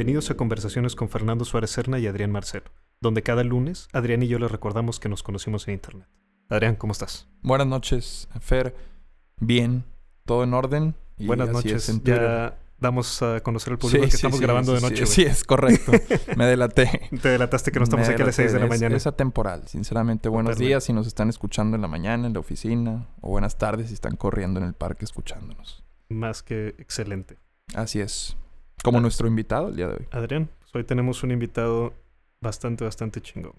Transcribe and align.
Bienvenidos 0.00 0.30
a 0.30 0.34
Conversaciones 0.34 0.96
con 0.96 1.10
Fernando 1.10 1.44
Suárez 1.44 1.72
Serna 1.72 1.98
y 1.98 2.06
Adrián 2.06 2.32
Marcelo, 2.32 2.70
donde 3.02 3.22
cada 3.22 3.44
lunes 3.44 3.86
Adrián 3.92 4.22
y 4.22 4.28
yo 4.28 4.38
les 4.38 4.50
recordamos 4.50 4.98
que 4.98 5.10
nos 5.10 5.22
conocimos 5.22 5.68
en 5.68 5.74
Internet. 5.74 6.08
Adrián, 6.48 6.76
¿cómo 6.76 6.94
estás? 6.94 7.28
Buenas 7.42 7.66
noches, 7.66 8.26
Fer. 8.40 8.74
Bien, 9.40 9.84
todo 10.24 10.44
en 10.44 10.54
orden. 10.54 10.94
Y 11.18 11.26
Buenas 11.26 11.50
noches. 11.50 12.00
Ya 12.02 12.56
damos 12.78 13.20
a 13.20 13.40
conocer 13.40 13.74
al 13.74 13.78
público 13.78 14.00
que 14.00 14.16
estamos 14.16 14.40
grabando 14.40 14.72
de 14.72 14.80
noche. 14.80 15.04
Sí, 15.04 15.20
es 15.20 15.44
correcto. 15.44 15.92
Me 16.34 16.46
delaté. 16.46 17.10
Te 17.20 17.28
delataste 17.28 17.70
que 17.70 17.78
no 17.78 17.84
estamos 17.84 18.08
aquí 18.08 18.22
a 18.22 18.24
las 18.24 18.36
6 18.36 18.54
de 18.54 18.58
la 18.58 18.68
mañana. 18.68 18.96
Es 18.96 19.06
atemporal, 19.06 19.68
sinceramente. 19.68 20.30
Buenos 20.30 20.56
días 20.56 20.82
si 20.82 20.94
nos 20.94 21.06
están 21.06 21.28
escuchando 21.28 21.76
en 21.76 21.82
la 21.82 21.88
mañana, 21.88 22.26
en 22.26 22.32
la 22.32 22.40
oficina. 22.40 23.06
O 23.20 23.28
buenas 23.28 23.58
tardes 23.58 23.88
si 23.88 23.94
están 23.94 24.16
corriendo 24.16 24.60
en 24.60 24.66
el 24.66 24.72
parque 24.72 25.04
escuchándonos. 25.04 25.84
Más 26.08 26.42
que 26.42 26.68
excelente. 26.78 27.36
Así 27.74 28.00
es. 28.00 28.38
Como 28.82 28.98
ah. 28.98 29.00
nuestro 29.00 29.26
invitado 29.28 29.68
el 29.68 29.76
día 29.76 29.88
de 29.88 29.94
hoy. 29.94 30.08
Adrián, 30.10 30.50
pues 30.58 30.74
hoy 30.74 30.84
tenemos 30.84 31.22
un 31.22 31.30
invitado 31.30 31.94
bastante, 32.40 32.84
bastante 32.84 33.20
chingón. 33.20 33.54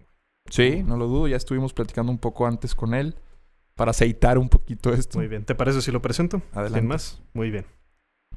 Sí, 0.50 0.83
no 0.83 0.97
lo 0.97 1.08
dudo. 1.08 1.27
Ya 1.27 1.38
estuvimos 1.38 1.73
platicando 1.73 2.11
un 2.11 2.17
poco 2.17 2.45
antes 2.45 2.75
con 2.75 2.94
él 2.94 3.16
para 3.75 3.92
aceitar 3.92 4.38
un 4.38 4.49
poquito 4.49 4.94
esto. 4.94 5.17
Muy 5.17 5.27
bien. 5.27 5.45
¿Te 5.45 5.55
parece 5.55 5.81
si 5.81 5.92
lo 5.92 6.02
presento? 6.02 6.42
Adelante. 6.52 6.80
¿Quién 6.80 6.88
más? 6.88 7.22
Muy 7.33 7.52
bien. 7.52 7.66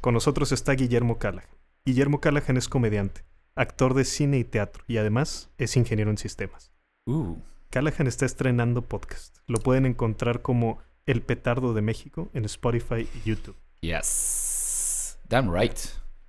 Con 0.00 0.14
nosotros 0.14 0.52
está 0.52 0.72
Guillermo 0.72 1.18
Callahan. 1.18 1.48
Guillermo 1.86 2.20
Callahan 2.20 2.56
es 2.56 2.68
comediante, 2.68 3.24
actor 3.54 3.94
de 3.94 4.04
cine 4.04 4.38
y 4.38 4.44
teatro 4.44 4.84
y 4.86 4.96
además 4.96 5.50
es 5.58 5.76
ingeniero 5.76 6.10
en 6.10 6.18
sistemas. 6.18 6.72
Uh. 7.06 7.36
Callahan 7.70 8.06
está 8.06 8.24
estrenando 8.24 8.82
podcast. 8.82 9.38
Lo 9.46 9.58
pueden 9.58 9.84
encontrar 9.84 10.42
como 10.42 10.78
El 11.06 11.22
Petardo 11.22 11.74
de 11.74 11.82
México 11.82 12.30
en 12.32 12.44
Spotify 12.44 13.08
y 13.14 13.28
YouTube. 13.28 13.56
Yes. 13.80 15.18
Damn 15.28 15.52
right. 15.52 15.78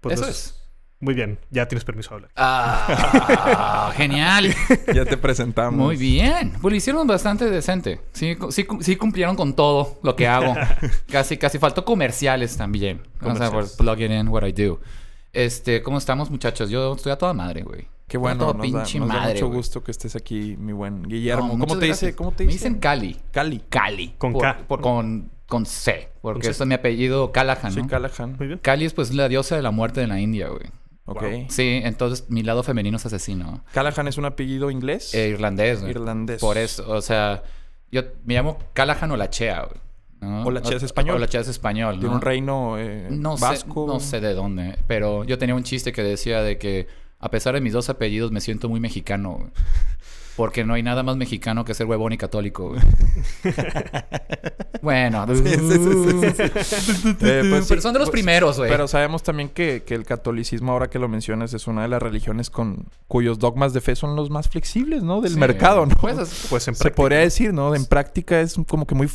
Pues 0.06 0.20
Eso 0.22 0.30
es. 0.30 0.62
Muy 1.02 1.14
bien, 1.14 1.38
ya 1.52 1.68
tienes 1.68 1.84
permiso 1.84 2.10
de 2.12 2.16
hablar. 2.16 2.32
Ah, 2.36 3.92
genial. 3.98 4.54
Ya 4.94 5.04
te 5.06 5.18
presentamos. 5.18 5.78
Muy 5.80 5.98
bien. 5.98 6.54
Pues 6.62 6.72
lo 6.72 6.76
hicieron 6.78 7.06
bastante 7.06 7.50
decente. 7.50 8.00
Sí, 8.14 8.38
sí, 8.50 8.66
sí 8.80 8.96
cumplieron 8.96 9.36
con 9.36 9.56
todo 9.56 10.00
lo 10.04 10.16
que 10.16 10.28
hago. 10.28 10.56
casi, 11.12 11.38
casi 11.38 11.60
faltó 11.60 11.84
comerciales 11.84 12.56
también. 12.56 13.02
Comerciales. 13.20 13.54
O 13.66 13.68
sea, 13.68 13.78
plug 13.78 14.00
it 14.02 14.12
in 14.12 14.28
what 14.30 14.44
I 14.46 14.52
do. 14.54 14.80
Este, 15.34 15.82
¿cómo 15.84 15.98
estamos, 15.98 16.30
muchachos? 16.32 16.70
Yo 16.70 16.94
estoy 16.96 17.12
a 17.12 17.18
toda 17.18 17.34
madre, 17.34 17.64
güey. 17.64 17.88
Qué 18.08 18.18
bueno, 18.18 18.46
Todo 18.46 18.54
nos, 18.54 18.62
pinche 18.66 19.00
da, 19.00 19.06
nos 19.06 19.14
da 19.14 19.20
madre, 19.22 19.34
mucho 19.34 19.48
güey. 19.48 19.58
gusto 19.58 19.84
que 19.84 19.92
estés 19.92 20.16
aquí, 20.16 20.56
mi 20.60 20.72
buen 20.74 21.04
Guillermo. 21.04 21.58
No, 21.58 21.66
¿Cómo 21.66 21.78
te 21.80 21.88
dice? 21.88 22.16
¿Cómo 22.16 22.32
te 22.32 22.46
Me 22.46 22.54
dicen? 22.54 22.74
dicen 22.74 22.80
Cali. 22.80 23.18
Cali. 23.32 23.64
Cali. 23.68 24.16
Con 24.18 24.32
Por- 24.34 24.42
K. 24.44 24.58
por- 24.68 24.82
con, 24.82 25.32
con 25.48 25.66
C. 25.66 26.10
Porque 26.22 26.40
Con 26.40 26.44
C. 26.44 26.52
este 26.52 26.64
es 26.64 26.68
mi 26.68 26.74
apellido 26.76 27.32
Callahan, 27.32 27.72
Sí, 27.72 27.82
¿no? 27.82 27.88
Callahan. 27.88 28.36
Muy 28.38 28.48
bien. 28.48 28.60
Cali 28.60 28.86
es 28.86 28.94
pues 28.94 29.14
la 29.14 29.28
diosa 29.30 29.56
de 29.56 29.62
la 29.62 29.72
muerte 29.72 30.02
de 30.02 30.08
la 30.08 30.20
India, 30.20 30.48
güey. 30.50 30.66
Ok. 31.06 31.22
Wow. 31.22 31.46
Sí, 31.50 31.82
entonces 31.84 32.26
mi 32.30 32.42
lado 32.42 32.64
femenino 32.64 32.98
es 32.98 33.06
asesino. 33.06 33.64
Callahan 33.74 34.08
es 34.08 34.18
un 34.18 34.26
apellido 34.26 34.72
inglés. 34.72 35.14
Eh, 35.14 35.30
irlandés, 35.30 35.82
güey. 35.82 35.92
Irlandés. 35.92 36.42
Por 36.42 36.58
eso, 36.58 36.90
o 36.90 37.02
sea, 37.02 37.44
yo 37.92 38.02
me 38.24 38.34
llamo 38.34 38.58
Callahan 38.74 39.12
o 39.12 39.18
la 39.18 39.30
Chea, 39.30 39.62
güey. 39.66 39.80
¿no? 40.22 40.44
O 40.46 40.52
la 40.52 40.62
Chea 40.62 40.78
es 40.78 40.84
español. 40.84 41.18
O 41.18 41.20
la 41.20 41.28
Chea 41.28 41.42
es 41.42 41.48
español, 41.48 42.00
¿no? 42.02 42.12
un 42.12 42.22
reino 42.22 42.80
eh, 42.80 43.08
no 43.12 43.38
vasco. 43.38 43.86
Sé, 43.88 43.94
no 43.94 44.00
sé 44.00 44.20
de 44.22 44.34
dónde, 44.34 44.80
pero 44.88 45.24
yo 45.26 45.38
tenía 45.38 45.54
un 45.54 45.64
chiste 45.64 45.92
que 45.92 46.02
decía 46.02 46.42
de 46.42 46.58
que 46.58 46.88
a 47.20 47.30
pesar 47.30 47.54
de 47.54 47.62
mis 47.62 47.74
dos 47.74 47.90
apellidos 47.90 48.32
me 48.32 48.42
siento 48.42 48.68
muy 48.70 48.80
mexicano, 48.80 49.34
güey. 49.34 49.52
Porque 50.36 50.66
no 50.66 50.74
hay 50.74 50.84
nada 50.84 51.02
más 51.04 51.16
mexicano 51.16 51.64
que 51.64 51.74
ser 51.74 51.88
huevón 51.88 52.12
y 52.14 52.18
católico, 52.18 52.70
güey. 52.70 52.82
bueno, 54.82 55.24
Eh, 55.24 55.28
pues 57.50 57.64
sí, 57.64 57.70
pero 57.70 57.82
son 57.82 57.94
de 57.94 58.00
los 58.00 58.10
pues, 58.10 58.12
primeros, 58.12 58.58
güey. 58.58 58.70
Pero 58.70 58.88
sabemos 58.88 59.24
también 59.24 59.50
que, 59.50 59.84
que 59.86 59.96
el 59.96 60.04
catolicismo, 60.06 60.72
ahora 60.74 60.90
que 60.90 61.00
lo 61.00 61.08
mencionas, 61.08 61.54
es 61.54 61.68
una 61.68 61.84
de 61.84 61.88
las 61.88 62.02
religiones 62.02 62.50
con 62.50 62.88
cuyos 63.08 63.40
dogmas 63.40 63.74
de 63.74 63.82
fe 63.82 63.96
son 63.96 64.16
los 64.16 64.30
más 64.30 64.50
flexibles, 64.50 65.04
¿no? 65.04 65.22
Del 65.22 65.34
Sí. 65.34 65.40
mercado, 65.40 65.86
¿no? 65.86 65.96
Pues, 65.96 66.18
es- 66.18 66.48
Pues 66.50 66.68
en 66.68 66.76
Se 66.76 66.80
práctica. 66.84 66.96
podría 66.96 67.20
decir, 67.20 67.54
¿no? 67.54 67.74
En 67.76 67.86
práctica 67.86 68.40
es 68.42 68.56
como 68.68 68.86
que 68.86 68.96
muy... 68.96 69.10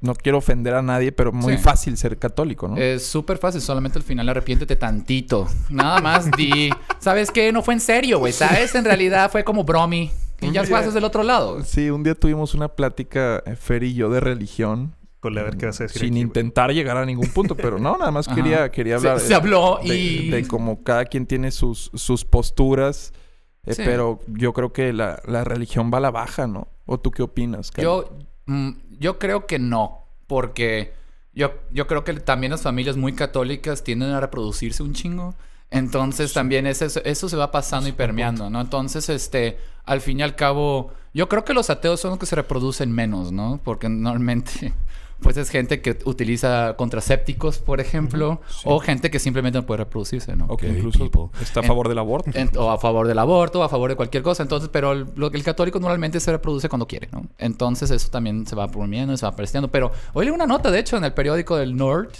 No 0.00 0.14
quiero 0.16 0.38
ofender 0.38 0.74
a 0.74 0.82
nadie, 0.82 1.12
pero 1.12 1.32
muy 1.32 1.56
Sí. 1.56 1.62
fácil 1.62 1.96
ser 1.96 2.18
católico, 2.18 2.66
¿no? 2.68 2.76
Es 2.76 3.06
súper 3.06 3.38
fácil, 3.38 3.60
solamente 3.60 3.98
al 3.98 4.04
final 4.04 4.28
arrepiéntete 4.28 4.74
tantito. 4.76 5.46
Nada 5.70 6.00
más 6.00 6.28
di, 6.32 6.68
¿sabes 6.98 7.30
qué? 7.30 7.52
No 7.52 7.62
fue 7.62 7.74
en 7.74 7.80
serio, 7.80 8.18
güey, 8.18 8.32
¿sabes? 8.32 8.74
En 8.74 8.84
realidad 8.84 9.30
fue 9.30 9.44
como 9.44 9.62
bromi. 9.64 10.10
Y 10.40 10.52
ya 10.52 10.62
pasas 10.64 10.94
del 10.94 11.04
otro 11.04 11.22
lado. 11.22 11.62
Sí, 11.64 11.90
un 11.90 12.02
día 12.02 12.14
tuvimos 12.14 12.54
una 12.54 12.68
plática, 12.68 13.42
eh, 13.46 13.56
Fer 13.56 13.82
y 13.82 13.94
yo, 13.94 14.08
de 14.10 14.20
religión. 14.20 14.94
Híjole, 15.20 15.40
a 15.40 15.44
ver 15.44 15.56
qué 15.56 15.66
vas 15.66 15.80
a 15.80 15.84
decir. 15.84 16.00
Sin 16.02 16.12
aquí, 16.12 16.20
intentar 16.20 16.72
llegar 16.72 16.96
a 16.96 17.04
ningún 17.04 17.28
punto, 17.30 17.56
pero 17.56 17.78
no, 17.78 17.96
nada 17.98 18.12
más 18.12 18.28
quería, 18.34 18.70
quería 18.70 18.98
Se- 19.00 19.08
hablar. 19.08 19.20
se 19.26 19.34
habló 19.34 19.80
de, 19.84 19.96
y- 19.96 20.30
de 20.30 20.46
cómo 20.46 20.82
cada 20.84 21.04
quien 21.06 21.26
tiene 21.26 21.50
sus, 21.50 21.90
sus 21.94 22.24
posturas. 22.24 23.12
eh, 23.66 23.74
Sí. 23.74 23.82
Pero 23.84 24.20
yo 24.28 24.52
creo 24.52 24.72
que 24.72 24.92
la, 24.92 25.20
la 25.26 25.42
religión 25.44 25.90
va 25.92 25.98
a 25.98 26.00
la 26.02 26.10
baja, 26.12 26.46
¿no? 26.46 26.68
¿O 26.86 26.98
tú 27.00 27.10
qué 27.10 27.22
opinas? 27.22 27.70
Yo, 27.76 28.08
mm, 28.46 28.70
yo 29.00 29.18
creo 29.18 29.46
que 29.46 29.58
no, 29.58 30.04
porque 30.28 30.92
yo, 31.34 31.52
yo 31.72 31.86
creo 31.88 32.04
que 32.04 32.14
también 32.14 32.52
las 32.52 32.62
familias 32.62 32.96
muy 32.96 33.12
católicas 33.14 33.82
tienden 33.82 34.10
a 34.10 34.20
reproducirse 34.20 34.82
un 34.84 34.94
chingo. 34.94 35.34
Entonces 35.70 36.32
también 36.32 36.66
es 36.66 36.80
eso, 36.82 37.00
eso 37.04 37.28
se 37.28 37.36
va 37.36 37.50
pasando 37.50 37.88
y 37.88 37.92
permeando, 37.92 38.48
¿no? 38.50 38.60
Entonces, 38.60 39.08
este, 39.08 39.58
al 39.84 40.00
fin 40.00 40.20
y 40.20 40.22
al 40.22 40.34
cabo, 40.34 40.92
yo 41.12 41.28
creo 41.28 41.44
que 41.44 41.52
los 41.52 41.68
ateos 41.70 42.00
son 42.00 42.10
los 42.10 42.18
que 42.18 42.26
se 42.26 42.36
reproducen 42.36 42.90
menos, 42.90 43.32
¿no? 43.32 43.60
Porque 43.62 43.88
normalmente, 43.90 44.72
pues 45.20 45.36
es 45.36 45.50
gente 45.50 45.82
que 45.82 45.98
utiliza 46.06 46.74
contrasépticos, 46.78 47.58
por 47.58 47.80
ejemplo, 47.80 48.40
sí. 48.48 48.62
o 48.64 48.78
gente 48.80 49.10
que 49.10 49.18
simplemente 49.18 49.58
no 49.58 49.66
puede 49.66 49.78
reproducirse, 49.78 50.36
¿no? 50.36 50.46
O 50.48 50.56
que 50.56 50.68
incluso 50.68 51.00
people. 51.00 51.24
está 51.42 51.60
a 51.60 51.62
En- 51.64 51.68
favor 51.68 51.88
del 51.88 51.98
aborto. 51.98 52.30
en- 52.32 52.50
o 52.56 52.70
a 52.70 52.78
favor 52.78 53.06
del 53.06 53.18
aborto, 53.18 53.60
o 53.60 53.62
a 53.62 53.68
favor 53.68 53.90
de 53.90 53.96
cualquier 53.96 54.22
cosa. 54.22 54.42
Entonces, 54.42 54.70
pero 54.72 54.92
el, 54.92 55.06
lo, 55.16 55.30
el 55.30 55.42
católico 55.42 55.78
normalmente 55.80 56.18
se 56.18 56.30
reproduce 56.32 56.70
cuando 56.70 56.86
quiere, 56.86 57.10
¿no? 57.12 57.26
Entonces, 57.36 57.90
eso 57.90 58.08
también 58.08 58.46
se 58.46 58.56
va 58.56 58.68
promoviendo, 58.68 59.14
se 59.18 59.26
va 59.26 59.32
apreciando. 59.32 59.68
Pero 59.70 59.92
hoy 60.14 60.24
leí 60.24 60.34
una 60.34 60.46
nota, 60.46 60.70
de 60.70 60.78
hecho, 60.78 60.96
en 60.96 61.04
el 61.04 61.12
periódico 61.12 61.56
del 61.56 61.76
North. 61.76 62.14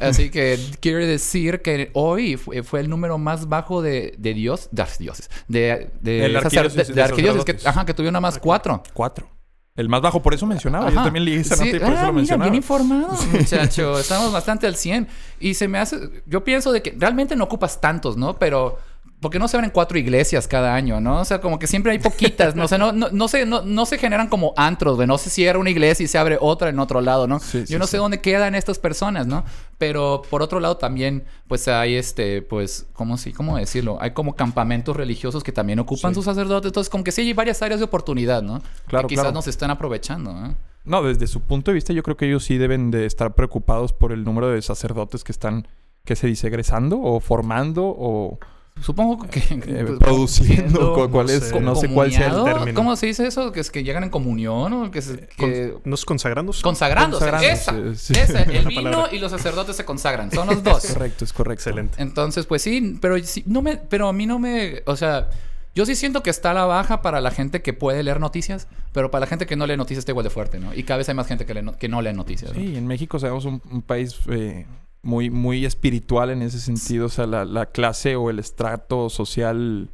Así 0.00 0.30
que 0.30 0.58
quiere 0.80 1.06
decir 1.06 1.62
que 1.62 1.90
hoy 1.94 2.36
fue, 2.36 2.62
fue 2.62 2.80
el 2.80 2.88
número 2.88 3.18
más 3.18 3.48
bajo 3.48 3.82
de, 3.82 4.14
de 4.18 4.34
Dios, 4.34 4.68
de 4.70 4.84
dioses, 4.98 5.30
de, 5.48 5.90
de, 6.00 6.26
El 6.26 6.34
sacer- 6.36 6.44
arquidiócesis 6.60 6.76
de- 6.88 6.94
de 6.94 6.94
de 6.94 7.02
arquidiócesis, 7.02 7.44
que, 7.62 7.68
ajá, 7.68 7.84
que 7.84 7.94
tuvieron 7.94 8.12
nada 8.12 8.20
más 8.22 8.38
cuatro. 8.38 8.82
Cuatro. 8.92 9.28
El 9.76 9.88
más 9.88 10.00
bajo, 10.02 10.22
por 10.22 10.32
eso 10.34 10.46
mencionaba. 10.46 10.88
Yo 10.88 11.02
también 11.02 11.24
leí 11.24 11.34
esa 11.34 11.56
Sí. 11.56 11.64
nota 11.64 11.76
y 11.76 11.80
por 11.80 11.88
eso 11.88 11.98
Ah, 11.98 12.06
lo 12.06 12.12
mira, 12.12 12.12
mencionaba. 12.12 12.44
bien 12.50 12.54
informados, 12.54 13.26
muchacho. 13.26 13.98
Estamos 13.98 14.32
bastante 14.32 14.68
al 14.68 14.76
100. 14.76 15.08
Y 15.40 15.54
se 15.54 15.66
me 15.66 15.78
hace... 15.78 15.98
Yo 16.26 16.44
pienso 16.44 16.70
de 16.70 16.80
que 16.80 16.94
realmente 16.96 17.34
no 17.34 17.42
ocupas 17.44 17.80
tantos, 17.80 18.16
¿no? 18.16 18.38
Pero... 18.38 18.78
Porque 19.24 19.38
no 19.38 19.48
se 19.48 19.56
abren 19.56 19.70
cuatro 19.70 19.96
iglesias 19.96 20.46
cada 20.46 20.74
año, 20.74 21.00
¿no? 21.00 21.22
O 21.22 21.24
sea, 21.24 21.40
como 21.40 21.58
que 21.58 21.66
siempre 21.66 21.92
hay 21.92 21.98
poquitas, 21.98 22.54
¿no? 22.54 22.64
O 22.64 22.68
sea, 22.68 22.76
no, 22.76 22.92
no, 22.92 23.08
no, 23.10 23.26
se, 23.26 23.46
no, 23.46 23.62
no 23.62 23.86
se 23.86 23.96
generan 23.96 24.28
como 24.28 24.52
antros, 24.54 24.96
güey. 24.96 25.08
No 25.08 25.16
se 25.16 25.30
cierra 25.30 25.58
una 25.58 25.70
iglesia 25.70 26.04
y 26.04 26.08
se 26.08 26.18
abre 26.18 26.36
otra 26.38 26.68
en 26.68 26.78
otro 26.78 27.00
lado, 27.00 27.26
¿no? 27.26 27.38
Sí, 27.38 27.64
sí, 27.66 27.72
Yo 27.72 27.78
no 27.78 27.86
sí. 27.86 27.92
sé 27.92 27.96
dónde 27.96 28.20
quedan 28.20 28.54
estas 28.54 28.78
personas, 28.78 29.26
¿no? 29.26 29.42
Pero 29.78 30.20
por 30.28 30.42
otro 30.42 30.60
lado 30.60 30.76
también, 30.76 31.24
pues 31.48 31.66
hay 31.68 31.94
este, 31.94 32.42
pues, 32.42 32.86
¿cómo 32.92 33.16
sí? 33.16 33.32
¿Cómo 33.32 33.56
decirlo? 33.56 33.96
Hay 33.98 34.10
como 34.10 34.36
campamentos 34.36 34.94
religiosos 34.94 35.42
que 35.42 35.52
también 35.52 35.78
ocupan 35.78 36.14
sus 36.14 36.26
sacerdotes. 36.26 36.68
Entonces, 36.68 36.90
como 36.90 37.02
que 37.02 37.10
sí 37.10 37.22
hay 37.22 37.32
varias 37.32 37.62
áreas 37.62 37.80
de 37.80 37.84
oportunidad, 37.84 38.42
¿no? 38.42 38.60
Claro, 38.88 39.08
que 39.08 39.14
quizás 39.14 39.22
claro. 39.22 39.36
no 39.36 39.40
se 39.40 39.48
están 39.48 39.70
aprovechando, 39.70 40.34
¿no? 40.34 40.54
No, 40.84 41.02
desde 41.02 41.28
su 41.28 41.40
punto 41.40 41.70
de 41.70 41.76
vista, 41.76 41.94
yo 41.94 42.02
creo 42.02 42.18
que 42.18 42.26
ellos 42.26 42.44
sí 42.44 42.58
deben 42.58 42.90
de 42.90 43.06
estar 43.06 43.34
preocupados 43.34 43.94
por 43.94 44.12
el 44.12 44.22
número 44.22 44.50
de 44.50 44.60
sacerdotes 44.60 45.24
que 45.24 45.32
están, 45.32 45.66
que 46.04 46.14
se 46.14 46.26
dice, 46.26 46.48
egresando 46.48 47.00
o 47.00 47.20
formando 47.20 47.86
o 47.86 48.38
Supongo 48.82 49.26
que... 49.28 49.38
eh, 49.40 49.84
pues, 49.86 49.98
produciendo. 49.98 50.94
cu- 50.94 51.08
¿Cuál 51.10 51.26
no 51.26 51.32
es? 51.32 51.44
sé. 51.44 51.60
No 51.60 51.74
sé 51.76 51.88
cuál 51.88 52.12
sea 52.12 52.26
el 52.28 52.44
término. 52.44 52.74
¿Cómo 52.74 52.96
se 52.96 53.06
dice 53.06 53.26
eso? 53.26 53.52
Que 53.52 53.60
es 53.60 53.70
que 53.70 53.84
llegan 53.84 54.02
en 54.04 54.10
comunión 54.10 54.72
o 54.72 54.90
que, 54.90 55.00
se- 55.00 55.26
que- 55.36 55.72
Con- 55.72 55.90
¿Nos 55.90 56.04
consagrándose? 56.04 56.62
consagrándose. 56.62 57.24
consagrándose, 57.30 57.92
Esa, 57.92 57.94
sí. 57.94 58.12
esa. 58.18 58.42
El 58.52 58.66
vino 58.66 58.82
palabra. 58.90 59.14
y 59.14 59.18
los 59.20 59.30
sacerdotes 59.30 59.76
se 59.76 59.84
consagran. 59.84 60.30
Son 60.32 60.46
los 60.48 60.62
dos. 60.62 60.84
Es 60.84 60.92
correcto, 60.92 61.24
es 61.24 61.32
correcto. 61.32 61.60
Excelente. 61.70 62.02
Entonces, 62.02 62.46
pues 62.46 62.62
sí, 62.62 62.98
pero 63.00 63.16
sí, 63.22 63.44
no 63.46 63.62
me, 63.62 63.76
pero 63.76 64.08
a 64.08 64.12
mí 64.12 64.26
no 64.26 64.38
me, 64.38 64.82
o 64.86 64.96
sea, 64.96 65.30
Yo 65.76 65.86
sí 65.86 65.94
siento 65.94 66.22
que 66.22 66.30
está 66.30 66.50
a 66.50 66.54
la 66.54 66.64
baja 66.66 67.00
para 67.00 67.20
la 67.20 67.30
gente 67.30 67.62
que 67.62 67.72
puede 67.72 68.02
leer 68.02 68.20
noticias, 68.20 68.68
pero 68.92 69.10
para 69.10 69.20
la 69.20 69.26
gente 69.28 69.46
que 69.46 69.56
no 69.56 69.66
lee 69.66 69.76
noticias 69.76 70.00
está 70.00 70.12
igual 70.12 70.24
de 70.24 70.30
fuerte, 70.30 70.58
¿no? 70.60 70.74
Y 70.74 70.82
cada 70.84 70.98
vez 70.98 71.08
hay 71.08 71.14
más 71.16 71.26
gente 71.26 71.46
que, 71.46 71.54
lee 71.54 71.62
no- 71.62 71.76
que 71.76 71.88
no 71.88 72.02
lee 72.02 72.12
noticias. 72.12 72.52
¿no? 72.52 72.60
Sí, 72.60 72.76
en 72.76 72.86
México 72.86 73.18
somos 73.18 73.44
un, 73.44 73.60
un 73.70 73.82
país 73.82 74.14
eh, 74.28 74.66
muy, 75.04 75.30
muy 75.30 75.64
espiritual 75.64 76.30
en 76.30 76.42
ese 76.42 76.58
sentido. 76.60 77.06
O 77.06 77.10
sea, 77.10 77.26
la, 77.26 77.44
la 77.44 77.66
clase 77.66 78.16
o 78.16 78.30
el 78.30 78.38
estrato 78.38 79.08
social 79.10 79.90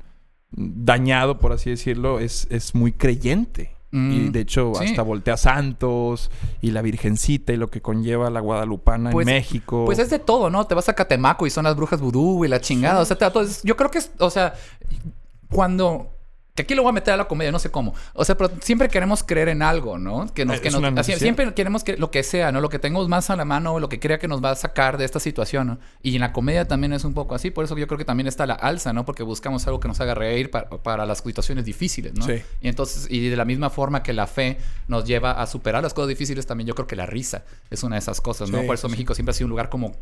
dañado, 0.53 1.39
por 1.39 1.53
así 1.53 1.71
decirlo, 1.71 2.19
es, 2.21 2.47
es 2.51 2.75
muy 2.75 2.93
creyente. 2.93 3.77
Mm, 3.93 4.13
y 4.13 4.29
de 4.31 4.41
hecho, 4.41 4.73
sí. 4.79 4.85
hasta 4.85 5.03
voltea 5.03 5.37
santos 5.37 6.31
y 6.61 6.71
la 6.71 6.81
Virgencita 6.81 7.53
y 7.53 7.57
lo 7.57 7.71
que 7.71 7.81
conlleva 7.83 8.31
la 8.31 8.39
Guadalupana 8.41 9.11
Pues- 9.11 9.27
en 9.27 9.35
México. 9.35 9.85
Pues 9.85 9.99
es 9.99 10.11
de 10.11 10.21
todo, 10.21 10.49
¿no? 10.49 10.65
Te 10.67 10.75
vas 10.77 10.89
a 10.89 10.95
Catemaco 10.95 11.45
y 11.47 11.51
son 11.51 11.65
las 11.65 11.75
brujas 11.75 12.01
vudú 12.01 12.45
y 12.45 12.49
la 12.49 12.61
chingada. 12.61 13.01
O 13.01 13.05
sea, 13.05 13.19
te 13.19 13.25
da 13.25 13.33
todo. 13.33 13.43
es- 13.43 13.63
Yo 13.65 13.77
creo 13.77 13.91
que 13.91 13.99
es, 13.99 14.13
o 14.19 14.31
sea, 14.31 14.55
cuando. 15.51 16.13
Que 16.61 16.65
aquí 16.65 16.75
lo 16.75 16.83
voy 16.83 16.91
a 16.91 16.93
meter 16.93 17.15
a 17.15 17.17
la 17.17 17.27
comedia, 17.27 17.51
no 17.51 17.59
sé 17.59 17.71
cómo. 17.71 17.95
O 18.13 18.23
sea, 18.25 18.37
pero 18.37 18.51
siempre 18.61 18.89
queremos 18.89 19.23
creer 19.23 19.49
en 19.49 19.63
algo, 19.63 19.97
¿no? 19.97 20.27
Que 20.35 20.45
nos, 20.45 20.61
que 20.61 20.69
es 20.69 20.75
nos- 20.75 20.79
una 20.81 20.89
así, 20.89 20.97
necesidad. 21.13 21.19
siempre 21.21 21.55
queremos 21.55 21.85
que 21.85 21.97
lo 21.97 22.11
que 22.11 22.23
sea, 22.23 22.53
¿no? 22.53 22.61
Lo 22.61 22.69
que 22.69 22.79
tengamos 22.79 23.09
más 23.09 23.31
a 23.31 23.37
la 23.37 23.45
mano, 23.47 23.81
lo 23.81 23.89
que 23.89 23.99
crea 23.99 24.19
que 24.19 24.29
nos 24.29 24.45
va 24.45 24.51
a 24.51 24.55
sacar 24.57 24.99
de 24.99 25.05
esta 25.07 25.21
situación, 25.21 25.67
¿no? 25.67 25.79
Y 26.03 26.15
en 26.17 26.21
la 26.21 26.33
comedia 26.33 26.69
también 26.69 26.93
es 26.93 27.05
un 27.05 27.15
poco 27.15 27.35
así. 27.35 27.51
Por 27.51 27.65
eso 27.65 27.77
yo 27.79 27.87
creo 27.87 27.97
que 27.97 28.05
también 28.05 28.27
está 28.27 28.45
la 28.47 28.55
alza, 28.55 28.93
¿no? 28.93 29.05
Porque 29.07 29.23
buscamos 29.23 29.67
algo 29.67 29.81
que 29.81 29.89
nos 29.89 29.99
haga 30.01 30.15
reír 30.15 30.51
para, 30.51 30.69
para 30.69 31.07
las 31.07 31.19
situaciones 31.19 31.65
difíciles, 31.65 32.13
¿no? 32.15 32.27
Sí. 32.27 32.43
Y 32.61 32.69
entonces, 32.69 33.07
y 33.11 33.29
de 33.29 33.37
la 33.37 33.45
misma 33.47 33.71
forma 33.71 34.03
que 34.03 34.13
la 34.13 34.27
fe 34.27 34.59
nos 34.89 35.05
lleva 35.07 35.33
a 35.33 35.47
superar 35.47 35.83
las 35.83 35.95
cosas 35.95 36.09
difíciles, 36.09 36.47
también 36.47 36.67
yo 36.69 36.75
creo 36.75 36.87
que 36.87 36.97
la 36.97 37.07
risa 37.07 37.45
es 37.71 37.83
una 37.83 37.97
de 37.97 38.01
esas 38.01 38.21
cosas, 38.21 38.51
¿no? 38.51 38.61
Sí, 38.61 38.67
Por 38.67 38.75
eso 38.75 38.89
sí, 38.89 38.93
México 38.93 39.15
siempre 39.15 39.31
ha 39.31 39.35
sido 39.35 39.47
un 39.47 39.51
lugar 39.51 39.69
como 39.71 39.95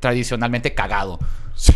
tradicionalmente 0.00 0.74
cagado. 0.74 1.18
Sí. 1.54 1.72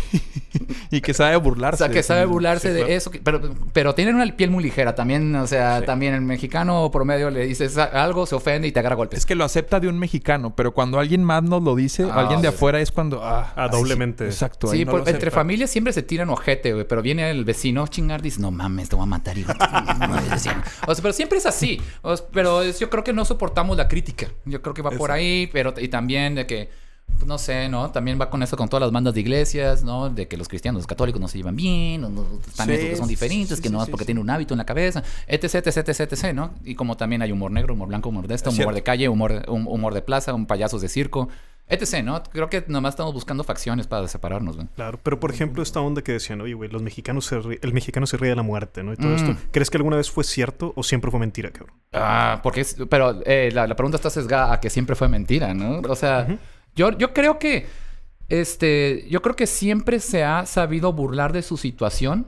y 0.91 1.01
que 1.01 1.13
sabe 1.13 1.35
O 1.35 1.41
burlarse. 1.41 1.79
sea, 1.83 1.89
que 1.89 2.03
sabe 2.03 2.23
burlarse 2.25 2.69
Sí, 2.69 2.73
de 2.73 2.79
claro. 2.81 2.93
eso. 2.93 3.11
que- 3.11 3.19
Pero, 3.19 3.41
pero 3.73 3.93
tienen 3.95 4.15
una 4.15 4.25
piel 4.33 4.49
muy 4.49 4.63
ligera 4.63 4.95
también. 4.95 5.35
O 5.35 5.45
sea, 5.45 5.79
Sí. 5.79 5.85
también 5.85 6.13
el 6.13 6.21
mexicano 6.21 6.89
promedio 6.89 7.29
le 7.29 7.45
dices 7.45 7.77
algo, 7.77 8.25
se 8.25 8.35
ofende 8.35 8.67
y 8.69 8.71
te 8.71 8.79
agarra 8.79 8.95
golpes. 8.95 9.19
Es 9.19 9.25
que 9.25 9.35
lo 9.35 9.43
acepta 9.43 9.81
de 9.81 9.89
un 9.89 9.99
mexicano, 9.99 10.55
pero 10.55 10.73
cuando 10.73 10.99
alguien 10.99 11.21
más 11.23 11.43
nos 11.43 11.61
lo 11.63 11.75
dice, 11.75 12.03
Ah, 12.09 12.21
alguien 12.21 12.41
de 12.41 12.47
sí. 12.49 12.55
afuera 12.55 12.79
es 12.79 12.91
cuando. 12.93 13.21
Ah, 13.21 13.51
Ah, 13.57 13.65
ay, 13.65 13.69
doblemente. 13.77 14.23
Exacto. 14.25 14.67
Sí, 14.67 14.85
no 14.85 14.91
por- 14.91 15.09
entre 15.09 15.31
familias 15.31 15.69
siempre 15.69 15.91
se 15.91 16.01
tiran 16.03 16.29
ojete, 16.29 16.71
güey. 16.71 16.87
Pero 16.87 17.01
viene 17.01 17.29
el 17.29 17.43
vecino 17.43 17.85
chingar, 17.87 18.21
dice, 18.21 18.39
no 18.39 18.51
mames, 18.51 18.87
te 18.87 18.95
voy 18.95 19.03
a 19.03 19.07
matar, 19.07 19.37
hijo. 19.37 19.51
o 20.87 20.95
sea, 20.95 21.01
pero 21.01 21.13
siempre 21.13 21.39
es 21.39 21.45
así. 21.45 21.81
O 22.03 22.15
sea, 22.15 22.25
pero 22.31 22.61
es- 22.61 22.79
yo 22.79 22.89
creo 22.89 23.03
que 23.03 23.11
no 23.11 23.25
soportamos 23.25 23.75
la 23.75 23.89
crítica. 23.89 24.27
Yo 24.45 24.61
creo 24.61 24.73
que 24.73 24.81
va 24.81 24.91
por 24.91 25.11
ahí, 25.11 25.49
pero 25.51 25.73
y 25.77 25.89
también 25.89 26.35
de 26.35 26.47
que, 26.47 26.69
pues, 27.15 27.25
no 27.27 27.37
sé, 27.37 27.69
¿no? 27.69 27.91
También 27.91 28.19
va 28.19 28.29
con 28.29 28.41
eso 28.43 28.55
con 28.57 28.67
todas 28.69 28.81
las 28.81 28.91
bandas 28.91 29.13
de 29.13 29.19
iglesias, 29.21 29.83
¿no? 29.83 30.09
De 30.09 30.27
que 30.27 30.37
los 30.37 30.47
cristianos, 30.47 30.79
los 30.81 30.87
católicos 30.87 31.19
no 31.21 31.27
se 31.27 31.37
llevan 31.37 31.55
bien, 31.55 32.03
o 32.03 32.09
no, 32.09 32.25
están 32.47 32.67
Sí, 32.67 32.77
que 32.77 32.95
son 32.95 33.07
diferentes, 33.07 33.57
sí, 33.57 33.63
que 33.63 33.69
no 33.69 33.79
es 33.79 33.85
sí, 33.85 33.91
porque 33.91 34.03
sí. 34.03 34.07
tienen 34.07 34.21
un 34.23 34.29
hábito 34.29 34.53
en 34.53 34.57
la 34.57 34.65
cabeza, 34.65 35.03
etc, 35.27 35.55
etc, 35.55 35.77
etc, 35.89 35.99
etc, 36.13 36.33
¿no? 36.33 36.53
Y 36.63 36.75
como 36.75 36.97
también 36.97 37.21
hay 37.21 37.31
humor 37.31 37.51
negro, 37.51 37.73
humor 37.73 37.87
blanco, 37.87 38.09
humor 38.09 38.27
de 38.27 38.35
esto, 38.35 38.49
Es 38.49 38.55
humor 38.55 38.65
cierto. 38.73 38.75
de 38.75 38.83
calle, 38.83 39.09
humor, 39.09 39.43
hum- 39.47 39.67
humor 39.67 39.93
de 39.93 40.01
plaza, 40.01 40.33
un 40.33 40.45
payasos 40.45 40.81
de 40.81 40.89
circo, 40.89 41.29
etc, 41.69 42.03
¿no? 42.03 42.21
Creo 42.23 42.49
que 42.49 42.65
nomás 42.67 42.91
estamos 42.93 43.13
buscando 43.13 43.43
facciones 43.45 43.87
para 43.87 44.05
separarnos, 44.09 44.57
güey. 44.57 44.67
Claro, 44.75 44.99
pero 45.01 45.19
por 45.19 45.31
ejemplo, 45.31 45.63
esta 45.63 45.79
onda 45.79 46.01
que 46.01 46.11
decían, 46.11 46.41
oye, 46.41 46.53
güey, 46.53 46.69
los 46.69 46.81
mexicanos 46.81 47.25
se 47.25 47.39
ri- 47.39 47.59
el 47.61 47.73
mexicano 47.73 48.05
se 48.05 48.17
ríe 48.17 48.29
de 48.31 48.35
la 48.35 48.43
muerte, 48.43 48.83
¿no? 48.83 48.91
Y 48.93 48.97
todo 48.97 49.11
Mm. 49.11 49.15
esto. 49.15 49.35
¿Crees 49.51 49.69
que 49.69 49.77
alguna 49.77 49.95
vez 49.95 50.11
fue 50.11 50.25
cierto 50.25 50.73
o 50.75 50.83
siempre 50.83 51.09
fue 51.09 51.19
mentira, 51.21 51.51
cabrón? 51.51 51.75
Ah, 51.93 52.41
porque 52.43 52.61
es, 52.61 52.75
pero 52.89 53.21
eh, 53.25 53.49
la, 53.53 53.65
la 53.65 53.75
pregunta 53.75 53.95
está 53.95 54.09
sesgada 54.09 54.51
a 54.53 54.59
que 54.59 54.69
siempre 54.69 54.95
fue 54.95 55.07
mentira, 55.07 55.53
¿no? 55.53 55.79
O 55.89 55.95
sea. 55.95 56.27
Yo, 56.75 56.91
yo 56.97 57.13
creo 57.13 57.39
que, 57.39 57.67
este, 58.29 59.05
yo 59.09 59.21
creo 59.21 59.35
que 59.35 59.47
siempre 59.47 59.99
se 59.99 60.23
ha 60.23 60.45
sabido 60.45 60.93
burlar 60.93 61.33
de 61.33 61.41
su 61.41 61.57
situación, 61.57 62.27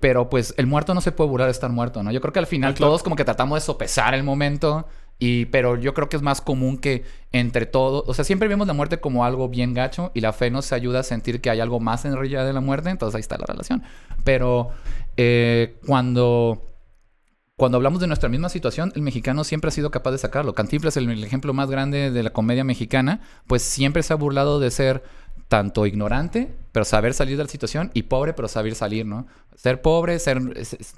pero 0.00 0.30
pues 0.30 0.54
el 0.56 0.66
muerto 0.66 0.94
no 0.94 1.02
se 1.02 1.12
puede 1.12 1.28
burlar 1.28 1.48
de 1.48 1.52
estar 1.52 1.70
muerto, 1.70 2.02
¿no? 2.02 2.10
Yo 2.10 2.22
creo 2.22 2.32
que 2.32 2.38
al 2.38 2.46
final 2.46 2.72
Ah, 2.72 2.74
claro. 2.74 2.88
todos 2.92 3.02
como 3.02 3.14
que 3.14 3.24
tratamos 3.26 3.56
de 3.56 3.66
sopesar 3.66 4.14
el 4.14 4.22
momento. 4.22 4.86
Y, 5.18 5.46
pero 5.46 5.76
yo 5.76 5.94
creo 5.94 6.10
que 6.10 6.16
es 6.16 6.22
más 6.22 6.42
común 6.42 6.76
que 6.76 7.02
entre 7.32 7.64
todos, 7.64 8.04
o 8.06 8.12
sea, 8.12 8.22
siempre 8.22 8.48
vemos 8.48 8.66
la 8.66 8.74
muerte 8.74 9.00
como 9.00 9.24
algo 9.24 9.48
bien 9.48 9.72
gacho 9.72 10.10
y 10.12 10.20
la 10.20 10.34
fe 10.34 10.50
nos 10.50 10.72
ayuda 10.72 11.00
a 11.00 11.02
sentir 11.02 11.40
que 11.40 11.48
hay 11.48 11.60
algo 11.60 11.80
más 11.80 12.04
en 12.04 12.14
realidad 12.14 12.44
de 12.44 12.52
la 12.52 12.60
muerte, 12.60 12.90
entonces 12.90 13.14
ahí 13.14 13.20
está 13.20 13.38
la 13.38 13.46
relación. 13.46 13.82
Pero 14.24 14.70
eh, 15.16 15.76
cuando, 15.86 16.66
cuando 17.56 17.76
hablamos 17.76 18.00
de 18.00 18.06
nuestra 18.06 18.28
misma 18.28 18.50
situación, 18.50 18.92
el 18.96 19.02
mexicano 19.02 19.42
siempre 19.42 19.68
ha 19.68 19.72
sido 19.72 19.90
capaz 19.90 20.10
de 20.10 20.18
sacarlo. 20.18 20.54
Cantinflas, 20.54 20.98
el, 20.98 21.08
el 21.08 21.24
ejemplo 21.24 21.54
más 21.54 21.70
grande 21.70 22.10
de 22.10 22.22
la 22.22 22.30
comedia 22.30 22.64
mexicana, 22.64 23.22
pues 23.46 23.62
siempre 23.62 24.02
se 24.02 24.12
ha 24.12 24.16
burlado 24.16 24.60
de 24.60 24.70
ser 24.70 25.02
tanto 25.48 25.86
ignorante, 25.86 26.54
pero 26.76 26.84
saber 26.84 27.14
salir 27.14 27.38
de 27.38 27.44
la 27.44 27.48
situación, 27.48 27.90
y 27.94 28.02
pobre, 28.02 28.34
pero 28.34 28.48
saber 28.48 28.74
salir, 28.74 29.06
¿no? 29.06 29.26
Ser 29.54 29.80
pobre, 29.80 30.18
ser, 30.18 30.38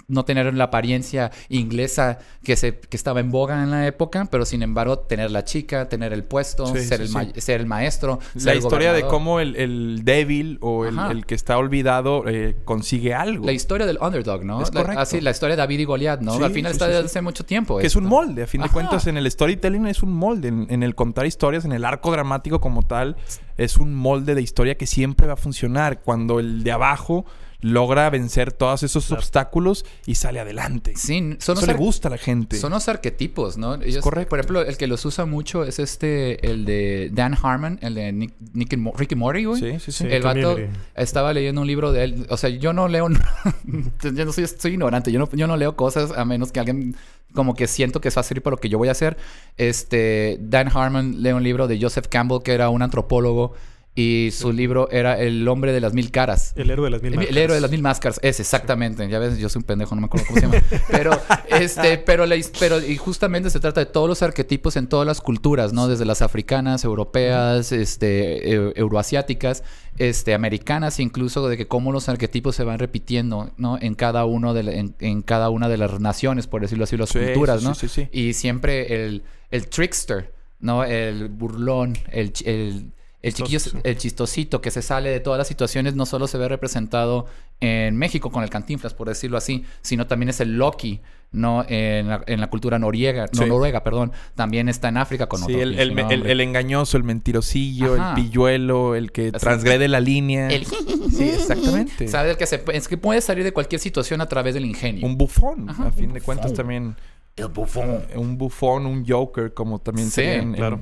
no 0.09 0.25
tener 0.25 0.53
la 0.53 0.65
apariencia 0.65 1.31
inglesa 1.49 2.19
que, 2.43 2.57
se, 2.57 2.81
que 2.81 2.97
estaba 2.97 3.21
en 3.21 3.31
boga 3.31 3.63
en 3.63 3.71
la 3.71 3.87
época, 3.87 4.27
pero 4.29 4.45
sin 4.45 4.63
embargo 4.65 4.99
tener 4.99 5.31
la 5.31 5.45
chica, 5.45 5.89
tener 5.89 6.13
el 6.13 6.25
puesto, 6.25 6.67
Sí, 6.67 6.81
ser, 6.85 7.07
sí, 7.07 7.17
el 7.17 7.33
sí. 7.35 7.41
ser 7.41 7.61
el 7.61 7.67
maestro. 7.69 8.19
La 8.35 8.41
ser 8.41 8.57
historia 8.57 8.93
de 8.93 9.03
cómo 9.07 9.39
el, 9.39 9.55
el 9.55 10.01
débil 10.05 10.59
o 10.63 10.85
el, 10.85 10.99
el 11.13 11.27
que 11.27 11.37
está 11.37 11.57
olvidado 11.59 12.25
eh, 12.27 12.57
consigue 12.65 13.15
algo. 13.15 13.47
La 13.47 13.53
historia 13.53 13.87
del 13.87 13.99
underdog, 14.01 14.45
¿no? 14.45 14.61
Es 14.61 14.75
La- 14.75 14.81
correcto. 14.83 15.01
así, 15.03 15.21
la 15.21 15.31
historia 15.31 15.55
de 15.55 15.61
David 15.63 15.79
y 15.79 15.85
Goliat, 15.85 16.21
¿no? 16.23 16.33
Al 16.45 16.51
final 16.51 16.73
está 16.73 16.89
desde 16.89 17.05
hace 17.05 17.21
mucho 17.21 17.45
tiempo. 17.45 17.79
que 17.79 17.87
es 17.87 17.95
un 17.95 18.07
esto. 18.07 18.17
molde, 18.17 18.43
a 18.43 18.47
fin 18.49 18.63
de 18.63 18.65
Ajá. 18.65 18.75
cuentas, 18.75 19.07
en 19.07 19.17
el 19.17 19.31
storytelling 19.31 19.87
es 19.87 20.03
un 20.03 20.13
molde. 20.13 20.49
En, 20.49 20.67
en 20.71 20.83
el 20.83 20.97
contar 20.97 21.25
historias, 21.27 21.65
en 21.65 21.71
el 21.71 21.85
arco 21.85 22.11
dramático 22.11 22.61
como 22.61 22.83
tal, 22.83 23.17
es 23.57 23.77
un 23.77 23.95
molde 23.95 24.35
de 24.35 24.43
historia 24.43 24.77
que 24.77 24.87
siempre 24.89 25.27
va 25.29 25.35
a 25.35 25.37
funcionar. 25.37 25.68
Cuando 26.01 26.41
el 26.41 26.63
de 26.65 26.73
abajo 26.73 27.25
logra 27.61 28.09
vencer 28.09 28.53
todos 28.53 28.85
esos 28.85 29.07
Claro. 29.07 29.19
obstáculos 29.19 29.85
y 30.07 30.15
sale 30.15 30.39
adelante. 30.39 30.93
Sí, 30.95 31.19
son 31.19 31.33
Eso 31.39 31.55
los, 31.57 31.67
le 31.67 31.75
gusta 31.75 32.07
a 32.07 32.13
la 32.13 32.17
gente. 32.17 32.57
son 32.57 32.71
los 32.71 32.89
arquetipos, 32.89 33.59
¿no? 33.59 33.75
Ellos- 33.83 34.05
correcto. 34.05 34.29
Por 34.31 34.39
ejemplo, 34.39 34.63
el 34.63 34.77
que 34.77 34.87
los 34.87 35.05
usa 35.05 35.25
mucho 35.25 35.65
es 35.65 35.81
este, 35.81 36.49
el 36.49 36.65
de 36.65 37.11
Dan 37.13 37.37
Harmon, 37.43 37.81
el 37.83 37.95
de 37.97 38.13
Nick, 38.13 38.33
Nick 38.53 38.75
and 38.75 38.83
Mo- 38.85 38.93
Ricky 38.97 39.17
Morty, 39.17 39.45
güey. 39.45 39.61
Sí, 39.61 39.71
sí, 39.81 39.91
sí. 39.91 40.05
Sí. 40.05 40.07
El 40.09 40.23
vato 40.23 40.53
Community. 40.53 40.79
estaba 40.95 41.33
leyendo 41.33 41.61
un 41.63 41.67
libro 41.67 41.91
de 41.91 42.05
él. 42.05 42.27
O 42.31 42.37
sea, 42.37 42.49
yo 42.49 42.73
no 42.73 42.87
leo. 42.87 43.09
yo 44.03 44.25
no 44.25 44.33
soy, 44.33 44.47
soy 44.47 44.73
ignorante. 44.75 45.11
Yo 45.11 45.19
no, 45.19 45.29
yo 45.33 45.49
no 45.49 45.57
leo 45.57 45.75
cosas 45.75 46.13
a 46.17 46.25
menos 46.25 46.53
que 46.53 46.61
alguien 46.61 46.95
como 47.35 47.55
que 47.55 47.67
siento 47.67 48.01
que 48.01 48.07
es 48.07 48.15
fácil 48.15 48.41
para 48.41 48.53
lo 48.53 48.59
que 48.61 48.69
yo 48.69 48.79
voy 48.79 48.87
a 48.87 48.93
hacer. 48.93 49.17
Este, 49.57 50.39
Dan 50.41 50.69
Harmon 50.73 51.23
lee 51.23 51.33
un 51.33 51.43
libro 51.43 51.67
de 51.67 51.81
Joseph 51.81 52.07
Campbell, 52.09 52.39
que 52.45 52.53
era 52.53 52.69
un 52.71 52.83
antropólogo. 52.83 53.53
Y 54.01 54.31
su 54.31 54.53
libro 54.53 54.89
era 54.93 55.19
El 55.19 55.49
hombre 55.49 55.73
de 55.73 55.81
las 55.81 55.93
mil 55.93 56.13
caras. 56.13 56.53
El 56.55 56.71
héroe 56.71 56.85
de 56.87 56.91
las 56.91 57.03
mil 57.03 57.13
El, 57.15 57.17
máscaras. 57.17 57.37
el 57.37 57.43
héroe 57.43 57.55
de 57.57 57.61
las 57.61 57.71
mil 57.73 57.83
máscaras, 57.83 58.21
es 58.23 58.39
exactamente. 58.39 59.09
Ya 59.09 59.19
ves, 59.19 59.39
yo 59.39 59.49
soy 59.49 59.59
un 59.61 59.65
pendejo, 59.65 59.95
no 59.97 60.01
me 60.03 60.07
acuerdo 60.07 60.27
cómo 60.29 60.39
se 60.41 60.47
llama. 60.47 60.63
Pero, 60.91 61.11
este, 61.51 61.99
pero, 61.99 62.25
la, 62.27 62.37
pero, 62.61 62.81
y 62.81 62.97
justamente 62.97 63.51
se 63.51 63.59
trata 63.59 63.81
de 63.81 63.87
todos 63.87 64.09
los 64.09 64.23
arquetipos 64.23 64.77
en 64.77 64.87
todas 64.87 65.05
las 65.07 65.21
culturas, 65.21 65.73
¿no? 65.73 65.89
Desde 65.89 66.05
las 66.05 66.23
africanas, 66.23 66.85
europeas, 66.85 67.73
este, 67.73 68.57
eu- 68.57 68.73
euroasiáticas, 68.77 69.65
este, 69.97 70.33
americanas, 70.35 71.01
incluso 71.01 71.49
de 71.49 71.57
que 71.57 71.67
cómo 71.67 71.91
los 71.91 72.09
arquetipos 72.09 72.55
se 72.55 72.63
van 72.65 72.79
repitiendo, 72.79 73.51
¿no? 73.57 73.79
En 73.81 73.95
cada 73.97 74.25
uno 74.27 74.55
de 74.55 74.63
la- 74.63 74.73
en, 74.75 74.95
en 75.01 75.23
cada 75.23 75.51
una 75.51 75.69
de 75.69 75.77
las 75.77 75.99
naciones, 76.01 76.47
por 76.47 76.61
decirlo 76.63 76.85
así, 76.85 76.97
las 76.97 77.09
Sí, 77.09 77.19
culturas, 77.19 77.63
¿no? 77.65 77.75
sí, 77.75 77.89
sí, 77.89 78.03
sí. 78.05 78.09
Y 78.13 78.33
siempre 78.35 79.05
el, 79.07 79.25
el 79.51 79.69
trickster, 79.69 80.33
¿no? 80.61 80.85
El 80.85 81.29
burlón, 81.29 81.97
el, 82.13 82.33
el, 82.45 82.93
el 83.23 83.35
chiquillo, 83.35 83.61
el 83.83 83.97
chistosito 83.99 84.61
que 84.61 84.71
se 84.71 84.81
sale 84.83 85.11
de 85.11 85.21
todas 85.21 85.39
las 85.39 85.49
situaciones, 85.49 85.95
no 85.95 86.07
solo 86.07 86.27
se 86.29 86.39
ve 86.39 86.49
representado 86.49 87.27
en 87.61 87.97
México 87.97 88.31
con 88.31 88.45
el 88.45 88.51
cantinflas, 88.51 88.95
por 88.95 89.09
decirlo 89.09 89.37
así, 89.37 89.65
sino 89.83 90.07
también 90.07 90.29
es 90.29 90.41
el 90.41 90.57
Loki, 90.57 91.01
¿no? 91.33 91.65
En 91.69 92.09
la, 92.09 92.23
en 92.27 92.41
la 92.41 92.49
cultura 92.49 92.79
noriega, 92.79 93.27
no, 93.33 93.43
Sí. 93.43 93.49
noruega, 93.49 93.83
perdón. 93.83 94.13
También 94.37 94.69
está 94.69 94.89
en 94.89 94.97
África 94.99 95.27
con 95.27 95.41
Sí, 95.41 95.47
otro 95.55 95.61
el, 95.63 95.79
el- 95.79 96.27
el- 96.27 96.41
engañoso, 96.41 96.97
el 96.97 97.03
mentirosillo, 97.05 97.95
Ajá. 97.95 98.11
el 98.11 98.15
pilluelo, 98.23 98.95
el 98.95 99.11
que 99.11 99.29
Así. 99.35 99.39
transgrede 99.41 99.89
la 99.89 100.01
línea. 100.01 100.49
El- 100.49 100.65
Sí, 100.65 101.29
exactamente. 101.29 102.07
¿Sabe? 102.09 102.31
El 102.31 102.37
que 102.37 102.47
se, 102.47 102.63
es 102.73 102.87
que 102.87 102.97
puede 102.97 103.21
salir 103.21 103.43
de 103.43 103.53
cualquier 103.53 103.81
situación 103.81 104.21
a 104.21 104.27
través 104.27 104.55
del 104.55 104.65
ingenio. 104.65 105.05
Un 105.05 105.19
bufón, 105.19 105.69
Ajá, 105.69 105.89
a 105.89 105.91
fin 105.91 106.13
de 106.13 106.21
cuentas 106.21 106.53
también. 106.55 106.95
el 107.37 107.49
bufón. 107.49 108.03
Un 108.15 108.39
bufón, 108.39 108.87
un 108.87 109.05
joker, 109.07 109.53
como 109.55 109.81
también 109.81 110.09
Sí, 110.11 110.23
en- 110.23 110.55
claro. 110.55 110.81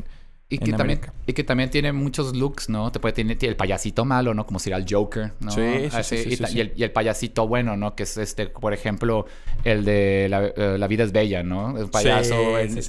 Y 0.49 0.59
que, 0.59 0.71
también, 0.71 0.99
América. 0.99 1.13
y 1.27 1.33
que 1.33 1.43
también 1.43 1.71
tiene 1.71 1.93
muchos 1.93 2.37
looks, 2.37 2.69
¿no? 2.69 2.93
Te 2.93 3.01
puede 3.01 3.13
tener 3.15 3.37
el 3.45 3.57
payasito 3.57 4.05
malo, 4.05 4.33
¿no? 4.33 4.47
Como 4.47 4.61
sería 4.61 4.77
el 4.77 4.87
Joker, 4.89 5.33
¿no? 5.41 5.51
Sí, 5.51 5.61
sí, 5.61 5.89
Así, 5.93 6.17
sí, 6.19 6.37
sí, 6.37 6.43
y, 6.45 6.47
sí, 6.47 6.61
el, 6.61 6.73
y 6.77 6.85
el 6.85 6.93
payasito 6.93 7.49
bueno, 7.49 7.77
¿no? 7.77 7.97
Que 7.97 8.05
es 8.05 8.17
este, 8.17 8.47
por 8.47 8.73
ejemplo, 8.73 9.27
el 9.65 9.85
de 9.85 10.29
La, 10.31 10.47
eh, 10.47 10.79
La 10.79 10.87
vida 10.87 11.03
es 11.03 11.11
bella, 11.11 11.43
¿no? 11.43 11.77
El 11.77 11.89
payaso 11.91 12.37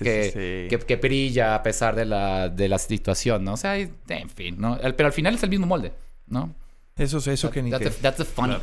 que. 0.03 0.67
Que, 0.69 0.79
que 0.85 0.95
brilla 0.97 1.55
a 1.55 1.63
pesar 1.63 1.95
de 1.95 2.05
la, 2.05 2.49
de 2.49 2.69
la 2.69 2.77
situación, 2.77 3.43
¿no? 3.43 3.53
O 3.53 3.57
sea, 3.57 3.75
en 3.75 4.29
fin, 4.29 4.55
¿no? 4.59 4.77
Pero 4.95 5.07
al 5.07 5.13
final 5.13 5.33
es 5.33 5.41
el 5.41 5.49
mismo 5.49 5.65
molde, 5.65 5.93
¿no? 6.27 6.53
Eso, 6.95 7.17
eso 7.17 7.49
que 7.49 7.63
ni 7.63 7.71
that's, 7.71 7.83
que... 7.83 7.89
the, 7.89 8.01
that's 8.01 8.17
the 8.17 8.25
fun. 8.25 8.45
Claro. 8.45 8.61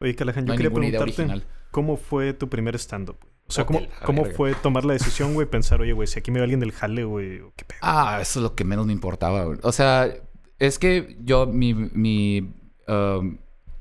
Oye, 0.00 0.14
Callahan, 0.16 0.44
No 0.44 0.54
yo 0.54 0.56
quería 0.56 0.70
preguntarte, 0.70 1.02
original. 1.02 1.44
¿cómo 1.70 1.96
fue 1.96 2.32
tu 2.32 2.48
primer 2.48 2.76
stand-up? 2.76 3.18
O 3.48 3.52
sea, 3.52 3.64
¿cómo, 3.64 3.80
cómo 4.04 4.24
fue 4.26 4.54
tomar 4.54 4.84
la 4.84 4.92
decisión, 4.92 5.32
güey? 5.32 5.46
Pensar, 5.46 5.80
oye, 5.80 5.92
güey, 5.92 6.06
si 6.06 6.18
aquí 6.18 6.30
me 6.30 6.38
ve 6.38 6.44
alguien 6.44 6.60
del 6.60 6.72
jale, 6.72 7.04
güey, 7.04 7.40
¿qué 7.56 7.64
pedo? 7.64 7.78
Ah, 7.80 8.18
eso 8.20 8.40
es 8.40 8.42
lo 8.42 8.54
que 8.54 8.64
menos 8.64 8.86
me 8.86 8.92
importaba. 8.92 9.44
güey. 9.44 9.58
O 9.62 9.72
sea, 9.72 10.12
es 10.58 10.78
que 10.78 11.16
yo, 11.24 11.46
mi, 11.46 11.72
mi, 11.72 12.52
um, 12.86 13.38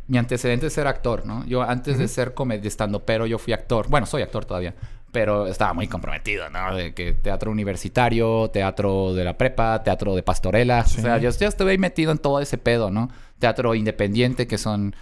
mi 0.08 0.18
antecedente 0.18 0.68
es 0.68 0.74
ser 0.74 0.88
actor, 0.88 1.26
¿no? 1.26 1.46
Yo 1.46 1.64
antes 1.64 1.98
de 1.98 2.08
ser 2.08 2.34
comediestando, 2.34 3.06
pero 3.06 3.26
yo 3.26 3.38
fui 3.38 3.52
actor. 3.52 3.90
Bueno, 3.90 4.06
soy 4.06 4.22
actor 4.22 4.46
todavía. 4.46 4.74
Pero 5.12 5.48
estaba 5.48 5.74
muy 5.74 5.88
comprometido, 5.88 6.50
¿no? 6.50 6.76
De 6.76 6.94
que 6.94 7.14
teatro 7.14 7.52
universitario, 7.52 8.50
teatro 8.52 9.14
de 9.14 9.24
la 9.24 9.38
prepa, 9.38 9.82
teatro 9.84 10.16
de 10.16 10.24
pastorela. 10.24 10.84
O 10.86 10.90
sea, 10.90 11.18
yo 11.18 11.30
ya 11.30 11.48
estuve 11.48 11.72
ahí 11.72 11.78
metido 11.78 12.12
en 12.12 12.18
todo 12.20 12.40
ese 12.40 12.58
pedo, 12.58 12.92
¿no? 12.92 13.10
Teatro 13.40 13.74
independiente, 13.76 14.48
que 14.48 14.58
son 14.58 14.96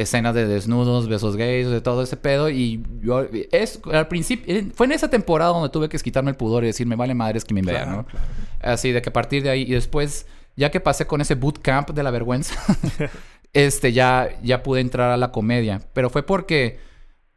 escenas 0.00 0.34
de 0.34 0.46
desnudos, 0.46 1.08
besos 1.08 1.36
gays, 1.36 1.68
de 1.68 1.80
todo 1.80 2.02
ese 2.02 2.16
pedo. 2.16 2.48
Y 2.48 2.82
yo, 3.02 3.26
es, 3.52 3.80
al 3.92 4.08
principio, 4.08 4.54
eh, 4.54 4.66
fue 4.74 4.86
en 4.86 4.92
esa 4.92 5.10
temporada 5.10 5.52
donde 5.52 5.68
tuve 5.68 5.88
que 5.88 5.98
quitarme 5.98 6.30
el 6.30 6.36
pudor 6.36 6.64
y 6.64 6.68
decir, 6.68 6.86
me 6.86 6.96
vale 6.96 7.14
madres 7.14 7.44
que 7.44 7.54
me 7.54 7.62
vean, 7.62 7.84
Claro, 7.84 7.96
¿no? 7.98 8.06
claro. 8.06 8.26
Así 8.60 8.92
de 8.92 9.02
que 9.02 9.10
a 9.10 9.12
partir 9.12 9.42
de 9.42 9.50
ahí, 9.50 9.62
y 9.62 9.72
después, 9.72 10.26
ya 10.56 10.70
que 10.70 10.80
pasé 10.80 11.06
con 11.06 11.20
ese 11.20 11.34
bootcamp 11.34 11.90
de 11.90 12.02
la 12.02 12.10
vergüenza, 12.10 12.54
este, 13.52 13.92
ya, 13.92 14.30
ya 14.42 14.62
pude 14.62 14.80
entrar 14.80 15.10
a 15.10 15.16
la 15.16 15.32
comedia. 15.32 15.80
Pero 15.92 16.08
fue 16.10 16.22
porque, 16.22 16.78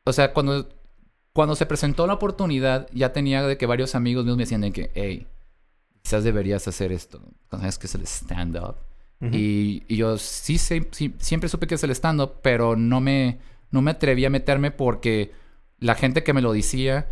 o 0.05 0.13
sea, 0.13 0.33
cuando, 0.33 0.69
cuando 1.33 1.55
se 1.55 1.65
presentó 1.65 2.07
la 2.07 2.13
oportunidad, 2.13 2.87
ya 2.93 3.11
tenía 3.11 3.43
de 3.43 3.57
que 3.57 3.65
varios 3.65 3.95
amigos 3.95 4.23
míos 4.23 4.37
me 4.37 4.43
decían 4.43 4.61
de 4.61 4.71
que, 4.71 4.91
hey, 4.95 5.27
quizás 6.01 6.23
deberías 6.23 6.67
hacer 6.67 6.91
esto. 6.91 7.21
Sabes 7.51 7.77
que 7.77 7.87
es 7.87 7.95
el 7.95 8.03
stand-up. 8.03 8.75
Y, 9.31 9.95
yo 9.95 10.17
sí, 10.17 10.57
sí- 10.57 11.13
siempre 11.19 11.49
supe 11.49 11.67
que 11.67 11.75
es 11.75 11.83
el 11.83 11.91
stand-up, 11.91 12.41
pero 12.41 12.75
no 12.75 12.99
me, 12.99 13.39
no 13.71 13.81
me 13.81 13.91
atreví 13.91 14.25
a 14.25 14.29
meterme 14.29 14.71
porque 14.71 15.31
la 15.79 15.95
gente 15.95 16.23
que 16.23 16.33
me 16.33 16.41
lo 16.41 16.53
decía 16.53 17.07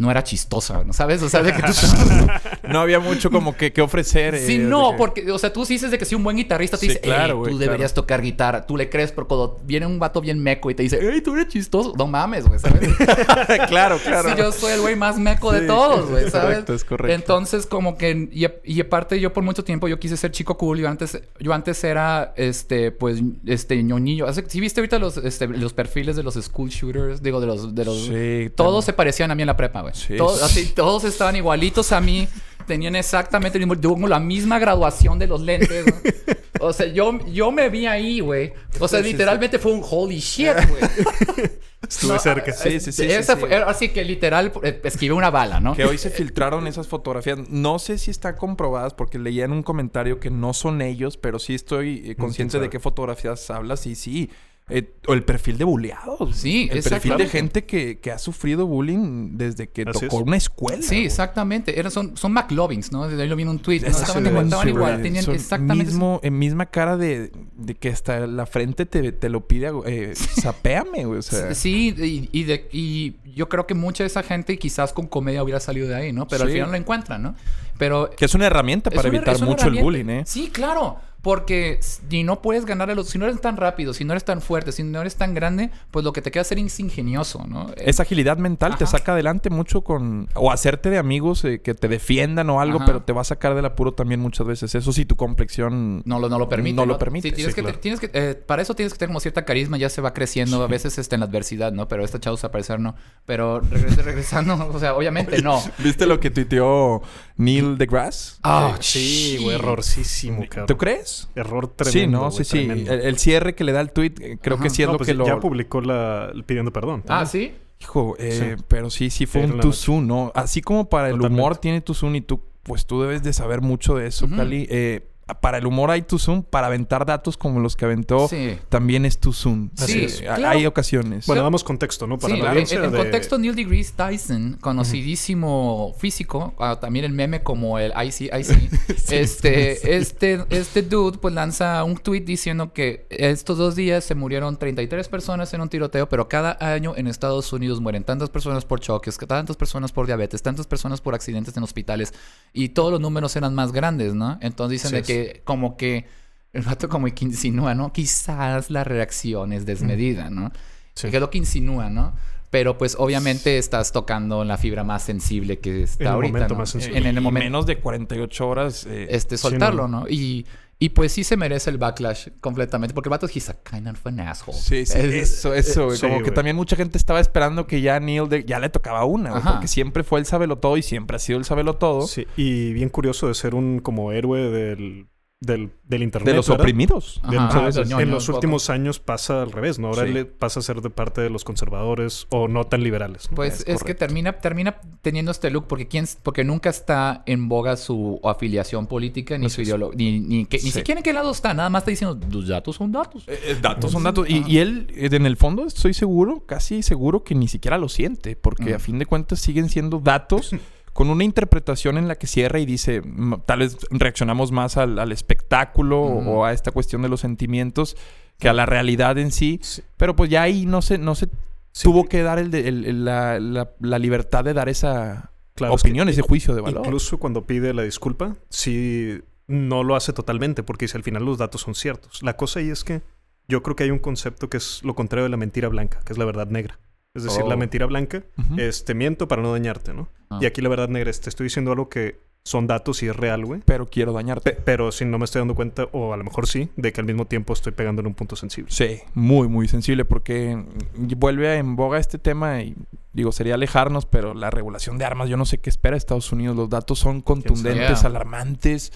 no 0.00 0.10
era 0.10 0.24
chistosa, 0.24 0.82
¿no 0.84 0.92
sabes? 0.94 1.22
O 1.22 1.28
sea, 1.28 1.42
de 1.42 1.52
que 1.52 1.62
tú... 1.62 1.72
No 2.70 2.80
había 2.80 3.00
mucho 3.00 3.30
como 3.30 3.56
que, 3.56 3.72
que 3.72 3.82
ofrecer. 3.82 4.38
Sí, 4.38 4.54
eh, 4.54 4.58
no, 4.58 4.86
de 4.86 4.90
que- 4.92 4.96
porque, 4.98 5.30
o 5.32 5.38
sea, 5.38 5.52
tú 5.52 5.64
sí 5.66 5.74
dices 5.74 5.90
de 5.90 5.98
que 5.98 6.04
si 6.04 6.14
un 6.14 6.22
buen 6.24 6.36
guitarrista 6.36 6.76
te 6.76 6.82
Sí, 6.82 6.88
dice, 6.88 7.00
claro, 7.00 7.44
"Ey, 7.46 7.52
tú 7.52 7.58
deberías 7.58 7.92
tocar 7.92 8.22
guitarra, 8.22 8.64
tú 8.66 8.76
le 8.76 8.88
crees, 8.88 9.12
pero 9.12 9.26
cuando 9.28 9.58
viene 9.64 9.86
un 9.86 9.98
vato 9.98 10.20
bien 10.20 10.38
meco 10.42 10.70
y 10.70 10.74
te 10.74 10.82
dice, 10.84 10.98
hey, 11.02 11.20
tú 11.20 11.34
eres 11.34 11.48
chistoso, 11.48 11.92
no 11.98 12.06
mames, 12.06 12.46
güey, 12.46 12.58
¿sabes? 12.60 12.80
claro, 13.68 13.98
claro. 13.98 14.28
Sí, 14.30 14.34
yo 14.38 14.52
soy 14.52 14.72
el 14.72 14.80
güey 14.80 14.96
más 14.96 15.18
meco 15.18 15.52
de 15.52 15.60
Sí, 15.60 15.66
todos, 15.66 16.08
güey, 16.08 16.24
es 16.26 16.32
¿sabes? 16.32 16.48
correcto, 16.50 16.74
es 16.74 16.84
correcto. 16.84 17.14
Entonces, 17.14 17.66
como 17.66 17.96
que, 17.98 18.28
y, 18.32 18.46
y 18.64 18.80
aparte 18.80 19.18
yo 19.20 19.32
por 19.32 19.42
mucho 19.44 19.64
tiempo 19.64 19.88
yo 19.88 19.98
quise 19.98 20.16
ser 20.16 20.30
chico 20.30 20.56
cool, 20.56 20.78
yo 20.78 20.88
antes, 20.88 21.20
yo 21.38 21.52
antes 21.52 21.82
era, 21.84 22.32
este, 22.36 22.90
pues, 22.92 23.20
este, 23.46 23.82
ñoñillo. 23.82 24.26
¿Sí 24.48 24.60
viste 24.60 24.80
ahorita 24.80 24.98
los, 24.98 25.16
este, 25.18 25.46
los 25.48 25.72
perfiles 25.72 26.16
de 26.16 26.22
los 26.22 26.34
school 26.34 26.70
shooters? 26.70 27.22
Digo, 27.22 27.40
de 27.40 27.46
los, 27.46 27.74
de 27.74 27.84
los... 27.84 27.96
Sí, 28.06 28.50
todos 28.54 28.84
se 28.84 28.92
parecían 28.92 29.30
a 29.30 29.34
mí 29.34 29.42
en 29.42 29.46
la 29.48 29.56
prepa, 29.56 29.80
güey. 29.82 29.89
Sí. 29.92 30.16
Todos, 30.16 30.42
así, 30.42 30.66
todos 30.66 31.04
estaban 31.04 31.36
igualitos 31.36 31.92
a 31.92 32.00
mí. 32.00 32.28
Tenían 32.66 32.94
exactamente 32.94 33.58
el 33.58 33.66
mismo... 33.66 33.80
Yo 33.80 33.94
tengo 33.94 34.06
la 34.06 34.20
misma 34.20 34.58
graduación 34.58 35.18
de 35.18 35.26
los 35.26 35.40
lentes, 35.40 35.86
¿no? 35.86 35.94
O 36.62 36.74
sea, 36.74 36.86
yo, 36.86 37.18
yo 37.26 37.50
me 37.50 37.70
vi 37.70 37.86
ahí, 37.86 38.20
güey. 38.20 38.52
O 38.80 38.86
sea, 38.86 38.98
Sí, 38.98 39.06
sí, 39.06 39.12
literalmente 39.12 39.58
fue 39.58 39.72
un 39.72 39.82
holy 39.82 40.18
shit, 40.18 40.52
güey. 40.68 40.82
Estuve 41.88 42.12
No, 42.12 42.18
cerca. 42.18 42.52
Sí, 42.52 42.78
sí, 42.80 42.92
sí, 42.92 43.06
Esa 43.06 43.34
sí, 43.34 43.40
fue- 43.40 43.48
sí. 43.48 43.54
Así 43.66 43.88
que 43.88 44.04
literal 44.04 44.52
eh, 44.62 44.78
esquivé 44.84 45.14
una 45.14 45.30
bala, 45.30 45.58
¿no? 45.58 45.74
Que 45.74 45.86
hoy 45.86 45.96
se 45.96 46.10
filtraron 46.10 46.66
esas 46.66 46.86
fotografías. 46.86 47.38
No 47.48 47.78
sé 47.78 47.96
si 47.96 48.10
están 48.10 48.36
comprobadas 48.36 48.92
porque 48.92 49.18
leía 49.18 49.46
en 49.46 49.52
un 49.52 49.62
comentario 49.62 50.20
que 50.20 50.28
no 50.30 50.52
son 50.52 50.82
ellos, 50.82 51.16
pero 51.16 51.38
sí 51.38 51.54
estoy 51.54 52.02
eh, 52.10 52.16
consciente 52.16 52.60
de 52.60 52.68
qué 52.68 52.78
fotografías 52.78 53.48
hablas 53.50 53.86
y 53.86 53.94
sí. 53.94 54.30
Eh, 54.70 54.94
o 55.06 55.12
el 55.14 55.22
perfil 55.24 55.58
de 55.58 55.64
buleados. 55.64 56.36
Sí, 56.36 56.68
El 56.70 56.82
perfil 56.82 57.16
de 57.16 57.26
gente 57.28 57.64
que, 57.64 57.98
que 58.00 58.10
ha 58.12 58.18
sufrido 58.18 58.66
bullying 58.66 59.36
desde 59.36 59.68
que 59.68 59.82
Así 59.82 60.00
tocó 60.06 60.20
es. 60.20 60.26
una 60.26 60.36
escuela. 60.36 60.82
Sí, 60.82 60.96
güey. 60.96 61.06
exactamente. 61.06 61.78
Eran, 61.78 61.90
son, 61.90 62.16
son 62.16 62.32
McLovins, 62.32 62.92
¿no? 62.92 63.08
Desde 63.08 63.22
ahí 63.22 63.28
lo 63.28 63.36
vi 63.36 63.42
en 63.42 63.48
un 63.48 63.58
tweet. 63.58 63.80
¿no? 63.80 63.86
Estaban 63.88 64.02
Exactamente, 64.26 64.30
igual, 64.30 64.44
estaban 64.46 64.62
güey. 64.70 64.74
igual. 64.76 65.02
Tenían 65.02 65.24
Son 65.24 65.34
exactamente... 65.34 65.84
Mismo, 65.84 66.20
en 66.22 66.38
misma 66.38 66.66
cara 66.66 66.96
de, 66.96 67.32
de 67.56 67.74
que 67.74 67.88
hasta 67.90 68.26
la 68.26 68.46
frente 68.46 68.86
te, 68.86 69.12
te 69.12 69.28
lo 69.28 69.46
pide. 69.46 69.70
Eh, 69.86 70.14
sapéame, 70.44 71.04
güey. 71.04 71.18
O 71.18 71.22
sea, 71.22 71.54
Sí, 71.54 71.94
y, 71.96 72.28
y 72.38 72.44
de- 72.44 72.68
y 72.72 73.16
yo 73.34 73.48
creo 73.48 73.66
que 73.66 73.74
mucha 73.74 74.02
de 74.04 74.08
esa 74.08 74.22
gente 74.22 74.58
quizás 74.58 74.92
con 74.92 75.06
comedia 75.06 75.42
hubiera 75.42 75.60
salido 75.60 75.88
de 75.88 75.94
ahí, 75.96 76.12
¿no? 76.12 76.26
Pero 76.28 76.44
al 76.44 76.50
final 76.50 76.70
lo 76.70 76.76
encuentran, 76.76 77.22
¿no? 77.22 77.34
Pero... 77.78 78.10
que 78.16 78.24
es 78.26 78.34
una 78.34 78.46
herramienta 78.46 78.90
para 78.90 79.08
una- 79.08 79.18
evitar 79.18 79.40
mucho 79.42 79.68
el 79.68 79.82
bullying, 79.82 80.08
¿eh? 80.10 80.22
Sí, 80.26 80.48
claro. 80.52 80.98
Porque 81.22 81.78
si 81.80 82.22
no 82.24 82.40
puedes 82.40 82.64
ganarle 82.64 82.94
los... 82.94 83.08
Si 83.08 83.18
no 83.18 83.26
eres 83.26 83.40
tan 83.40 83.56
rápido, 83.56 83.92
si 83.92 84.04
no 84.04 84.12
eres 84.12 84.24
tan 84.24 84.40
fuerte, 84.40 84.72
si 84.72 84.82
no 84.82 85.00
eres 85.00 85.16
tan 85.16 85.34
grande, 85.34 85.70
pues 85.90 86.04
lo 86.04 86.12
que 86.12 86.22
te 86.22 86.30
queda 86.30 86.42
es 86.42 86.46
ser 86.48 86.58
es 86.58 86.80
ingenioso, 86.80 87.44
¿no? 87.46 87.70
Esa 87.76 88.04
agilidad 88.04 88.38
mental 88.38 88.76
te 88.78 88.86
saca 88.86 89.12
adelante 89.12 89.50
mucho 89.50 89.82
con... 89.82 90.28
O 90.34 90.50
hacerte 90.50 90.88
de 90.90 90.98
amigos 90.98 91.44
eh, 91.44 91.60
que 91.60 91.74
te 91.74 91.88
defiendan 91.88 92.48
o 92.50 92.60
algo, 92.60 92.78
Ajá. 92.78 92.86
pero 92.86 93.02
te 93.02 93.12
va 93.12 93.20
a 93.20 93.24
sacar 93.24 93.54
del 93.54 93.64
apuro 93.66 93.92
también 93.92 94.20
muchas 94.20 94.46
veces. 94.46 94.74
Eso 94.74 94.92
sí, 94.92 95.04
tu 95.04 95.16
complexión... 95.16 96.02
No 96.06 96.18
lo, 96.18 96.28
no 96.28 96.38
lo 96.38 96.48
permite. 96.48 96.76
No 96.76 96.86
lo 96.86 96.98
permite, 96.98 97.28
Sí, 97.28 97.34
tienes 97.34 97.52
sí, 97.52 97.56
que, 97.56 97.62
claro. 97.62 97.78
tienes 97.80 98.00
que, 98.00 98.10
eh, 98.14 98.34
para 98.34 98.62
eso 98.62 98.74
tienes 98.74 98.92
que 98.92 98.98
tener 98.98 99.10
como 99.10 99.20
cierta 99.20 99.44
carisma, 99.44 99.76
ya 99.76 99.88
se 99.90 100.00
va 100.00 100.14
creciendo, 100.14 100.62
a 100.62 100.66
veces 100.68 100.96
está 100.98 101.16
en 101.16 101.20
la 101.20 101.26
adversidad, 101.26 101.72
¿no? 101.72 101.86
Pero 101.88 102.04
esta 102.04 102.18
chavos 102.20 102.42
al 102.44 102.50
parecer 102.50 102.80
no. 102.80 102.94
Pero 103.26 103.60
regres- 103.62 103.96
regresando, 104.04 104.70
o 104.72 104.78
sea, 104.78 104.94
obviamente 104.94 105.42
no. 105.42 105.62
¿Viste 105.78 106.06
lo 106.06 106.18
que 106.20 106.30
tuiteó 106.30 107.02
Neil 107.40 107.78
deGrasse? 107.78 108.38
Ah, 108.42 108.76
sí, 108.80 109.38
güey, 109.42 109.56
errorcísimo, 109.56 110.44
cabrón. 110.48 110.66
¿Tú 110.66 110.76
crees? 110.76 111.28
Error 111.34 111.68
tremendo. 111.68 111.90
sí, 111.90 112.06
¿no? 112.06 112.30
Sí, 112.30 112.44
sí. 112.44 112.58
El, 112.70 112.88
el 112.88 113.18
cierre 113.18 113.54
que 113.54 113.64
le 113.64 113.72
da 113.72 113.80
el 113.80 113.92
tweet, 113.92 114.14
eh, 114.20 114.38
creo 114.40 114.56
Ajá. 114.56 114.64
que 114.64 114.70
sí 114.70 114.82
es 114.82 114.86
No, 114.88 114.92
lo 114.92 114.98
pues 114.98 115.08
que 115.08 115.14
lo... 115.14 115.26
Ya 115.26 115.40
publicó 115.40 115.80
la 115.80 116.32
pidiendo 116.46 116.72
perdón. 116.72 117.02
Ah, 117.08 117.26
sí. 117.26 117.52
Hijo, 117.80 118.14
eh, 118.18 118.54
Sí. 118.56 118.62
pero 118.68 118.90
sí, 118.90 119.08
sí 119.10 119.24
fue 119.26 119.42
un 119.44 119.56
la 119.56 119.62
too 119.62 119.68
noche. 119.68 119.78
soon, 119.80 120.06
¿no? 120.06 120.32
Así 120.34 120.60
como 120.60 120.88
para 120.90 121.08
el 121.08 121.20
humor 121.20 121.56
tiene 121.56 121.80
too 121.80 121.94
soon 121.94 122.14
y 122.16 122.20
tú, 122.20 122.42
pues 122.62 122.84
tú 122.86 123.00
debes 123.00 123.22
de 123.22 123.32
saber 123.32 123.62
mucho 123.62 123.94
de 123.96 124.06
eso. 124.06 124.28
Cali. 124.28 124.66
Eh, 124.70 125.09
para 125.34 125.58
el 125.58 125.66
humor 125.66 125.90
hay 125.90 126.02
too 126.02 126.18
soon, 126.18 126.42
para 126.42 126.66
aventar 126.68 127.06
datos 127.06 127.36
como 127.36 127.60
los 127.60 127.76
que 127.76 127.84
aventó 127.84 128.26
Sí. 128.28 128.58
también 128.68 129.04
es 129.04 129.18
too 129.18 129.32
soon. 129.32 129.70
Sí, 129.76 130.04
Eh, 130.04 130.16
claro. 130.20 130.48
Hay 130.48 130.66
ocasiones. 130.66 131.26
Bueno, 131.26 131.42
damos 131.42 131.62
contexto, 131.62 132.06
¿no? 132.06 132.18
Para 132.18 132.34
Sí, 132.34 132.40
la 132.40 132.52
en, 132.52 132.58
en 132.84 132.90
de- 132.92 132.98
contexto, 132.98 133.38
Neil 133.38 133.54
deGrasse 133.54 133.92
Tyson, 133.96 134.56
conocidísimo 134.60 135.94
físico, 135.98 136.54
ah, 136.58 136.78
también 136.80 137.04
el 137.04 137.12
meme 137.12 137.42
como 137.42 137.78
el 137.78 137.92
IC, 137.92 138.30
IC, 138.32 138.70
este, 139.10 139.96
este, 139.96 140.44
este 140.50 140.82
dude 140.82 141.18
pues 141.18 141.34
lanza 141.34 141.82
un 141.84 141.96
tweet 141.96 142.20
diciendo 142.22 142.72
que 142.72 143.06
estos 143.10 143.58
dos 143.58 143.74
días 143.76 144.04
se 144.04 144.14
murieron 144.14 144.56
33 144.56 145.08
personas 145.08 145.52
en 145.54 145.60
un 145.60 145.68
tiroteo, 145.68 146.08
pero 146.08 146.28
cada 146.28 146.56
año 146.60 146.94
en 146.96 147.06
Estados 147.06 147.52
Unidos 147.52 147.80
mueren 147.80 148.04
tantas 148.04 148.30
personas 148.30 148.64
por 148.64 148.80
choques, 148.80 149.18
que 149.18 149.26
tantas 149.26 149.56
personas 149.56 149.92
por 149.92 150.06
diabetes, 150.06 150.42
tantas 150.42 150.66
personas 150.66 151.00
por 151.00 151.14
accidentes 151.14 151.56
en 151.56 151.62
hospitales, 151.62 152.12
y 152.52 152.70
todos 152.70 152.92
los 152.92 153.00
números 153.00 153.34
eran 153.36 153.54
más 153.54 153.72
grandes, 153.72 154.14
¿no? 154.14 154.38
Entonces 154.40 154.82
dicen 154.82 154.90
Sí 154.90 154.94
de 154.96 155.00
es. 155.00 155.06
Como 155.44 155.76
que 155.76 156.06
el 156.52 156.64
rato 156.64 156.88
como 156.88 157.06
que 157.06 157.24
insinúa, 157.24 157.74
¿no? 157.74 157.92
Quizás 157.92 158.70
la 158.70 158.82
reacción 158.84 159.52
es 159.52 159.66
desmedida, 159.66 160.30
¿no? 160.30 160.50
Sí. 160.94 161.08
Que 161.10 161.16
es 161.16 161.20
lo 161.20 161.30
que 161.30 161.38
insinúa, 161.38 161.88
¿no? 161.90 162.14
Pero 162.50 162.76
pues 162.76 162.96
obviamente 162.98 163.58
estás 163.58 163.92
tocando 163.92 164.44
la 164.44 164.58
fibra 164.58 164.82
más 164.82 165.04
sensible 165.04 165.60
que 165.60 165.84
está 165.84 166.02
En 166.02 166.08
el 166.08 166.14
ahorita, 166.14 166.32
momento 166.32 166.54
¿no? 166.54 166.60
más 166.60 166.70
sensible. 166.70 166.98
En 166.98 167.06
el 167.06 167.16
Y 167.16 167.20
momento 167.20 167.44
menos 167.44 167.66
de 167.66 167.78
48 167.78 168.48
horas. 168.48 168.86
eh, 168.86 169.06
este 169.10 169.36
Sí, 169.36 169.42
soltarlo, 169.42 169.86
no. 169.86 170.00
¿no? 170.00 170.08
Y, 170.08 170.46
y 170.82 170.88
pues 170.88 171.12
sí 171.12 171.22
se 171.24 171.36
merece 171.36 171.68
el 171.70 171.76
backlash 171.78 172.28
completamente 172.40 172.94
porque 172.94 173.08
el 173.08 173.10
vato 173.10 173.26
he's 173.32 173.48
a 173.50 173.54
kind 173.62 173.86
of 173.86 174.04
an 174.06 174.18
asshole. 174.20 174.56
Sí, 174.58 174.86
sí, 174.86 174.98
Es- 174.98 175.14
eso, 175.38 175.54
eso, 175.54 175.84
güey. 175.84 175.96
sí, 175.98 176.06
Como 176.08 176.22
que 176.24 176.30
también 176.30 176.56
mucha 176.56 176.74
gente 176.74 176.96
estaba 176.98 177.20
esperando 177.20 177.66
que 177.66 177.80
ya 177.82 178.00
Neil 178.00 178.28
de- 178.28 178.44
ya 178.44 178.58
le 178.58 178.70
tocaba 178.70 179.04
una, 179.04 179.30
güey, 179.30 179.42
porque 179.42 179.68
siempre 179.68 180.02
fue 180.02 180.18
el 180.20 180.26
sabelo 180.26 180.56
todo 180.58 180.76
y 180.78 180.82
siempre 180.82 181.16
ha 181.16 181.18
sido 181.20 181.38
el 181.38 181.44
sabelo 181.44 181.74
todo 181.76 182.06
Sí, 182.08 182.26
y 182.36 182.72
bien 182.72 182.88
curioso 182.88 183.28
de 183.28 183.34
ser 183.34 183.54
un 183.54 183.80
como 183.80 184.10
héroe 184.10 184.50
del, 184.50 185.06
del, 185.40 185.70
del 185.84 186.02
internet. 186.02 186.32
de 186.32 186.36
los 186.36 186.48
¿verdad? 186.48 186.60
oprimidos. 186.60 187.20
Ñoño 187.24 188.00
en 188.00 188.10
los 188.10 188.26
poco. 188.26 188.36
últimos 188.36 188.68
años 188.68 189.00
pasa 189.00 189.40
al 189.42 189.50
revés, 189.52 189.78
¿no? 189.78 189.88
Ahora 189.88 190.06
Sí. 190.06 190.12
le 190.12 190.26
pasa 190.26 190.60
a 190.60 190.62
ser 190.62 190.82
de 190.82 190.90
parte 190.90 191.22
de 191.22 191.30
los 191.30 191.44
conservadores 191.44 192.26
o 192.28 192.46
no 192.46 192.64
tan 192.64 192.82
liberales. 192.84 193.30
¿no? 193.30 193.36
Pues 193.36 193.60
Es 193.62 193.76
es, 193.76 193.82
que 193.82 193.94
termina, 193.94 194.32
termina 194.34 194.76
teniendo 195.00 195.30
este 195.30 195.50
look 195.50 195.66
porque, 195.66 195.88
quién, 195.88 196.04
porque 196.22 196.44
nunca 196.44 196.68
está 196.68 197.22
en 197.24 197.48
boga 197.48 197.76
su 197.78 198.20
afiliación 198.22 198.86
política 198.86 199.38
ni 199.38 199.48
su 199.48 199.62
ideología. 199.62 199.96
Ni, 199.96 200.20
ni, 200.20 200.44
que- 200.44 200.58
ni 200.62 200.70
siquiera 200.70 200.98
en 201.00 201.04
qué 201.04 201.14
lado 201.14 201.30
está. 201.30 201.54
Nada 201.54 201.70
más 201.70 201.82
está 201.82 201.90
diciendo, 201.90 202.20
los 202.30 202.46
datos 202.46 202.76
son 202.76 202.92
datos. 202.92 203.24
Eh, 203.26 203.56
datos 203.62 203.92
son 203.92 204.02
datos. 204.02 204.28
Y, 204.28 204.44
y 204.46 204.58
él, 204.58 204.88
eh, 204.94 205.08
en 205.10 205.24
el 205.24 205.38
fondo, 205.38 205.64
estoy 205.64 205.94
seguro, 205.94 206.44
casi 206.44 206.82
seguro 206.82 207.24
que 207.24 207.34
ni 207.34 207.48
siquiera 207.48 207.78
lo 207.78 207.88
siente, 207.88 208.36
porque 208.36 208.74
a 208.74 208.78
fin 208.78 208.98
de 208.98 209.06
cuentas 209.06 209.40
siguen 209.40 209.70
siendo 209.70 210.00
datos 210.00 210.50
con 211.00 211.08
una 211.08 211.24
interpretación 211.24 211.96
en 211.96 212.08
la 212.08 212.16
que 212.16 212.26
cierra 212.26 212.58
y 212.58 212.66
dice, 212.66 213.00
"Mm, 213.00 213.36
tal 213.46 213.60
vez 213.60 213.78
reaccionamos 213.88 214.52
más 214.52 214.76
al, 214.76 214.98
al 214.98 215.12
espectáculo 215.12 215.98
o 216.02 216.44
a 216.44 216.52
esta 216.52 216.72
cuestión 216.72 217.00
de 217.00 217.08
los 217.08 217.20
sentimientos 217.20 217.96
que 218.38 218.50
a 218.50 218.52
la 218.52 218.66
realidad 218.66 219.16
en 219.16 219.30
sí. 219.32 219.58
Sí. 219.62 219.80
Pero 219.96 220.14
pues 220.14 220.28
ya 220.28 220.42
ahí 220.42 220.66
no 220.66 220.82
se, 220.82 220.98
no 220.98 221.14
se 221.14 221.24
Sí. 221.72 221.84
tuvo 221.84 222.04
que 222.06 222.22
dar 222.22 222.38
el 222.38 222.50
de- 222.50 222.68
el- 222.68 222.84
el- 222.84 223.04
la, 223.06 223.40
la- 223.40 223.70
la 223.80 223.98
libertad 223.98 224.44
de 224.44 224.52
dar 224.52 224.68
esa 224.68 225.30
Claro, 225.54 225.74
es 225.74 225.82
que 225.82 225.88
opinión, 225.88 226.10
ese 226.10 226.20
juicio 226.20 226.54
de 226.54 226.60
valor. 226.60 226.82
Incluso 226.84 227.16
cuando 227.16 227.46
pide 227.46 227.72
la 227.72 227.82
disculpa, 227.82 228.36
sí 228.50 229.20
no 229.46 229.82
lo 229.84 229.96
hace 229.96 230.12
totalmente 230.12 230.62
porque 230.62 230.84
dice 230.84 230.98
al 230.98 231.02
final 231.02 231.24
los 231.24 231.38
datos 231.38 231.62
son 231.62 231.74
ciertos. 231.74 232.22
La 232.22 232.36
cosa 232.36 232.60
ahí 232.60 232.68
es 232.68 232.84
que 232.84 233.00
yo 233.48 233.62
creo 233.62 233.74
que 233.74 233.84
hay 233.84 233.90
un 233.90 234.00
concepto 234.00 234.50
que 234.50 234.58
es 234.58 234.82
lo 234.84 234.94
contrario 234.94 235.22
de 235.24 235.30
la 235.30 235.38
mentira 235.38 235.68
blanca, 235.68 236.00
que 236.04 236.12
es 236.12 236.18
la 236.18 236.26
verdad 236.26 236.48
negra. 236.48 236.78
Es 237.14 237.24
decir, 237.24 237.42
Oh. 237.44 237.48
la 237.48 237.56
mentira 237.56 237.86
blanca 237.86 238.22
Ujú. 238.38 238.60
es 238.60 238.84
te 238.84 238.94
miento 238.94 239.26
para 239.26 239.42
no 239.42 239.50
dañarte, 239.52 239.92
¿no? 239.92 240.08
Ah. 240.30 240.38
Y 240.40 240.46
aquí 240.46 240.60
la 240.62 240.68
verdad 240.68 240.88
negra 240.88 241.10
es 241.10 241.20
te 241.20 241.28
estoy 241.28 241.44
diciendo 241.44 241.72
algo 241.72 241.88
que 241.88 242.20
son 242.42 242.66
datos 242.66 243.02
y 243.02 243.08
es 243.08 243.14
real, 243.16 243.44
güey. 243.44 243.60
Pero 243.66 243.86
quiero 243.86 244.12
dañarte. 244.12 244.52
Pe- 244.52 244.62
pero 244.64 244.92
si 244.92 245.04
no 245.04 245.18
me 245.18 245.24
estoy 245.26 245.40
dando 245.40 245.54
cuenta, 245.54 245.88
o 245.92 246.14
a 246.14 246.16
lo 246.16 246.24
mejor 246.24 246.46
sí, 246.46 246.70
de 246.76 246.92
que 246.92 247.00
al 247.00 247.06
mismo 247.06 247.26
tiempo 247.26 247.52
estoy 247.52 247.72
pegando 247.72 248.00
en 248.00 248.06
un 248.06 248.14
punto 248.14 248.34
sensible. 248.36 248.70
Sí, 248.72 249.00
muy, 249.14 249.46
muy 249.48 249.68
sensible 249.68 250.04
porque 250.06 250.56
vuelve 250.96 251.56
en 251.56 251.76
boga 251.76 251.98
este 251.98 252.18
tema 252.18 252.62
y 252.62 252.76
digo, 253.12 253.30
sería 253.32 253.54
alejarnos, 253.54 254.06
pero 254.06 254.32
la 254.32 254.50
regulación 254.50 254.96
de 254.96 255.04
armas, 255.04 255.28
yo 255.28 255.36
no 255.36 255.44
sé 255.44 255.58
qué 255.58 255.68
espera 255.68 255.96
Estados 255.96 256.32
Unidos. 256.32 256.56
Los 256.56 256.70
datos 256.70 256.98
son 256.98 257.20
contundentes, 257.20 258.04
alarmantes. 258.04 258.92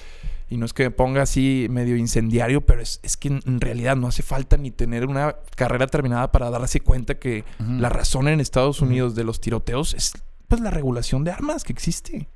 Y 0.50 0.56
no 0.58 0.66
es 0.66 0.72
que 0.72 0.84
me 0.84 0.90
ponga 0.90 1.22
así 1.22 1.66
medio 1.70 1.96
incendiario, 1.96 2.60
pero 2.66 2.80
es, 2.82 3.00
es 3.02 3.16
que 3.16 3.28
en- 3.28 3.60
realidad 3.60 3.96
no 3.96 4.08
hace 4.08 4.22
falta 4.22 4.56
ni 4.56 4.70
tener 4.70 5.06
una 5.06 5.36
carrera 5.56 5.86
terminada 5.86 6.30
para 6.32 6.50
darse 6.50 6.80
cuenta 6.80 7.18
que 7.18 7.44
la 7.58 7.88
razón 7.88 8.28
en 8.28 8.40
Estados 8.40 8.80
Unidos 8.82 9.14
de 9.14 9.24
los 9.24 9.40
tiroteos 9.40 9.94
es 9.94 10.12
pues 10.48 10.60
la 10.60 10.70
regulación 10.70 11.24
de 11.24 11.30
armas 11.32 11.64
que 11.64 11.72
existe. 11.72 12.28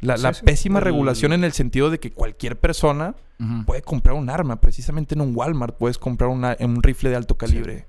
La, 0.00 0.16
Sí, 0.18 0.22
la 0.24 0.34
sí. 0.34 0.44
pésima 0.44 0.80
regulación 0.80 1.32
en 1.32 1.44
el 1.44 1.52
sentido 1.52 1.88
de 1.88 1.98
que 2.00 2.10
cualquier 2.12 2.58
persona 2.60 3.14
puede 3.64 3.80
comprar 3.82 4.14
un 4.16 4.28
arma. 4.28 4.60
Precisamente 4.60 5.14
en 5.14 5.20
un 5.22 5.34
Walmart 5.34 5.76
puedes 5.78 5.98
comprar 5.98 6.28
una- 6.30 6.56
un 6.60 6.82
rifle 6.82 7.10
de 7.10 7.16
alto 7.16 7.36
calibre. 7.36 7.86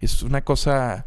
Es 0.00 0.22
una 0.22 0.42
cosa 0.42 1.06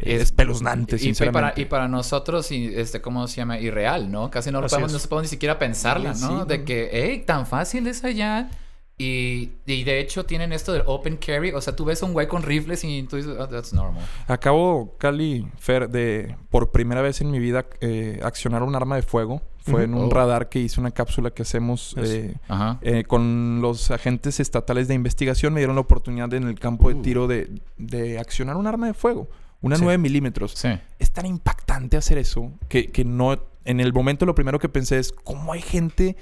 Es- 0.00 0.22
espeluznante, 0.22 0.96
Y- 0.96 0.98
y, 0.98 1.02
sinceramente. 1.02 1.48
para, 1.54 1.60
y 1.60 1.64
para 1.66 1.88
nosotros, 1.88 2.50
y, 2.52 2.66
este, 2.74 3.00
¿cómo 3.00 3.26
se 3.28 3.36
llama? 3.36 3.58
Irreal, 3.58 4.10
¿no? 4.10 4.30
Casi 4.30 4.50
no 4.50 4.60
lo 4.60 4.66
podemos, 4.68 4.92
no 4.92 4.98
podemos 4.98 5.22
ni 5.24 5.28
siquiera 5.28 5.58
pensarla, 5.58 6.14
Sí, 6.14 6.24
¿no? 6.24 6.42
sí, 6.42 6.48
de 6.48 6.64
que, 6.64 6.90
hey, 6.92 7.24
tan 7.26 7.46
fácil 7.46 7.86
es 7.86 8.04
allá. 8.04 8.50
Y, 8.96 9.50
y 9.66 9.82
de 9.82 9.98
hecho 9.98 10.24
tienen 10.24 10.52
esto 10.52 10.72
del 10.72 10.84
open 10.86 11.16
carry. 11.16 11.50
O 11.50 11.60
sea, 11.60 11.74
tú 11.74 11.84
ves 11.84 12.00
a 12.00 12.06
un 12.06 12.12
güey 12.12 12.28
con 12.28 12.42
rifles 12.44 12.84
y 12.84 13.02
tú 13.02 13.16
dices, 13.16 13.32
oh, 13.36 13.48
that's 13.48 13.72
normal. 13.72 14.04
Acabo, 14.28 14.94
Cali, 14.98 15.48
Fer, 15.58 15.88
de 15.90 16.36
por 16.48 16.70
primera 16.70 17.02
vez 17.02 17.20
en 17.20 17.28
mi 17.32 17.40
vida 17.40 17.66
eh, 17.80 18.20
accionar 18.22 18.62
un 18.62 18.76
arma 18.76 18.94
de 18.94 19.02
fuego. 19.02 19.42
Fue 19.66 19.82
en 19.84 19.94
un 19.94 20.04
Oh. 20.04 20.10
radar 20.10 20.48
que 20.48 20.60
hice 20.60 20.78
una 20.78 20.90
cápsula 20.92 21.30
que 21.30 21.42
hacemos 21.42 21.96
eh, 21.98 22.34
eh, 22.82 23.02
con 23.04 23.60
los 23.62 23.90
agentes 23.90 24.38
estatales 24.38 24.86
de 24.86 24.94
investigación. 24.94 25.54
Me 25.54 25.60
dieron 25.60 25.74
la 25.74 25.80
oportunidad 25.80 26.32
en 26.34 26.44
el 26.46 26.60
campo 26.60 26.88
de 26.90 26.94
Uh. 26.96 27.02
tiro 27.02 27.26
de, 27.26 27.50
de 27.78 28.18
accionar 28.20 28.56
un 28.56 28.66
arma 28.68 28.86
de 28.86 28.94
fuego. 28.94 29.26
Una 29.64 29.76
Sí. 29.76 29.82
9 29.82 29.98
milímetros. 29.98 30.52
Sí. 30.52 30.68
es 30.98 31.10
tan 31.10 31.26
impactante 31.26 31.96
hacer 31.96 32.18
eso 32.18 32.52
que, 32.68 32.90
que 32.90 33.04
no. 33.04 33.38
En 33.64 33.80
el 33.80 33.92
momento 33.94 34.26
lo 34.26 34.34
primero 34.34 34.58
que 34.58 34.68
pensé 34.68 34.98
es 34.98 35.10
cómo 35.12 35.52
hay 35.52 35.62
gente 35.62 36.16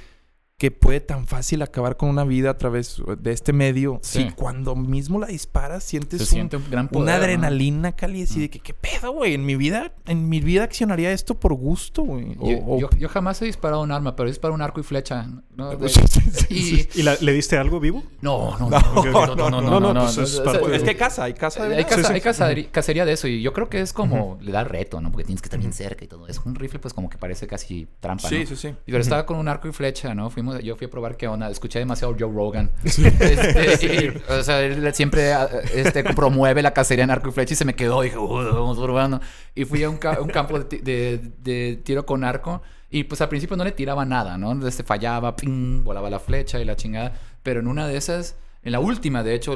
que 0.62 0.70
puede 0.70 1.00
tan 1.00 1.26
fácil 1.26 1.60
acabar 1.62 1.96
con 1.96 2.08
una 2.08 2.22
vida 2.22 2.50
a 2.50 2.56
través 2.56 3.02
de 3.18 3.32
este 3.32 3.52
medio. 3.52 3.98
Sí. 4.00 4.26
Si 4.28 4.30
cuando 4.30 4.76
mismo 4.76 5.18
la 5.18 5.26
disparas 5.26 5.82
sientes 5.82 6.20
un- 6.20 6.26
siente 6.28 6.56
un 6.56 6.70
gran 6.70 6.86
poder. 6.86 7.02
una 7.02 7.16
¿no? 7.18 7.24
adrenalina, 7.24 7.90
Cali, 7.96 8.22
así 8.22 8.38
de 8.42 8.48
que 8.48 8.60
qué 8.60 8.72
pedo, 8.72 9.10
güey. 9.10 9.34
En 9.34 9.44
mi 9.44 9.56
vida, 9.56 9.92
en 10.06 10.28
mi 10.28 10.38
vida 10.38 10.62
accionaría 10.62 11.10
esto 11.10 11.34
por 11.40 11.54
gusto, 11.54 12.02
güey. 12.02 12.36
Yo, 12.36 12.58
o- 12.64 12.78
yo- 12.78 12.90
yo 12.96 13.08
jamás 13.08 13.42
he 13.42 13.46
disparado 13.46 13.82
un 13.82 13.90
arma, 13.90 14.14
pero 14.14 14.28
he 14.28 14.30
disparado 14.30 14.54
un 14.54 14.62
arco 14.62 14.78
y 14.78 14.84
flecha. 14.84 15.26
¿no? 15.56 15.72
Sí, 15.88 16.00
sí, 16.08 16.20
sí, 16.30 16.88
y, 16.94 17.00
¿Y 17.00 17.02
la- 17.02 17.16
le 17.20 17.32
diste 17.32 17.58
algo 17.58 17.80
vivo? 17.80 18.04
no, 18.20 18.56
no, 18.60 18.70
no, 18.70 18.78
No, 18.80 19.02
no, 19.02 19.02
no, 19.02 19.36
no, 19.36 19.50
no, 19.50 19.60
no, 19.60 19.80
no, 19.80 19.80
no, 19.80 19.94
no, 19.94 20.08
es 20.08 20.16
Es 20.16 20.82
que 20.84 20.90
hay 20.90 20.94
casa, 20.96 21.24
hay 21.24 21.34
casa 21.34 21.64
de 21.68 21.76
Hay, 21.78 21.84
casa- 21.84 22.04
sí. 22.08 22.12
hay 22.14 22.20
cazadería- 22.20 22.70
cacería 22.70 23.04
de 23.04 23.12
eso 23.14 23.26
y 23.26 23.42
yo 23.42 23.52
creo 23.52 23.68
que 23.68 23.80
es 23.80 23.92
como 23.92 24.38
le 24.40 24.52
da 24.52 24.62
reto, 24.62 25.00
¿no? 25.00 25.10
Porque 25.10 25.24
tienes 25.24 25.42
que 25.42 25.46
estar 25.46 25.58
bien 25.58 25.72
cerca 25.72 26.04
y 26.04 26.08
todo 26.08 26.28
eso. 26.28 26.40
Un 26.44 26.54
rifle 26.54 26.78
pues 26.78 26.94
como 26.94 27.08
que 27.10 27.18
parece 27.18 27.48
casi 27.48 27.88
trampa, 27.98 28.28
Sí, 28.28 28.40
¿no? 28.40 28.46
sí, 28.46 28.54
sí. 28.56 28.68
Y 28.68 28.92
Pero 28.92 28.98
estaba 28.98 29.26
con 29.26 29.38
un 29.38 29.48
arco 29.48 29.66
y 29.66 29.72
flecha, 29.72 30.14
¿no? 30.14 30.30
Fuimos, 30.30 30.51
yo 30.60 30.76
fui 30.76 30.86
a 30.86 30.90
probar 30.90 31.16
qué 31.16 31.28
onda. 31.28 31.48
Escuché 31.50 31.78
demasiado 31.78 32.14
Joe 32.18 32.32
Rogan. 32.32 32.70
Este, 32.84 34.14
y, 34.28 34.32
o 34.32 34.42
sea, 34.42 34.60
él 34.62 34.92
siempre 34.94 35.32
ah, 35.32 35.48
este, 35.74 36.02
promueve 36.14 36.62
la 36.62 36.72
cacería 36.72 37.04
en 37.04 37.10
arco 37.10 37.28
y 37.28 37.32
flecha 37.32 37.54
y 37.54 37.56
se 37.56 37.64
me 37.64 37.74
quedó. 37.74 38.02
Dije, 38.02 38.18
"Uh, 38.18 38.28
vamos 38.28 38.78
probando. 38.78 39.20
Y 39.54 39.64
fui 39.64 39.82
a 39.82 39.90
un, 39.90 39.96
ca- 39.98 40.20
un 40.20 40.28
campo 40.28 40.58
de, 40.58 40.64
ti- 40.64 40.78
de- 40.78 41.20
de 41.38 41.80
tiro 41.84 42.04
con 42.06 42.24
arco. 42.24 42.62
Y 42.90 43.04
pues 43.04 43.20
al 43.22 43.28
principio 43.30 43.56
no 43.56 43.64
le 43.64 43.72
tiraba 43.72 44.04
nada, 44.04 44.36
¿no? 44.36 44.66
Este 44.68 44.82
fallaba, 44.82 45.34
ping, 45.34 45.82
volaba 45.82 46.10
la 46.10 46.18
flecha 46.20 46.60
y 46.60 46.64
la 46.66 46.76
chingada. 46.76 47.12
Pero 47.42 47.60
en 47.60 47.66
una 47.66 47.88
de 47.88 47.96
esas, 47.96 48.36
en 48.62 48.72
la 48.72 48.80
última, 48.80 49.22
de 49.22 49.34
hecho, 49.34 49.54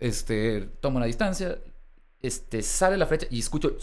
este, 0.00 0.68
tomo 0.80 1.00
la 1.00 1.06
distancia, 1.06 1.56
este, 2.20 2.60
sale 2.62 2.96
la 2.98 3.06
flecha 3.06 3.26
y 3.30 3.38
escucho. 3.38 3.76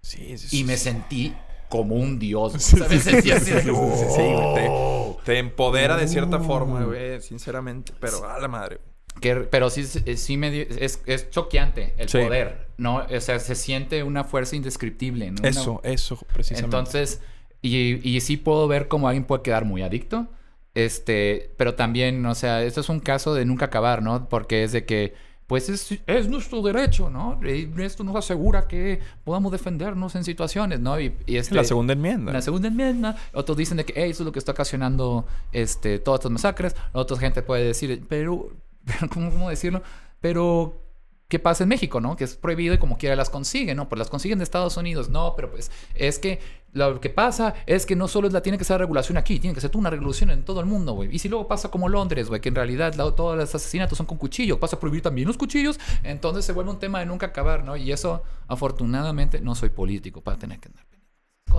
Sí, 0.00 0.38
sí, 0.38 0.60
Y 0.60 0.64
me 0.64 0.76
sí. 0.76 0.84
sentí 0.84 1.34
como 1.68 1.96
un 1.96 2.18
dios. 2.20 2.54
O 2.54 2.58
sea, 2.60 2.88
me 2.88 3.00
sentí 3.00 3.32
así 3.32 3.50
de, 3.50 3.62
Sí, 3.62 3.70
"Oh". 3.74 5.05
Te 5.26 5.38
empodera 5.38 5.96
de 5.96 6.08
cierta 6.08 6.38
forma, 6.40 6.84
güey, 6.84 7.20
sinceramente. 7.20 7.92
Pero 8.00 8.26
a 8.28 8.40
la 8.40 8.48
madre. 8.48 8.78
Que- 9.20 9.34
pero 9.36 9.70
sí, 9.70 9.84
sí 9.84 10.36
me 10.36 10.50
dio- 10.50 10.66
es, 10.78 11.02
es 11.06 11.30
choqueante 11.30 11.94
el 11.98 12.08
Sí. 12.08 12.18
poder, 12.18 12.68
¿no? 12.78 12.98
O 13.14 13.20
sea, 13.20 13.38
se 13.38 13.54
siente 13.54 14.02
una 14.02 14.24
fuerza 14.24 14.56
indescriptible, 14.56 15.30
¿no? 15.30 15.36
Una- 15.40 15.48
Eso, 15.48 15.80
eso, 15.84 16.18
precisamente. 16.32 16.64
Entonces, 16.76 17.20
y, 17.60 18.08
y 18.08 18.20
sí 18.20 18.36
puedo 18.36 18.68
ver 18.68 18.88
cómo 18.88 19.08
alguien 19.08 19.24
puede 19.24 19.42
quedar 19.42 19.64
muy 19.64 19.82
adicto. 19.82 20.28
Este, 20.74 21.54
pero 21.56 21.74
también, 21.74 22.24
o 22.26 22.34
sea, 22.34 22.62
esto 22.62 22.80
es 22.82 22.88
un 22.90 23.00
caso 23.00 23.34
de 23.34 23.46
nunca 23.46 23.66
acabar, 23.66 24.02
¿no? 24.02 24.28
Porque 24.28 24.62
es 24.62 24.72
de 24.72 24.84
que, 24.84 25.14
pues 25.46 25.68
es, 25.68 26.00
es 26.06 26.28
nuestro 26.28 26.60
derecho, 26.60 27.08
¿no? 27.08 27.38
Y 27.44 27.70
esto 27.80 28.02
nos 28.02 28.16
asegura 28.16 28.66
que 28.66 29.00
podamos 29.22 29.52
defendernos 29.52 30.16
en 30.16 30.24
situaciones, 30.24 30.80
¿no? 30.80 31.00
Y, 31.00 31.14
y 31.24 31.36
este, 31.36 31.54
la 31.54 31.62
segunda 31.64 31.92
enmienda. 31.92 32.32
la 32.32 32.42
segunda 32.42 32.68
enmienda, 32.68 33.16
otros 33.32 33.56
dicen 33.56 33.76
de 33.76 33.84
que 33.84 34.00
"Ey, 34.02 34.10
eso 34.10 34.22
es 34.22 34.26
lo 34.26 34.32
que 34.32 34.40
está 34.40 34.52
ocasionando 34.52 35.24
este, 35.52 35.98
todas 36.00 36.18
estas 36.20 36.32
masacres. 36.32 36.74
Otra 36.92 37.16
gente 37.18 37.42
puede 37.42 37.64
decir, 37.64 38.04
pero, 38.08 38.50
pero 38.84 39.08
¿cómo, 39.08 39.30
cómo 39.30 39.48
decirlo? 39.48 39.82
Pero, 40.20 40.82
¿qué 41.28 41.38
pasa 41.38 41.64
en 41.64 41.68
México, 41.68 42.00
no? 42.00 42.16
Que 42.16 42.24
es 42.24 42.36
prohibido 42.36 42.74
y 42.74 42.78
como 42.78 42.98
quiera 42.98 43.16
las 43.16 43.30
consiguen, 43.30 43.76
¿no? 43.76 43.88
Pues 43.88 43.98
las 43.98 44.08
consiguen 44.10 44.38
de 44.38 44.44
Estados 44.44 44.76
Unidos. 44.76 45.08
No, 45.08 45.34
pero 45.36 45.50
pues 45.50 45.70
es 45.94 46.18
que 46.18 46.38
lo 46.72 47.00
que 47.00 47.08
pasa 47.10 47.54
es 47.66 47.86
que 47.86 47.96
no 47.96 48.06
solo 48.06 48.26
es 48.28 48.34
la 48.34 48.42
tiene 48.42 48.58
que 48.58 48.64
ser 48.64 48.78
regulación 48.78 49.16
aquí, 49.16 49.40
tiene 49.40 49.54
que 49.54 49.60
ser 49.60 49.70
una 49.76 49.88
regulación 49.90 50.30
en 50.30 50.44
todo 50.44 50.60
el 50.60 50.66
mundo, 50.66 50.92
güey. 50.92 51.14
Y 51.14 51.18
si 51.18 51.28
luego 51.28 51.48
pasa 51.48 51.70
como 51.70 51.88
Londres, 51.88 52.28
güey, 52.28 52.40
que 52.40 52.50
en 52.50 52.54
realidad 52.54 52.94
la- 52.94 53.10
todos 53.12 53.36
los 53.36 53.54
asesinatos 53.54 53.96
son 53.96 54.06
con 54.06 54.18
cuchillo, 54.18 54.60
pasa 54.60 54.76
a 54.76 54.80
prohibir 54.80 55.02
también 55.02 55.26
los 55.26 55.36
cuchillos, 55.38 55.80
entonces 56.02 56.44
se 56.44 56.52
vuelve 56.52 56.70
un 56.70 56.78
tema 56.78 56.98
de 57.00 57.06
nunca 57.06 57.26
acabar, 57.26 57.64
¿no? 57.64 57.76
Y 57.76 57.92
eso, 57.92 58.22
afortunadamente, 58.46 59.40
no 59.40 59.54
soy 59.54 59.70
político 59.70 60.20
para 60.20 60.36
tener 60.38 60.58
que 60.60 60.68
andar 60.68 60.84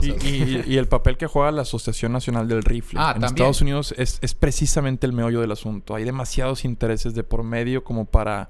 y- 0.03 0.63
y 0.73 0.77
el 0.77 0.87
papel 0.87 1.17
que 1.17 1.25
juega 1.25 1.51
la 1.51 1.63
Asociación 1.63 2.11
Nacional 2.11 2.47
del 2.47 2.61
Rifle 2.63 2.99
Ah, 3.01 3.13
en 3.15 3.21
también. 3.21 3.33
Estados 3.47 3.61
Unidos 3.61 3.95
es, 3.97 4.19
es 4.21 4.35
precisamente 4.35 5.07
el 5.07 5.13
meollo 5.13 5.41
del 5.41 5.51
asunto. 5.51 5.95
Hay 5.95 6.03
demasiados 6.03 6.65
intereses 6.65 7.15
de 7.15 7.23
por 7.23 7.41
medio 7.43 7.83
como 7.83 8.05
para 8.05 8.47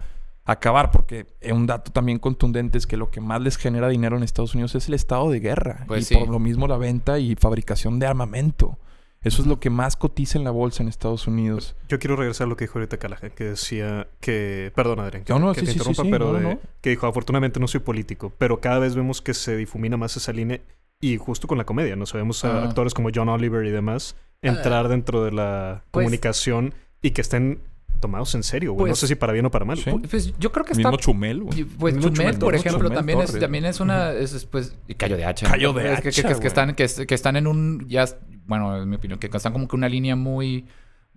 acabar, 0.48 0.92
porque 0.92 1.26
un 1.52 1.68
dato 1.68 1.92
también 1.92 2.20
contundente 2.20 2.78
es 2.78 2.88
que 2.88 2.98
lo 2.98 3.12
que 3.12 3.22
más 3.22 3.42
les 3.42 3.58
genera 3.58 3.88
dinero 3.90 4.18
en 4.18 4.24
Estados 4.24 4.56
Unidos 4.56 4.74
es 4.76 4.88
el 4.88 4.94
estado 4.96 5.30
de 5.30 5.40
guerra. 5.40 5.84
Pues 5.88 6.04
y 6.04 6.06
sí. 6.06 6.16
por 6.18 6.30
lo 6.30 6.40
mismo 6.40 6.68
la 6.68 6.78
venta 6.78 7.20
y 7.20 7.36
fabricación 7.36 8.00
de 8.00 8.08
armamento. 8.08 8.78
Eso 9.22 9.42
es 9.42 9.48
lo 9.48 9.60
que 9.60 9.70
más 9.70 9.96
cotiza 9.98 10.38
en 10.38 10.44
la 10.44 10.52
bolsa 10.52 10.84
en 10.84 10.90
Estados 10.90 11.28
Unidos. 11.28 11.76
Yo 11.90 12.00
quiero 12.00 12.16
regresar 12.16 12.46
a 12.46 12.50
lo 12.50 12.56
que 12.56 12.66
dijo 12.66 12.78
ahorita 12.80 12.98
Callahan, 12.98 13.32
que 13.36 13.44
decía 13.46 14.08
que... 14.22 14.72
Perdón, 14.76 15.00
Adrián, 15.00 15.24
que, 15.24 15.34
No, 15.34 15.40
no, 15.40 15.54
que 15.54 15.60
sí, 15.62 15.66
te 15.66 15.72
sí, 15.74 15.78
interrumpa, 15.80 16.04
sí, 16.04 16.10
pero 16.12 16.28
no, 16.32 16.34
de- 16.38 16.44
no. 16.44 16.60
que 16.82 16.92
dijo, 16.92 17.08
afortunadamente 17.08 17.60
no 17.60 17.68
soy 17.68 17.82
político, 17.82 18.32
pero 18.38 18.62
cada 18.62 18.80
vez 18.80 18.96
vemos 18.96 19.22
que 19.22 19.34
se 19.34 19.58
difumina 19.58 19.98
más 19.98 20.16
esa 20.16 20.32
línea 20.32 20.62
y 21.02 21.18
justo 21.18 21.48
con 21.48 21.58
la 21.58 21.66
comedia, 21.66 21.96
¿no? 21.96 22.06
Sabemos 22.06 22.46
a 22.46 22.60
Ajá. 22.60 22.68
actores 22.70 22.94
como 22.94 23.10
John 23.14 23.28
Oliver 23.28 23.66
y 23.66 23.72
demás 23.72 24.16
entrar 24.42 24.88
dentro 24.88 25.24
de 25.24 25.32
la 25.32 25.84
Pues- 25.92 26.04
comunicación 26.06 26.74
y 27.02 27.12
que 27.12 27.22
estén 27.22 27.60
tomados 28.00 28.34
en 28.36 28.44
serio, 28.44 28.74
güey. 28.74 28.86
no 28.86 28.88
Pues- 28.92 29.00
sé 29.00 29.08
si 29.08 29.16
para 29.16 29.34
bien 29.34 29.46
o 29.46 29.52
para 29.52 29.66
mal. 29.66 29.78
Sí. 29.78 29.92
Pues 30.10 30.34
yo 30.38 30.52
creo 30.52 30.66
que 30.66 30.74
está... 30.74 30.90
mismo 30.90 30.98
Chumel, 30.98 31.44
güey. 31.44 31.62
Y, 31.62 31.64
Pues 31.66 31.96
Mismo 31.96 32.10
Chumel, 32.10 32.26
Chumel 32.34 32.40
por 32.40 32.56
ejemplo, 32.56 32.80
Chumel 32.84 32.96
también 32.96 33.22
es, 33.22 33.40
también 33.40 33.66
es 33.66 33.80
una... 33.80 34.12
Es, 34.12 34.34
es, 34.34 34.46
pues, 34.46 34.76
y 34.88 34.94
Callo 34.96 35.18
de 35.18 35.26
hacha. 35.26 35.48
¿no? 35.48 35.74
de 35.74 35.82
que, 35.82 35.88
que- 35.88 35.90
hacha, 36.10 36.10
que- 36.22 36.28
que 36.28 36.34
güey. 36.36 36.48
están, 36.48 36.76
que, 36.76 36.88
que 37.08 37.16
están 37.16 37.36
en 37.36 37.48
un... 37.48 37.86
Ya, 37.88 38.06
bueno, 38.46 38.82
en 38.82 38.90
mi 38.90 38.96
opinión, 38.96 39.20
que 39.20 39.28
están 39.28 39.54
como 39.54 39.68
que 39.68 39.76
una 39.76 39.90
línea 39.90 40.16
muy... 40.16 40.66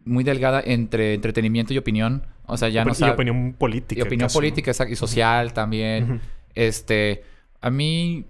Muy 0.02 0.24
delgada 0.24 0.62
entre 0.64 1.12
entretenimiento 1.14 1.74
y 1.74 1.78
opinión. 1.78 2.26
O 2.46 2.56
sea, 2.56 2.70
ya 2.70 2.84
no 2.86 2.92
y 2.92 2.94
sabe... 2.94 3.12
opinión 3.12 3.54
política. 3.58 3.98
Y 3.98 4.02
opinión 4.02 4.28
casi, 4.28 4.34
¿no? 4.34 4.40
política 4.40 4.70
exacto, 4.70 4.92
y 4.94 4.96
social 4.96 5.52
también. 5.52 6.04
Ujú. 6.04 6.20
Este, 6.54 7.22
a 7.60 7.68
mí, 7.70 8.24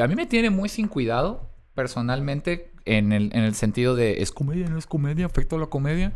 a 0.00 0.06
mí 0.08 0.16
me 0.16 0.26
tiene 0.26 0.50
muy 0.50 0.68
sin 0.68 0.88
cuidado, 0.88 1.48
personalmente, 1.74 2.72
en 2.86 3.12
el, 3.12 3.30
en 3.34 3.44
el 3.44 3.54
sentido 3.54 3.94
de, 3.94 4.20
¿es 4.22 4.32
comedia, 4.32 4.68
no 4.68 4.78
es 4.78 4.86
comedia? 4.86 5.26
¿Afecta 5.26 5.54
a 5.54 5.58
la 5.60 5.66
comedia? 5.66 6.12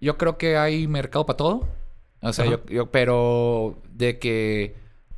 Yo 0.00 0.16
creo 0.18 0.38
que 0.38 0.56
hay 0.56 0.86
mercado 0.86 1.26
para 1.26 1.36
todo. 1.36 1.66
O 2.20 2.32
sea, 2.32 2.46
yo, 2.46 2.64
yo- 2.66 2.90
pero 2.90 3.78
de 3.92 4.18
que 4.18 4.74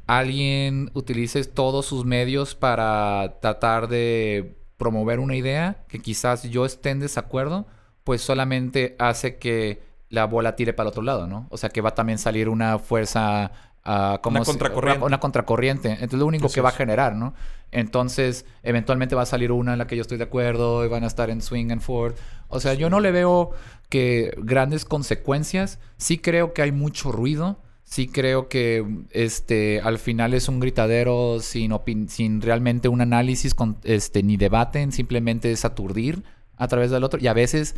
alguien 0.06 0.90
utilice 0.94 1.44
todos 1.44 1.86
sus 1.86 2.04
medios 2.04 2.54
para 2.54 3.36
tratar 3.40 3.88
de 3.88 4.56
promover 4.76 5.20
una 5.20 5.36
idea 5.36 5.84
que 5.88 6.00
quizás 6.00 6.42
yo 6.44 6.64
esté 6.64 6.90
en 6.90 7.00
desacuerdo, 7.00 7.66
pues 8.04 8.22
solamente 8.22 8.96
hace 8.98 9.36
que 9.36 9.82
la 10.08 10.24
bola 10.24 10.56
tire 10.56 10.72
para 10.72 10.88
el 10.88 10.90
otro 10.90 11.02
lado, 11.02 11.26
¿no? 11.26 11.46
O 11.50 11.56
sea, 11.56 11.68
que 11.70 11.80
va 11.80 11.90
a 11.90 11.94
también 11.94 12.18
salir 12.18 12.48
una 12.48 12.78
fuerza... 12.78 13.52
ah, 13.84 14.18
como 14.22 14.38
Una 14.38 14.44
contracorriente. 14.46 15.04
Una, 15.04 15.20
contracorriente. 15.20 15.88
Entonces, 15.92 16.18
lo 16.18 16.26
único 16.26 16.48
que 16.48 16.60
va 16.60 16.70
a 16.70 16.72
generar, 16.72 17.14
¿no? 17.14 17.34
Entonces, 17.70 18.44
eventualmente 18.64 19.14
va 19.14 19.22
a 19.22 19.26
salir 19.26 19.52
una 19.52 19.72
en 19.74 19.78
la 19.78 19.86
que 19.86 19.94
yo 19.94 20.02
estoy 20.02 20.18
de 20.18 20.24
acuerdo 20.24 20.84
y 20.84 20.88
van 20.88 21.04
a 21.04 21.06
estar 21.06 21.30
en 21.30 21.40
swing 21.40 21.70
and 21.70 21.80
forth. 21.82 22.18
O 22.48 22.58
sea, 22.58 22.74
yo 22.74 22.90
no 22.90 22.98
le 22.98 23.12
veo 23.12 23.52
que 23.90 24.32
grandes 24.38 24.86
consecuencias. 24.86 25.78
Sí 25.98 26.16
creo 26.16 26.54
que 26.54 26.62
hay 26.62 26.72
mucho 26.72 27.12
ruido. 27.12 27.60
Sí 27.84 28.06
creo 28.06 28.48
que 28.48 28.86
este 29.10 29.80
al 29.80 29.98
final 29.98 30.32
es 30.32 30.48
un 30.48 30.60
gritadero 30.60 31.40
sin 31.40 31.72
sin 32.08 32.40
realmente 32.40 32.88
un 32.88 33.00
análisis 33.00 33.52
con, 33.52 33.78
este 33.82 34.22
ni 34.22 34.36
debaten, 34.36 34.92
simplemente 34.92 35.50
es 35.50 35.64
aturdir 35.64 36.22
a 36.56 36.68
través 36.68 36.92
del 36.92 37.02
otro. 37.02 37.20
Y 37.20 37.26
a 37.26 37.32
veces, 37.32 37.74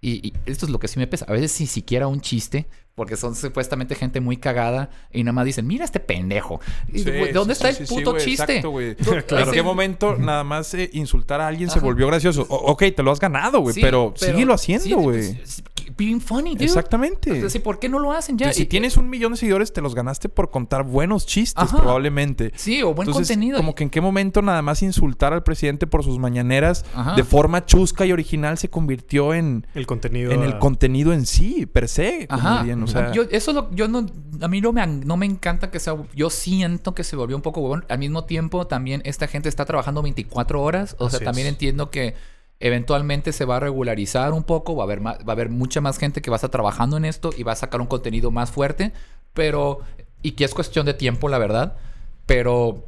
y, 0.00 0.26
y 0.26 0.32
esto 0.46 0.66
es 0.66 0.72
lo 0.72 0.80
que 0.80 0.88
sí 0.88 0.98
me 0.98 1.06
pesa, 1.06 1.26
a 1.28 1.32
veces 1.32 1.60
ni 1.60 1.66
siquiera 1.66 2.08
un 2.08 2.20
chiste, 2.20 2.66
porque 2.96 3.18
son 3.18 3.34
supuestamente 3.34 3.94
gente 3.94 4.20
muy 4.22 4.38
cagada 4.38 4.88
y 5.12 5.22
nada 5.22 5.34
más 5.34 5.44
dicen, 5.44 5.66
mira 5.66 5.84
este 5.84 6.00
pendejo. 6.00 6.60
Sí, 6.92 7.04
¿Dónde 7.32 7.54
sí, 7.54 7.62
está 7.62 7.72
sí, 7.74 7.82
el 7.82 7.86
sí, 7.88 7.94
puto 7.94 8.12
güey, 8.12 8.24
chiste? 8.24 8.42
exacto, 8.44 8.70
güey. 8.70 8.96
Claro. 9.26 9.46
¿En 9.48 9.52
qué 9.52 9.62
momento 9.62 10.16
nada 10.16 10.42
más 10.44 10.72
eh, 10.72 10.88
insultar 10.94 11.42
a 11.42 11.46
alguien 11.46 11.68
se 11.68 11.78
volvió 11.78 12.06
gracioso? 12.06 12.46
O- 12.48 12.72
ok, 12.72 12.84
te 12.96 13.02
lo 13.02 13.10
has 13.12 13.20
ganado, 13.20 13.60
güey, 13.60 13.74
Sí, 13.74 13.82
pero, 13.82 14.14
síguelo 14.16 14.56
sí, 14.56 14.72
haciendo, 14.74 15.02
güey. 15.02 15.34
pues, 15.34 15.62
being 15.98 16.20
funny, 16.20 16.54
dude. 16.54 16.64
Exactamente. 16.64 17.30
Entonces, 17.34 17.60
¿por 17.62 17.78
qué 17.78 17.88
no 17.88 17.98
lo 17.98 18.12
hacen 18.12 18.36
ya? 18.38 18.52
Si 18.52 18.62
Y- 18.62 18.66
tienes 18.66 18.96
un 18.96 19.08
millón 19.10 19.32
de 19.32 19.38
seguidores, 19.38 19.72
te 19.74 19.80
los 19.82 19.94
ganaste 19.94 20.28
por 20.30 20.50
contar 20.50 20.82
buenos 20.84 21.26
chistes, 21.26 21.64
Ajá. 21.64 21.76
probablemente. 21.76 22.52
Sí, 22.56 22.82
o 22.82 22.94
buen 22.94 23.08
Entonces, 23.08 23.28
contenido. 23.34 23.58
Como 23.58 23.74
que 23.74 23.84
en 23.84 23.90
qué 23.90 24.00
momento 24.00 24.40
nada 24.42 24.62
más 24.62 24.82
insultar 24.82 25.32
al 25.34 25.42
presidente 25.42 25.86
por 25.86 26.02
sus 26.02 26.18
mañaneras 26.18 26.84
Ajá. 26.94 27.14
de 27.14 27.24
forma 27.24 27.64
chusca 27.66 28.04
y 28.06 28.12
original 28.12 28.56
se 28.58 28.68
convirtió 28.70 29.32
en, 29.34 29.66
El 29.74 29.86
contenido. 29.86 30.32
en 30.32 30.42
el 30.42 30.58
contenido 30.58 31.12
en 31.12 31.26
sí, 31.26 31.66
per 31.66 31.88
se. 31.88 32.26
como 32.28 32.40
Ajá. 32.40 32.58
dirían, 32.60 32.85
o 32.86 32.92
sea, 32.92 33.12
yo, 33.12 33.22
eso 33.30 33.52
lo, 33.52 33.70
yo 33.72 33.88
no, 33.88 34.06
a 34.40 34.48
mí 34.48 34.60
no 34.60 34.72
me, 34.72 34.86
no 34.86 35.16
me 35.16 35.26
encanta 35.26 35.70
que 35.70 35.78
sea, 35.80 35.96
yo 36.14 36.30
siento 36.30 36.94
que 36.94 37.04
se 37.04 37.16
volvió 37.16 37.36
un 37.36 37.42
poco 37.42 37.60
huevón. 37.60 37.84
Al 37.88 37.98
mismo 37.98 38.24
tiempo, 38.24 38.66
también 38.66 39.02
esta 39.04 39.26
gente 39.28 39.48
está 39.48 39.64
trabajando 39.64 40.02
24 40.02 40.62
horas. 40.62 40.96
O 40.98 41.10
sea, 41.10 41.20
también 41.20 41.46
es. 41.46 41.52
entiendo 41.54 41.90
que 41.90 42.14
eventualmente 42.60 43.32
se 43.32 43.44
va 43.44 43.56
a 43.56 43.60
regularizar 43.60 44.32
un 44.32 44.42
poco, 44.42 44.74
va 44.76 44.84
a 44.84 44.86
haber 44.86 45.00
más- 45.00 45.18
va 45.18 45.28
a 45.28 45.32
haber 45.32 45.50
mucha 45.50 45.80
más 45.80 45.98
gente 45.98 46.22
que 46.22 46.30
va 46.30 46.36
a 46.36 46.38
estar 46.38 46.50
trabajando 46.50 46.96
en 46.96 47.04
esto 47.04 47.30
y 47.36 47.42
va 47.42 47.52
a 47.52 47.56
sacar 47.56 47.80
un 47.80 47.86
contenido 47.86 48.30
más 48.30 48.50
fuerte, 48.50 48.92
pero, 49.34 49.80
y 50.22 50.32
que 50.32 50.44
es 50.44 50.54
cuestión 50.54 50.86
de 50.86 50.94
tiempo, 50.94 51.28
la 51.28 51.36
verdad, 51.38 51.76
pero, 52.24 52.84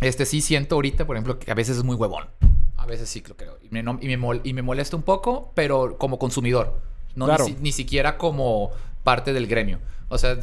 este 0.00 0.24
sí 0.26 0.40
siento 0.40 0.76
ahorita, 0.76 1.06
por 1.06 1.16
ejemplo, 1.16 1.38
que 1.38 1.50
a 1.50 1.54
veces 1.54 1.76
es 1.76 1.84
muy 1.84 1.94
huevón. 1.94 2.24
A 2.76 2.86
veces 2.86 3.08
sí 3.08 3.22
lo 3.28 3.36
creo. 3.36 3.58
Y 3.62 3.68
me, 3.68 3.82
no- 3.82 3.98
y 4.00 4.08
me, 4.08 4.18
mol- 4.18 4.40
y 4.42 4.54
me 4.54 4.62
molesta 4.62 4.96
un 4.96 5.02
poco, 5.02 5.52
pero 5.54 5.96
como 5.98 6.18
consumidor. 6.18 6.80
No 7.14 7.26
Claro. 7.26 7.44
ni, 7.46 7.54
ni 7.60 7.72
siquiera 7.72 8.16
como 8.18 8.70
parte 9.02 9.32
del 9.32 9.46
gremio. 9.46 9.78
O 10.08 10.18
sea... 10.18 10.36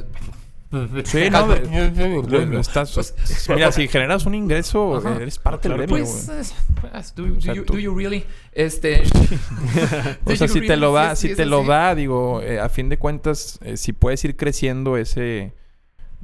Sí, 1.05 1.29
no, 1.31 2.59
estás- 2.59 2.91
Pues- 2.93 3.15
mira, 3.49 3.71
si 3.71 3.87
generas 3.87 4.27
un 4.27 4.35
ingreso, 4.35 4.97
Ajá. 4.97 5.15
eres 5.19 5.39
parte 5.39 5.67
del 5.67 5.77
gremio, 5.79 5.97
Pues, 6.05 6.29
pues, 6.79 7.15
do, 7.15 7.41
sea, 7.41 7.55
you, 7.55 7.65
tú- 7.65 7.73
do 7.73 7.79
you 7.79 7.95
really? 7.95 8.23
Este... 8.51 9.01
O 10.25 10.35
sea, 10.35 10.47
si 10.47 10.61
te 10.61 10.77
lo 10.77 10.93
da, 10.93 11.15
Sí, 11.15 11.29
si 11.29 11.33
sí, 11.33 11.37
te 11.37 11.45
lo 11.47 11.61
así. 11.61 11.67
da, 11.69 11.95
digo, 11.95 12.41
eh, 12.43 12.59
a 12.59 12.69
fin 12.69 12.87
de 12.89 12.97
cuentas, 12.99 13.57
eh, 13.63 13.77
si 13.77 13.93
puedes 13.93 14.23
ir 14.25 14.35
creciendo 14.35 14.95
ese 14.97 15.53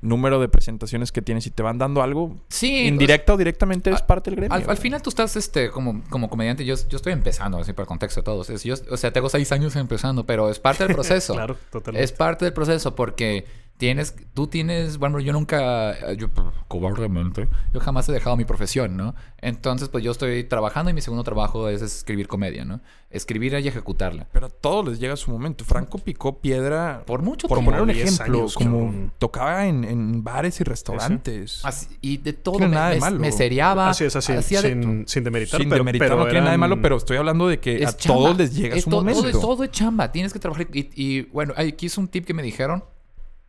número 0.07 0.39
de 0.39 0.47
presentaciones 0.47 1.11
que 1.11 1.21
tienes 1.21 1.45
y 1.47 1.51
te 1.51 1.63
van 1.63 1.77
dando 1.77 2.01
algo, 2.01 2.35
Sí. 2.49 2.85
indirecta 2.87 3.33
o 3.33 3.37
directamente 3.37 3.89
a- 3.91 3.97
parte 4.07 4.29
del 4.29 4.37
gremio. 4.39 4.69
Al, 4.69 4.77
final 4.77 5.01
tú 5.01 5.09
estás 5.09 5.35
este, 5.35 5.69
como, 5.71 6.03
como 6.09 6.29
comediante, 6.29 6.63
yo, 6.65 6.75
yo 6.89 6.95
estoy 6.97 7.13
empezando, 7.13 7.57
así 7.57 7.73
por 7.73 7.85
contexto 7.85 8.21
de 8.21 8.25
todos. 8.25 8.49
Es- 8.49 8.63
yo- 8.63 8.75
o 8.91 8.97
sea, 8.97 9.11
tengo 9.11 9.29
seis 9.29 9.51
años 9.51 9.75
empezando, 9.75 10.25
pero 10.25 10.49
es 10.49 10.59
parte 10.59 10.85
del 10.85 10.93
proceso. 10.95 11.33
Claro, 11.33 11.57
totalmente. 11.71 12.03
Es 12.03 12.11
parte 12.11 12.45
del 12.45 12.53
proceso 12.53 12.95
porque 12.95 13.45
tienes, 13.77 14.15
tú 14.33 14.47
tienes, 14.47 14.97
bueno, 14.97 15.19
yo 15.19 15.33
nunca, 15.33 15.91
eh, 15.91 16.15
yo 16.17 16.29
cobardemente, 16.67 17.47
yo 17.73 17.79
jamás 17.79 18.07
he 18.09 18.11
dejado 18.11 18.35
mi 18.37 18.45
profesión, 18.45 18.97
¿no? 18.97 19.15
Entonces, 19.41 19.89
pues 19.89 20.03
yo 20.03 20.11
estoy 20.11 20.43
trabajando 20.43 20.89
y 20.89 20.93
mi 20.93 21.01
segundo 21.01 21.23
trabajo 21.23 21.69
es 21.69 21.81
escribir 21.81 22.27
comedia, 22.27 22.65
¿no? 22.65 22.81
Escribir 23.09 23.53
y 23.53 23.67
ejecutarla. 23.67 24.27
Pero 24.31 24.47
a 24.47 24.49
todos 24.49 24.87
les 24.89 24.99
llega 24.99 25.15
su 25.15 25.31
momento. 25.31 25.63
Franco 25.65 25.99
picó 25.99 26.39
piedra 26.41 27.03
Por 27.05 27.21
mucho 27.21 27.47
por 27.47 27.57
tiempo. 27.59 27.71
poner 27.71 27.81
un 27.83 27.89
10 27.93 28.13
ejemplo, 28.19 28.39
años, 28.39 28.55
como 28.55 29.11
tocaba 29.19 29.67
en, 29.67 29.83
en 29.83 30.23
bares 30.23 30.59
y 30.59 30.63
restaurantes. 30.63 31.63
Así- 31.63 31.97
y 32.01 32.17
de 32.17 32.33
todo, 32.33 32.55
tiene 32.57 32.69
me, 32.69 32.75
nada 32.75 32.89
de 32.89 32.95
me- 32.95 33.01
malo. 33.01 33.19
me 33.19 33.31
seriaba. 33.31 33.89
Así 33.89 34.03
es, 34.05 34.15
así. 34.15 34.33
hacía 34.33 34.61
de 34.61 34.69
sin, 34.73 35.07
sin 35.07 35.23
demeritar. 35.23 35.59
Sin 35.59 35.69
pero, 35.69 35.79
demeritar, 35.83 36.07
pero 36.09 36.19
no 36.19 36.25
tiene 36.25 36.39
nada 36.41 36.51
de 36.51 36.57
malo, 36.57 36.81
pero 36.81 36.97
estoy 36.97 37.17
hablando 37.17 37.47
de 37.47 37.59
que 37.59 37.83
Es 37.83 37.89
a 37.89 37.97
chamba. 37.97 38.19
todos 38.21 38.37
les 38.37 38.55
llega 38.55 38.75
Es 38.75 38.83
su 38.83 38.89
to- 38.89 38.95
momento. 38.97 39.19
Todo, 39.21 39.29
es- 39.29 39.39
todo 39.39 39.63
es 39.63 39.71
chamba. 39.71 40.11
Tienes 40.11 40.33
que 40.33 40.39
trabajar. 40.39 40.67
Y, 40.73 40.89
y, 40.95 41.21
bueno, 41.31 41.53
aquí 41.55 41.85
es 41.85 41.97
un 41.97 42.07
tip 42.07 42.25
que 42.25 42.33
me 42.33 42.41
dijeron. 42.43 42.83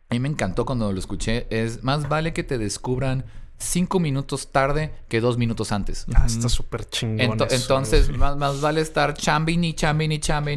A 0.09 0.13
mí 0.13 0.19
me 0.19 0.29
encantó 0.29 0.65
cuando 0.65 0.91
lo 0.91 0.99
escuché. 0.99 1.47
Es 1.49 1.83
más 1.83 2.07
vale 2.07 2.33
que 2.33 2.43
te 2.43 2.57
descubran 2.57 3.25
cinco 3.59 3.99
minutos 3.99 4.51
tarde 4.51 4.93
que 5.09 5.19
dos 5.19 5.37
minutos 5.37 5.71
antes. 5.71 6.05
Ah, 6.15 6.25
está 6.27 6.47
súper 6.47 6.85
chingón. 6.85 7.19
Ento- 7.37 7.47
eso, 7.47 7.55
entonces, 7.55 8.15
más, 8.15 8.37
más 8.37 8.61
vale 8.61 8.81
estar 8.81 9.13
y 9.13 9.13
chambing 9.17 9.63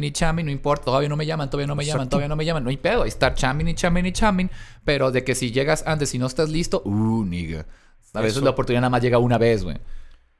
y 0.05 0.11
chambing. 0.11 0.45
No 0.45 0.51
importa, 0.51 0.85
todavía 0.85 1.09
no 1.09 1.17
me 1.17 1.25
llaman, 1.25 1.49
todavía 1.49 1.67
no 1.67 1.75
me 1.75 1.83
llaman, 1.83 2.01
Exacto. 2.01 2.09
todavía 2.11 2.27
no 2.29 2.35
me 2.35 2.45
llaman. 2.45 2.63
No 2.63 2.69
hay 2.69 2.77
pedo. 2.77 3.03
Estar 3.03 3.33
chambing 3.33 3.67
y 3.67 3.73
chambing. 4.13 4.49
Pero 4.85 5.11
de 5.11 5.23
que 5.23 5.35
si 5.35 5.51
llegas 5.51 5.83
antes 5.85 6.13
y 6.13 6.19
no 6.19 6.27
estás 6.27 6.49
listo, 6.49 6.81
uh, 6.85 7.25
nigga. 7.25 7.65
A 8.13 8.19
veces 8.21 8.37
Eso. 8.37 8.45
la 8.45 8.51
oportunidad 8.51 8.81
nada 8.81 8.89
más 8.91 9.01
llega 9.01 9.17
una 9.17 9.37
vez, 9.37 9.63
güey. 9.63 9.77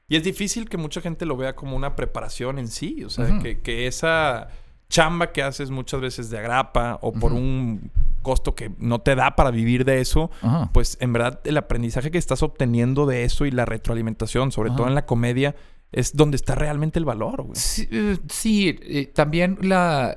Y 0.08 0.16
es 0.16 0.24
difícil 0.24 0.68
que 0.68 0.76
mucha 0.76 1.00
gente 1.00 1.24
lo 1.26 1.36
vea 1.36 1.54
como 1.56 1.74
una 1.74 1.96
preparación 1.96 2.58
en 2.58 2.68
sí. 2.68 3.02
O 3.04 3.10
sea, 3.10 3.38
que, 3.42 3.60
que 3.60 3.86
esa 3.86 4.48
chamba 4.92 5.32
que 5.32 5.42
haces 5.42 5.70
muchas 5.70 6.02
veces 6.02 6.28
de 6.28 6.38
agrapa 6.38 6.98
o 7.00 7.12
por 7.12 7.32
un 7.32 7.90
costo 8.20 8.54
que 8.54 8.70
no 8.78 9.00
te 9.00 9.14
da 9.16 9.34
para 9.34 9.50
vivir 9.50 9.86
de 9.86 10.00
eso, 10.02 10.30
Ajá. 10.42 10.70
pues 10.74 10.98
en 11.00 11.14
verdad 11.14 11.40
el 11.44 11.56
aprendizaje 11.56 12.10
que 12.10 12.18
estás 12.18 12.42
obteniendo 12.42 13.06
de 13.06 13.24
eso 13.24 13.46
y 13.46 13.50
la 13.50 13.64
retroalimentación, 13.64 14.52
sobre 14.52 14.68
Ajá. 14.68 14.76
todo 14.76 14.88
en 14.88 14.94
la 14.94 15.06
comedia, 15.06 15.56
es 15.92 16.14
donde 16.14 16.36
está 16.36 16.54
realmente 16.54 16.98
el 16.98 17.06
valor, 17.06 17.42
güey. 17.42 17.56
Sí, 17.56 17.88
eh, 17.90 18.18
sí, 18.28 18.78
eh, 18.82 19.06
también 19.06 19.56
la... 19.62 20.14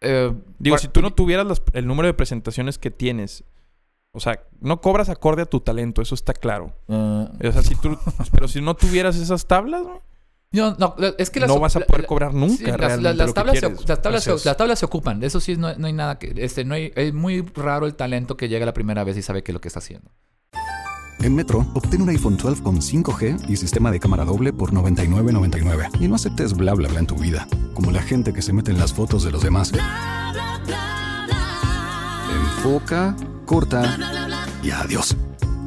eh, 0.00 0.32
Digo, 0.58 0.78
si 0.78 0.88
tú 0.88 1.02
no 1.02 1.12
tuvieras 1.12 1.46
las- 1.46 1.62
el 1.74 1.86
número 1.86 2.06
de 2.08 2.14
presentaciones 2.14 2.78
que 2.78 2.90
tienes, 2.90 3.44
o 4.12 4.20
sea, 4.20 4.42
no 4.60 4.80
cobras 4.80 5.10
acorde 5.10 5.42
a 5.42 5.46
tu 5.46 5.60
talento, 5.60 6.00
eso 6.00 6.14
está 6.14 6.32
claro. 6.32 6.72
eh, 6.88 7.48
O 7.48 7.52
sea, 7.52 7.62
si 7.62 7.74
tú, 7.74 7.96
pero 8.32 8.48
si 8.48 8.62
no 8.62 8.74
tuvieras 8.74 9.16
esas 9.16 9.46
tablas, 9.46 9.82
güey, 9.82 9.98
no, 10.52 10.74
no, 10.78 10.94
es 11.18 11.30
que 11.30 11.40
las- 11.40 11.48
no 11.48 11.60
vas 11.60 11.76
a 11.76 11.80
poder 11.80 12.02
la- 12.02 12.06
cobrar 12.08 12.34
nunca 12.34 12.56
sí, 12.56 12.64
las, 12.64 12.76
realmente 12.78 13.02
las- 13.08 13.16
las 13.16 13.26
lo 13.28 13.32
que 13.34 13.34
tablas, 13.40 13.54
se, 13.54 13.60
quieres. 13.60 13.88
las, 13.88 14.02
tablas 14.02 14.20
Así 14.22 14.30
se, 14.30 14.36
es. 14.36 14.44
las 14.46 14.56
tablas 14.56 14.78
se 14.78 14.84
ocupan. 14.86 15.20
De 15.20 15.26
eso 15.26 15.40
sí 15.40 15.56
no, 15.56 15.74
no 15.74 15.86
hay 15.86 15.92
nada 15.92 16.18
que... 16.18 16.32
Este, 16.36 16.64
no 16.64 16.74
hay, 16.74 16.92
es 16.96 17.12
muy 17.12 17.42
raro 17.54 17.86
el 17.86 17.94
talento 17.94 18.36
que 18.36 18.48
llega 18.48 18.64
la 18.66 18.72
primera 18.74 19.04
vez 19.04 19.16
y 19.16 19.22
sabe 19.22 19.42
qué 19.42 19.52
es 19.52 19.54
lo 19.54 19.60
que 19.60 19.68
está 19.68 19.80
haciendo. 19.80 20.10
En 21.20 21.34
Metro, 21.34 21.66
obtén 21.74 22.00
un 22.02 22.08
iPhone 22.10 22.36
12 22.36 22.62
con 22.62 22.76
5G 22.80 23.50
y 23.50 23.56
sistema 23.56 23.90
de 23.90 23.98
cámara 23.98 24.24
doble 24.24 24.52
por 24.52 24.72
$99.99. 24.72 25.90
Y 26.00 26.06
no 26.06 26.14
aceptes 26.14 26.54
bla 26.54 26.74
bla 26.74 26.88
bla 26.88 27.00
en 27.00 27.06
tu 27.08 27.16
vida, 27.16 27.48
como 27.74 27.90
la 27.90 28.00
gente 28.02 28.32
que 28.32 28.40
se 28.40 28.52
mete 28.52 28.70
en 28.70 28.78
las 28.78 28.92
fotos 28.94 29.24
de 29.24 29.32
los 29.32 29.42
demás. 29.42 29.72
Enfoca, 32.30 33.16
corta 33.46 33.98
y 34.62 34.70
adiós. 34.70 35.16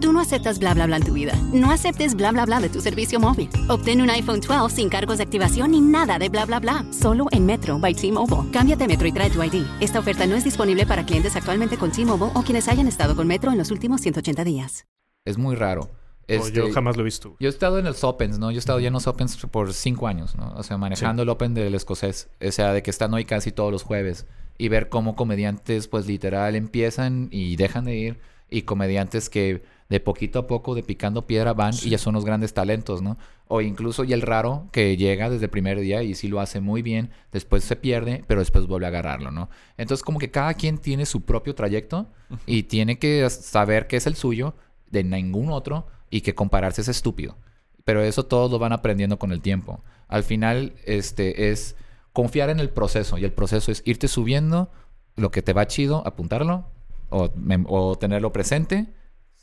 Tú 0.00 0.12
no 0.12 0.20
aceptas 0.20 0.58
bla 0.58 0.74
bla 0.74 0.86
bla 0.86 0.96
en 0.96 1.04
tu 1.04 1.14
vida. 1.14 1.32
No 1.52 1.70
aceptes 1.70 2.14
bla 2.14 2.30
bla 2.32 2.44
bla 2.44 2.60
de 2.60 2.68
tu 2.68 2.80
servicio 2.80 3.18
móvil. 3.18 3.48
Obtén 3.68 4.02
un 4.02 4.10
iPhone 4.10 4.40
12 4.40 4.74
sin 4.74 4.88
cargos 4.88 5.18
de 5.18 5.24
activación 5.24 5.70
ni 5.70 5.80
nada 5.80 6.18
de 6.18 6.28
bla 6.28 6.44
bla 6.44 6.60
bla. 6.60 6.84
Solo 6.92 7.26
en 7.32 7.46
Metro 7.46 7.78
by 7.78 7.94
T-Mobile. 7.94 8.50
Cámbiate 8.52 8.84
a 8.84 8.86
Metro 8.86 9.08
y 9.08 9.12
trae 9.12 9.30
tu 9.30 9.42
ID. 9.42 9.64
Esta 9.80 9.98
oferta 9.98 10.26
no 10.26 10.34
es 10.36 10.44
disponible 10.44 10.84
para 10.86 11.04
clientes 11.06 11.34
actualmente 11.36 11.78
con 11.78 11.90
T-Mobile 11.92 12.32
o 12.34 12.42
quienes 12.42 12.68
hayan 12.68 12.86
estado 12.88 13.16
con 13.16 13.26
Metro 13.26 13.50
en 13.50 13.58
los 13.58 13.70
últimos 13.70 14.00
180 14.02 14.44
días. 14.44 14.86
Es 15.24 15.38
muy 15.38 15.56
raro. 15.56 15.90
No, 16.28 16.34
Este, 16.34 16.52
yo 16.52 16.72
jamás 16.72 16.96
lo 16.96 17.02
he 17.02 17.04
visto. 17.04 17.36
Yo 17.40 17.48
he 17.48 17.50
estado 17.50 17.78
en 17.78 17.84
los 17.84 18.02
Opens, 18.04 18.38
¿no? 18.38 18.50
Yo 18.50 18.56
he 18.56 18.58
estado 18.58 18.80
ya 18.80 18.88
en 18.88 18.92
los 18.92 19.06
Opens 19.06 19.36
por 19.50 19.72
cinco 19.72 20.08
años, 20.08 20.34
¿no? 20.36 20.52
O 20.56 20.62
sea, 20.62 20.76
manejando 20.76 21.22
el 21.22 21.28
Open 21.28 21.54
del 21.54 21.74
escocés. 21.74 22.28
O 22.46 22.50
sea, 22.52 22.72
de 22.72 22.82
que 22.82 22.90
están 22.90 23.14
hoy 23.14 23.24
casi 23.24 23.50
todos 23.52 23.72
los 23.72 23.82
jueves. 23.82 24.26
Y 24.58 24.68
ver 24.68 24.88
cómo 24.88 25.14
comediantes, 25.16 25.86
pues 25.88 26.06
literal, 26.06 26.54
empiezan 26.56 27.28
y 27.30 27.56
dejan 27.56 27.84
de 27.84 27.96
ir. 27.96 28.18
Y 28.50 28.62
comediantes 28.62 29.28
que 29.30 29.62
de 29.88 30.00
poquito 30.00 30.40
a 30.40 30.46
poco, 30.46 30.74
de 30.74 30.82
picando 30.82 31.26
piedra, 31.26 31.52
van 31.52 31.74
y 31.74 31.90
ya 31.90 31.98
son 31.98 32.14
los 32.14 32.24
grandes 32.24 32.52
talentos, 32.52 33.02
¿no? 33.02 33.16
O 33.46 33.60
incluso 33.60 34.02
y 34.02 34.12
el 34.12 34.22
raro 34.22 34.66
que 34.72 34.96
llega 34.96 35.30
desde 35.30 35.44
el 35.44 35.50
primer 35.50 35.78
día 35.78 36.02
y 36.02 36.14
sí 36.14 36.26
lo 36.26 36.40
hace 36.40 36.60
muy 36.60 36.82
bien, 36.82 37.10
después 37.30 37.62
se 37.62 37.76
pierde, 37.76 38.24
pero 38.26 38.40
después 38.40 38.66
vuelve 38.66 38.86
a 38.86 38.88
agarrarlo, 38.88 39.30
¿no? 39.30 39.48
Entonces 39.76 40.02
como 40.02 40.18
que 40.18 40.30
cada 40.30 40.54
quien 40.54 40.78
tiene 40.78 41.06
su 41.06 41.22
propio 41.24 41.54
trayecto 41.54 42.08
y 42.46 42.64
tiene 42.64 42.98
que 42.98 43.28
saber 43.30 43.86
qué 43.86 43.96
es 43.96 44.08
el 44.08 44.16
suyo 44.16 44.54
de 44.90 45.04
ningún 45.04 45.50
otro 45.50 45.86
y 46.10 46.22
que 46.22 46.34
compararse 46.34 46.80
es 46.80 46.88
estúpido. 46.88 47.36
Pero 47.84 48.02
eso 48.02 48.26
todos 48.26 48.50
lo 48.50 48.58
van 48.58 48.72
aprendiendo 48.72 49.18
con 49.18 49.30
el 49.30 49.40
tiempo. 49.40 49.84
Al 50.08 50.24
final, 50.24 50.74
este 50.84 51.50
es 51.50 51.76
confiar 52.12 52.50
en 52.50 52.58
el 52.58 52.70
proceso. 52.70 53.18
Y 53.18 53.24
el 53.24 53.32
proceso 53.32 53.70
es 53.70 53.82
irte 53.84 54.08
subiendo 54.08 54.70
lo 55.14 55.30
que 55.30 55.42
te 55.42 55.52
va 55.52 55.68
chido, 55.68 56.04
apuntarlo 56.04 56.66
o 57.10 57.96
tenerlo 57.96 58.32
presente, 58.32 58.88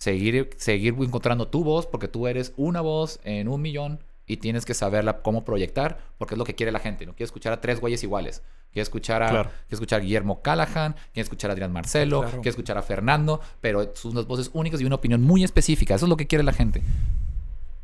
seguir, 0.03 0.49
seguir 0.57 0.93
encontrando 0.99 1.47
tu 1.47 1.63
voz, 1.63 1.87
porque 1.87 2.07
tú 2.09 2.27
eres 2.27 2.53
una 2.57 2.81
voz 2.81 3.19
en 3.23 3.47
un 3.47 3.61
millón 3.61 3.99
y 4.27 4.37
tienes 4.37 4.65
que 4.65 4.73
saberla 4.73 5.21
cómo 5.21 5.45
proyectar 5.45 5.97
porque 6.17 6.35
es 6.35 6.37
lo 6.37 6.43
que 6.43 6.55
quiere 6.55 6.71
la 6.73 6.79
gente. 6.79 7.05
No 7.05 7.13
quiere 7.13 7.25
escuchar 7.25 7.53
a 7.53 7.61
tres 7.61 7.79
güeyes 7.79 8.03
iguales. 8.03 8.41
Quiere 8.71 8.83
escuchar 8.83 9.23
a, 9.23 9.29
Claro. 9.29 9.49
quiere 9.49 9.65
escuchar 9.75 10.01
a 10.01 10.03
Guillermo 10.03 10.41
Callahan, 10.41 10.93
quiere 11.13 11.23
escuchar 11.23 11.51
a 11.51 11.53
Adrián 11.53 11.71
Marcelo, 11.71 12.19
Claro. 12.21 12.37
quiere 12.37 12.49
escuchar 12.49 12.77
a 12.77 12.81
Fernando, 12.81 13.39
pero 13.61 13.91
son 13.95 14.13
dos 14.13 14.27
voces 14.27 14.49
únicas 14.53 14.81
y 14.81 14.85
una 14.85 14.95
opinión 14.95 15.21
muy 15.21 15.43
específica. 15.43 15.95
Eso 15.95 16.05
es 16.05 16.09
lo 16.09 16.17
que 16.17 16.27
quiere 16.27 16.43
la 16.43 16.53
gente. 16.53 16.81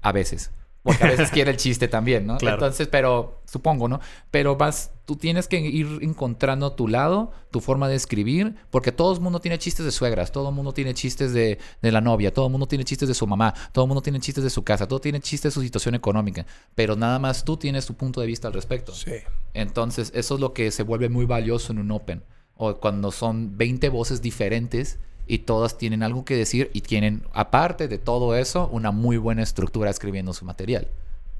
A 0.02 0.12
veces. 0.12 0.52
Porque 0.84 1.04
a 1.04 1.08
veces 1.08 1.30
quiere 1.34 1.52
el 1.52 1.58
chiste 1.58 1.88
también, 1.88 2.26
¿no? 2.26 2.38
Claro. 2.38 2.56
Entonces, 2.58 2.88
pero 2.88 3.42
supongo, 3.46 3.88
¿no? 3.88 4.00
Pero 4.32 4.56
vas, 4.56 4.92
tú 5.06 5.16
tienes 5.16 5.48
que 5.48 5.60
ir 5.60 6.00
encontrando 6.02 6.72
tu 6.74 6.88
lado, 6.88 7.32
tu 7.52 7.60
forma 7.60 7.88
de 7.88 7.96
escribir, 7.96 8.56
porque 8.70 8.92
todo 8.92 9.14
el 9.14 9.22
mundo 9.22 9.40
tiene 9.40 9.58
chistes 9.58 9.86
de 9.86 9.92
suegras, 9.92 10.32
todo 10.32 10.50
el 10.50 10.56
mundo 10.56 10.74
tiene 10.74 10.94
chistes 10.94 11.34
de, 11.34 11.60
de 11.82 11.92
la 11.92 12.02
novia, 12.02 12.34
todo 12.34 12.46
el 12.46 12.52
mundo 12.52 12.68
tiene 12.68 12.86
chistes 12.86 13.08
de 13.08 13.14
su 13.14 13.28
mamá, 13.28 13.54
todo 13.72 13.86
el 13.86 13.90
mundo 13.90 14.02
tiene 14.02 14.20
chistes 14.20 14.44
de 14.44 14.50
su 14.50 14.64
casa, 14.64 14.88
todo 14.88 15.00
tiene 15.00 15.20
chistes 15.20 15.52
de 15.52 15.56
su 15.56 15.62
situación 15.62 15.96
económica, 15.96 16.46
pero 16.76 16.96
nada 16.96 17.20
más 17.20 17.44
tú 17.44 17.58
tienes 17.58 17.86
tu 17.86 17.96
punto 17.96 18.22
de 18.22 18.28
vista 18.28 18.48
al 18.48 18.54
respecto. 18.54 18.94
Sí. 18.94 19.16
Entonces, 19.54 20.12
eso 20.16 20.36
es 20.36 20.40
lo 20.40 20.54
que 20.54 20.72
se 20.72 20.84
vuelve 20.84 21.10
muy 21.10 21.26
valioso 21.26 21.72
en 21.72 21.80
un 21.80 21.92
Open. 21.92 22.24
O 22.56 22.76
cuando 22.76 23.12
son 23.12 23.58
20 23.58 23.88
voces 23.88 24.22
diferentes 24.22 25.00
y 25.30 25.40
todas 25.40 25.78
tienen 25.78 26.04
algo 26.04 26.26
que 26.26 26.36
decir 26.36 26.70
y 26.74 26.82
tienen, 26.82 27.24
aparte 27.34 27.88
de 27.88 27.98
todo 28.00 28.36
eso, 28.36 28.68
una 28.74 28.92
muy 28.92 29.16
buena 29.18 29.44
estructura 29.44 29.90
escribiendo 29.90 30.34
su 30.34 30.44
material. 30.44 30.88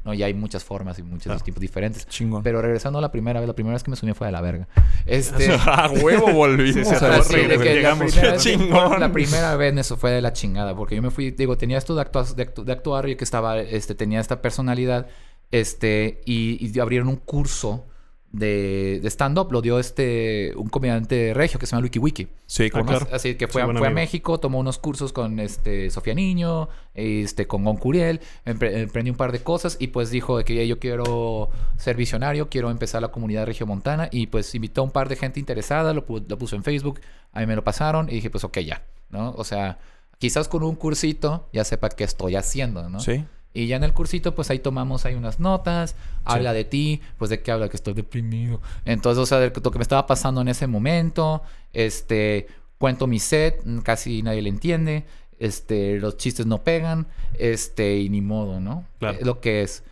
¿no? 0.06 0.14
Y 0.14 0.24
hay 0.24 0.34
muchas 0.34 0.64
formas 0.64 0.98
y 0.98 1.04
muchos 1.04 1.44
tipos 1.44 1.60
diferentes. 1.60 2.08
Chingón. 2.08 2.42
Pero 2.42 2.62
regresando 2.62 3.00
a 3.00 3.02
la 3.02 3.12
primera 3.12 3.42
vez, 3.42 3.48
la 3.48 3.54
primera 3.54 3.74
vez 3.74 3.84
que 3.84 3.92
me 3.92 3.98
subí 3.98 4.14
fue 4.14 4.28
de 4.28 4.32
la 4.32 4.40
verga. 4.40 4.68
Este, 5.06 5.52
a 5.66 5.90
huevo 5.92 6.46
sí, 6.74 6.80
o 6.82 6.86
sea, 6.86 7.22
sí, 7.22 7.36
de 7.36 7.48
que 7.58 7.66
la 7.66 7.74
llegamos. 7.74 8.12
primera 8.14 8.34
vez- 8.34 8.42
Chingón. 8.44 9.00
La 9.00 9.12
primera 9.12 9.56
vez 9.58 9.76
eso 9.78 9.98
fue 9.98 10.12
de 10.12 10.22
la 10.22 10.32
chingada, 10.32 10.74
porque 10.76 10.96
yo 10.96 11.02
me 11.02 11.10
fui, 11.12 11.32
digo, 11.32 11.58
tenía 11.58 11.78
esto 11.78 11.96
de, 11.96 12.02
actua- 12.04 12.34
de, 12.34 12.48
actu- 12.54 12.64
de 12.64 12.72
actuar 12.72 13.10
y 13.10 13.16
que 13.18 13.24
estaba, 13.26 13.60
este, 13.60 13.94
tenía 13.96 14.22
esta 14.22 14.42
personalidad, 14.42 15.08
este, 15.52 16.22
y, 16.26 16.66
y 16.74 16.80
abrieron 16.80 17.08
un 17.10 17.18
curso 17.18 17.86
de, 18.32 19.00
de 19.02 19.08
stand-up, 19.10 19.52
lo 19.52 19.62
dio 19.62 19.80
este, 19.80 20.54
un 20.56 20.70
comediante 20.70 21.34
regio 21.34 21.60
que 21.60 21.66
se 21.66 21.72
llama 21.72 21.84
Wiki 21.84 21.98
Wiki. 22.00 22.28
Sí, 22.46 22.70
claro. 22.70 23.08
Así 23.12 23.36
que 23.36 23.48
Sí, 23.48 23.52
fue, 23.52 23.62
a- 23.64 23.68
fue 23.74 23.88
a. 23.88 23.92
México, 23.92 24.40
tomó 24.40 24.60
unos 24.60 24.78
cursos 24.78 25.12
con 25.14 25.40
este, 25.40 25.90
Sofía 25.90 26.14
Niño, 26.14 26.70
este, 26.94 27.48
con 27.48 27.64
Gon 27.64 27.78
Curiel, 27.78 28.20
empre- 28.46 28.74
emprendió 28.84 29.12
un 29.14 29.18
par 29.18 29.32
de 29.32 29.40
cosas 29.42 29.78
y 29.80 29.88
pues 29.88 30.12
dijo 30.12 30.38
de 30.38 30.44
que 30.46 30.68
yo 30.68 30.78
quiero 30.80 31.50
ser 31.78 31.96
visionario, 31.96 32.50
quiero 32.50 32.70
empezar 32.70 33.02
la 33.02 33.08
comunidad 33.10 33.46
regiomontana 33.48 34.10
y 34.12 34.28
pues 34.28 34.54
invitó 34.54 34.82
a 34.82 34.84
un 34.84 34.92
par 34.92 35.10
de 35.10 35.16
gente 35.16 35.40
interesada, 35.40 35.94
lo, 35.94 36.06
lo 36.08 36.38
puso 36.38 36.56
en 36.56 36.64
Facebook, 36.64 37.00
a 37.34 37.40
mí 37.40 37.48
me 37.48 37.56
lo 37.56 37.64
pasaron 37.64 38.10
y 38.10 38.14
dije 38.16 38.30
pues 38.30 38.44
ok 38.44 38.60
ya, 38.60 38.84
¿no? 39.10 39.32
O 39.32 39.44
sea, 39.44 39.80
quizás 40.20 40.48
con 40.48 40.62
un 40.64 40.76
cursito 40.76 41.50
ya 41.52 41.64
sepa 41.64 41.90
qué 41.90 42.04
estoy 42.04 42.36
haciendo, 42.36 42.90
¿no? 42.90 43.00
Sí. 43.00 43.24
Y 43.54 43.68
ya 43.68 43.78
en 43.78 43.84
el 43.84 43.94
cursito, 43.94 44.36
pues 44.36 44.50
ahí 44.52 44.60
tomamos 44.60 45.06
ahí 45.06 45.16
unas 45.16 45.40
notas, 45.40 45.96
habla 46.24 46.54
de 46.54 46.66
ti, 46.66 47.02
pues 47.18 47.30
de 47.30 47.42
qué 47.42 47.52
habla, 47.52 47.68
que 47.68 47.78
estoy 47.78 47.94
deprimido. 47.94 48.62
Entonces, 48.86 49.22
o 49.22 49.26
sea, 49.26 49.40
de 49.40 49.52
lo 49.64 49.72
que 49.72 49.80
me 49.80 49.84
estaba 49.84 50.06
pasando 50.06 50.42
en 50.42 50.50
ese 50.50 50.68
momento, 50.68 51.42
este, 51.74 52.48
cuento 52.78 53.08
mi 53.08 53.20
set, 53.20 53.64
casi 53.84 54.22
nadie 54.22 54.44
le 54.44 54.50
entiende, 54.50 55.06
este, 55.40 56.00
los 56.00 56.18
chistes 56.18 56.46
no 56.46 56.64
pegan, 56.64 57.08
este, 57.38 57.98
y 57.98 58.10
ni 58.10 58.22
modo, 58.22 58.60
¿no? 58.60 58.86
Claro. 59.00 59.18
Es 59.20 59.26
lo 59.26 59.40
que 59.40 59.64
es 59.64 59.84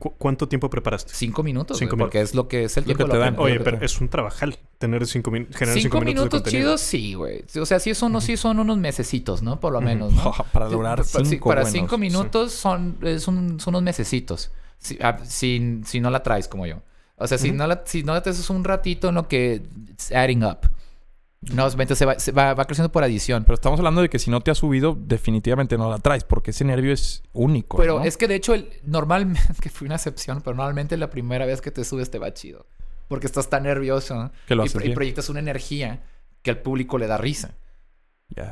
¿Cu- 0.00 0.14
¿Cuánto 0.16 0.46
tiempo 0.48 0.70
preparaste? 0.70 1.12
cinco 1.12 1.42
minutos, 1.42 1.76
Cinco 1.78 1.96
porque 1.96 2.20
es 2.20 2.32
lo 2.32 2.46
que 2.46 2.62
es 2.64 2.76
el 2.76 2.82
Lo 2.84 2.86
tiempo 2.94 3.04
que 3.06 3.10
te 3.10 3.18
dan. 3.18 3.34
Oye, 3.36 3.58
que 3.58 3.64
pero 3.64 3.78
es 3.84 4.00
un 4.00 4.08
trabajal 4.08 4.56
tener 4.78 5.04
cinco, 5.08 5.32
min- 5.32 5.48
generar 5.52 5.74
Cinco, 5.80 5.96
cinco, 5.96 6.04
minutos, 6.04 6.14
minutos 6.22 6.24
de 6.24 6.38
contenido. 6.44 6.68
chidos, 6.68 6.80
sí, 6.80 7.14
güey. 7.14 7.44
O 7.60 7.66
sea, 7.66 7.80
sí 7.80 7.92
son, 7.94 8.20
sí 8.22 8.36
son 8.36 8.60
unos 8.60 8.78
mesecitos, 8.78 9.42
¿no? 9.42 9.58
Por 9.58 9.72
lo 9.72 9.80
menos, 9.80 10.12
¿no? 10.12 10.32
Para 10.52 10.66
durar 10.68 11.04
Sí, 11.04 11.18
cinco 11.24 11.48
Para 11.48 11.62
buenos. 11.62 11.72
cinco 11.80 11.98
minutos 11.98 12.52
son, 12.52 12.96
es 13.02 13.26
un- 13.26 13.58
son 13.58 13.72
unos 13.74 13.82
mesecitos. 13.82 14.52
Si, 14.78 14.96
ah, 15.02 15.18
si, 15.24 15.80
si 15.84 15.98
no 15.98 16.10
la 16.10 16.22
traes 16.22 16.46
como 16.46 16.64
yo. 16.64 16.80
O 17.16 17.26
sea, 17.26 17.36
si, 17.36 17.50
no 17.50 17.66
la, 17.66 17.82
si 17.84 18.04
no 18.04 18.12
la 18.14 18.22
traes 18.22 18.38
es 18.38 18.48
un 18.50 18.62
ratito 18.62 19.08
en 19.08 19.16
lo 19.16 19.26
que... 19.26 19.62
It's 19.90 20.12
adding 20.12 20.44
up. 20.44 20.58
No, 21.40 21.70
se 21.70 22.04
va, 22.04 22.18
se 22.18 22.32
va, 22.32 22.54
va 22.54 22.64
creciendo 22.64 22.90
por 22.90 23.04
adición. 23.04 23.44
Pero 23.44 23.54
estamos 23.54 23.78
hablando 23.78 24.02
de 24.02 24.08
que 24.08 24.18
si 24.18 24.30
no 24.30 24.40
te 24.40 24.50
has 24.50 24.58
subido, 24.58 24.96
definitivamente 24.98 25.78
no 25.78 25.88
la 25.88 25.98
traes, 25.98 26.24
porque 26.24 26.50
ese 26.50 26.64
nervio 26.64 26.92
es 26.92 27.22
único. 27.32 27.76
Pero 27.76 28.00
¿no? 28.00 28.04
es 28.04 28.16
que 28.16 28.26
de 28.26 28.34
hecho, 28.34 28.54
el, 28.54 28.68
normalmente, 28.84 29.40
que 29.60 29.70
fue 29.70 29.86
una 29.86 29.94
excepción, 29.96 30.40
pero 30.42 30.56
normalmente 30.56 30.96
la 30.96 31.10
primera 31.10 31.46
vez 31.46 31.60
que 31.60 31.70
te 31.70 31.84
subes 31.84 32.10
te 32.10 32.18
va 32.18 32.34
chido. 32.34 32.66
Porque 33.06 33.26
estás 33.26 33.48
tan 33.48 33.62
nervioso 33.62 34.14
¿no? 34.14 34.32
Que 34.46 34.54
lo 34.54 34.64
y, 34.64 34.66
haces 34.66 34.92
proyectas 34.94 35.28
una 35.30 35.40
energía 35.40 36.02
que 36.42 36.50
al 36.50 36.58
público 36.58 36.98
le 36.98 37.06
da 37.06 37.16
risa. 37.18 37.54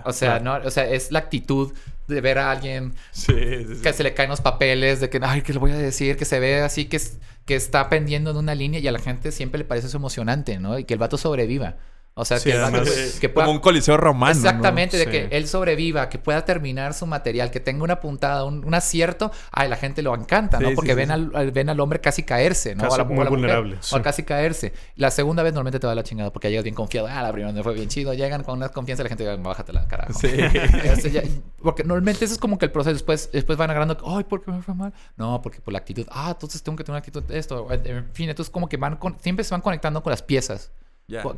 O 0.04 0.12
sea, 0.12 0.40
no, 0.40 0.54
o 0.54 0.70
sea, 0.70 0.88
es 0.88 1.12
la 1.12 1.18
actitud 1.18 1.72
de 2.08 2.20
ver 2.22 2.38
a 2.38 2.50
alguien 2.50 2.94
Sí, 3.10 3.34
sí, 3.34 3.74
sí. 3.76 3.82
que 3.82 3.92
se 3.92 4.02
le 4.02 4.14
caen 4.14 4.30
los 4.30 4.40
papeles, 4.40 5.00
de 5.00 5.10
que, 5.10 5.20
ay, 5.22 5.42
¿qué 5.42 5.52
le 5.52 5.58
voy 5.58 5.72
a 5.72 5.76
decir? 5.76 6.16
Que 6.16 6.24
se 6.24 6.40
ve 6.40 6.62
así, 6.62 6.86
que, 6.86 6.96
es- 6.96 7.18
que 7.44 7.56
está 7.56 7.90
pendiendo 7.90 8.30
en 8.30 8.38
una 8.38 8.54
línea 8.54 8.80
y 8.80 8.88
a 8.88 8.92
la 8.92 8.98
gente 9.00 9.32
siempre 9.32 9.58
le 9.58 9.64
parece 9.66 9.88
eso 9.88 9.98
emocionante, 9.98 10.58
¿no? 10.58 10.78
Y 10.78 10.84
que 10.84 10.94
el 10.94 10.98
vato 10.98 11.18
sobreviva. 11.18 11.76
O 12.18 12.24
sea, 12.24 12.38
Sí, 12.38 12.48
que 12.48 12.56
el 12.56 12.64
además- 12.64 13.18
que 13.20 13.28
pueda... 13.28 13.44
Como 13.44 13.58
un 13.58 13.62
coliseo 13.62 13.98
romano. 13.98 14.32
¿no? 14.32 14.40
Exactamente, 14.40 14.96
de 14.96 15.06
que 15.06 15.28
él 15.36 15.46
sobreviva, 15.46 16.08
que 16.08 16.18
pueda 16.18 16.46
terminar 16.46 16.94
su 16.94 17.06
material, 17.06 17.50
que 17.50 17.60
tenga 17.60 17.84
una 17.84 18.00
puntada, 18.00 18.44
un, 18.44 18.64
un 18.64 18.72
acierto, 18.72 19.30
ay, 19.52 19.68
la 19.68 19.76
gente 19.76 20.00
lo 20.00 20.14
encanta, 20.14 20.58
¿no? 20.58 20.70
Sí, 20.70 20.74
Porque 20.74 20.94
ven, 20.94 21.10
Al, 21.10 21.50
ven 21.52 21.68
al 21.68 21.78
hombre 21.78 22.00
casi 22.00 22.22
caerse, 22.22 22.74
¿no? 22.74 22.90
A 22.90 22.96
la, 22.96 23.04
muy 23.04 23.16
a 23.20 23.24
la 23.24 23.24
mujer, 23.24 23.28
vulnerable, 23.28 23.78
O 23.92 24.00
casi 24.00 24.22
caerse. 24.22 24.72
La 24.94 25.10
segunda 25.10 25.42
vez 25.42 25.52
normalmente 25.52 25.78
te 25.78 25.86
va 25.86 25.94
la 25.94 26.02
chingada 26.04 26.32
porque 26.32 26.48
llegas 26.48 26.64
bien 26.64 26.74
confiado. 26.74 27.06
Ah, 27.06 27.22
la 27.22 27.32
primera 27.32 27.52
vez 27.52 27.62
fue 27.62 27.74
bien 27.74 27.88
chido. 27.90 28.14
Llegan 28.14 28.42
con 28.44 28.56
una 28.56 28.70
confianza 28.70 29.02
y 29.02 29.04
la 29.04 29.08
gente 29.10 29.28
dice, 29.28 29.36
bájate 29.42 29.74
la 29.74 29.86
carajo. 29.86 30.18
Sí. 30.18 30.28
Ya- 31.12 31.22
porque 31.62 31.84
normalmente 31.84 32.24
eso 32.24 32.32
es 32.32 32.40
como 32.40 32.56
que 32.56 32.64
el 32.64 32.70
proceso. 32.72 32.94
Después, 32.94 33.28
después 33.30 33.58
van 33.58 33.68
agarrando, 33.70 33.98
ay, 34.06 34.24
¿por 34.24 34.42
qué 34.42 34.50
me 34.52 34.62
fue 34.62 34.72
mal? 34.74 34.94
No, 35.18 35.42
porque 35.42 35.60
por 35.60 35.72
la 35.72 35.80
actitud. 35.80 36.06
Ah, 36.10 36.30
entonces 36.30 36.62
tengo 36.62 36.76
que 36.76 36.84
tener 36.84 36.94
una 36.94 36.98
actitud 37.00 37.22
de 37.24 37.38
esto. 37.38 37.68
En 37.70 38.06
fin, 38.14 38.30
entonces 38.30 38.50
como 38.50 38.70
que 38.70 38.78
van 38.78 38.96
con, 38.96 39.18
siempre 39.20 39.44
se 39.44 39.50
van 39.50 39.60
conectando 39.60 40.02
con 40.02 40.10
las 40.10 40.22
piezas. 40.22 40.70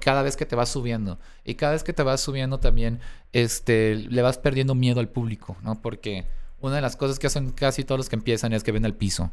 Cada 0.00 0.22
vez 0.22 0.36
que 0.36 0.46
te 0.46 0.56
vas 0.56 0.68
subiendo. 0.70 1.18
Y 1.44 1.54
cada 1.56 1.72
vez 1.72 1.84
que 1.84 1.92
te 1.92 2.02
vas 2.02 2.20
subiendo 2.20 2.58
también, 2.58 3.00
este, 3.32 3.94
le 3.96 4.22
vas 4.22 4.38
perdiendo 4.38 4.74
miedo 4.74 5.00
al 5.00 5.08
público, 5.08 5.56
¿no? 5.62 5.80
Porque 5.80 6.26
una 6.60 6.76
de 6.76 6.80
las 6.82 6.96
cosas 6.96 7.18
que 7.18 7.26
hacen 7.26 7.50
casi 7.52 7.84
todos 7.84 7.98
los 7.98 8.08
que 8.08 8.16
empiezan 8.16 8.52
es 8.52 8.64
que 8.64 8.72
ven 8.72 8.84
al 8.84 8.94
piso, 8.94 9.30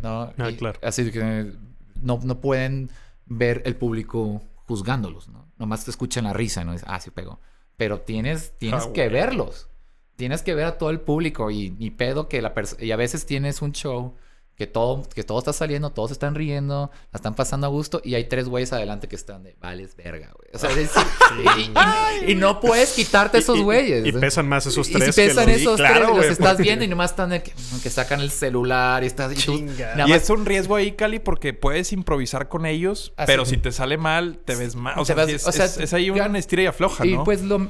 ¿no? 0.00 0.32
Ah, 0.38 0.50
Y 0.50 0.56
claro. 0.56 0.78
Así 0.82 1.10
que 1.10 1.52
no, 2.00 2.20
no 2.22 2.40
pueden 2.40 2.90
ver 3.26 3.62
el 3.66 3.76
público 3.76 4.42
juzgándolos, 4.66 5.28
¿no? 5.28 5.46
Nomás 5.58 5.84
te 5.84 5.90
escuchan 5.90 6.24
la 6.24 6.32
risa, 6.32 6.64
¿no? 6.64 6.72
Es, 6.72 6.84
ah, 6.86 7.00
sí 7.00 7.10
pegó. 7.10 7.40
Pero 7.76 8.00
tienes, 8.00 8.52
tienes 8.58 8.84
Ah, 8.86 8.92
que 8.94 9.08
verlos. 9.08 9.68
Tienes 10.16 10.42
que 10.42 10.54
ver 10.54 10.64
a 10.64 10.78
todo 10.78 10.90
el 10.90 11.00
público 11.00 11.50
y 11.50 11.70
ni 11.72 11.90
pedo 11.90 12.28
que 12.28 12.40
la 12.40 12.54
persona... 12.54 12.82
Y 12.82 12.90
a 12.92 12.96
veces 12.96 13.26
tienes 13.26 13.60
un 13.60 13.72
show 13.72 14.14
que 14.56 14.66
todo, 14.66 15.02
que 15.14 15.22
todo 15.22 15.38
está 15.38 15.52
saliendo, 15.52 15.90
todos 15.90 16.10
están 16.12 16.34
riendo, 16.34 16.90
la 17.12 17.16
están 17.18 17.34
pasando 17.34 17.66
a 17.66 17.70
gusto 17.70 18.00
y 18.02 18.14
hay 18.14 18.24
tres 18.24 18.48
güeyes 18.48 18.72
adelante 18.72 19.06
que 19.06 19.14
están 19.14 19.42
de, 19.44 19.54
vales 19.60 19.94
verga, 19.96 20.30
güey. 20.34 20.48
O 20.54 20.58
sea, 20.58 20.70
es- 20.70 20.90
y, 22.24 22.26
y- 22.28 22.32
y 22.32 22.34
no 22.36 22.58
puedes 22.60 22.94
quitarte 22.94 23.36
esos 23.38 23.56
Y- 23.56 23.60
y- 23.60 23.62
güeyes. 23.64 24.06
Y, 24.06 24.12
pesan 24.12 24.48
más 24.48 24.64
esos 24.64 24.88
Y 24.88 24.92
tres 24.94 25.14
que 25.14 25.26
pesan 25.26 25.46
los- 25.46 25.56
esos 25.56 25.76
claro, 25.76 26.06
tres, 26.06 26.16
los 26.16 26.24
estás 26.26 26.48
porque- 26.54 26.62
viendo 26.62 26.84
y 26.86 26.88
nomás 26.88 27.10
están 27.10 27.28
de 27.30 27.42
que, 27.42 27.52
que 27.82 27.90
sacan 27.90 28.20
el 28.20 28.30
celular 28.30 29.04
y 29.04 29.06
estás... 29.08 29.30
Y 29.38 29.44
tú, 29.44 29.54
Y 29.58 29.64
más- 30.08 30.10
es 30.22 30.30
un 30.30 30.46
riesgo 30.46 30.74
ahí, 30.76 30.92
Cali, 30.92 31.18
porque 31.18 31.52
puedes 31.52 31.92
improvisar 31.92 32.48
con 32.48 32.64
ellos, 32.64 33.12
Así. 33.18 33.26
pero 33.26 33.44
si 33.44 33.58
te 33.58 33.72
sale 33.72 33.98
mal, 33.98 34.38
te 34.44 34.54
ves 34.54 34.74
mal. 34.74 34.98
O 34.98 35.04
sea, 35.04 35.22
es, 35.24 35.46
o 35.46 35.52
sea, 35.52 35.66
es- 35.66 35.76
es 35.76 35.92
ahí 35.92 36.08
una 36.08 36.38
estira 36.38 36.62
y 36.62 36.66
afloja, 36.66 37.04
Y 37.06 37.12
¿no? 37.14 37.24
pues 37.24 37.42
lo... 37.42 37.68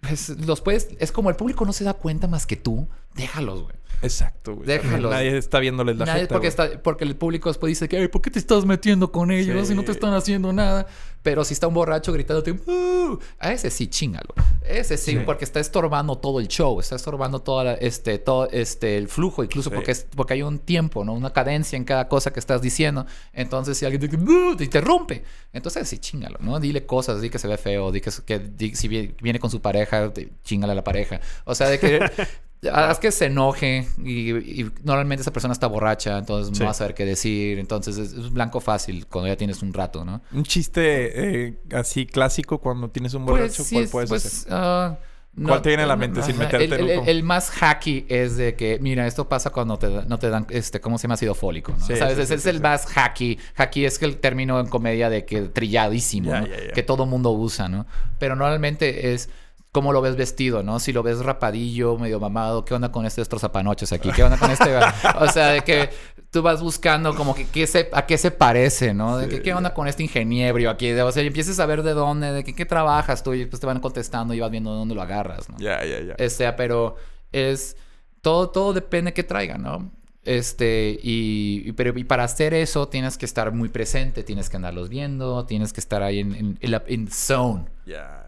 pues, 0.00 0.30
los 0.30 0.62
puedes... 0.62 0.88
Es 1.00 1.12
como 1.12 1.28
el 1.28 1.36
público 1.36 1.66
no 1.66 1.74
se 1.74 1.84
da 1.84 1.92
cuenta 1.92 2.28
más 2.28 2.46
que 2.46 2.56
tú. 2.56 2.88
Déjalos, 3.14 3.62
güey. 3.64 3.76
Exacto, 4.04 4.54
güey. 4.56 4.66
Déjalos. 4.66 5.10
Nadie 5.10 5.36
está 5.36 5.58
viéndoles 5.58 5.96
la 5.96 6.04
Nadie- 6.06 6.20
jeta, 6.22 6.34
porque, 6.34 6.46
está, 6.48 6.82
porque 6.82 7.04
el 7.04 7.16
público 7.16 7.48
después 7.50 7.70
dice 7.70 7.88
que, 7.88 7.96
"Ay, 7.98 8.08
¿por 8.08 8.22
qué 8.22 8.30
te 8.30 8.38
estás 8.38 8.64
metiendo 8.64 9.10
con 9.10 9.30
ellos 9.30 9.68
si 9.68 9.74
no 9.74 9.82
te 9.84 9.92
están 9.92 10.14
haciendo 10.14 10.52
nada? 10.52 10.86
Pero 11.22 11.42
si 11.42 11.54
está 11.54 11.66
un 11.68 11.72
borracho 11.74 12.12
gritándote, 12.12 12.52
"Uh", 12.52 13.18
a 13.38 13.52
ese 13.52 13.70
sí, 13.70 13.86
chingalo. 13.86 14.28
Ese 14.68 14.98
sí, 14.98 15.12
Sí. 15.12 15.18
porque 15.24 15.44
está 15.46 15.58
estorbando 15.58 16.16
todo 16.18 16.38
el 16.38 16.48
show, 16.48 16.78
está 16.80 16.96
estorbando 16.96 17.40
todo 17.40 17.62
este, 17.80 18.18
todo 18.18 18.46
este, 18.50 18.98
el 18.98 19.08
flujo, 19.08 19.42
incluso 19.42 19.70
Sí. 19.70 19.74
porque, 19.74 19.92
es, 19.92 20.06
porque 20.14 20.34
hay 20.34 20.42
un 20.42 20.58
tiempo, 20.58 21.02
¿no? 21.02 21.14
Una 21.14 21.32
cadencia 21.32 21.78
en 21.78 21.84
cada 21.84 22.08
cosa 22.08 22.30
que 22.30 22.40
estás 22.40 22.60
diciendo. 22.60 23.06
Entonces, 23.32 23.78
si 23.78 23.86
alguien 23.86 24.06
te, 24.10 24.14
"Uh", 24.16 24.54
te 24.56 24.64
interrumpe, 24.64 25.22
entonces 25.54 25.88
sí, 25.88 25.98
chingalo, 25.98 26.36
¿no? 26.40 26.60
Dile 26.60 26.84
cosas, 26.84 27.22
di 27.22 27.30
que 27.30 27.38
se 27.38 27.48
ve 27.48 27.56
feo, 27.56 27.90
di 27.90 28.02
que, 28.02 28.10
que 28.26 28.38
di- 28.38 28.74
si 28.74 28.88
vie- 28.88 29.14
viene 29.22 29.38
con 29.38 29.50
su 29.50 29.62
pareja, 29.62 30.12
chingale 30.44 30.72
a 30.72 30.76
la 30.76 30.84
pareja. 30.84 31.20
O 31.46 31.54
sea, 31.54 31.68
de 31.70 31.78
que 31.78 32.00
haz 32.72 32.98
que 32.98 33.10
se 33.12 33.26
enoje 33.26 33.86
y, 34.04 34.30
y 34.62 34.70
normalmente 34.82 35.22
esa 35.22 35.32
persona 35.32 35.52
está 35.52 35.66
borracha, 35.66 36.18
entonces 36.18 36.52
Sí. 36.56 36.60
no 36.60 36.66
va 36.66 36.70
a 36.72 36.74
saber 36.74 36.94
qué 36.94 37.04
decir. 37.04 37.58
Entonces 37.58 37.96
es, 37.98 38.12
es 38.12 38.30
blanco 38.32 38.60
fácil 38.60 39.06
cuando 39.06 39.28
ya 39.28 39.36
tienes 39.36 39.62
un 39.62 39.72
rato, 39.72 40.04
¿no? 40.04 40.22
Un 40.32 40.44
chiste 40.44 41.44
eh, 41.46 41.54
así 41.72 42.06
clásico 42.06 42.58
cuando 42.58 42.88
tienes 42.90 43.14
un 43.14 43.26
borracho, 43.26 43.62
sí 43.64 43.74
¿cuál 43.74 43.84
es- 43.84 43.90
puedes 43.90 44.08
pues, 44.10 44.24
hacer? 44.26 44.48
ah, 44.52 44.98
¿Cuál 45.44 45.62
te 45.62 45.70
viene 45.70 45.82
a 45.82 45.86
la 45.86 45.96
mente 45.96 46.22
sin 46.22 46.38
meterte 46.38 46.64
el, 46.76 46.90
el- 46.90 47.08
el 47.08 47.22
más 47.24 47.50
hacky 47.50 48.06
es 48.08 48.36
de 48.36 48.54
que, 48.54 48.78
mira, 48.80 49.04
esto 49.04 49.28
pasa 49.28 49.50
cuando 49.50 49.76
te, 49.80 49.88
no 49.88 50.16
te 50.16 50.30
dan, 50.30 50.46
este, 50.48 50.80
¿cómo 50.80 50.96
se 50.96 51.02
llama? 51.08 51.14
Ácido 51.14 51.34
fólico, 51.34 51.72
¿no? 51.76 51.84
Sí, 51.84 51.96
¿Sabes? 51.96 52.14
sí, 52.14 52.22
Ese 52.22 52.34
sí, 52.34 52.38
es 52.38 52.46
el 52.54 52.60
más 52.60 52.86
hacky. 52.86 53.40
Hacky 53.56 53.84
es 53.84 53.98
que 53.98 54.04
el 54.04 54.18
término 54.18 54.60
en 54.60 54.66
comedia 54.68 55.10
de 55.10 55.24
que 55.24 55.42
trilladísimo. 55.42 56.32
Que 56.72 56.84
todo 56.84 57.04
mundo 57.04 57.32
usa, 57.32 57.68
¿no? 57.68 57.84
Pero 58.20 58.36
normalmente 58.36 59.12
es 59.12 59.28
cómo 59.74 59.92
lo 59.92 60.00
ves 60.00 60.14
vestido, 60.14 60.62
¿no? 60.62 60.78
Si 60.78 60.92
lo 60.92 61.02
ves 61.02 61.18
rapadillo, 61.18 61.98
medio 61.98 62.20
mamado, 62.20 62.64
¿qué 62.64 62.74
onda 62.74 62.92
con 62.92 63.06
este 63.06 63.22
destrozapanoches 63.22 63.92
aquí? 63.92 64.08
¿Qué 64.12 64.22
onda 64.22 64.38
con 64.38 64.52
este? 64.52 64.70
o 65.18 65.26
sea, 65.26 65.48
de 65.48 65.62
que 65.62 65.90
tú 66.30 66.42
vas 66.42 66.62
buscando 66.62 67.16
como 67.16 67.34
que 67.34 67.44
qué 67.48 67.66
se, 67.66 67.90
a 67.92 68.06
qué 68.06 68.16
se 68.16 68.30
parece, 68.30 68.94
¿no? 68.94 69.18
De 69.18 69.28
que 69.28 69.42
qué 69.42 69.52
onda 69.52 69.74
con 69.74 69.88
este 69.88 70.04
ingeniero 70.04 70.70
aquí. 70.70 70.92
O 70.92 71.10
sea, 71.10 71.24
y 71.24 71.26
empieces 71.26 71.58
a 71.58 71.66
ver 71.66 71.82
de 71.82 71.92
dónde, 71.92 72.30
de 72.30 72.44
que, 72.44 72.54
qué 72.54 72.64
trabajas 72.64 73.24
tú 73.24 73.34
y 73.34 73.46
pues 73.46 73.58
te 73.58 73.66
van 73.66 73.80
contestando 73.80 74.32
y 74.32 74.38
vas 74.38 74.52
viendo 74.52 74.70
de 74.70 74.78
dónde 74.78 74.94
lo 74.94 75.02
agarras, 75.02 75.48
¿no? 75.48 75.58
Ya, 75.58 75.84
ya, 75.84 76.00
ya. 76.00 76.24
O 76.24 76.30
sea, 76.30 76.54
pero 76.54 76.94
es... 77.32 77.76
Todo, 78.20 78.50
todo 78.50 78.72
depende 78.74 79.10
de 79.10 79.14
qué 79.14 79.24
traigan, 79.24 79.60
¿no? 79.60 79.90
Este, 80.24 80.98
y, 81.02 81.62
y- 81.66 81.72
pero 81.72 81.96
y 81.98 82.04
para 82.04 82.24
hacer 82.24 82.54
eso 82.54 82.88
tienes 82.88 83.18
que 83.18 83.26
estar 83.26 83.52
muy 83.52 83.68
presente, 83.68 84.22
tienes 84.24 84.48
que 84.48 84.56
andarlos 84.56 84.88
viendo, 84.88 85.44
tienes 85.46 85.72
que 85.72 85.80
estar 85.80 86.02
ahí 86.02 86.20
en, 86.20 86.34
en, 86.34 86.58
en 86.60 86.70
la 86.70 86.82
en 86.86 87.08
zone. 87.10 87.66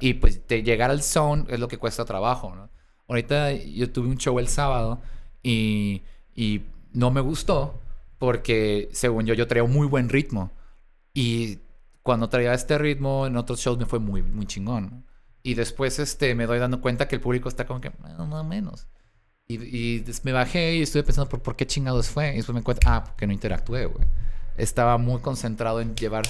Y 0.01 0.15
pues 0.15 0.47
de 0.47 0.63
llegar 0.63 0.91
al 0.91 1.03
zone 1.03 1.45
es 1.49 1.59
lo 1.59 1.69
que 1.69 1.79
cuesta 1.79 2.05
trabajo, 2.05 2.55
¿no? 2.55 2.69
Ahorita 3.09 3.53
yo 3.53 3.91
tuve 3.93 4.09
un 4.09 4.19
show 4.19 4.39
el 4.39 4.49
sábado 4.49 5.01
y, 5.43 6.03
y 6.35 6.63
no 6.93 7.11
me 7.11 7.21
gustó 7.21 7.81
porque 8.19 8.89
según 8.93 9.25
yo 9.27 9.35
yo 9.35 9.47
traía 9.47 9.65
un 9.65 9.73
muy 9.73 9.87
buen 9.87 10.09
ritmo. 10.09 10.51
Y 11.15 11.61
cuando 12.03 12.29
traía 12.29 12.53
este 12.55 12.79
ritmo 12.79 13.27
en 13.27 13.37
otros 13.37 13.61
shows 13.61 13.79
me 13.79 13.87
fue 13.87 13.99
muy, 14.01 14.23
muy 14.23 14.47
chingón. 14.47 14.85
¿no? 14.91 15.03
Y 15.43 15.55
después 15.55 15.99
este, 15.99 16.35
me 16.35 16.47
doy 16.47 16.59
dando 16.59 16.81
cuenta 16.81 17.09
que 17.09 17.15
el 17.17 17.21
público 17.21 17.49
está 17.49 17.67
como 17.67 17.81
que 17.81 17.89
"Ah, 18.03 18.25
más 18.25 18.41
o 18.41 18.45
menos. 18.45 18.87
Y, 19.49 19.55
y 19.55 20.05
me 20.25 20.33
bajé 20.33 20.75
y 20.75 20.83
estuve 20.83 21.05
pensando 21.05 21.29
por, 21.29 21.41
por 21.41 21.55
qué 21.57 21.67
chingados 21.67 22.09
fue. 22.09 22.33
Y 22.33 22.37
después 22.37 22.55
me 22.55 22.61
encuentro, 22.61 22.91
ah, 22.91 23.05
porque 23.05 23.27
no 23.27 23.33
interactué, 23.33 23.87
güey. 23.87 24.07
Estaba 24.57 24.99
muy 24.99 25.21
concentrado 25.21 25.81
en 25.81 25.95
llevar 25.95 26.27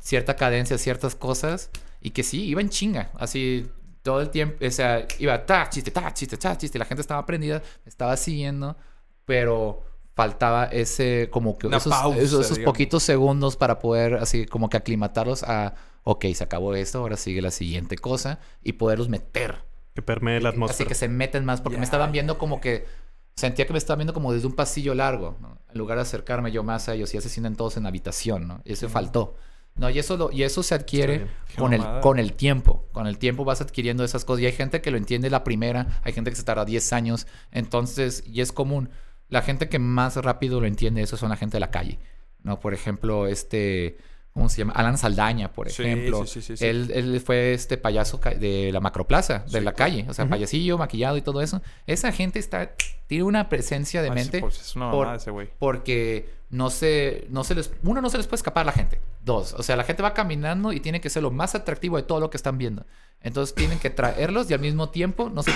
cierta 0.00 0.34
cadencia, 0.34 0.78
ciertas 0.78 1.14
cosas. 1.14 1.70
Y 2.00 2.10
que 2.10 2.22
sí, 2.22 2.44
iba 2.46 2.60
en 2.60 2.70
chinga. 2.70 3.10
Así 3.14 3.70
todo 4.02 4.20
el 4.20 4.30
tiempo. 4.30 4.64
O 4.64 4.70
sea, 4.70 5.06
iba 5.18 5.46
ta, 5.46 5.68
chiste, 5.70 5.90
ta, 5.90 6.12
chiste, 6.12 6.36
ta, 6.36 6.56
chiste. 6.56 6.78
La 6.78 6.84
gente 6.84 7.02
estaba 7.02 7.24
prendida, 7.24 7.62
me 7.84 7.88
estaba 7.88 8.16
siguiendo. 8.16 8.76
Pero 9.24 9.84
faltaba 10.14 10.64
ese, 10.64 11.28
como 11.30 11.56
que 11.56 11.68
Una 11.68 11.76
esos, 11.76 11.92
pausa, 11.92 12.20
esos, 12.20 12.46
esos 12.46 12.58
poquitos 12.58 13.02
segundos 13.02 13.56
para 13.56 13.78
poder 13.78 14.14
así 14.14 14.44
como 14.44 14.68
que 14.68 14.76
aclimatarlos 14.76 15.44
a, 15.44 15.74
ok, 16.02 16.26
se 16.34 16.44
acabó 16.44 16.74
esto, 16.74 16.98
ahora 16.98 17.16
sigue 17.16 17.40
la 17.40 17.52
siguiente 17.52 17.96
cosa. 17.96 18.40
Y 18.64 18.72
poderlos 18.72 19.08
meter. 19.08 19.69
Que 19.94 20.02
permee 20.02 20.40
la 20.40 20.50
Así 20.50 20.56
atmósfera. 20.56 20.88
que 20.88 20.94
se 20.94 21.08
meten 21.08 21.44
más, 21.44 21.60
porque 21.60 21.78
me 21.78 21.84
estaban 21.84 22.12
viendo 22.12 22.38
como 22.38 22.60
que 22.60 22.86
sentía 23.34 23.66
que 23.66 23.72
me 23.72 23.78
estaban 23.78 23.98
viendo 23.98 24.12
como 24.14 24.32
desde 24.32 24.46
un 24.46 24.54
pasillo 24.54 24.94
largo, 24.94 25.36
¿no? 25.40 25.58
En 25.72 25.78
lugar 25.78 25.96
de 25.98 26.02
acercarme 26.02 26.52
yo 26.52 26.62
más 26.62 26.88
a 26.88 26.94
ellos, 26.94 27.12
y 27.12 27.16
ya 27.16 27.20
se 27.20 27.28
sienten 27.28 27.56
todos 27.56 27.76
en 27.76 27.84
la 27.84 27.88
habitación, 27.88 28.46
¿no? 28.48 28.60
Y 28.64 28.72
eso 28.74 28.88
faltó. 28.88 29.36
No, 29.76 29.88
y 29.88 29.98
eso, 29.98 30.16
lo- 30.16 30.32
y 30.32 30.42
eso 30.42 30.62
se 30.62 30.74
adquiere 30.74 31.26
con 31.56 31.72
el, 31.72 31.82
con 32.02 32.18
el 32.18 32.32
tiempo. 32.34 32.88
Con 32.92 33.06
el 33.06 33.18
tiempo 33.18 33.44
vas 33.44 33.60
adquiriendo 33.60 34.04
esas 34.04 34.24
cosas. 34.24 34.42
Y 34.42 34.46
hay 34.46 34.52
gente 34.52 34.80
que 34.82 34.90
lo 34.90 34.96
entiende 34.98 35.30
la 35.30 35.44
primera, 35.44 36.00
hay 36.02 36.12
gente 36.12 36.30
que 36.30 36.36
se 36.36 36.42
tarda 36.42 36.64
10 36.64 36.92
años. 36.92 37.26
Entonces, 37.52 38.22
y 38.26 38.40
es 38.40 38.52
común. 38.52 38.90
La 39.28 39.42
gente 39.42 39.68
que 39.68 39.78
más 39.78 40.16
rápido 40.16 40.60
lo 40.60 40.66
entiende 40.66 41.02
eso 41.02 41.16
son 41.16 41.30
la 41.30 41.36
gente 41.36 41.56
de 41.56 41.60
la 41.60 41.70
calle. 41.70 41.98
¿No? 42.42 42.58
Por 42.58 42.74
ejemplo, 42.74 43.26
este. 43.26 43.96
¿Cómo 44.32 44.48
se 44.48 44.58
llama? 44.58 44.72
Alan 44.74 44.96
Saldaña, 44.96 45.52
por 45.52 45.66
ejemplo. 45.68 46.24
sí, 46.24 46.40
sí, 46.40 46.56
sí. 46.56 46.64
Él, 46.64 46.92
él 46.94 47.20
fue 47.20 47.52
este 47.52 47.76
payaso 47.76 48.18
de 48.38 48.70
la 48.72 48.78
macroplaza, 48.80 49.40
de 49.50 49.60
la 49.60 49.72
calle. 49.72 50.06
O 50.08 50.14
sea, 50.14 50.28
payasillo, 50.28 50.78
maquillado 50.78 51.16
y 51.16 51.22
todo 51.22 51.42
eso. 51.42 51.60
Esa 51.86 52.12
gente 52.12 52.38
está. 52.38 52.72
Tiene 53.08 53.24
una 53.24 53.48
presencia 53.48 54.02
de 54.02 54.10
mente. 54.12 54.38
es 54.46 54.76
una 54.76 54.90
por- 54.92 55.14
ese 55.16 55.32
güey. 55.32 55.48
porque 55.58 56.30
no 56.48 56.70
se, 56.70 57.26
no 57.28 57.42
se 57.42 57.56
les, 57.56 57.72
uno, 57.82 58.00
no 58.00 58.08
se 58.08 58.18
les 58.18 58.26
puede 58.28 58.36
escapar 58.36 58.62
a 58.62 58.66
la 58.66 58.72
gente. 58.72 59.00
Dos, 59.24 59.52
o 59.54 59.62
sea, 59.64 59.74
la 59.76 59.82
gente 59.84 60.02
va 60.02 60.14
caminando 60.14 60.72
y 60.72 60.78
tiene 60.80 61.00
que 61.00 61.10
ser 61.10 61.22
lo 61.24 61.30
más 61.32 61.54
atractivo 61.56 61.96
de 61.96 62.04
todo 62.04 62.20
lo 62.20 62.30
que 62.30 62.36
están 62.36 62.56
viendo. 62.56 62.86
Entonces 63.22 63.54
tienen 63.54 63.78
que 63.80 63.90
traerlos 63.90 64.48
y 64.50 64.54
al 64.54 64.60
mismo 64.60 64.90
tiempo 64.90 65.28
no 65.28 65.42
se, 65.42 65.52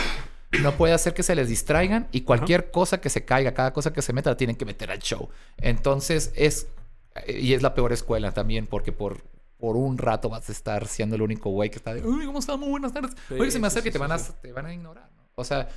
no 0.61 0.73
puede 0.73 0.93
hacer 0.95 1.15
que 1.15 1.23
se 1.23 1.35
les 1.37 1.49
distraigan 1.49 2.09
y 2.13 2.23
cualquier 2.23 2.71
cosa 2.73 3.01
que 3.01 3.09
se 3.09 3.25
caiga, 3.25 3.55
cada 3.55 3.73
cosa 3.73 3.93
que 3.93 4.03
se 4.03 4.13
meta, 4.13 4.31
la 4.31 4.37
tienen 4.37 4.57
que 4.57 4.65
meter 4.65 4.91
al 4.91 4.99
show. 4.99 5.29
Entonces 5.59 6.33
es, 6.37 6.67
y 7.29 7.53
es 7.53 7.63
la 7.63 7.75
peor 7.75 7.93
escuela 7.93 8.33
también 8.33 8.67
porque 8.67 8.93
por, 8.93 9.23
por 9.59 9.77
un 9.77 9.99
rato 9.99 10.29
vas 10.29 10.49
a 10.49 10.53
estar 10.53 10.87
siendo 10.87 11.17
el 11.17 11.23
único 11.23 11.51
güey 11.51 11.71
que 11.71 11.77
está 11.77 11.95
de, 11.95 12.05
uy, 12.05 12.27
¿cómo 12.27 12.39
están? 12.39 12.61
Muy 12.61 12.71
buenas 12.71 12.93
tardes. 12.93 13.13
Sí, 13.29 13.35
Oye, 13.35 13.51
se 13.51 13.59
me 13.59 13.69
sí, 13.69 13.79
acerca 13.79 13.89
y 13.89 13.93
sí, 13.93 13.99
te 13.99 13.99
van, 13.99 14.13
a, 14.13 14.19
te 14.19 14.53
van 14.53 14.67
a 14.67 14.75
ignorar. 14.75 15.09
¿no? 15.17 15.25
O 15.37 15.45
sea, 15.45 15.69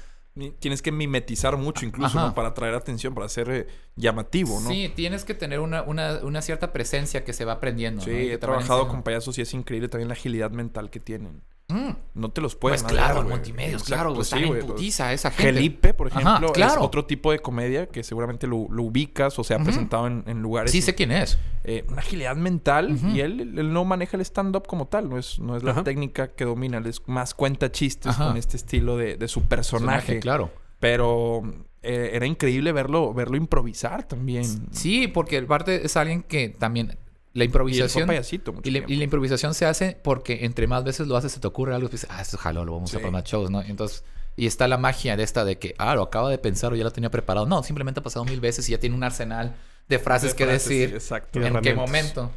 Tienes 0.60 0.82
que 0.82 0.92
mimetizar 0.92 1.58
mucho 1.58 1.86
incluso. 1.86 2.34
Para 2.36 2.50
atraer 2.50 2.76
atención, 2.76 3.16
para 3.16 3.28
ser 3.28 3.50
eh, 3.50 3.68
llamativo, 3.96 4.60
¿no? 4.62 4.70
Sí, 4.70 4.92
tienes 4.96 5.26
que 5.26 5.34
tener 5.34 5.60
una, 5.60 5.82
una, 5.84 6.20
una 6.24 6.42
cierta 6.42 6.72
presencia 6.72 7.24
que 7.24 7.34
se 7.34 7.44
va 7.44 7.54
aprendiendo. 7.54 8.04
Sí. 8.04 8.12
Y 8.12 8.32
he 8.32 8.38
trabajado 8.38 8.88
con 8.88 9.04
payasos 9.04 9.38
y 9.40 9.42
es 9.42 9.54
increíble 9.54 9.90
también 9.90 10.10
la 10.10 10.14
agilidad 10.14 10.52
mental 10.52 10.90
que 10.90 11.00
tienen. 11.00 11.42
Mm, 11.70 11.90
No 12.14 12.30
te 12.30 12.40
los 12.40 12.56
puedes 12.56 12.82
Pues 12.82 12.94
claro, 12.94 13.22
el 13.22 13.28
multimedios, 13.28 13.84
claro, 13.84 14.14
pues 14.14 14.28
están 14.28 14.40
sí, 14.40 14.46
en 14.46 14.52
güey. 14.52 14.62
putiza 14.66 15.12
esa 15.12 15.32
gente. 15.32 15.52
Felipe, 15.54 15.94
por 15.94 16.08
Ajá, 16.08 16.22
ejemplo, 16.38 16.54
es 16.56 16.74
otro 16.80 17.04
tipo 17.06 17.30
de 17.32 17.40
comedia 17.40 17.88
que 17.88 18.04
seguramente 18.04 18.48
lo, 18.48 18.68
lo 18.70 18.84
ubicas 18.84 19.38
o 19.38 19.44
se 19.44 19.54
ha 19.54 19.60
presentado 19.60 20.08
en, 20.08 20.24
en 20.28 20.42
lugares. 20.42 20.72
Sí 20.72 20.82
sé 20.82 20.96
quién 20.96 21.12
es. 21.12 21.38
eh, 21.66 21.84
una 21.90 21.98
agilidad 22.00 22.38
mental 22.38 22.98
y 23.14 23.20
él, 23.20 23.56
él 23.60 23.74
no 23.74 23.84
maneja 23.84 24.16
el 24.16 24.22
stand-up 24.22 24.66
como 24.66 24.88
tal, 24.88 25.10
no 25.10 25.18
es, 25.18 25.40
no 25.40 25.58
es 25.58 25.64
la 25.64 25.72
Ajá. 25.72 25.84
técnica 25.84 26.30
que 26.30 26.46
domina, 26.46 26.78
él 26.78 26.86
es 26.86 27.02
más 27.08 27.34
cuenta 27.34 27.70
chistes 27.70 28.14
Ajá. 28.14 28.28
con 28.30 28.38
este 28.38 28.56
estilo 28.56 28.96
de, 28.96 29.18
de 29.18 29.28
su 29.28 29.42
personaje. 29.44 30.20
claro. 30.22 30.50
Pero 30.80 31.42
eh, 31.82 32.12
era 32.14 32.26
increíble 32.28 32.72
verlo, 32.72 33.14
verlo 33.14 33.36
improvisar 33.36 34.08
también. 34.08 34.46
Sí, 34.72 35.08
porque 35.08 35.36
el 35.38 35.48
parte 35.48 35.86
es 35.86 35.98
alguien 35.98 36.24
que 36.24 36.48
también... 36.50 36.98
La 37.38 37.44
y 37.44 37.48
improvisación... 37.48 38.08
payasito 38.08 38.54
mucho 38.54 38.68
Y, 38.68 38.72
la- 38.72 38.80
tiempo. 38.80 38.94
y 38.94 38.96
la 38.98 39.04
improvisación 39.04 39.54
se 39.54 39.66
hace 39.66 39.98
porque 40.04 40.46
entre 40.46 40.68
más 40.68 40.84
veces 40.84 41.08
lo 41.08 41.16
haces 41.18 41.32
se 41.32 41.40
te 41.40 41.48
ocurre 41.48 41.74
algo 41.76 41.88
y 41.88 41.92
dices, 41.92 42.10
ah, 42.12 42.22
esto 42.22 42.38
jaló, 42.38 42.66
lo 42.66 42.74
vamos 42.74 42.90
Sí. 42.92 42.98
a 42.98 43.00
poner 43.00 43.14
más 43.14 43.24
shows, 43.24 43.50
¿no? 43.52 43.62
Entonces, 43.62 44.04
y 44.36 44.46
está 44.48 44.68
la 44.68 44.78
magia 44.78 45.16
de 45.18 45.24
esta 45.24 45.46
de 45.46 45.58
que, 45.58 45.74
ah, 45.78 45.96
lo 45.96 46.04
acaba 46.04 46.30
de 46.30 46.38
pensar 46.38 46.72
o 46.74 46.76
ya 46.76 46.84
lo 46.84 46.92
tenía 46.92 47.10
preparado. 47.12 47.46
No, 47.46 47.64
simplemente 47.64 48.00
ha 48.00 48.04
pasado 48.04 48.26
mil 48.26 48.40
veces 48.40 48.68
y 48.70 48.72
ya 48.74 48.80
tiene 48.80 48.96
un 48.96 49.04
arsenal 49.04 49.56
de 49.88 50.00
frases 50.00 50.32
De 50.32 50.36
que 50.38 50.46
frases, 50.46 50.68
decir. 50.70 50.90
sí, 50.90 50.96
exacto. 50.96 51.42
En 51.42 51.60
qué 51.62 51.74
momento. 51.74 52.32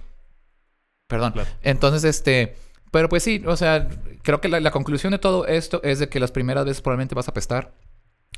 Perdón. 1.09 1.33
Claro. 1.33 1.49
Entonces, 1.63 2.05
este. 2.05 2.57
Pero 2.91 3.09
pues 3.09 3.23
sí, 3.23 3.43
o 3.47 3.57
sea, 3.57 3.89
creo 4.23 4.41
que 4.41 4.49
la, 4.49 4.61
la 4.61 4.71
conclusión 4.71 5.13
de 5.13 5.19
todo 5.19 5.47
esto 5.47 5.81
es 5.85 5.99
de 6.01 6.09
que 6.09 6.19
las 6.21 6.33
primeras 6.33 6.65
veces 6.65 6.81
probablemente 6.83 7.15
vas 7.15 7.29
a 7.29 7.31
apestar. 7.31 7.73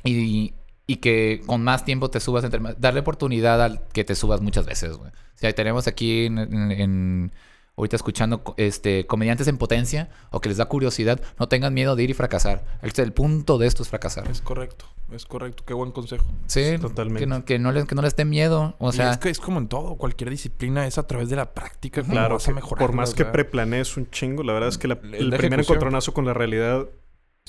Y, 0.03 0.53
y 0.87 0.97
que 0.97 1.41
con 1.45 1.63
más 1.63 1.85
tiempo 1.85 2.09
te 2.09 2.19
subas 2.19 2.43
entre 2.43 2.59
más- 2.59 2.79
Darle 2.79 2.99
oportunidad 3.01 3.61
al 3.63 3.87
que 3.93 4.03
te 4.03 4.15
subas 4.15 4.41
muchas 4.41 4.65
veces, 4.65 4.97
güey. 4.97 5.09
O 5.09 5.37
sea, 5.37 5.53
tenemos 5.53 5.87
aquí 5.87 6.25
en. 6.25 6.37
en- 6.37 6.71
en- 6.71 7.31
ahorita 7.75 7.95
escuchando 7.95 8.43
este, 8.57 9.07
comediantes 9.07 9.47
en 9.47 9.57
potencia 9.57 10.09
o 10.29 10.39
que 10.41 10.47
les 10.49 10.59
da 10.59 10.65
curiosidad, 10.65 11.19
no 11.39 11.47
tengan 11.47 11.73
miedo 11.73 11.95
de 11.95 12.03
ir 12.03 12.11
y 12.11 12.13
fracasar. 12.13 12.63
El, 12.83 12.91
el 12.95 13.13
punto 13.13 13.57
de 13.57 13.65
esto 13.65 13.81
es 13.81 13.89
fracasar. 13.89 14.29
Es 14.29 14.41
correcto, 14.41 14.85
es 15.11 15.25
correcto. 15.25 15.63
Qué 15.65 15.73
buen 15.73 15.91
consejo. 15.91 16.23
Sí, 16.45 16.77
totalmente. 16.79 17.21
Que 17.21 17.25
no, 17.25 17.45
que 17.45 17.57
no 17.57 17.71
les, 17.71 17.85
que 17.85 17.95
no 17.95 18.03
les 18.03 18.15
dé 18.15 18.25
miedo. 18.25 18.75
O 18.77 18.89
Y 18.89 18.93
sea, 18.93 19.09
es 19.13 19.17
que 19.17 19.31
es 19.31 19.39
como 19.39 19.57
en 19.57 19.69
todo, 19.69 19.95
cualquier 19.95 20.29
disciplina 20.29 20.85
es 20.85 20.99
a 20.99 21.07
través 21.07 21.29
de 21.29 21.35
la 21.35 21.51
práctica. 21.55 22.03
Claro, 22.03 22.35
vas 22.35 22.43
a 22.43 22.49
que 22.49 22.53
mejorar. 22.53 22.85
por 22.85 22.95
más 22.95 23.15
que 23.15 23.25
preplanees 23.25 23.97
un 23.97 24.07
chingo, 24.11 24.43
la 24.43 24.53
verdad 24.53 24.69
es 24.69 24.77
que 24.77 24.87
la- 24.87 24.99
El 25.01 25.33
el 25.33 25.39
primer 25.39 25.61
encontronazo 25.61 26.13
con 26.13 26.25
la 26.25 26.35
realidad 26.35 26.85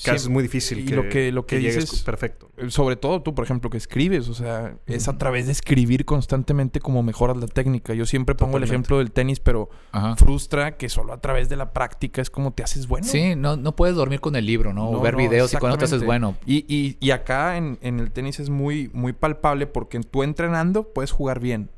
casi 0.03 0.17
es 0.25 0.29
muy 0.29 0.43
difícil. 0.43 0.79
y 0.79 0.87
lo 0.89 1.07
que- 1.09 1.31
lo 1.31 1.45
que 1.45 1.61
llegues 1.61 1.85
dices- 1.89 2.03
perfecto. 2.03 2.49
Sobre 2.67 2.95
todo 2.95 3.21
tú, 3.21 3.33
por 3.33 3.45
ejemplo, 3.45 3.69
que 3.69 3.77
escribes, 3.77 4.27
o 4.29 4.33
sea, 4.33 4.75
es 4.87 5.07
a 5.07 5.17
través 5.17 5.45
de 5.45 5.51
escribir 5.53 6.03
constantemente 6.05 6.79
como 6.79 7.01
mejoras 7.03 7.37
la 7.37 7.47
técnica. 7.47 7.93
Yo 7.93 8.05
siempre 8.05 8.35
pongo 8.35 8.57
el 8.57 8.63
ejemplo 8.63 8.97
del 8.97 9.11
tenis, 9.11 9.39
pero 9.39 9.69
ajá. 9.91 10.15
frustra 10.17 10.77
que 10.77 10.89
solo 10.89 11.13
a 11.13 11.21
través 11.21 11.47
de 11.49 11.55
la 11.55 11.71
práctica 11.71 12.21
es 12.21 12.29
como 12.29 12.51
te 12.51 12.63
haces 12.63 12.87
bueno. 12.87 13.07
Sí, 13.07 13.35
no, 13.35 13.55
no 13.55 13.75
puedes 13.75 13.95
dormir 13.95 14.19
con 14.19 14.35
el 14.35 14.45
libro, 14.45 14.73
¿no? 14.73 14.89
o 14.89 14.99
ver 15.01 15.13
no, 15.13 15.19
videos 15.19 15.53
y 15.53 15.57
cuando 15.57 15.77
te 15.77 15.85
haces 15.85 16.03
bueno. 16.03 16.35
Y, 16.45 16.65
y- 16.67 16.97
y 16.99 17.11
acá 17.11 17.57
en, 17.57 17.77
en 17.81 17.99
el 17.99 18.11
tenis 18.11 18.39
es 18.39 18.49
muy, 18.49 18.89
muy 18.93 19.13
palpable 19.13 19.65
porque 19.67 19.99
tú 20.01 20.23
entrenando 20.23 20.91
puedes 20.93 21.11
jugar 21.11 21.39
bien. 21.39 21.69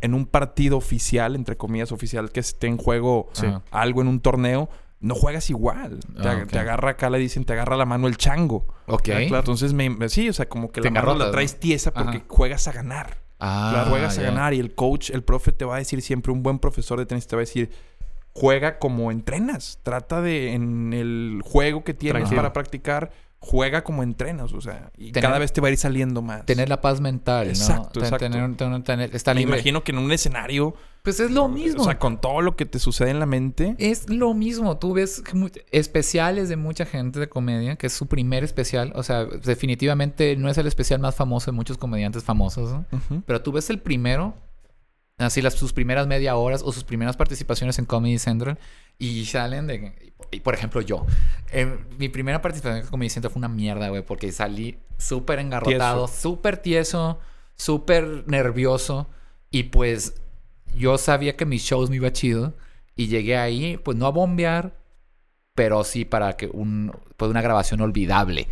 En 0.00 0.14
un 0.14 0.24
partido 0.24 0.78
oficial, 0.78 1.34
entre 1.36 1.58
comillas 1.58 1.92
oficial, 1.92 2.32
que 2.32 2.40
esté 2.40 2.68
en 2.68 2.78
juego 2.78 3.28
Sí. 3.34 3.46
algo 3.70 4.00
en 4.00 4.08
un 4.08 4.20
torneo, 4.20 4.70
no 5.00 5.14
juegas 5.14 5.48
igual. 5.50 6.00
Te, 6.20 6.28
Ah, 6.28 6.44
te 6.50 6.58
agarra 6.58 6.90
acá, 6.90 7.08
le 7.10 7.18
dicen, 7.18 7.44
te 7.44 7.52
agarra 7.52 7.76
la 7.76 7.84
mano 7.86 8.08
el 8.08 8.16
chango. 8.16 8.66
Ok. 8.86 9.08
Ah, 9.10 9.18
claro. 9.26 9.38
Entonces, 9.38 9.72
me, 9.72 10.08
sí, 10.08 10.28
o 10.28 10.32
sea, 10.32 10.48
como 10.48 10.70
que 10.72 10.80
Te 10.80 10.90
la 10.90 11.00
mano 11.02 11.14
la 11.16 11.30
traes 11.30 11.60
tiesa 11.60 11.92
porque 11.92 12.18
Ajá. 12.18 12.26
juegas 12.28 12.66
a 12.68 12.72
ganar. 12.72 13.18
Ah, 13.40 13.68
Claro, 13.72 13.90
juegas 13.90 14.18
a 14.18 14.22
ganar 14.22 14.54
y 14.54 14.58
el 14.58 14.74
coach, 14.74 15.10
el 15.10 15.22
profe 15.22 15.52
te 15.52 15.64
va 15.64 15.76
a 15.76 15.78
decir 15.78 16.02
siempre, 16.02 16.32
un 16.32 16.42
buen 16.42 16.58
profesor 16.58 16.98
de 16.98 17.06
tenis 17.06 17.26
te 17.28 17.36
va 17.36 17.40
a 17.40 17.44
decir, 17.46 17.70
juega 18.32 18.78
como 18.80 19.10
entrenas. 19.12 19.78
Trata 19.84 20.20
de, 20.20 20.54
en 20.54 20.92
el 20.92 21.40
juego 21.44 21.84
que 21.84 21.94
tienes 21.94 22.22
Tranquilo. 22.22 22.40
para 22.42 22.52
practicar, 22.52 23.12
juega 23.40 23.84
como 23.84 24.02
entrenas. 24.02 24.52
O 24.52 24.60
sea, 24.60 24.90
y 24.96 25.12
Tener- 25.12 25.28
cada 25.28 25.38
vez 25.38 25.52
te 25.52 25.60
va 25.60 25.68
a 25.68 25.70
ir 25.70 25.76
saliendo 25.76 26.22
más. 26.22 26.44
Tener 26.46 26.68
la 26.68 26.80
paz 26.80 27.00
mental, 27.00 27.46
¿no? 27.46 27.50
Exacto, 27.52 28.00
exacto. 28.00 28.18
Tener, 28.30 28.56
tener, 28.56 28.82
tener- 28.82 29.14
estar 29.16 29.34
Me 29.34 29.40
libre. 29.42 29.56
imagino 29.56 29.84
que 29.84 29.92
en 29.92 29.98
un 29.98 30.10
escenario, 30.12 30.74
Pues 31.02 31.20
es 31.20 31.30
lo 31.30 31.48
mismo. 31.48 31.82
o 31.82 31.84
sea, 31.84 31.98
con 31.98 32.20
todo 32.20 32.42
lo 32.42 32.56
que 32.56 32.66
te 32.66 32.78
sucede 32.78 33.10
en 33.10 33.20
la 33.20 33.26
mente, 33.26 33.76
Es 33.78 34.10
lo 34.10 34.34
mismo. 34.34 34.76
Tú 34.78 34.92
ves 34.92 35.22
especiales 35.70 36.48
de 36.48 36.56
mucha 36.56 36.84
gente 36.84 37.20
de 37.20 37.28
comedia, 37.28 37.76
que 37.76 37.86
es 37.86 37.92
su 37.92 38.06
primer 38.06 38.44
especial. 38.44 38.92
O 38.96 39.02
sea, 39.02 39.24
definitivamente 39.24 40.36
no 40.36 40.48
es 40.48 40.58
el 40.58 40.66
especial 40.66 41.00
más 41.00 41.14
famoso 41.14 41.50
de 41.50 41.56
muchos 41.56 41.78
comediantes 41.78 42.24
famosos, 42.24 42.72
¿no? 42.72 42.84
Pero 43.26 43.42
tú 43.42 43.52
ves 43.52 43.70
el 43.70 43.78
primero 43.80 44.34
así 45.18 45.42
las, 45.42 45.54
sus 45.54 45.72
primeras 45.72 46.06
media 46.06 46.36
horas 46.36 46.62
o 46.64 46.72
sus 46.72 46.84
primeras 46.84 47.16
participaciones 47.16 47.78
en 47.78 47.84
Comedy 47.84 48.18
Central 48.18 48.58
y 48.98 49.24
salen 49.26 49.66
de... 49.66 50.12
y, 50.30 50.40
por 50.40 50.54
ejemplo, 50.54 50.80
yo. 50.80 51.06
eh, 51.52 51.78
mi 51.98 52.08
primera 52.08 52.40
participación 52.40 52.84
en 52.84 52.90
Comedy 52.90 53.10
Central 53.10 53.32
fue 53.32 53.40
una 53.40 53.48
mierda, 53.48 53.88
güey, 53.88 54.02
porque 54.02 54.32
salí 54.32 54.78
súper 54.96 55.38
engarrotado, 55.40 56.08
súper 56.08 56.58
tieso, 56.58 57.18
súper 57.56 58.24
nervioso 58.26 59.08
y 59.50 59.64
pues 59.64 60.14
yo 60.76 60.98
sabía 60.98 61.36
que 61.36 61.46
mis 61.46 61.62
shows 61.62 61.90
me 61.90 61.96
iba 61.96 62.12
chido 62.12 62.54
y 62.94 63.08
llegué 63.08 63.36
ahí, 63.36 63.76
pues 63.76 63.96
no 63.96 64.06
a 64.06 64.10
bombear, 64.10 64.76
pero 65.54 65.84
sí 65.84 66.04
para 66.04 66.36
que 66.36 66.46
un, 66.46 66.92
pues 67.16 67.30
una 67.30 67.42
grabación 67.42 67.80
olvidable, 67.80 68.48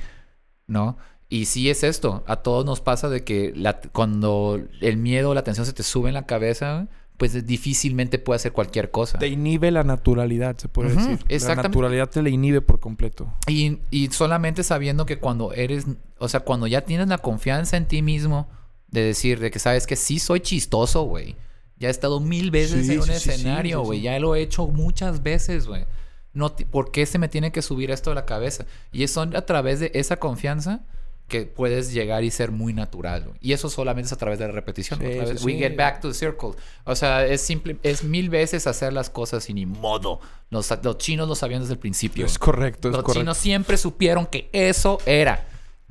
¿no? 0.67 0.97
Y 1.29 1.47
sí 1.47 1.71
es 1.71 1.83
esto, 1.83 2.23
a 2.27 2.37
todos 2.37 2.65
nos 2.65 2.81
pasa 2.81 3.09
de 3.09 3.25
que 3.25 3.53
la- 3.57 3.81
cuando 3.81 4.61
el 4.81 4.97
miedo 4.97 5.31
o 5.31 5.35
la 5.35 5.43
tensión 5.43 5.67
se 5.67 5.73
te 5.73 5.83
sube 5.83 6.09
en 6.09 6.15
la 6.15 6.25
cabeza, 6.27 6.87
pues 7.17 7.47
difícilmente 7.47 8.19
puede 8.19 8.37
hacer 8.37 8.53
cualquier 8.53 8.91
cosa. 8.91 9.19
Te 9.19 9.27
inhibe 9.29 9.71
la 9.71 9.83
naturalidad, 9.83 10.57
se 10.59 10.69
puede 10.69 10.91
decir. 10.91 11.19
La 11.29 11.35
exactamente. 11.35 11.69
naturalidad 11.71 12.11
te 12.11 12.23
la 12.23 12.29
inhibe 12.29 12.61
por 12.61 12.79
completo. 12.79 13.33
Y, 13.49 13.79
y 13.91 14.09
solamente 14.13 14.63
sabiendo 14.63 15.05
que 15.07 15.19
cuando 15.19 15.53
eres, 15.53 15.87
o 16.19 16.29
sea, 16.29 16.41
cuando 16.41 16.67
ya 16.69 16.83
tienes 16.83 17.09
la 17.09 17.19
confianza 17.19 17.77
en 17.77 17.87
ti 17.87 18.03
mismo 18.03 18.49
de 18.89 19.03
decir 19.03 19.41
de 19.41 19.51
que 19.51 19.59
sabes 19.59 19.87
que 19.87 19.97
sí 19.97 20.19
soy 20.21 20.41
chistoso, 20.41 21.03
güey. 21.03 21.35
Ya 21.79 21.89
he 21.89 21.91
estado 21.91 22.21
mil 22.21 22.51
veces 22.51 22.87
Sí, 22.87 22.93
en 22.93 23.01
un 23.01 23.07
sí, 23.07 23.13
escenario, 23.13 23.83
güey. 23.83 23.99
sí. 23.99 24.05
Ya 24.05 24.19
lo 24.21 24.35
he 24.37 24.43
hecho 24.43 24.67
muchas 24.69 25.23
veces, 25.23 25.67
güey. 25.67 25.87
No, 26.33 26.55
¿Por 26.55 26.93
qué 26.93 27.05
se 27.07 27.19
me 27.19 27.29
tiene 27.29 27.51
que 27.51 27.63
subir 27.63 27.91
esto 27.91 28.11
a 28.13 28.15
la 28.15 28.27
cabeza? 28.27 28.67
Y 28.93 29.03
es 29.03 29.11
son 29.11 29.35
a 29.35 29.43
través 29.47 29.81
de 29.81 29.91
esa 29.95 30.17
confianza 30.19 30.85
que 31.29 31.43
puedes 31.45 31.93
llegar 31.93 32.23
y 32.25 32.31
ser 32.31 32.53
muy 32.53 32.73
natural. 32.73 33.25
güey. 33.25 33.37
Y 33.41 33.53
eso 33.53 33.69
solamente 33.69 34.07
es 34.07 34.13
a 34.13 34.17
través 34.17 34.39
de 34.39 34.47
la 34.47 34.53
repetición. 34.53 35.01
Sí, 35.01 35.07
sí, 35.39 35.45
We 35.45 35.53
sí. 35.55 35.59
get 35.59 35.77
back 35.77 36.01
to 36.01 36.09
the 36.09 36.15
circle. 36.15 36.51
O 36.85 36.95
sea, 36.95 37.27
es 37.27 37.41
simple, 37.41 37.77
es 37.83 38.05
mil 38.05 38.31
veces 38.31 38.67
hacer 38.67 38.93
las 38.93 39.11
cosas 39.11 39.49
y 39.51 39.55
ni 39.55 39.67
modo. 39.67 40.21
Los, 40.51 40.73
los 40.83 40.99
chinos 40.99 41.29
lo 41.29 41.35
sabían 41.35 41.61
desde 41.63 41.73
el 41.75 41.81
principio. 41.81 42.25
Es 42.27 42.39
correcto, 42.39 42.89
es 42.89 42.93
Los 42.95 43.03
correcto. 43.03 43.21
chinos 43.23 43.37
siempre 43.39 43.77
supieron 43.77 44.27
que 44.27 44.49
eso 44.53 44.99
era. 45.07 45.47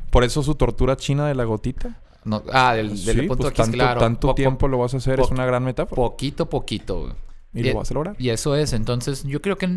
Por 0.09 0.23
eso 0.23 0.41
su 0.43 0.55
tortura 0.55 0.95
china 0.95 1.27
de 1.27 1.36
la 1.36 1.43
gotita. 1.43 2.01
No, 2.23 2.41
ah, 2.53 2.73
del, 2.73 2.89
del 3.05 3.19
Sí, 3.21 3.27
punto 3.27 3.43
pues 3.43 3.51
es 3.51 3.57
tanto, 3.57 3.73
claro. 3.77 3.99
tanto 3.99 4.27
Po- 4.29 4.36
tiempo 4.36 4.67
lo 4.69 4.77
vas 4.79 4.93
a 4.93 4.97
hacer, 4.97 5.19
es 5.19 5.29
una 5.29 5.45
gran 5.45 5.63
metáfora. 5.63 5.95
Poquito, 5.97 6.49
poquito. 6.49 7.01
güey. 7.01 7.13
y 7.53 7.63
lo 7.69 7.75
vas 7.75 7.91
a 7.91 7.93
lograr. 7.93 8.15
Y 8.17 8.29
eso 8.29 8.55
es. 8.55 8.73
Entonces, 8.73 9.23
yo 9.25 9.41
creo 9.41 9.57
que 9.57 9.67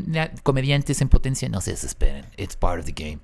comediantes 0.45 1.01
en 1.03 1.09
potencia 1.09 1.49
no 1.49 1.61
se 1.61 1.73
desesperen. 1.73 2.25
It's 2.37 2.57
part 2.57 2.79
of 2.81 2.87
the 2.87 2.93
game. 2.93 3.19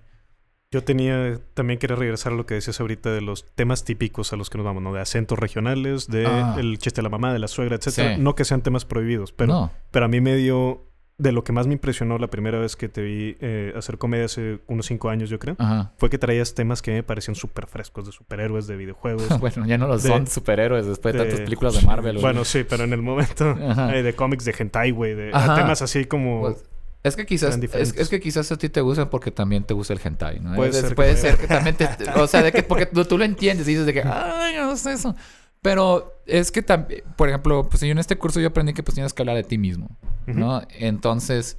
Yo 0.74 0.82
tenía, 0.82 1.38
también 1.54 1.78
quería 1.78 1.94
regresar 1.94 2.32
a 2.32 2.36
lo 2.36 2.46
que 2.46 2.54
decías 2.54 2.80
ahorita 2.80 3.12
de 3.12 3.20
los 3.20 3.46
temas 3.54 3.84
típicos 3.84 4.32
a 4.32 4.36
los 4.36 4.50
que 4.50 4.58
nos 4.58 4.64
vamos, 4.64 4.82
¿no? 4.82 4.92
De 4.92 5.00
acentos 5.00 5.38
regionales, 5.38 6.08
de 6.08 6.26
Ah. 6.26 6.56
el 6.58 6.78
chiste 6.78 6.98
de 6.98 7.04
la 7.04 7.10
mamá, 7.10 7.32
de 7.32 7.38
la 7.38 7.46
suegra, 7.46 7.76
etcétera. 7.76 8.16
Sí. 8.16 8.20
No 8.20 8.34
que 8.34 8.44
sean 8.44 8.60
temas 8.60 8.84
prohibidos, 8.84 9.30
pero, 9.30 9.52
no. 9.52 9.70
pero 9.92 10.06
a 10.06 10.08
mí 10.08 10.20
me 10.20 10.34
dio, 10.34 10.84
de 11.16 11.30
lo 11.30 11.44
que 11.44 11.52
más 11.52 11.68
me 11.68 11.74
impresionó 11.74 12.18
la 12.18 12.26
primera 12.26 12.58
vez 12.58 12.74
que 12.74 12.88
te 12.88 13.00
vi 13.02 13.36
eh, 13.40 13.72
hacer 13.76 13.98
comedia 13.98 14.24
hace 14.24 14.58
unos 14.66 14.86
cinco 14.86 15.10
años, 15.10 15.30
yo 15.30 15.38
creo, 15.38 15.54
Ajá. 15.60 15.92
fue 15.96 16.10
que 16.10 16.18
traías 16.18 16.54
temas 16.56 16.82
que 16.82 16.90
me 16.90 17.04
parecían 17.04 17.36
súper 17.36 17.68
frescos, 17.68 18.06
de 18.06 18.10
superhéroes, 18.10 18.66
de 18.66 18.74
videojuegos. 18.76 19.28
bueno, 19.40 19.64
ya 19.64 19.78
no 19.78 19.86
lo 19.86 19.96
De- 19.96 20.08
son 20.08 20.26
superhéroes 20.26 20.86
después 20.86 21.14
de, 21.14 21.20
de- 21.20 21.24
tantas 21.26 21.44
películas 21.44 21.74
de 21.80 21.86
Marvel. 21.86 22.18
bueno, 22.20 22.44
sí, 22.44 22.64
pero 22.68 22.82
en 22.82 22.92
el 22.92 23.00
momento 23.02 23.56
eh, 23.92 24.02
de 24.02 24.12
cómics 24.16 24.44
de 24.44 24.56
hentai, 24.58 24.90
güey, 24.90 25.14
de 25.14 25.30
Ajá. 25.32 25.54
temas 25.54 25.82
así 25.82 26.04
como... 26.06 26.40
Pues, 26.40 26.64
es 27.04 27.16
que 27.16 27.26
quizás 27.26 27.56
es, 27.74 28.08
que 28.08 28.18
quizás 28.20 28.50
a 28.50 28.56
ti 28.56 28.68
te 28.68 28.80
gustan 28.80 29.08
porque 29.10 29.30
también 29.30 29.62
te 29.64 29.74
gusta 29.74 29.92
el 29.92 30.00
hentai, 30.02 30.40
¿no? 30.40 30.54
Puede 30.56 30.70
Es- 30.70 30.76
ser 30.76 30.88
que 30.88 30.94
puede 30.96 31.10
ahí 31.10 31.16
ser 31.16 31.36
que 31.38 31.46
también 31.46 31.76
te, 31.76 31.88
o 32.16 32.26
sea, 32.26 32.42
de 32.42 32.50
que 32.50 32.62
porque 32.62 32.86
tú, 32.92 33.04
tú 33.04 33.18
lo 33.18 33.24
entiendes 33.24 33.68
y 33.68 33.72
dices 33.72 33.86
de 33.86 33.92
que 33.92 34.02
ay, 34.02 34.56
no 34.56 34.76
sé 34.76 34.92
eso. 34.94 35.14
Pero 35.62 36.20
es 36.26 36.50
que 36.50 36.60
también, 36.62 37.02
por 37.16 37.28
ejemplo, 37.28 37.68
pues 37.68 37.80
yo 37.82 37.88
en 37.88 37.98
este 37.98 38.16
curso 38.18 38.38
yo 38.40 38.48
aprendí 38.48 38.74
que 38.74 38.82
pues 38.82 38.94
tienes 38.94 39.14
que 39.14 39.22
hablar 39.22 39.36
de 39.36 39.44
ti 39.44 39.56
mismo, 39.58 39.88
¿no? 40.26 40.60
Entonces, 40.70 41.56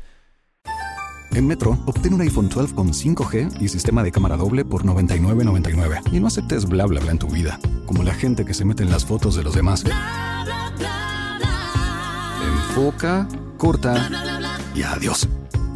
En 1.32 1.48
Metro, 1.48 1.78
obtén 1.86 2.14
un 2.14 2.22
iPhone 2.22 2.48
12 2.50 2.74
con 2.76 2.94
5G 2.94 3.62
y 3.62 3.68
sistema 3.68 4.04
de 4.04 4.12
cámara 4.12 4.38
doble 4.38 4.64
por 4.64 4.84
$99.99. 4.86 6.02
Y 6.14 6.20
no 6.20 6.28
aceptes 6.28 6.66
bla 6.66 6.86
bla 6.86 7.02
bla 7.02 7.12
en 7.12 7.20
tu 7.20 7.28
vida, 7.28 7.60
como 7.88 8.04
la 8.04 8.14
gente 8.14 8.46
que 8.46 8.54
se 8.54 8.64
mete 8.64 8.84
en 8.84 8.90
las 8.92 9.06
fotos 9.06 9.36
de 9.36 9.44
los 9.44 9.54
demás. 9.56 9.84
Enfoca, 12.42 13.28
corta 13.58 14.10
y 14.76 14.84
adiós. 14.84 15.28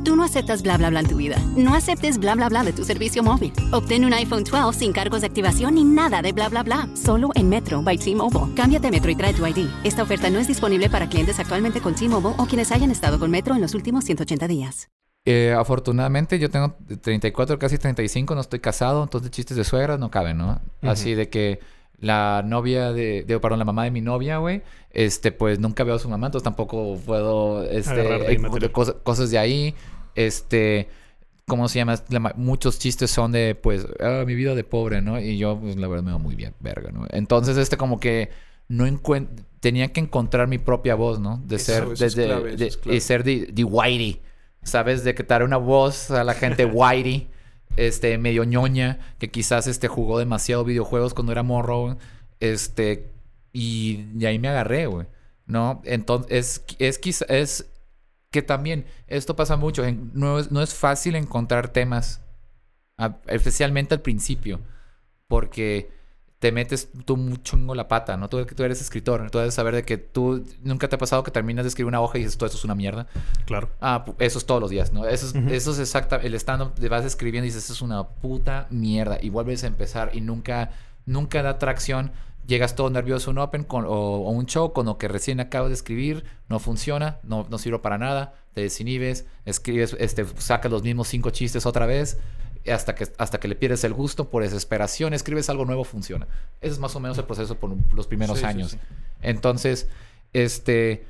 Tú 0.06 0.16
no 0.16 0.24
aceptas 0.24 0.64
bla 0.64 0.78
bla 0.78 0.89
bla 0.89 1.02
en 1.02 1.08
tu 1.08 1.18
vida. 1.18 1.38
No 1.58 1.76
aceptes 1.76 2.18
bla 2.20 2.34
bla 2.34 2.47
bla 2.50 2.64
de 2.64 2.72
tu 2.74 2.84
servicio 2.86 3.22
móvil. 3.22 3.52
Obtén 3.72 4.06
un 4.06 4.14
iPhone 4.14 4.43
12 4.43 4.80
sin 4.80 4.93
cargos 4.93 5.22
de 5.22 5.28
activación 5.28 5.76
ni 5.76 5.84
nada 5.84 6.22
de 6.22 6.32
bla 6.32 6.50
bla 6.50 6.64
bla. 6.64 6.88
Solo 6.95 7.30
en 7.36 7.50
Metro 7.50 7.82
by 7.84 7.97
T-Mobile. 7.97 8.56
Cámbiate 8.56 8.88
a 8.88 8.91
Metro 8.91 9.12
y 9.12 9.16
trae 9.16 9.34
tu 9.34 9.45
ID. 9.45 9.68
Esta 9.84 10.04
oferta 10.04 10.30
no 10.30 10.39
es 10.39 10.47
disponible 10.47 10.89
para 10.89 11.10
clientes 11.10 11.39
actualmente 11.39 11.82
con 11.82 11.95
T-Mobile 11.95 12.36
o 12.38 12.45
quienes 12.45 12.72
hayan 12.72 12.91
estado 12.91 13.20
con 13.20 13.30
Metro 13.30 13.54
en 13.56 13.62
los 13.62 13.74
últimos 13.76 14.06
180 14.06 14.47
días. 14.47 14.88
eh, 15.26 15.54
afortunadamente 15.56 16.39
yo 16.39 16.50
tengo 16.50 16.76
34, 17.02 17.60
casi 17.60 17.78
35, 17.78 18.34
no 18.34 18.41
estoy 18.41 18.60
casado, 18.60 19.04
entonces 19.04 19.30
chistes 19.32 19.58
de 19.58 19.64
suegras 19.66 20.00
no 20.00 20.10
caben, 20.10 20.38
¿no? 20.38 20.60
Así 20.82 21.14
de 21.14 21.30
que 21.30 21.60
la 22.02 22.43
novia 22.45 22.91
de, 22.93 23.24
de, 23.24 23.39
perdón, 23.39 23.60
la 23.60 23.66
mamá 23.66 23.84
de 23.84 23.91
mi 23.91 24.02
novia, 24.02 24.38
güey, 24.38 24.62
este, 24.91 25.32
pues 25.32 25.60
nunca 25.60 25.84
veo 25.84 25.95
a 25.95 26.00
su 26.00 26.10
mamá, 26.10 26.28
entonces 26.28 26.43
tampoco 26.43 26.97
puedo, 27.06 27.64
este, 27.64 27.95
de 27.95 28.34
eh, 28.34 28.72
cosas, 28.72 28.95
cosas 29.04 29.30
de 29.32 29.38
ahí, 29.38 29.76
este, 30.16 30.88
¿cómo 31.47 31.68
se 31.68 31.80
llama? 31.80 31.95
La 32.10 32.20
ma- 32.20 32.34
muchos 32.36 32.80
chistes 32.80 33.10
son 33.12 33.32
de, 33.32 33.56
pues, 33.56 33.86
ah, 34.00 34.24
mi 34.26 34.36
vida 34.36 34.56
de 34.56 34.64
pobre, 34.64 35.02
¿no? 35.02 35.20
Y 35.20 35.38
yo, 35.38 35.58
pues, 35.60 35.76
la 35.78 35.88
verdad 35.88 36.04
me 36.04 36.12
va 36.12 36.18
muy 36.18 36.36
bien, 36.36 36.54
verga, 36.60 36.91
¿no? 36.91 37.06
Entonces, 37.12 37.58
este, 37.58 37.78
como 37.78 38.00
que 38.00 38.30
no 38.68 38.86
encuent 38.86 39.30
tenía 39.60 39.91
que 39.91 40.00
encontrar 40.00 40.47
mi 40.47 40.58
propia 40.58 40.95
voz, 40.95 41.20
¿no? 41.20 41.41
De 41.45 41.58
Eso- 41.58 41.66
ser, 41.66 41.84
eso 41.84 41.93
de, 41.95 42.06
es 42.08 42.16
de- 42.16 42.26
clave, 42.26 42.56
de- 42.56 42.68
es 42.68 42.78
clave. 42.78 42.97
y 42.97 43.02
ser 43.02 43.24
de, 43.24 43.47
de 43.52 43.64
whitey, 43.64 44.22
¿sabes? 44.64 45.04
De 45.04 45.14
que 45.16 45.24
dar 45.24 45.43
una 45.43 45.58
voz 45.58 46.12
a 46.12 46.24
la 46.24 46.34
gente 46.34 46.66
whitey, 46.66 47.28
este, 47.78 48.17
medio 48.17 48.43
ñoña, 48.43 48.99
que 49.20 49.30
quizás, 49.30 49.67
este, 49.67 49.88
jugó 49.88 50.20
demasiado 50.20 50.63
videojuegos 50.63 51.13
cuando 51.13 51.32
era 51.32 51.43
morro, 51.43 51.97
este, 52.39 53.11
y, 53.53 54.05
ahí 54.26 54.39
me 54.39 54.49
agarré, 54.49 54.88
güey, 54.88 55.07
¿no? 55.45 55.82
Entonces, 55.86 56.63
es, 56.80 56.99
es 56.99 57.26
es 57.30 57.70
que 58.32 58.41
también, 58.41 58.86
esto 59.07 59.36
pasa 59.36 59.57
mucho, 59.57 59.84
no, 60.13 60.39
es, 60.39 60.51
no 60.51 60.61
es 60.61 60.74
fácil 60.74 61.15
encontrar 61.15 61.70
temas, 61.70 62.22
especialmente 63.28 63.95
al 63.95 64.01
principio, 64.01 64.59
porque 65.28 65.89
te 66.40 66.54
metes 66.54 66.90
tú 67.06 67.16
un 67.16 67.44
chungo 67.44 67.76
la 67.76 67.90
pata, 67.90 68.16
¿no? 68.16 68.30
Tú, 68.30 68.46
tú 68.46 68.64
eres 68.64 68.80
escritor, 68.80 69.30
tú 69.30 69.40
debes 69.40 69.54
saber 69.54 69.76
de 69.76 69.84
que 69.84 69.98
tú 69.98 70.46
nunca 70.64 70.88
te 70.88 70.96
ha 70.96 70.98
pasado 70.98 71.22
que 71.22 71.32
terminas 71.32 71.66
de 71.66 71.68
escribir 71.68 71.90
una 71.90 72.00
hoja 72.00 72.18
y 72.18 72.22
dices, 72.22 72.38
todo 72.38 72.46
esto 72.46 72.58
es 72.58 72.64
una 72.64 72.76
mierda. 72.76 73.08
Claro. 73.46 73.70
Ah, 73.82 74.06
eso 74.20 74.40
es 74.40 74.46
todos 74.46 74.62
los 74.62 74.70
días, 74.70 74.94
¿no? 74.94 75.06
Eso 75.06 75.28
es, 75.28 75.36
Ujú. 75.36 75.50
eso 75.54 75.72
es 75.74 75.80
exacta, 75.80 76.16
el 76.16 76.34
stand-up, 76.36 76.72
vas 76.90 77.04
escribiendo 77.04 77.46
y 77.46 77.50
dices, 77.50 77.66
eso 77.66 77.74
es 77.74 77.82
una 77.82 78.08
puta 78.08 78.68
mierda. 78.70 79.18
Y 79.22 79.30
vuelves 79.30 79.66
a 79.66 79.68
empezar 79.68 80.12
y 80.14 80.22
nunca, 80.22 80.72
nunca 81.06 81.44
da 81.44 81.58
tracción. 81.58 82.12
Llegas 82.48 82.74
todo 82.74 82.90
nervioso 82.90 83.30
a 83.30 83.34
un 83.34 83.38
open 83.40 83.64
con, 83.64 83.86
o, 83.86 83.90
o 83.90 84.32
un 84.32 84.46
show 84.46 84.72
con 84.72 84.86
lo 84.86 84.98
que 84.98 85.08
recién 85.10 85.40
acabas 85.42 85.70
de 85.70 85.76
escribir, 85.76 86.24
no 86.48 86.58
funciona, 86.60 87.20
no, 87.22 87.46
no 87.50 87.58
sirve 87.60 87.78
para 87.80 87.98
nada, 88.00 88.34
te 88.54 88.62
desinhibes, 88.62 89.26
escribes, 89.46 89.96
este, 90.00 90.26
sacas 90.38 90.72
los 90.72 90.82
mismos 90.82 91.10
cinco 91.10 91.30
chistes 91.30 91.68
otra 91.68 91.86
vez, 91.86 92.18
hasta 92.68 92.95
que, 92.95 93.07
hasta 93.18 93.39
que 93.39 93.47
le 93.47 93.55
pierdes 93.55 93.84
el 93.84 93.93
gusto 93.93 94.30
por 94.30 94.43
desesperación, 94.43 95.14
escribes 95.14 95.49
algo 95.49 95.66
nuevo, 95.66 95.84
funciona. 95.84 96.28
Ese 96.62 96.74
es 96.74 96.80
más 96.80 96.95
o 96.95 96.99
menos 96.99 97.18
el 97.18 97.26
proceso 97.26 97.55
por 97.55 97.72
los 97.93 98.07
primeros 98.07 98.39
Sí, 98.39 98.45
años. 98.45 98.72
sí. 98.72 98.80
Entonces, 99.22 99.88
este, 100.34 101.05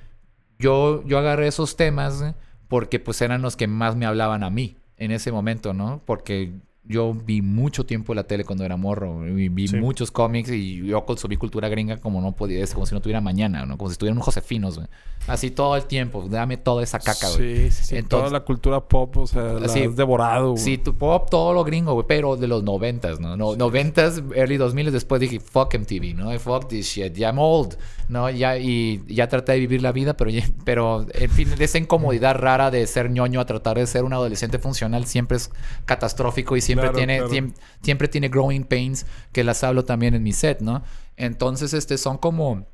yo, 0.57 1.03
yo 1.05 1.17
agarré 1.19 1.47
esos 1.47 1.75
temas 1.75 2.23
porque 2.67 2.99
pues 2.99 3.21
eran 3.21 3.41
los 3.41 3.55
que 3.55 3.67
más 3.67 3.95
me 3.95 4.05
hablaban 4.05 4.43
a 4.43 4.49
mí 4.49 4.77
en 4.97 5.11
ese 5.11 5.31
momento, 5.31 5.73
¿no? 5.73 6.01
Porque 6.05 6.53
yo 6.89 7.13
vi 7.13 7.41
mucho 7.43 7.85
tiempo 7.85 8.13
la 8.15 8.23
tele 8.23 8.43
cuando 8.43 8.65
era 8.65 8.75
morro, 8.75 9.25
y 9.27 9.47
vi 9.47 9.67
Sí. 9.67 9.77
muchos 9.77 10.09
cómics 10.11 10.49
y 10.49 10.85
yo 10.87 11.05
consumí 11.05 11.37
cultura 11.37 11.69
gringa 11.69 11.97
como 11.97 12.19
no 12.19 12.31
podía, 12.33 12.63
es 12.63 12.73
como 12.73 12.85
si 12.87 12.95
no 12.95 12.99
tuviera 13.01 13.21
mañana, 13.21 13.65
¿no? 13.67 13.77
Como 13.77 13.89
si 13.89 13.93
estuvieran 13.93 14.17
un 14.17 14.23
Josefinos, 14.23 14.75
güey. 14.77 14.87
Así 15.27 15.51
todo 15.51 15.75
el 15.75 15.83
tiempo, 15.85 16.25
dame 16.27 16.57
toda 16.57 16.81
esa 16.81 16.97
caca, 16.97 17.29
güey. 17.29 17.69
Sí, 17.69 17.71
sí, 17.71 17.83
sí. 17.85 17.95
Entonces- 17.97 18.29
Toda 18.29 18.39
la 18.39 18.43
cultura 18.43 18.79
pop, 18.81 19.15
o 19.17 19.27
sea, 19.27 19.43
la 19.53 19.69
Sí. 19.69 19.83
has 19.83 19.95
devorado. 19.95 20.51
güey. 20.51 20.63
Sí, 20.63 20.77
tu 20.79 20.95
pop, 20.95 21.29
todo 21.29 21.53
lo 21.53 21.63
gringo, 21.63 21.93
güey, 21.93 22.05
pero 22.07 22.35
de 22.35 22.47
los 22.47 22.63
noventas, 22.63 23.19
¿no? 23.19 23.37
no 23.37 23.55
Noventas, 23.55 24.23
early 24.35 24.57
2000, 24.57 24.91
después 24.91 25.21
dije, 25.21 25.39
fuck 25.39 25.75
MTV, 25.75 26.15
¿no? 26.15 26.37
Fuck 26.39 26.67
this 26.69 26.87
shit, 26.87 27.13
ya 27.13 27.27
I'm 27.29 27.37
old, 27.37 27.77
¿no? 28.07 28.29
Ya, 28.31 28.57
y 28.57 29.03
ya 29.07 29.27
traté 29.29 29.51
de 29.51 29.59
vivir 29.59 29.83
la 29.83 29.91
vida, 29.91 30.17
pero, 30.17 30.31
ya- 30.31 30.41
pero 30.65 31.05
en 31.13 31.29
fin, 31.29 31.49
esa 31.59 31.77
incomodidad 31.77 32.35
rara 32.35 32.71
de 32.71 32.87
ser 32.87 33.11
ñoño 33.11 33.39
a 33.39 33.45
tratar 33.45 33.77
de 33.77 33.85
ser 33.85 34.03
un 34.05 34.13
adolescente 34.13 34.57
funcional 34.57 35.05
siempre 35.05 35.37
es 35.37 35.51
catastrófico 35.85 36.57
y 36.57 36.61
siempre 36.61 36.78
Claro, 36.81 36.93
tiene, 36.97 37.17
claro. 37.17 37.33
siem- 37.33 37.53
siempre 37.81 38.07
tiene 38.07 38.29
growing 38.29 38.63
pains, 38.63 39.05
que 39.31 39.43
las 39.43 39.63
hablo 39.63 39.85
también 39.85 40.13
en 40.15 40.23
mi 40.23 40.33
set, 40.33 40.61
¿no? 40.61 40.83
Entonces, 41.17 41.73
este, 41.73 41.97
son 41.97 42.17
como 42.17 42.65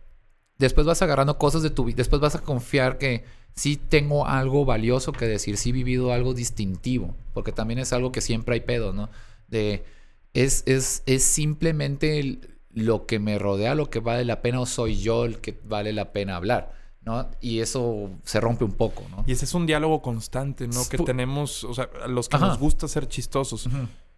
después 0.58 0.88
vas 0.88 1.02
agarrando 1.02 1.38
cosas 1.38 1.64
de 1.64 1.70
tu 1.70 1.86
vida, 1.86 1.98
después 1.98 2.22
vas 2.22 2.36
a 2.36 2.42
confiar 2.42 2.98
que 2.98 3.26
sí 3.56 3.78
tengo 3.78 4.26
algo 4.28 4.66
valioso 4.66 5.12
que 5.12 5.26
decir, 5.28 5.58
sí 5.58 5.70
he 5.70 5.74
vivido 5.74 6.12
algo 6.14 6.34
distintivo, 6.34 7.16
porque 7.34 7.52
también 7.52 7.80
es 7.80 7.94
algo 7.94 8.12
que 8.12 8.22
siempre 8.22 8.56
hay 8.56 8.62
pedo, 8.62 8.94
¿no? 8.94 9.10
De, 9.48 9.84
es, 10.34 10.64
es, 10.66 11.04
es 11.06 11.24
simplemente 11.24 12.20
el- 12.20 12.50
lo 12.72 13.06
que 13.06 13.20
me 13.20 13.40
rodea, 13.40 13.74
lo 13.76 13.90
que 13.90 14.00
vale 14.00 14.26
la 14.26 14.42
pena, 14.42 14.60
o 14.60 14.66
soy 14.66 14.98
yo 15.02 15.26
el 15.26 15.40
que 15.40 15.58
vale 15.64 15.94
la 15.94 16.12
pena 16.12 16.36
hablar, 16.36 16.74
¿no? 17.06 17.30
Y 17.40 17.60
eso 17.60 18.10
se 18.24 18.40
rompe 18.40 18.64
un 18.66 18.72
poco, 18.74 19.04
¿no? 19.12 19.24
Y 19.28 19.32
ese 19.34 19.46
es 19.46 19.54
un 19.54 19.66
diálogo 19.66 20.02
constante, 20.02 20.68
¿no? 20.68 20.82
Que 20.90 20.98
tenemos, 20.98 21.64
o 21.64 21.74
sea, 21.74 21.90
a 22.04 22.08
los 22.08 22.28
que 22.30 22.36
Ajá. 22.38 22.48
nos 22.48 22.60
gusta 22.60 22.88
ser 22.88 23.08
chistosos. 23.08 23.70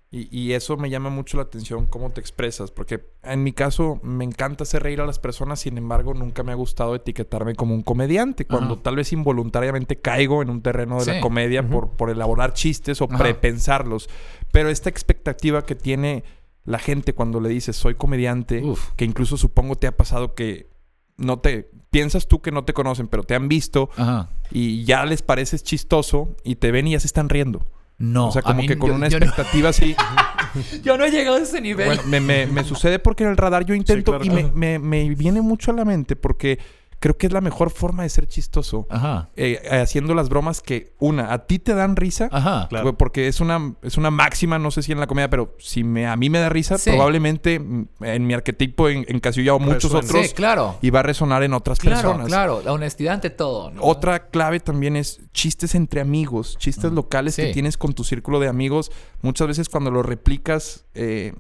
y, 0.10 0.30
y 0.38 0.54
eso 0.54 0.78
me 0.78 0.90
llama 0.90 1.10
mucho 1.10 1.36
la 1.36 1.44
atención, 1.44 1.86
cómo 1.86 2.12
te 2.12 2.22
expresas. 2.22 2.72
Porque 2.72 3.06
en 3.24 3.44
mi 3.44 3.52
caso, 3.52 4.00
me 4.04 4.24
encanta 4.24 4.64
hacer 4.64 4.84
reír 4.84 5.02
a 5.02 5.06
las 5.06 5.20
personas. 5.20 5.60
Sin 5.60 5.78
embargo, 5.78 6.14
nunca 6.14 6.44
me 6.44 6.54
ha 6.54 6.56
gustado 6.56 6.96
etiquetarme 6.96 7.56
como 7.56 7.76
un 7.76 7.82
comediante. 7.84 8.46
Cuando 8.48 8.76
Ajá. 8.76 8.84
tal 8.84 8.96
vez 8.96 9.12
involuntariamente 9.12 10.00
caigo 10.00 10.42
en 10.42 10.50
un 10.50 10.62
terreno 10.62 11.04
de 11.04 11.14
la 11.16 11.20
comedia 11.20 11.68
por, 11.68 11.92
por 11.98 12.10
elaborar 12.10 12.54
chistes 12.54 13.02
o 13.02 13.08
Ajá. 13.10 13.18
prepensarlos. 13.18 14.10
Pero 14.54 14.70
esta 14.70 14.90
expectativa 14.90 15.66
que 15.66 15.76
tiene 15.76 16.24
la 16.64 16.80
gente 16.80 17.14
cuando 17.14 17.40
le 17.42 17.50
dices 17.50 17.76
soy 17.76 17.96
comediante, 17.96 18.64
Uf. 18.64 18.92
que 18.96 19.04
incluso 19.06 19.36
supongo 19.38 19.76
te 19.76 19.88
ha 19.88 19.96
pasado 19.96 20.36
que 20.36 20.70
no 21.18 21.40
te 21.40 21.70
piensas 21.98 22.28
tú 22.28 22.41
que 22.41 22.52
no 22.52 22.64
te 22.64 22.74
conocen, 22.74 23.08
pero 23.08 23.24
te 23.24 23.34
han 23.36 23.48
visto 23.48 23.89
Ajá. 23.98 24.30
y 24.52 24.84
ya 24.86 25.06
les 25.06 25.22
pareces 25.24 25.64
chistoso 25.64 26.36
y 26.43 26.56
te 26.58 26.72
ven 26.72 26.88
y 26.88 26.91
ya 26.91 27.00
se 27.00 27.08
están 27.08 27.28
riendo. 27.30 27.66
No, 27.98 28.28
o 28.28 28.32
sea, 28.32 28.41
a 28.41 28.43
como 28.43 28.62
mí- 28.62 28.68
que 28.68 28.78
con 28.78 28.89
yo- 28.91 28.95
una 28.95 29.08
yo 29.08 29.20
no- 29.20 29.26
expectativa 29.26 29.70
así. 29.70 29.95
Yo 30.84 30.98
no 30.98 31.06
he 31.06 31.12
llegado 31.12 31.38
a 31.38 31.39
ese 31.41 31.62
nivel. 31.62 31.86
Bueno, 31.88 32.02
me, 32.08 32.20
me- 32.20 32.48
me 32.48 32.64
sucede 32.64 32.98
porque 33.00 33.24
en 33.24 33.30
el 33.32 33.38
radar 33.38 33.64
yo 33.66 33.76
intento 33.76 34.18
claro. 34.18 34.26
y 34.26 34.30
me- 34.56 34.80
me 34.80 35.10
viene 35.16 35.41
mucho 35.41 35.70
a 35.72 35.74
la 35.76 35.86
mente 35.86 36.16
porque 36.16 36.58
creo 37.00 37.18
que 37.18 37.28
es 37.28 37.34
la 37.34 37.41
mejor 37.41 37.70
forma 37.70 38.04
de 38.04 38.10
ser 38.10 38.28
chistoso. 38.28 38.88
Ajá. 38.89 39.30
Eh, 39.36 39.62
haciendo 39.70 40.16
las 40.16 40.30
bromas 40.30 40.62
que, 40.62 40.95
una, 41.00 41.32
a 41.32 41.45
ti 41.45 41.60
te 41.60 41.74
dan 41.76 41.95
risa. 41.95 42.28
Ajá. 42.32 42.68
Claro. 42.70 42.86
güey, 42.86 42.95
Porque 42.98 43.28
es 43.28 43.39
una, 43.39 43.76
es 43.84 43.98
una 43.98 44.10
máxima, 44.12 44.58
no 44.58 44.72
sé 44.72 44.82
si 44.82 44.91
en 44.91 45.00
la 45.00 45.08
comedia, 45.08 45.30
pero 45.30 45.56
si 45.60 45.84
me, 45.84 46.08
a 46.08 46.16
mí 46.16 46.30
me 46.30 46.39
da 46.39 46.50
risa, 46.50 46.78
Sí. 46.78 46.89
probablemente 46.91 47.56
en 47.56 48.28
mi 48.28 48.34
arquetipo 48.34 48.89
en, 48.89 49.06
encasillado 49.10 49.60
muchos 49.60 49.93
otros 49.93 50.28
Sí, 50.28 50.34
claro. 50.34 50.78
y 50.82 50.89
va 50.89 51.02
a 51.02 51.04
resonar 51.04 51.43
en 51.43 51.54
otras 51.54 51.80
Claro, 51.80 51.95
personas. 52.02 52.28
claro. 52.28 52.62
La 52.64 52.74
honestidad 52.74 53.14
ante 53.14 53.30
todo. 53.30 53.72
¿no? 53.72 53.82
Otra 53.84 54.30
clave 54.30 54.60
también 54.60 54.95
es 54.95 55.22
chistes 55.34 55.76
entre 55.76 56.02
amigos, 56.02 56.58
chistes 56.58 56.91
locales 56.91 57.36
que 57.36 57.54
tienes 57.54 57.78
con 57.78 57.93
tu 57.93 58.04
círculo 58.04 58.39
de 58.39 58.48
amigos. 58.48 58.91
Muchas 59.22 59.48
veces 59.48 59.70
cuando 59.70 59.91
lo 59.91 60.02
replicas 60.04 60.86
eh, 60.95 61.34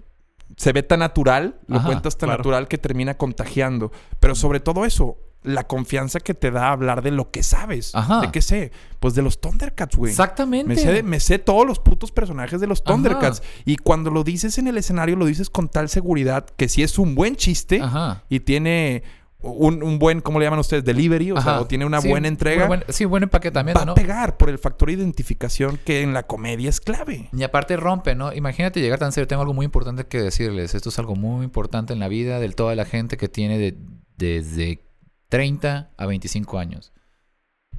se 0.55 0.71
ve 0.71 0.81
tan 0.83 0.99
natural, 0.99 1.59
lo 1.67 1.77
Ajá, 1.77 1.87
cuentas 1.87 2.17
tan 2.17 2.27
claro. 2.27 2.39
natural 2.39 2.67
que 2.67 2.77
termina 2.77 3.17
contagiando. 3.17 3.91
Pero 4.19 4.33
sobre 4.35 4.59
todo 4.59 4.85
eso, 4.85 5.17
la 5.47 5.65
confianza 5.65 6.19
que 6.19 6.33
te 6.33 6.51
da 6.51 6.71
hablar 6.71 7.01
de 7.01 7.11
lo 7.11 7.31
que 7.31 7.41
sabes. 7.43 7.95
Ajá. 7.95 8.21
¿De 8.21 8.31
qué 8.31 8.41
sé? 8.41 8.71
Pues 8.99 9.15
de 9.15 9.21
los 9.21 9.39
Thundercats, 9.41 9.95
güey. 9.95 10.11
Exactamente. 10.11 10.67
Me 10.67 10.75
sé, 10.75 11.03
me 11.03 11.19
sé 11.19 11.39
todos 11.39 11.65
los 11.65 11.79
putos 11.79 12.11
personajes 12.11 12.59
de 12.61 12.67
los 12.67 12.81
Ajá. 12.81 12.93
Thundercats. 12.93 13.41
Y 13.65 13.77
cuando 13.77 14.11
lo 14.11 14.23
dices 14.23 14.57
en 14.57 14.67
el 14.67 14.77
escenario, 14.77 15.15
lo 15.15 15.25
dices 15.25 15.49
con 15.49 15.69
tal 15.69 15.89
seguridad 15.89 16.45
que 16.57 16.67
si 16.69 16.83
es 16.83 16.99
un 16.99 17.15
buen 17.15 17.35
chiste 17.35 17.81
Ajá. 17.81 18.23
y 18.29 18.41
tiene 18.41 19.03
un, 19.39 19.83
un 19.83 19.99
buen, 19.99 20.19
¿cómo 20.21 20.39
le 20.39 20.45
llaman 20.45 20.59
ustedes? 20.59 20.83
Delivery, 20.83 21.31
o 21.31 21.39
sea, 21.39 21.61
o 21.61 21.67
tiene 21.67 21.85
una 21.85 22.01
Sí, 22.01 22.09
buena 22.09 22.27
entrega, 22.27 22.61
una 22.63 22.67
buena- 22.67 22.85
sí, 22.89 23.05
buen 23.05 23.21
empaquetamiento, 23.23 23.79
va 23.79 23.83
a 23.83 23.85
¿no? 23.85 23.93
pegar 23.93 24.35
por 24.35 24.49
el 24.49 24.57
factor 24.57 24.87
de 24.89 24.95
identificación 24.95 25.79
que 25.85 26.01
en 26.01 26.13
la 26.13 26.23
comedia 26.23 26.69
es 26.69 26.81
clave. 26.81 27.29
Y 27.31 27.43
aparte 27.43 27.77
rompe, 27.77 28.15
¿no? 28.15 28.33
Imagínate 28.33 28.81
llegar 28.81 28.97
tan 28.99 29.11
serio. 29.11 29.27
Tengo 29.27 29.43
algo 29.43 29.53
muy 29.53 29.65
importante 29.65 30.05
que 30.07 30.19
decirles. 30.21 30.73
Esto 30.73 30.89
es 30.89 30.97
algo 30.99 31.15
muy 31.15 31.45
importante 31.45 31.93
en 31.93 31.99
la 31.99 32.07
vida 32.07 32.39
de 32.39 32.49
toda 32.49 32.73
la 32.75 32.83
gente 32.85 33.15
que 33.15 33.29
tiene 33.29 33.59
de- 33.59 33.77
desde 34.17 34.81
30 35.29 35.91
a 35.95 36.05
25 36.05 36.59
años. 36.59 36.93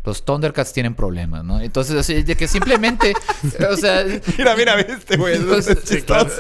Los 0.05 0.25
Thundercats 0.25 0.73
tienen 0.73 0.95
problemas, 0.95 1.45
¿no? 1.45 1.61
Entonces, 1.61 1.97
así, 1.97 2.23
de 2.23 2.37
que 2.37 2.49
simplemente, 2.49 3.13
o 3.71 3.77
sea, 3.77 4.05
Mira, 4.39 4.57
mira, 4.57 4.77
viste, 4.77 5.17
güey. 5.17 5.37
o 5.51 5.61
sea, 5.61 5.77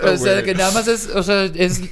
o 0.05 0.17
sea, 0.17 0.43
que 0.43 0.55
nada 0.55 0.73
más 0.73 0.89
es, 0.89 1.09
o 1.09 1.23
sea, 1.23 1.45
es 1.45 1.83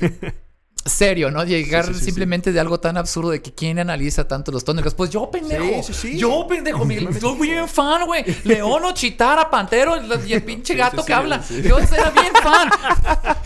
serio, 0.87 1.30
¿no? 1.30 1.45
Llegar 1.45 1.95
simplemente 1.95 2.53
de 2.53 2.61
algo 2.61 2.80
tan 2.80 2.97
absurdo 2.97 3.30
de 3.30 3.43
que 3.43 3.53
quién 3.53 3.78
analiza 3.78 4.26
tanto 4.26 4.53
los 4.53 4.64
Thundercats. 4.64 4.95
Pues 4.95 5.11
yo, 5.11 5.30
pendejo. 5.30 5.82
Sí, 5.82 5.93
sí, 5.93 5.95
sí. 6.12 6.18
Yo, 6.18 6.47
pendejo. 6.49 6.84
mi- 6.84 6.99
Soy 7.20 7.39
bien 7.41 7.68
fan, 7.68 8.07
güey. 8.07 8.24
Leono, 8.45 8.93
Chitara, 8.95 9.51
Pantero 9.51 9.97
y 10.26 10.32
el 10.32 10.43
pinche 10.43 10.74
gato 10.74 11.05
que 11.05 11.12
habla. 11.12 11.43
Yo 11.49 11.78
era 11.78 12.11
bien 12.11 12.32
fan. 12.43 12.70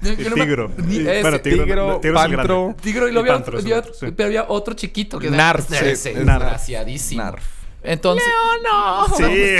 Yo 0.00 0.34
Tigro. 0.34 0.70
Ni 0.78 0.96
ese. 0.98 1.22
Bueno, 1.22 1.40
tigro, 1.40 2.00
Tigro, 2.00 2.14
pantro. 2.14 2.74
Tigro 2.80 3.08
y 3.08 3.12
lo 3.12 3.20
Y 3.20 3.22
había, 3.22 3.36
otro, 3.36 3.60
sí. 3.60 4.06
pero 4.16 4.26
había 4.26 4.44
otro 4.48 4.74
chiquito 4.74 5.18
que 5.18 5.30
Narf, 5.30 5.68
desgraciadísimo. 5.68 7.22
Narf. 7.22 7.44
Entonces, 7.82 8.26
no, 8.62 9.06
Sí. 9.16 9.56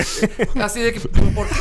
Así 0.61 0.81
de 0.81 0.93
que 0.93 1.01
¿por 1.01 1.49
qué? 1.49 1.55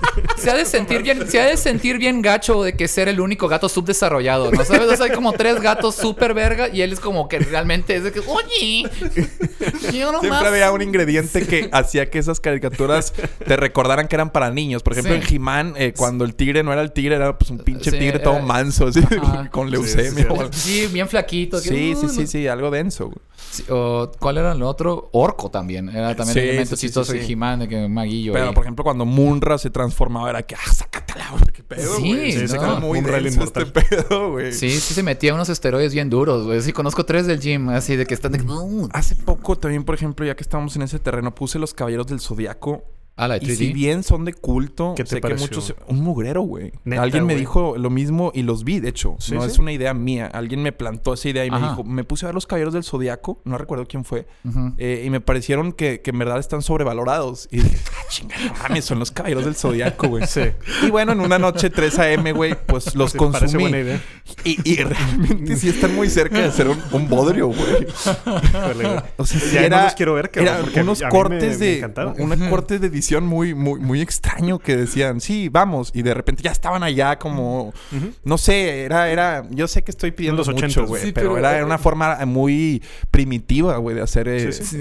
se 0.38 0.50
ha 0.50 0.54
de 0.54 0.64
sentir 0.64 1.02
bien, 1.02 1.28
se 1.28 1.40
ha 1.40 1.46
de 1.46 1.56
sentir 1.56 1.98
bien 1.98 2.22
gacho 2.22 2.62
de 2.62 2.74
que 2.74 2.88
ser 2.88 3.08
el 3.08 3.20
único 3.20 3.48
gato 3.48 3.68
subdesarrollado, 3.68 4.50
¿no 4.50 4.64
sabes? 4.64 4.88
O 4.92 4.96
sea, 4.96 5.06
hay 5.06 5.12
como 5.12 5.32
tres 5.32 5.60
gatos 5.60 5.94
súper 5.94 6.34
verga 6.34 6.68
y 6.68 6.82
él 6.82 6.92
es 6.92 7.00
como 7.00 7.28
que 7.28 7.38
realmente 7.38 7.96
es 7.96 8.04
de 8.04 8.12
que, 8.12 8.20
oye, 8.20 8.88
yo 9.92 10.06
nomás. 10.12 10.20
Siempre 10.22 10.48
había 10.48 10.72
un 10.72 10.82
ingrediente 10.82 11.46
que 11.46 11.68
hacía 11.72 12.10
que 12.10 12.18
esas 12.18 12.40
caricaturas 12.40 13.12
te 13.46 13.56
recordaran 13.56 14.08
que 14.08 14.16
eran 14.16 14.30
para 14.30 14.50
niños. 14.50 14.82
Por 14.82 14.92
ejemplo, 14.94 15.14
Sí. 15.14 15.20
en 15.28 15.34
He-Man, 15.36 15.74
eh, 15.76 15.92
cuando 15.96 16.24
el 16.24 16.34
tigre 16.34 16.62
no 16.62 16.72
era 16.72 16.82
el 16.82 16.92
tigre, 16.92 17.16
era 17.16 17.36
pues 17.38 17.50
un 17.50 17.58
pinche 17.58 17.90
Sí, 17.90 17.98
tigre 17.98 18.18
todo 18.18 18.36
era- 18.36 18.44
manso, 18.44 18.86
así, 18.88 19.00
con 19.50 19.70
leucemia. 19.70 20.28
sí, 20.52 20.86
o 20.86 20.88
bien 20.92 21.08
flaquito. 21.08 21.60
que, 21.62 21.68
Sí, 21.68 21.94
sí, 21.98 22.06
uh, 22.06 22.08
sí, 22.08 22.26
sí, 22.26 22.46
algo 22.48 22.70
denso. 22.70 23.06
güey. 23.06 23.18
Sí, 23.50 23.64
o, 23.70 24.10
¿Cuál 24.18 24.38
era 24.38 24.52
el 24.52 24.62
otro? 24.62 25.08
Orco 25.12 25.50
también. 25.50 25.88
Era 25.88 26.14
también 26.14 26.34
Sí, 26.34 26.40
un 26.40 26.44
elemento 26.46 26.76
sí, 26.76 26.80
sí, 26.80 26.86
chistoso 26.86 27.12
sí, 27.12 27.18
de 27.18 27.26
sí. 27.26 27.32
He-Man, 27.32 27.60
de 27.60 27.68
que 27.68 27.88
maguillo. 27.88 28.32
Pero, 28.32 28.48
ahí. 28.48 28.54
por 28.54 28.64
ejemplo, 28.64 28.84
cuando 28.84 29.04
Munra 29.04 29.58
se 29.58 29.70
transformaba, 29.70 30.30
era 30.30 30.42
que, 30.42 30.54
ah, 30.54 30.72
sácatela, 30.72 31.30
güey, 31.30 31.44
qué 31.52 31.62
pedo, 31.62 31.96
Sí, 31.96 32.14
güey. 32.14 32.32
Sí, 32.32 32.48
se 32.48 32.56
¿no? 32.56 32.60
quedó 32.62 32.80
muy 32.80 33.00
Munra 33.00 33.20
denso 33.20 33.44
este 33.44 33.66
pedo, 33.66 34.32
güey. 34.32 34.52
Sí, 34.52 34.70
sí 34.70 34.94
se 34.94 35.02
metía 35.02 35.34
unos 35.34 35.48
esteroides 35.48 35.92
bien 35.94 36.10
duros, 36.10 36.44
güey. 36.46 36.60
Sí, 36.62 36.72
conozco 36.72 37.04
tres 37.04 37.26
del 37.26 37.40
gym, 37.40 37.68
así 37.70 37.96
de 37.96 38.06
que 38.06 38.14
están 38.14 38.32
de... 38.32 38.42
"Uh". 38.42 38.88
Hace 38.92 39.16
poco 39.16 39.56
también, 39.58 39.84
por 39.84 39.94
ejemplo, 39.94 40.24
ya 40.26 40.34
que 40.36 40.42
estamos 40.42 40.74
en 40.76 40.82
ese 40.82 40.98
terreno, 40.98 41.34
puse 41.34 41.58
Los 41.58 41.74
Caballeros 41.74 42.06
del 42.06 42.20
Zodiaco. 42.20 42.84
Ah, 43.18 43.28
la 43.28 43.38
de 43.38 43.46
Y 43.46 43.48
3D. 43.48 43.56
si 43.56 43.72
bien 43.72 44.02
son 44.02 44.26
de 44.26 44.34
culto, 44.34 44.92
¿Qué 44.94 45.02
te 45.04 45.08
sé 45.10 45.20
que 45.22 45.34
muchos... 45.36 45.74
Un 45.88 46.02
mugrero, 46.02 46.42
güey. 46.42 46.72
Alguien 46.98 47.24
me 47.24 47.34
dijo 47.34 47.76
lo 47.78 47.88
mismo 47.88 48.30
y 48.34 48.42
los 48.42 48.62
vi, 48.62 48.78
de 48.80 48.90
hecho. 48.90 49.16
Sí, 49.18 49.34
no 49.34 49.40
sí. 49.42 49.48
es 49.48 49.58
una 49.58 49.72
idea 49.72 49.94
mía. 49.94 50.26
Alguien 50.26 50.62
me 50.62 50.72
plantó 50.72 51.14
esa 51.14 51.28
idea 51.30 51.44
y 51.46 51.50
me 51.50 51.58
dijo... 51.58 51.82
Me 51.82 52.04
puse 52.04 52.26
a 52.26 52.28
ver 52.28 52.34
Los 52.34 52.46
Caballeros 52.46 52.74
del 52.74 52.84
Zodiaco. 52.84 53.40
No 53.44 53.56
recuerdo 53.56 53.86
quién 53.86 54.04
fue. 54.04 54.26
Eh, 54.76 55.02
y 55.06 55.08
me 55.10 55.20
parecieron 55.22 55.72
que, 55.72 56.02
que 56.02 56.10
en 56.10 56.18
verdad 56.18 56.38
están 56.38 56.60
sobrevalorados. 56.62 57.48
Y 57.50 57.60
dije, 57.60 57.78
ah, 57.90 58.02
chinga, 58.10 58.36
no 58.44 58.52
mames, 58.62 58.84
son 58.84 58.98
Los 58.98 59.10
Caballeros 59.12 59.46
del 59.46 59.54
Zodiaco, 59.54 60.08
güey. 60.08 60.26
Sí. 60.26 60.42
Y 60.86 60.90
bueno, 60.90 61.12
en 61.12 61.20
una 61.20 61.38
noche 61.38 61.70
3 61.70 61.98
a.m., 61.98 62.32
güey, 62.32 62.54
pues 62.66 62.94
los 62.94 63.12
Sí, 63.12 63.18
Parece 63.18 63.38
consumí. 63.40 63.62
buena 63.62 63.78
idea. 63.80 64.00
Y, 64.44 64.58
y 64.70 64.76
realmente 64.82 65.56
sí 65.56 65.70
están 65.70 65.94
muy 65.94 66.10
cerca 66.10 66.38
de 66.40 66.52
ser 66.52 66.68
un, 66.68 66.78
un 66.92 67.08
bodrio, 67.08 67.46
güey. 67.46 67.86
O 69.16 69.24
sea, 69.24 69.40
sí 69.40 69.50
Ya 69.54 69.60
no 69.60 69.66
era, 69.66 69.84
los 69.84 69.94
quiero 69.94 70.14
ver, 70.14 70.30
eran 70.34 70.66
mí- 70.66 70.80
unos 70.80 71.02
cortes 71.10 71.42
me- 71.42 71.48
me 71.48 71.56
de 71.56 71.76
encantaron. 71.78 72.14
unos 72.20 72.38
cortes 72.50 72.80
de 72.80 72.90
muy 73.24 73.54
muy 73.54 73.80
muy 73.80 74.00
extraño 74.00 74.58
que 74.58 74.76
decían, 74.76 75.20
"Sí, 75.20 75.48
vamos" 75.48 75.90
y 75.94 76.02
de 76.02 76.14
repente 76.14 76.42
ya 76.42 76.50
estaban 76.52 76.82
allá 76.82 77.18
como 77.18 77.72
no 78.24 78.38
sé, 78.38 78.82
era 78.84 79.08
era 79.10 79.44
yo 79.50 79.68
sé 79.68 79.82
que 79.84 79.90
estoy 79.90 80.10
pidiendo 80.12 80.38
los 80.38 80.48
mucho, 80.48 80.66
80s. 80.82 80.86
güey, 80.86 81.02
Sí, 81.02 81.12
pero, 81.12 81.34
pero, 81.34 81.38
era 81.38 81.58
eh, 81.58 81.64
una 81.64 81.78
forma 81.78 82.18
muy 82.26 82.82
primitiva, 83.10 83.76
güey, 83.78 83.96
de 83.96 84.02
hacer 84.02 84.28
eh, 84.28 84.52
Sí, 84.52 84.64
Sí, 84.64 84.78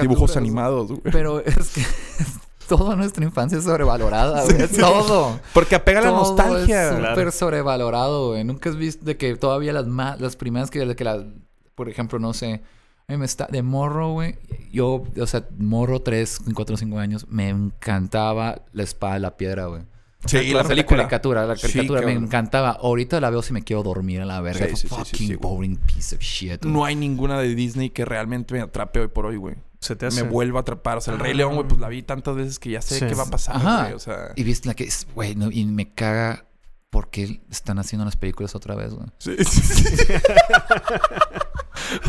dibujos 0.00 0.36
animados, 0.36 0.88
güey. 0.88 1.00
Pero 1.12 1.40
es 1.44 1.68
que 1.74 1.82
toda 2.68 2.96
nuestra 2.96 3.24
infancia 3.24 3.58
es 3.58 3.64
sobrevalorada, 3.64 4.44
güey. 4.44 4.68
Todo. 4.68 5.40
Porque 5.54 5.74
apega 5.74 6.00
la 6.00 6.08
Todo 6.08 6.18
nostalgia. 6.18 6.82
Es 6.84 6.88
súper 6.96 7.12
Claro. 7.14 7.32
sobrevalorado, 7.32 8.28
güey. 8.30 8.44
Nunca 8.44 8.68
has 8.70 8.76
visto 8.76 9.04
de 9.04 9.16
que 9.16 9.36
todavía 9.36 9.72
las 9.72 9.86
más, 9.86 10.20
las 10.20 10.36
primeras 10.36 10.70
que, 10.70 10.84
de 10.84 10.94
que 10.96 11.04
las, 11.04 11.22
por 11.74 11.88
ejemplo, 11.88 12.18
no 12.18 12.34
sé, 12.34 12.60
a 13.08 13.12
mí 13.12 13.16
me 13.18 13.24
está 13.24 13.46
de 13.50 13.62
morro, 13.62 14.12
güey. 14.12 14.36
Yo, 14.70 15.02
o 15.18 15.26
sea, 15.26 15.46
morro 15.58 16.02
3, 16.02 16.40
4, 16.54 16.76
5 16.76 16.98
años, 16.98 17.26
me 17.30 17.48
encantaba 17.48 18.62
la 18.72 18.82
espada 18.82 19.14
de 19.14 19.20
la 19.20 19.36
piedra, 19.38 19.66
güey. 19.66 19.82
Sí, 20.26 20.36
La- 20.36 20.42
y 20.42 20.52
la 20.52 20.62
la 20.62 20.68
película. 20.68 20.98
caricatura, 21.04 21.46
la 21.46 21.56
Sí, 21.56 21.62
caricatura 21.72 22.02
me 22.02 22.12
encantaba. 22.12 22.70
Ahorita 22.72 23.18
la 23.20 23.30
veo 23.30 23.40
si 23.40 23.52
me 23.54 23.62
quiero 23.62 23.82
dormir 23.82 24.20
a 24.20 24.26
la 24.26 24.40
verga. 24.42 24.66
Sí, 24.66 24.76
sí, 24.76 24.88
sí, 24.88 24.88
sí, 24.88 24.94
Fucking 25.28 25.38
boring 25.40 25.76
piece 25.76 26.16
of 26.16 26.20
shit. 26.20 26.60
güey. 26.62 26.72
No 26.74 26.84
hay 26.84 26.96
ninguna 26.96 27.40
de 27.40 27.54
Disney 27.54 27.88
que 27.90 28.04
realmente 28.04 28.52
me 28.52 28.60
atrape 28.60 29.00
hoy 29.00 29.08
por 29.08 29.24
hoy, 29.26 29.36
güey. 29.36 29.54
Se 29.80 29.94
te 29.96 30.06
hace. 30.06 30.24
Me 30.24 30.28
vuelva 30.28 30.58
a 30.58 30.62
atrapar. 30.62 30.98
O 30.98 31.00
sea, 31.00 31.14
el 31.14 31.20
Rey 31.20 31.32
León, 31.34 31.54
güey, 31.54 31.66
pues 31.68 31.80
la 31.80 31.88
vi 31.88 32.02
tantas 32.02 32.34
veces 32.34 32.58
que 32.58 32.70
ya 32.70 32.82
sé 32.82 32.98
Sí. 32.98 33.06
qué 33.06 33.14
va 33.14 33.22
a 33.22 33.30
pasar, 33.30 33.56
Ajá. 33.56 33.82
güey. 33.84 33.92
O 33.94 33.98
sea, 34.00 34.32
Y 34.34 34.42
viste 34.42 34.68
la 34.68 34.74
que 34.74 34.84
es, 34.84 35.06
güey, 35.14 35.34
no, 35.36 35.50
y 35.52 35.64
me 35.64 35.94
caga 35.94 36.44
porque 36.90 37.40
están 37.50 37.78
haciendo 37.78 38.04
las 38.04 38.16
películas 38.16 38.54
otra 38.54 38.74
vez, 38.74 38.94
güey. 38.94 39.06
sí, 39.18 39.36
sí, 39.44 39.60
sí. 39.96 40.12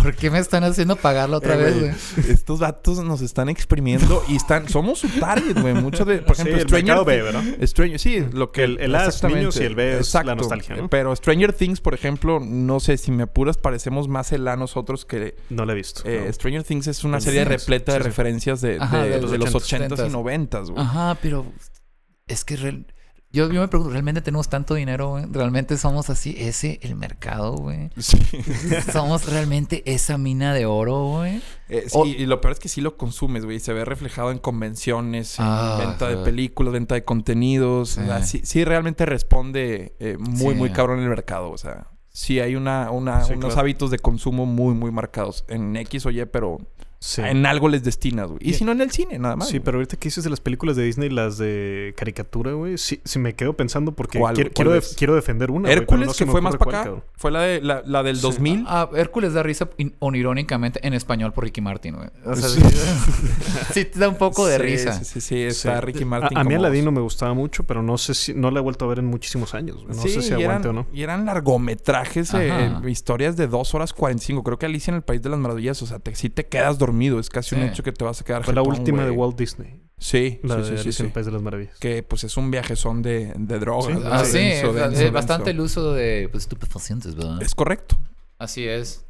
¿Por 0.02 0.16
qué 0.16 0.30
me 0.30 0.40
están 0.40 0.64
haciendo 0.64 0.96
pagarla 0.96 1.38
otra 1.38 1.54
Eh, 1.56 1.58
vez, 1.58 1.80
güey? 1.80 2.32
Estos 2.32 2.60
datos 2.60 3.00
nos 3.04 3.22
están 3.22 3.50
exprimiendo 3.50 4.24
y 4.28 4.36
están... 4.36 4.68
Somos 4.68 5.00
su 5.00 5.08
target, 5.20 5.60
güey. 5.62 5.74
Mucho 5.74 6.06
de... 6.06 6.20
Por 6.20 6.36
Sí, 6.36 6.42
ejemplo, 6.42 6.62
el 6.62 6.68
Stranger 6.68 6.86
mercado 6.86 7.06
B, 7.06 7.14
Things- 7.22 7.24
¿verdad? 7.24 7.68
Stranger, 7.68 8.00
sí, 8.00 8.26
lo 8.34 8.52
que... 8.52 8.64
El- 8.64 8.80
el 8.80 8.96
A 8.96 9.06
es 9.06 9.24
niños 9.24 9.58
y 9.58 9.64
el 9.64 9.76
B 9.76 10.00
es 10.00 10.14
la 10.14 10.36
nostalgia, 10.36 10.76
¿no? 10.76 10.90
Pero 10.90 11.16
Stranger 11.16 11.54
Things, 11.54 11.82
por 11.82 11.94
ejemplo, 11.94 12.40
no 12.42 12.80
sé, 12.80 12.98
si 12.98 13.12
me 13.12 13.24
apuras, 13.24 13.58
parecemos 13.58 14.08
más 14.08 14.32
el 14.32 14.48
A 14.48 14.56
nosotros 14.58 15.06
que... 15.06 15.36
No 15.50 15.66
la 15.66 15.74
he 15.74 15.76
visto. 15.76 16.02
eh, 16.06 16.24
no. 16.26 16.34
Stranger 16.34 16.64
Things 16.64 16.88
es 16.88 17.04
una 17.04 17.22
serie 17.22 17.46
repleta 17.46 17.94
de 17.94 18.00
sí, 18.00 18.04
referencias 18.04 18.62
de, 18.62 18.78
Ajá, 18.80 19.04
de- 19.04 19.10
de 19.10 19.16
de 19.16 19.22
los 19.38 19.54
los 19.54 19.54
80s, 19.70 19.90
80s 19.90 20.08
y 20.08 20.12
90s, 20.14 20.72
güey. 20.72 20.82
Ajá, 20.84 21.18
pero 21.22 21.46
es 22.28 22.44
que 22.44 22.56
re- 22.58 22.86
Yo, 23.32 23.52
yo 23.52 23.62
me 23.62 23.68
pregunto, 23.68 23.92
¿realmente 23.94 24.22
tenemos 24.22 24.50
tanto 24.50 24.74
dinero, 24.74 25.10
güey? 25.10 25.26
¿Realmente 25.32 25.78
somos 25.78 26.10
así? 26.10 26.36
¿Ese 26.40 26.80
el 26.82 26.96
mercado, 26.96 27.54
güey? 27.58 27.92
Sí. 27.98 28.18
¿Somos 28.92 29.32
realmente 29.32 29.84
esa 29.86 30.18
mina 30.18 30.52
de 30.56 30.66
oro, 30.66 31.04
güey? 31.10 31.40
Eh, 31.70 31.84
sí, 31.86 31.92
O- 31.96 32.06
y 32.08 32.26
lo 32.26 32.42
peor 32.42 32.54
es 32.54 32.60
que 32.60 32.70
sí 32.70 32.82
lo 32.82 32.98
consumes, 32.98 33.46
güey. 33.46 33.60
Se 33.60 33.72
ve 33.72 33.86
reflejado 33.86 34.32
en 34.32 34.40
convenciones, 34.40 35.38
en 35.38 35.46
Ah, 35.48 35.78
venta 35.80 36.08
de 36.08 36.18
películas, 36.18 36.74
venta 36.74 36.96
de 36.96 37.04
contenidos. 37.06 37.90
Sí. 37.92 38.02
O 38.02 38.06
sea, 38.06 38.24
sí, 38.24 38.42
sí 38.44 38.64
realmente 38.66 39.06
responde 39.06 39.96
eh, 40.00 40.18
muy, 40.20 40.54
Sí. 40.54 40.60
muy 40.60 40.72
cabrón 40.72 40.98
en 40.98 41.04
el 41.04 41.10
mercado. 41.12 41.52
O 41.52 41.58
sea, 41.60 41.86
sí 42.10 42.40
hay 42.40 42.56
una, 42.56 42.90
una- 42.90 43.24
Sí, 43.26 43.34
unos 43.34 43.46
claro. 43.54 43.62
hábitos 43.62 43.92
de 43.92 44.00
consumo 44.00 44.48
muy, 44.48 44.74
muy 44.74 44.90
marcados. 44.92 45.46
En 45.50 45.76
X 45.76 46.04
o 46.08 46.10
Y, 46.10 46.26
pero 46.26 46.58
Sí. 47.02 47.22
en 47.22 47.46
algo 47.46 47.70
les 47.70 47.82
destinas, 47.84 48.28
güey. 48.28 48.40
Y 48.42 48.54
si 48.56 48.66
no 48.66 48.74
en 48.74 48.82
el 48.82 48.92
cine, 48.92 49.18
nada 49.20 49.38
más. 49.38 49.48
Sí, 49.48 49.54
güey. 49.58 49.64
pero 49.64 49.78
ahorita 49.78 49.96
que 49.96 50.10
dices 50.10 50.24
de 50.26 50.30
las 50.30 50.42
películas 50.42 50.76
de 50.76 50.84
Disney, 50.84 51.10
las 51.10 51.38
de 51.38 51.94
caricatura, 51.96 52.52
güey, 52.52 52.78
sí, 52.78 53.00
sí 53.06 53.20
me 53.20 53.36
quedo 53.36 53.54
pensando 53.54 53.94
porque 53.94 54.20
¿Cuál, 54.20 54.36
quiero, 54.36 54.50
cuál 54.50 54.54
quiero, 54.56 54.72
ves? 54.72 54.90
def- 54.90 54.98
quiero 54.98 55.16
defender 55.16 55.50
una. 55.50 55.72
Hércules, 55.72 56.08
no 56.08 56.14
que 56.14 56.26
fue 56.26 56.42
más 56.42 56.58
para 56.58 56.72
acá. 56.72 56.84
cabrón. 56.84 57.04
Fue 57.16 57.32
la, 57.32 57.42
de, 57.42 57.62
la, 57.62 57.82
la 57.86 58.04
del 58.04 58.18
Sí. 58.18 58.22
2000. 58.24 58.66
Ah, 58.68 58.90
Hércules 58.96 59.34
da 59.34 59.44
risa 59.44 59.70
in- 59.78 59.96
irónicamente 60.14 60.86
en 60.86 60.94
español 60.94 61.32
por 61.32 61.46
Ricky 61.46 61.62
Martin, 61.62 61.96
güey. 61.96 62.10
O 62.26 62.36
sea, 62.36 62.50
Sí. 62.50 62.60
sí 63.74 63.86
te 63.86 63.98
da 64.00 64.10
un 64.10 64.18
poco 64.18 64.46
de 64.46 64.58
Sí, 64.58 64.62
risa. 64.62 64.94
Sí, 64.94 65.06
sí, 65.06 65.22
sí. 65.22 65.42
Está 65.44 65.80
Sí. 65.80 65.86
Ricky 65.86 66.04
A, 66.04 66.08
Martin. 66.08 66.38
a 66.38 66.44
mí 66.44 66.54
como- 66.56 66.66
Aladín 66.66 66.84
no 66.86 66.92
me 66.92 67.02
gustaba 67.02 67.34
mucho, 67.34 67.64
pero 67.64 67.82
no 67.82 67.98
sé 67.98 68.14
si 68.14 68.34
no 68.34 68.52
la 68.52 68.60
he 68.60 68.62
vuelto 68.62 68.84
a 68.84 68.88
ver 68.90 69.00
en 69.00 69.06
muchísimos 69.06 69.54
años. 69.54 69.78
güey. 69.84 69.96
No 69.96 70.02
sí, 70.02 70.10
sé 70.10 70.22
si 70.22 70.34
aguante 70.34 70.68
eran, 70.68 70.78
o 70.78 70.82
no. 70.82 70.88
Y 70.94 71.02
eran 71.04 71.26
largometrajes, 71.26 72.34
eh, 72.34 72.72
historias 72.88 73.38
de 73.38 73.48
2 73.48 73.74
horas 73.74 73.94
45. 73.94 74.44
Creo 74.44 74.60
que 74.60 74.66
Alicia 74.66 74.92
en 74.92 74.96
el 74.96 75.02
País 75.02 75.22
de 75.22 75.30
las 75.30 75.40
Maravillas, 75.40 75.82
o 75.82 75.86
sea, 75.86 76.00
te, 76.00 76.14
si 76.16 76.30
te 76.30 76.46
quedas 76.48 76.78
dormido. 76.78 76.89
Es 77.20 77.30
casi 77.30 77.56
un 77.56 77.62
Sí. 77.62 77.68
hecho 77.68 77.84
que 77.84 77.92
te 77.92 78.04
vas 78.06 78.22
a 78.22 78.24
quedar 78.24 78.44
Fue 78.44 78.54
la 78.54 78.62
última 78.62 79.04
de 79.04 79.10
güey. 79.10 79.20
Walt 79.20 79.38
Disney. 79.38 79.82
Sí, 79.98 80.40
La 80.44 80.56
sí, 80.56 80.62
de 80.62 80.66
sí, 80.68 80.70
sí, 80.70 80.74
Alicia 80.82 80.88
en 80.90 80.94
sí. 80.94 81.04
el 81.04 81.12
País 81.12 81.26
de 81.26 81.32
las 81.34 81.42
Maravillas. 81.42 81.78
Que 81.80 82.04
pues 82.04 82.24
es 82.24 82.38
un 82.38 82.52
viajezón 82.52 83.02
de, 83.02 83.34
de 83.38 83.60
drogas. 83.60 83.98
Sí. 83.98 84.04
Ah, 84.06 84.24
sí, 84.26 84.38
Denso, 84.38 84.74
denso, 84.74 85.12
bastante 85.12 85.50
el 85.52 85.60
uso 85.60 85.94
de 85.94 86.30
pues, 86.32 86.44
estupefacientes, 86.44 87.16
¿verdad? 87.16 87.42
Es 87.42 87.54
correcto. 87.54 87.98
Así 88.38 88.66
es. 88.68 89.06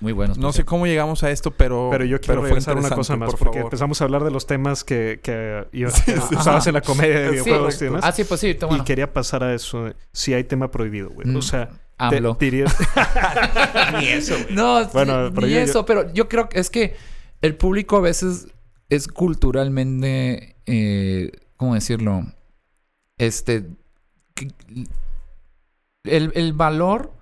Muy 0.00 0.12
buenos. 0.12 0.38
No 0.38 0.52
sé 0.52 0.64
cómo 0.64 0.86
llegamos 0.86 1.22
a 1.24 1.30
esto, 1.30 1.50
pero... 1.50 1.88
Pero 1.90 2.04
yo 2.04 2.20
quiero 2.20 2.40
regresar 2.42 2.76
a 2.76 2.80
una 2.80 2.90
cosa 2.90 3.16
más, 3.16 3.30
por 3.30 3.38
porque 3.40 3.58
favor. 3.58 3.66
empezamos 3.66 4.00
a 4.00 4.04
hablar 4.04 4.24
de 4.24 4.30
los 4.30 4.46
temas 4.46 4.82
que, 4.84 5.20
que 5.22 5.66
usabas 6.38 6.66
en 6.68 6.74
la 6.74 6.80
comedia 6.80 7.18
de 7.20 7.26
Sí, 7.26 7.30
videojuegos 7.32 7.82
y 7.82 7.84
demás. 7.84 8.00
Ah, 8.04 8.12
sí, 8.12 8.24
pues 8.24 8.40
sí. 8.40 8.56
Y 8.70 8.80
quería 8.82 9.12
pasar 9.12 9.42
a 9.44 9.54
eso. 9.54 9.92
Si 10.12 10.32
hay 10.34 10.44
tema 10.44 10.70
prohibido, 10.70 11.10
güey. 11.10 11.26
Mm, 11.28 11.36
O 11.36 11.42
sea, 11.42 11.68
te, 11.68 11.76
AMLO. 12.16 12.36
dirías... 12.40 12.74
No, 14.50 14.84
Bueno, 14.92 15.26
sí, 15.28 15.32
pero 15.34 15.46
ni 15.46 15.52
yo- 15.52 15.58
yo- 15.58 15.64
eso, 15.64 15.84
pero 15.84 16.12
yo 16.12 16.28
creo 16.28 16.48
que 16.48 16.60
es 16.60 16.70
que 16.70 16.96
el 17.40 17.56
público 17.56 17.96
a 17.96 18.00
veces 18.00 18.48
es 18.88 19.08
culturalmente, 19.08 20.56
eh, 20.66 21.32
¿cómo 21.56 21.74
decirlo? 21.74 22.22
Este, 23.18 23.66
el, 26.04 26.32
el 26.34 26.52
valor 26.52 27.12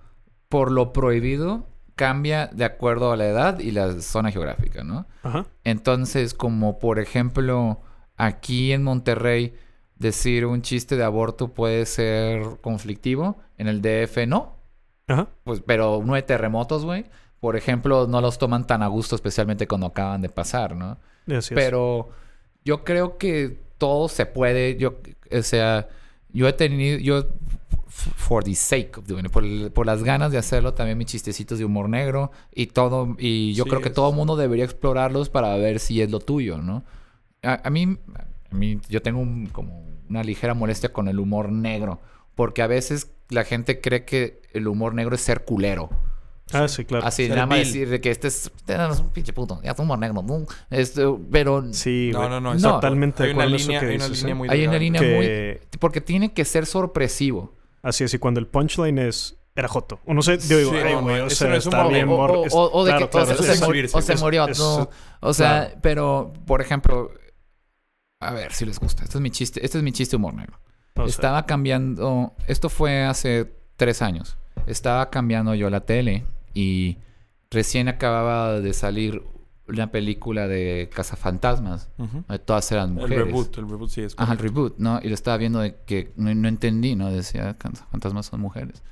por 0.49 0.71
lo 0.71 0.93
prohibido 0.93 1.67
cambia 1.97 2.47
de 2.49 2.65
acuerdo 2.65 3.11
a 3.11 3.17
la 3.17 3.27
edad 3.27 3.59
y 3.59 3.73
la 3.73 4.01
zona 4.01 4.31
geográfica, 4.31 4.85
¿no? 4.85 5.07
Ajá. 5.23 5.47
Entonces, 5.65 6.35
como 6.35 6.79
por 6.79 6.99
ejemplo, 6.99 7.81
aquí 8.17 8.73
en 8.73 8.83
Monterrey, 8.83 9.55
decir 9.97 10.45
un 10.45 10.61
chiste 10.61 10.97
de 10.97 11.05
aborto 11.05 11.49
puede 11.49 11.87
ser 11.87 12.43
conflictivo, 12.61 13.39
en 13.57 13.67
el 13.67 13.81
DF 13.81 14.27
no. 14.29 14.57
Ajá. 15.09 15.29
Pues, 15.45 15.63
pero 15.67 16.03
no 16.05 16.15
hay 16.15 16.23
terremotos, 16.23 16.85
güey. 16.85 17.07
Por 17.41 17.57
ejemplo, 17.57 18.07
no 18.07 18.21
los 18.21 18.39
toman 18.39 18.67
tan 18.67 18.83
a 18.83 18.87
gusto, 18.89 19.15
especialmente 19.15 19.67
cuando 19.69 19.87
acaban 19.89 20.23
de 20.23 20.29
pasar, 20.29 20.75
¿no? 20.77 20.99
Es. 21.51 21.55
Pero 21.55 22.09
yo 22.65 22.83
creo 22.85 23.19
que 23.19 23.59
todo 23.79 24.09
se 24.09 24.27
puede. 24.27 24.77
Yo, 24.77 24.97
o 25.31 25.43
sea, 25.43 25.89
yo 26.33 26.49
he 26.49 26.53
tenido, 26.53 26.99
yo, 26.99 27.27
for 27.89 28.43
the 28.45 28.55
sake 28.55 28.99
of 28.99 29.07
doing 29.07 29.25
it, 29.27 29.31
por, 29.31 29.45
el- 29.45 29.71
por 29.71 29.87
las 29.87 30.03
ganas 30.03 30.33
de 30.33 30.39
hacerlo, 30.39 30.75
también 30.75 30.99
mis 30.99 31.07
chistecitos 31.09 31.59
de 31.59 31.65
humor 31.65 31.89
negro 31.89 32.31
y 32.55 32.67
todo. 32.69 33.17
Y 33.19 33.55
yo 33.55 33.65
Sí, 33.65 33.71
creo 33.71 33.83
que 33.83 33.89
es- 33.89 33.95
todo 33.95 34.11
el 34.11 34.17
mundo 34.17 34.37
debería 34.37 34.65
explorarlos 34.65 35.29
para 35.29 35.55
ver 35.57 35.79
si 35.81 36.01
es 36.03 36.11
lo 36.11 36.21
tuyo, 36.21 36.59
¿no? 36.59 36.85
A, 37.43 37.61
a 37.67 37.71
mí, 37.71 37.99
a 38.51 38.55
mí, 38.55 38.81
yo 38.89 39.03
tengo 39.03 39.21
un- 39.21 39.47
como 39.47 39.85
una 40.09 40.23
ligera 40.25 40.55
molestia 40.55 40.93
con 40.93 41.09
el 41.09 41.19
humor 41.19 41.51
negro, 41.53 42.01
porque 42.35 42.63
a 42.63 42.67
veces 42.67 43.13
la 43.29 43.45
gente 43.45 43.81
cree 43.81 44.05
que 44.05 44.41
el 44.53 44.69
humor 44.69 44.95
negro 44.95 45.15
es 45.15 45.21
ser 45.21 45.45
culero. 45.45 45.91
Ah, 46.53 46.69
sí, 46.69 46.85
claro. 46.85 47.05
Así, 47.05 47.29
nada 47.29 47.45
más 47.47 47.59
decir 47.59 47.89
de 47.89 48.01
que 48.01 48.11
este 48.11 48.29
es, 48.29 48.47
este 48.57 48.75
es 48.75 49.01
un 49.01 49.11
pinche 49.11 49.33
puto, 49.33 49.61
ya 49.65 49.73
es 49.73 49.79
humor 49.81 49.99
negro, 49.99 50.23
¿no? 50.23 50.47
Este, 50.71 51.03
pero 51.31 51.65
Sí, 51.73 52.11
No, 52.13 52.29
no, 52.29 52.41
no. 52.41 52.55
No. 52.55 52.75
Totalmente 52.75 53.25
de 53.25 53.29
Hay 53.31 53.35
una 53.35 53.45
acuerdo 53.45 53.57
en 53.57 53.61
eso 53.61 53.67
línea, 53.69 53.81
que 53.81 53.87
hay 53.87 53.97
una 53.97 54.05
dices, 54.09 54.19
línea 54.23 54.33
¿eh? 54.33 54.35
muy 54.37 54.49
hay 54.49 54.67
una 54.67 54.79
línea 54.79 55.01
Que- 55.01 55.61
muy... 55.71 55.79
Porque 55.81 56.01
tiene 56.01 56.33
que 56.33 56.45
ser 56.45 56.67
sorpresivo. 56.67 57.53
Así 57.83 58.05
es, 58.05 58.15
y 58.15 58.19
cuando 58.19 58.39
el 58.41 58.47
punchline 58.47 58.99
es... 58.99 59.37
Era 59.57 59.69
Joto. 59.69 60.01
O 60.05 60.13
no 60.15 60.23
sé, 60.23 60.39
yo 60.39 60.59
digo, 60.59 60.71
Sí, 60.71 60.77
ay, 60.77 60.95
no, 60.95 61.03
güey, 61.03 61.19
no, 61.19 61.25
o 61.27 61.31
sea, 61.31 61.49
no 61.49 61.55
es 61.57 61.65
está 61.67 61.81
humor, 61.81 61.93
bien... 61.93 62.09
o, 62.11 62.15
o- 62.15 62.45
es- 62.47 62.53
o- 62.55 62.71
o 62.73 62.85
de 62.85 62.91
claro, 62.91 63.07
que 63.07 63.11
claro, 63.11 63.27
se, 63.43 63.65
murió, 63.65 63.89
o 63.93 64.03
se 64.03 64.13
es- 64.13 64.21
murió, 64.21 64.49
es- 64.49 64.59
no. 64.59 64.91
O 65.21 65.33
sea, 65.35 65.65
claro. 65.67 65.79
pero, 65.83 66.33
por 66.47 66.61
ejemplo... 66.61 67.11
A 68.21 68.33
ver 68.33 68.53
si 68.53 68.65
les 68.67 68.79
gusta. 68.79 69.03
Este 69.05 69.19
es 69.19 69.23
mi 69.23 69.31
chiste, 69.31 69.65
este 69.65 69.79
es 69.79 69.85
mi 69.85 69.93
chiste 69.93 70.15
humor 70.17 70.35
negro. 70.35 70.59
o 70.95 71.01
sea, 71.01 71.07
Estaba 71.07 71.47
cambiando... 71.47 72.35
Esto 72.47 72.69
fue 72.69 73.03
hace 73.05 73.53
tres 73.77 74.01
años. 74.03 74.37
Estaba 74.67 75.11
cambiando 75.11 75.55
yo 75.55 75.71
la 75.71 75.81
tele 75.81 76.25
y 76.57 76.99
recién 77.51 77.89
acababa 77.89 78.61
de 78.61 78.73
salir 78.73 79.23
una 79.69 79.91
película 79.91 80.47
de 80.49 80.89
cazafantasmas. 80.95 81.91
Donde 81.99 82.39
Todas 82.39 82.71
eran 82.73 82.91
El 82.91 82.95
mujeres. 82.95 83.27
reboot, 83.27 83.59
el 83.59 83.69
reboot 83.69 83.91
sí 83.91 84.01
es 84.03 84.15
Ajá, 84.17 84.33
el 84.33 84.39
correcto. 84.39 84.55
reboot, 84.61 84.79
¿no? 84.79 85.01
Y 85.03 85.09
lo 85.09 85.15
estaba 85.15 85.37
viendo 85.37 85.59
de 85.61 85.77
que 85.87 86.13
no, 86.17 86.35
no 86.35 86.49
entendí, 86.49 86.95
¿no? 86.97 87.11
Decía, 87.11 87.57
fantasmas 87.91 88.27
son 88.27 88.41
mujeres. 88.41 88.83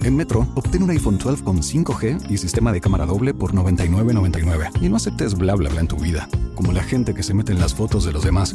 En 0.00 0.16
Metro, 0.16 0.46
obtén 0.54 0.82
un 0.82 0.90
iPhone 0.90 1.18
12 1.18 1.42
con 1.44 1.58
5G 1.62 2.30
y 2.30 2.36
sistema 2.36 2.72
de 2.72 2.80
cámara 2.80 3.06
doble 3.06 3.32
por 3.34 3.52
$99.99. 3.54 4.82
Y 4.82 4.88
no 4.88 4.96
aceptes 4.96 5.34
bla 5.34 5.54
bla 5.54 5.70
bla 5.70 5.80
en 5.80 5.88
tu 5.88 5.96
vida, 5.96 6.28
como 6.54 6.72
la 6.72 6.82
gente 6.82 7.14
que 7.14 7.22
se 7.22 7.32
mete 7.34 7.52
en 7.52 7.58
las 7.60 7.74
fotos 7.74 8.04
de 8.04 8.12
los 8.12 8.22
demás. 8.22 8.52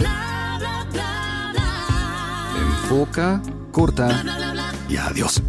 Enfoca, 2.55 3.41
corta 3.71 4.23
y 4.89 4.97
adiós. 4.97 5.41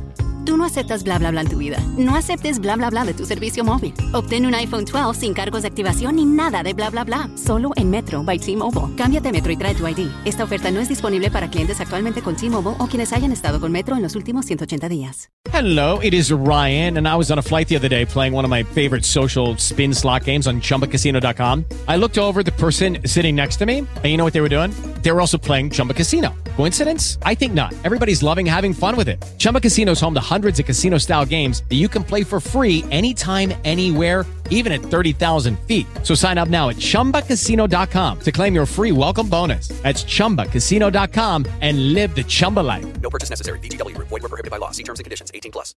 Tú 0.44 0.56
no 0.56 0.64
aceptas 0.64 1.04
bla 1.04 1.18
bla 1.18 1.30
bla 1.30 1.42
en 1.42 1.48
tu 1.48 1.58
vida. 1.58 1.78
No 1.96 2.16
aceptes 2.16 2.58
bla 2.58 2.76
bla 2.76 2.90
bla 2.90 3.04
de 3.04 3.14
tu 3.14 3.26
servicio 3.26 3.64
móvil. 3.64 3.92
Obtén 4.12 4.46
un 4.46 4.54
iPhone 4.54 4.84
12 4.84 5.18
sin 5.20 5.34
cargos 5.34 5.62
de 5.62 5.68
activación 5.68 6.16
ni 6.16 6.24
nada 6.24 6.62
de 6.62 6.72
bla 6.72 6.90
bla 6.90 7.04
bla. 7.04 7.30
Solo 7.36 7.70
en 7.76 7.90
Metro 7.90 8.22
by 8.22 8.38
T-Mobile. 8.38 8.94
Cámbiate 8.96 9.32
Metro 9.32 9.52
y 9.52 9.56
trae 9.56 9.74
tu 9.74 9.86
ID. 9.86 10.08
Esta 10.24 10.44
oferta 10.44 10.70
no 10.70 10.80
es 10.80 10.88
disponible 10.88 11.30
para 11.30 11.50
clientes 11.50 11.80
actualmente 11.80 12.22
con 12.22 12.36
T-Mobile 12.36 12.76
o 12.78 12.86
quienes 12.86 13.12
hayan 13.12 13.32
estado 13.32 13.60
con 13.60 13.70
Metro 13.72 13.96
en 13.96 14.02
los 14.02 14.16
últimos 14.16 14.46
180 14.46 14.88
días. 14.88 15.30
Hello, 15.52 15.98
it 16.02 16.12
is 16.12 16.30
Ryan, 16.30 16.98
and 16.98 17.08
I 17.08 17.16
was 17.16 17.30
on 17.30 17.38
a 17.38 17.42
flight 17.42 17.66
the 17.68 17.76
other 17.76 17.88
day 17.88 18.04
playing 18.04 18.34
one 18.34 18.44
of 18.44 18.50
my 18.50 18.62
favorite 18.62 19.04
social 19.04 19.56
spin 19.56 19.94
slot 19.94 20.24
games 20.24 20.46
on 20.46 20.60
chumbacasino.com. 20.60 21.64
I 21.88 21.96
looked 21.96 22.18
over 22.18 22.42
the 22.42 22.52
person 22.52 22.98
sitting 23.06 23.36
next 23.36 23.56
to 23.56 23.66
me, 23.66 23.78
and 23.78 24.04
you 24.04 24.16
know 24.18 24.24
what 24.24 24.34
they 24.34 24.42
were 24.42 24.50
doing? 24.50 24.70
They 25.02 25.12
were 25.12 25.20
also 25.20 25.38
playing 25.38 25.70
Chumba 25.70 25.94
Casino. 25.94 26.34
Coincidence? 26.56 27.18
I 27.22 27.34
think 27.34 27.54
not. 27.54 27.72
Everybody's 27.84 28.22
loving 28.22 28.44
having 28.44 28.74
fun 28.74 28.96
with 28.96 29.08
it. 29.08 29.24
Chumba 29.38 29.60
Casino 29.60 29.92
is 29.92 30.00
home 30.00 30.12
to 30.14 30.20
hundreds 30.30 30.60
of 30.60 30.66
casino 30.66 30.98
style 30.98 31.26
games 31.26 31.62
that 31.68 31.76
you 31.76 31.88
can 31.88 32.04
play 32.04 32.22
for 32.24 32.40
free 32.40 32.84
anytime, 32.90 33.52
anywhere, 33.64 34.24
even 34.50 34.72
at 34.72 34.82
30,000 34.82 35.58
feet. 35.66 35.86
So 36.02 36.14
sign 36.14 36.38
up 36.38 36.48
now 36.48 36.68
at 36.68 36.76
chumbacasino.com 36.76 38.18
to 38.20 38.32
claim 38.32 38.54
your 38.54 38.66
free 38.66 38.92
welcome 38.92 39.28
bonus. 39.28 39.68
That's 39.82 40.04
chumbacasino.com 40.04 41.46
and 41.60 41.94
live 41.94 42.14
the 42.14 42.24
Chumba 42.24 42.60
life. 42.60 42.86
No 43.00 43.10
purchase 43.10 43.30
necessary. 43.30 43.58
VGW 43.60 43.96
Group. 43.96 44.08
Void 44.08 44.22
were 44.22 44.28
prohibited 44.28 44.50
by 44.50 44.58
law. 44.58 44.70
See 44.72 44.84
terms 44.84 45.00
and 45.00 45.04
conditions. 45.04 45.30
18 45.34 45.50
plus. 45.52 45.74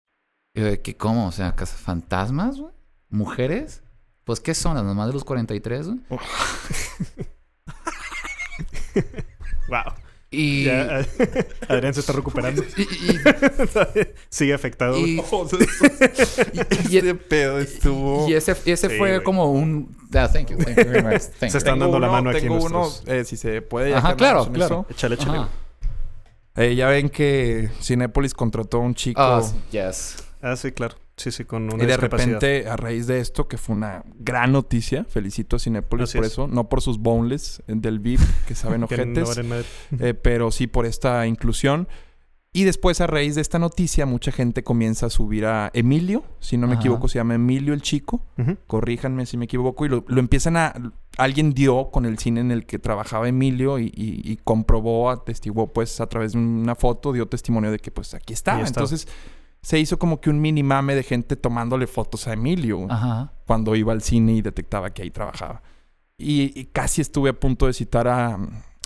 Y 0.55 0.61
yo 0.61 0.71
de 0.71 0.81
que, 0.81 0.97
¿cómo? 0.97 1.27
O 1.27 1.31
sea, 1.31 1.53
¿cazafantasmas, 1.55 2.57
güey? 2.57 2.73
¿Mujeres? 3.09 3.81
Pues, 4.25 4.41
¿qué 4.41 4.53
son? 4.53 4.75
¿Las 4.75 4.83
mamás 4.83 5.07
de 5.07 5.13
los 5.13 5.23
43, 5.23 5.87
güey? 5.87 5.99
Wow. 9.71 9.93
Y... 10.33 10.63
Ya, 10.63 11.05
Adrián 11.67 11.93
se 11.93 11.99
está 11.99 12.13
recuperando. 12.13 12.63
y- 12.77 12.81
y- 12.83 13.19
Sigue 14.29 14.53
afectado. 14.53 14.97
y- 14.97 15.21
Y 16.89 16.97
este 16.97 17.15
pedo 17.15 17.59
estuvo... 17.59 18.29
y 18.29 18.33
ese, 18.33 18.55
y 18.65 18.71
ese 18.71 18.89
Sí, 18.89 18.97
fue 18.97 19.11
güey. 19.15 19.23
como 19.23 19.51
un... 19.51 19.93
Ah, 20.13 20.29
thank 20.31 20.49
you, 20.51 20.57
thank 20.57 20.77
you 20.77 20.85
very 20.89 21.03
much. 21.03 21.21
Thank 21.39 21.51
Se 21.51 21.57
están 21.57 21.79
dando 21.79 21.99
la 21.99 22.07
mano 22.09 22.29
aquí 22.29 22.41
Tengo 22.41 22.55
nuestros- 22.69 23.03
uno, 23.05 23.13
eh, 23.13 23.25
si 23.25 23.35
se 23.37 23.61
puede. 23.61 23.93
Ajá, 23.93 24.15
claro, 24.15 24.49
claro. 24.51 24.85
Échale, 24.89 25.15
échale. 25.15 25.47
Eh, 26.55 26.75
ya 26.75 26.87
ven 26.87 27.09
que 27.09 27.69
Cinépolis 27.81 28.33
contrató 28.33 28.77
a 28.77 28.81
un 28.81 28.95
chico... 28.95 29.21
Ah, 29.21 29.41
yes. 29.71 30.17
Ah, 30.41 30.55
sí, 30.55 30.71
claro. 30.71 30.95
Sí, 31.17 31.29
sí, 31.31 31.45
con 31.45 31.71
una 31.71 31.83
Y 31.83 31.87
de 31.87 31.97
repente, 31.97 32.67
a 32.67 32.77
raíz 32.77 33.05
de 33.05 33.19
esto, 33.19 33.47
que 33.47 33.57
fue 33.57 33.75
una 33.75 34.03
gran 34.15 34.51
noticia, 34.51 35.03
felicito 35.03 35.55
a 35.57 35.59
Cinépolis 35.59 36.09
Así 36.09 36.17
por 36.17 36.25
es. 36.25 36.31
eso, 36.31 36.47
no 36.47 36.67
por 36.69 36.81
sus 36.81 36.97
boneless 36.97 37.61
del 37.67 37.99
VIP, 37.99 38.21
que 38.47 38.55
saben 38.55 38.85
Que 38.87 38.97
no 38.97 39.03
ojetes, 39.03 39.27
valen 39.27 39.49
madre. 39.49 39.65
eh, 39.99 40.13
pero 40.13 40.51
sí 40.51 40.67
por 40.67 40.85
esta 40.85 41.27
inclusión. 41.27 41.87
Y 42.53 42.65
después, 42.65 42.99
a 42.99 43.07
raíz 43.07 43.35
de 43.35 43.41
esta 43.41 43.59
noticia, 43.59 44.05
mucha 44.05 44.31
gente 44.33 44.61
comienza 44.63 45.05
a 45.05 45.09
subir 45.09 45.45
a 45.45 45.69
Emilio, 45.73 46.23
si 46.41 46.57
no 46.57 46.67
me 46.67 46.73
Ajá. 46.73 46.81
equivoco, 46.81 47.07
se 47.07 47.17
llama 47.19 47.35
Emilio 47.35 47.73
el 47.73 47.81
Chico, 47.81 48.25
Ujú. 48.37 48.57
corríjanme 48.67 49.25
si 49.25 49.37
me 49.37 49.45
equivoco, 49.45 49.85
y 49.85 49.89
lo, 49.89 50.03
lo 50.09 50.19
empiezan 50.19 50.57
a... 50.57 50.73
alguien 51.17 51.51
dio 51.53 51.91
con 51.91 52.05
el 52.05 52.17
cine 52.19 52.41
en 52.41 52.51
el 52.51 52.65
que 52.65 52.77
trabajaba 52.77 53.29
Emilio 53.29 53.79
y, 53.79 53.85
y- 53.95 54.21
y 54.29 54.37
comprobó, 54.43 55.11
atestiguó 55.11 55.71
pues 55.71 56.01
a 56.01 56.07
través 56.07 56.33
de 56.33 56.39
una 56.39 56.75
foto, 56.75 57.13
dio 57.13 57.25
testimonio 57.27 57.71
de 57.71 57.79
que 57.79 57.89
pues 57.89 58.13
aquí 58.13 58.33
estaba. 58.33 58.57
Ahí 58.57 58.63
estaba. 58.65 58.85
Se 59.61 59.79
hizo 59.79 59.99
como 59.99 60.19
que 60.21 60.29
un 60.29 60.41
mini 60.41 60.63
mame 60.63 60.95
de 60.95 61.03
gente 61.03 61.35
tomándole 61.35 61.87
fotos 61.87 62.27
a 62.27 62.33
Emilio 62.33 62.87
Ajá. 62.89 63.33
cuando 63.45 63.75
iba 63.75 63.93
al 63.93 64.01
cine 64.01 64.33
y 64.33 64.41
detectaba 64.41 64.89
que 64.91 65.03
ahí 65.03 65.11
trabajaba. 65.11 65.61
Y, 66.17 66.59
y 66.59 66.65
casi 66.65 67.01
estuve 67.01 67.29
a 67.29 67.39
punto 67.39 67.67
de 67.67 67.73
citar 67.73 68.07
a, 68.07 68.37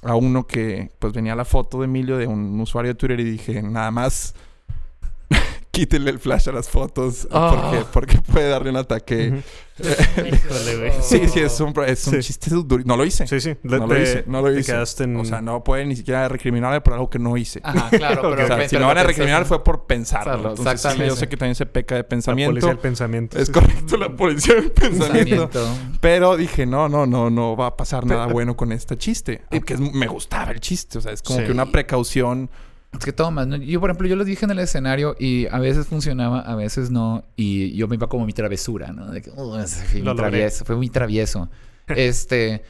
a 0.03 0.15
uno 0.15 0.45
que 0.47 0.91
pues 0.99 1.13
venía 1.13 1.36
la 1.36 1.45
foto 1.45 1.80
de 1.80 1.86
Emilio 1.86 2.17
de 2.17 2.28
un 2.28 2.59
usuario 2.59 2.93
de 2.93 2.95
Twitter 2.95 3.19
y 3.19 3.23
dije, 3.23 3.61
nada 3.61 3.91
más 3.91 4.36
quítenle 5.76 6.09
el 6.11 6.19
flash 6.19 6.47
a 6.47 6.53
las 6.53 6.69
fotos 6.69 7.28
Ah. 7.32 7.69
porque, 7.71 7.86
porque 7.91 8.32
puede 8.32 8.49
darle 8.49 8.69
un 8.69 8.78
ataque. 8.78 9.41
Híjole, 9.78 10.78
güey. 10.78 10.91
Sí, 11.01 11.28
sí, 11.28 11.39
es 11.41 11.59
un, 11.59 11.73
es 11.86 12.07
un 12.07 12.13
Sí. 12.13 12.19
chiste 12.21 12.49
duro. 12.49 12.82
No 12.86 12.95
lo 12.95 13.03
hice. 13.05 13.28
Sí, 13.28 13.41
sí. 13.41 13.55
No 13.63 13.86
lo 13.86 14.01
hice, 14.01 14.23
no 14.28 14.41
lo 14.41 14.57
hice. 14.57 14.73
en... 14.99 15.17
O 15.17 15.26
sea, 15.26 15.41
no 15.41 15.63
pueden 15.63 15.89
ni 15.89 15.95
siquiera 15.95 16.28
recriminarme 16.30 16.80
por 16.82 16.93
algo 16.93 17.09
que 17.09 17.19
no 17.19 17.36
hice. 17.36 17.59
Ajá, 17.63 17.89
claro. 17.89 18.21
Ok. 18.30 18.36
pero, 18.36 18.43
O 18.45 18.47
sea, 18.47 18.55
pero 18.57 18.69
si 18.69 18.76
me 18.76 18.80
lo 18.82 18.88
van 18.88 18.97
a 18.97 19.01
pensaste. 19.01 19.07
recriminar 19.21 19.45
fue 19.45 19.63
por 19.63 19.86
pensarlo. 19.86 20.34
Entonces, 20.36 20.55
sí, 20.55 20.65
yo 20.65 20.71
exactamente. 20.71 21.15
sé 21.17 21.28
que 21.30 21.38
también 21.38 21.55
se 21.55 21.65
peca 21.65 21.95
de 21.95 22.01
La 22.03 22.07
pensamiento. 22.07 22.51
policía 22.51 22.69
del 22.69 22.78
pensamiento. 22.80 23.38
Es 23.38 23.47
sí. 23.47 23.51
correcto, 23.53 23.97
la 23.97 24.09
policía 24.15 24.55
del 24.55 24.71
pensamiento. 24.71 25.49
Pensamiento. 25.49 25.97
Pero 25.99 26.38
dije, 26.38 26.65
no, 26.65 26.88
no, 26.88 27.05
no, 27.05 27.30
no 27.30 27.57
va 27.57 27.67
a 27.67 27.76
pasar 27.78 28.05
nada 28.05 28.28
bueno 28.28 28.55
con 28.55 28.71
este 28.71 28.97
chiste. 28.97 29.41
Aunque 29.51 29.73
es- 29.73 29.80
me 29.80 30.07
gustaba 30.07 30.51
el 30.51 30.59
chiste. 30.61 30.97
O 30.97 31.01
sea, 31.01 31.11
es 31.11 31.21
como 31.21 31.39
Sí. 31.39 31.45
que 31.45 31.51
una 31.51 31.65
precaución. 31.71 32.49
Es 32.97 33.05
que 33.05 33.13
tomas, 33.13 33.47
¿no? 33.47 33.55
Yo, 33.57 33.79
por 33.79 33.89
ejemplo, 33.89 34.07
yo 34.07 34.15
lo 34.15 34.23
dije 34.25 34.45
en 34.45 34.51
el 34.51 34.59
escenario 34.59 35.15
y 35.19 35.47
a 35.47 35.59
veces 35.59 35.87
funcionaba, 35.87 36.39
a 36.41 36.55
veces 36.55 36.91
no. 36.91 37.23
Y 37.35 37.75
yo 37.75 37.87
me 37.87 37.95
iba 37.95 38.07
como 38.07 38.25
mi 38.25 38.33
travesura, 38.33 38.91
¿no? 38.91 39.07
De 39.11 39.21
que, 39.21 39.31
"Oh, 39.35 39.57
ese 39.59 39.83
fue 39.85 39.99
Lo 39.99 40.13
mi 40.13 40.17
logré. 40.17 40.29
travieso, 40.29 40.65
fue 40.65 40.75
muy 40.75 40.89
travieso. 40.89 41.49
este. 41.87 42.63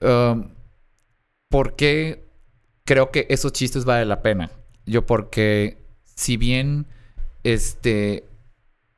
um, 0.00 0.48
¿Por 1.48 1.76
qué 1.76 2.24
creo 2.84 3.10
que 3.10 3.26
esos 3.30 3.52
chistes 3.52 3.84
valen 3.84 4.08
la 4.08 4.20
pena? 4.22 4.50
Yo, 4.84 5.06
porque 5.06 5.76
si 6.04 6.36
bien 6.36 6.86
este 7.44 8.24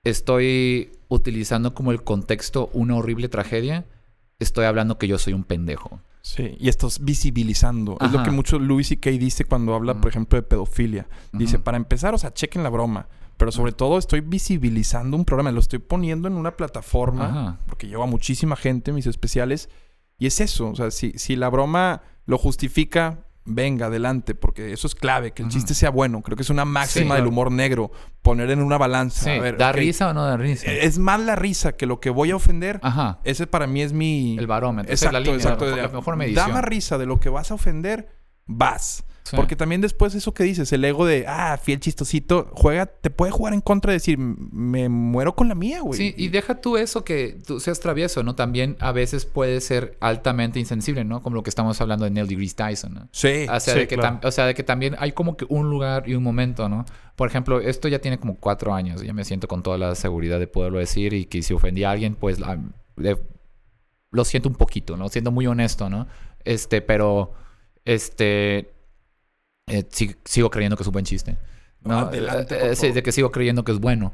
estoy 0.05 0.93
utilizando 1.09 1.75
como 1.75 1.93
el 1.93 2.03
contexto 2.03 2.71
una 2.73 2.97
horrible 2.97 3.29
tragedia, 3.29 3.85
estoy 4.39 4.65
hablando 4.65 4.99
que 4.99 5.09
yo 5.09 5.19
soy 5.19 5.33
un 5.35 5.45
pendejo. 5.45 6.01
Sí, 6.21 6.57
y 6.59 6.69
estás 6.69 7.05
visibilizando. 7.05 7.97
Es 8.01 8.13
lo 8.13 8.23
que 8.23 8.31
mucho 8.31 8.59
Louis 8.59 8.89
C.K. 8.89 9.11
dice 9.11 9.45
cuando 9.45 9.75
habla, 9.75 10.01
por 10.01 10.11
ejemplo, 10.11 10.37
de 10.37 10.43
pedofilia. 10.43 11.09
Dice, 11.33 11.59
para 11.59 11.77
empezar, 11.77 12.15
o 12.15 12.19
sea, 12.19 12.33
chequen 12.33 12.63
la 12.63 12.71
broma. 12.71 13.09
Pero 13.37 13.53
sobre 13.53 13.73
todo 13.73 13.99
estoy 13.99 14.21
visibilizando 14.21 15.17
un 15.17 15.25
programa. 15.25 15.53
Lo 15.53 15.61
estoy 15.61 15.79
poniendo 15.79 16.27
en 16.27 16.35
una 16.35 16.57
plataforma. 16.57 17.27
Ajá. 17.27 17.61
Porque 17.67 17.87
llevo 17.87 18.03
a 18.03 18.07
muchísima 18.07 18.57
gente, 18.57 18.93
mis 18.93 19.07
especiales. 19.07 19.71
Y 20.19 20.27
es 20.27 20.41
eso. 20.41 20.71
O 20.71 20.75
sea, 20.75 20.91
si, 20.91 21.13
si 21.13 21.37
la 21.37 21.49
broma 21.49 22.03
lo 22.27 22.37
justifica, 22.37 23.28
venga, 23.49 23.87
adelante. 23.87 24.35
Porque 24.35 24.73
eso 24.73 24.87
es 24.87 24.95
clave. 24.95 25.33
Que 25.33 25.43
el 25.43 25.49
chiste 25.49 25.75
sea 25.75 25.91
bueno. 25.91 26.23
Creo 26.23 26.37
que 26.37 26.43
es 26.43 26.51
una 26.51 26.65
máxima 26.65 27.07
claro. 27.07 27.23
del 27.23 27.29
humor 27.33 27.51
negro. 27.53 27.91
Poner 28.23 28.51
en 28.51 28.61
una 28.63 28.79
balanza. 28.79 29.25
Sí, 29.25 29.31
A 29.31 29.41
ver, 29.41 29.57
¿Da 29.57 29.73
risa 29.73 30.09
o 30.11 30.15
no 30.15 30.25
da 30.25 30.37
risa? 30.37 30.71
Es 30.71 30.99
más 30.99 31.21
la 31.21 31.35
risa 31.37 31.73
que 31.77 31.87
lo 31.87 32.01
que 32.01 32.11
voy 32.11 32.31
a 32.31 32.37
ofender. 32.37 32.79
Ajá. 32.83 33.21
Ese 33.25 33.47
para 33.47 33.67
mí 33.67 33.83
es 33.83 33.93
mi... 33.93 34.37
El 34.39 34.47
barómetro. 34.47 34.93
Esa 34.93 35.07
es 35.07 35.13
Exacto, 35.13 35.19
la 35.19 35.21
línea, 35.21 35.37
exacto. 35.37 35.65
la 35.65 35.71
mejor- 35.77 35.91
la 35.93 35.99
mejor 35.99 36.17
medición. 36.17 36.47
Da 36.49 36.53
más 36.55 36.65
risa 36.65 36.99
de 36.99 37.07
lo 37.07 37.19
que 37.21 37.29
vas 37.29 37.51
a 37.51 37.55
ofender, 37.55 38.09
vas. 38.47 39.05
Sí. 39.31 39.37
Porque 39.37 39.57
también 39.57 39.81
después 39.81 40.15
eso 40.15 40.33
que 40.33 40.43
dices, 40.45 40.73
el 40.73 40.85
ego 40.85 41.05
de, 41.07 41.25
ah, 41.29 41.59
fiel 41.63 41.81
chistosito, 41.81 42.51
juega, 42.55 42.87
te 42.87 43.11
puede 43.11 43.31
jugar 43.33 43.53
en 43.55 43.61
contra 43.61 43.91
de 43.93 43.97
decir, 43.99 44.17
me 44.19 44.89
muero 44.89 45.35
con 45.37 45.49
la 45.49 45.55
mía, 45.55 45.81
güey. 45.81 45.99
Sí, 45.99 46.15
y 46.17 46.29
deja 46.29 46.61
tú 46.61 46.77
eso 46.77 47.05
que 47.05 47.39
tú 47.47 47.61
seas 47.61 47.81
travieso, 47.81 48.23
¿no? 48.23 48.35
También 48.35 48.77
a 48.81 48.93
veces 48.93 49.27
puede 49.27 49.61
ser 49.61 49.97
altamente 50.01 50.59
insensible, 50.59 51.05
¿no? 51.05 51.23
Como 51.23 51.37
lo 51.37 51.43
que 51.43 51.51
estamos 51.51 51.81
hablando 51.81 52.05
de 52.05 52.11
Neil 52.11 52.27
deGrasse 52.27 52.55
Tyson, 52.55 52.95
¿no? 52.95 53.09
Sí. 53.13 53.45
O 53.51 53.61
sea, 53.61 53.75
sí, 53.75 53.81
de 53.81 53.89
que 53.89 53.97
claro. 53.97 54.21
o 54.23 54.31
sea, 54.31 54.47
de 54.47 54.55
que 54.55 54.63
también 54.63 54.97
hay 54.99 55.13
como 55.13 55.37
que 55.37 55.47
un 55.49 55.69
lugar 55.71 56.09
y 56.09 56.15
un 56.15 56.23
momento, 56.23 56.69
¿no? 56.69 56.85
Por 57.17 57.29
ejemplo, 57.29 57.61
esto 57.61 57.89
ya 57.89 57.99
tiene 57.99 58.19
como 58.19 58.37
cuatro 58.37 58.73
años. 58.75 59.03
Ya 59.03 59.13
me 59.13 59.25
siento 59.25 59.49
con 59.49 59.63
toda 59.63 59.77
la 59.77 59.95
seguridad 59.95 60.39
de 60.39 60.47
poderlo 60.47 60.79
decir 60.79 61.13
y 61.13 61.25
que 61.27 61.43
si 61.43 61.53
ofendí 61.53 61.85
a 61.85 61.91
alguien, 61.91 62.15
pues 62.15 62.39
la- 62.41 62.59
le- 62.97 63.19
lo 64.11 64.25
siento 64.25 64.49
un 64.49 64.55
poquito, 64.55 64.97
¿no? 64.97 65.09
Siendo 65.09 65.31
muy 65.33 65.47
honesto, 65.47 65.91
¿no? 65.91 66.07
Este, 66.45 66.81
pero, 66.81 67.35
este, 67.85 68.71
eh, 69.71 69.87
sí- 69.91 70.17
sigo 70.25 70.51
creyendo 70.51 70.77
que 70.77 70.83
es 70.83 70.87
un 70.87 70.93
buen 70.93 71.05
chiste. 71.05 71.37
¿no? 71.83 71.99
Adelante, 72.01 72.55
Eh, 72.57 72.73
eh, 72.73 72.77
sí, 72.77 72.91
de 72.93 73.03
que 73.03 73.13
sigo 73.13 73.31
creyendo 73.31 73.65
que 73.65 73.73
es 73.73 73.79
bueno. 73.79 74.13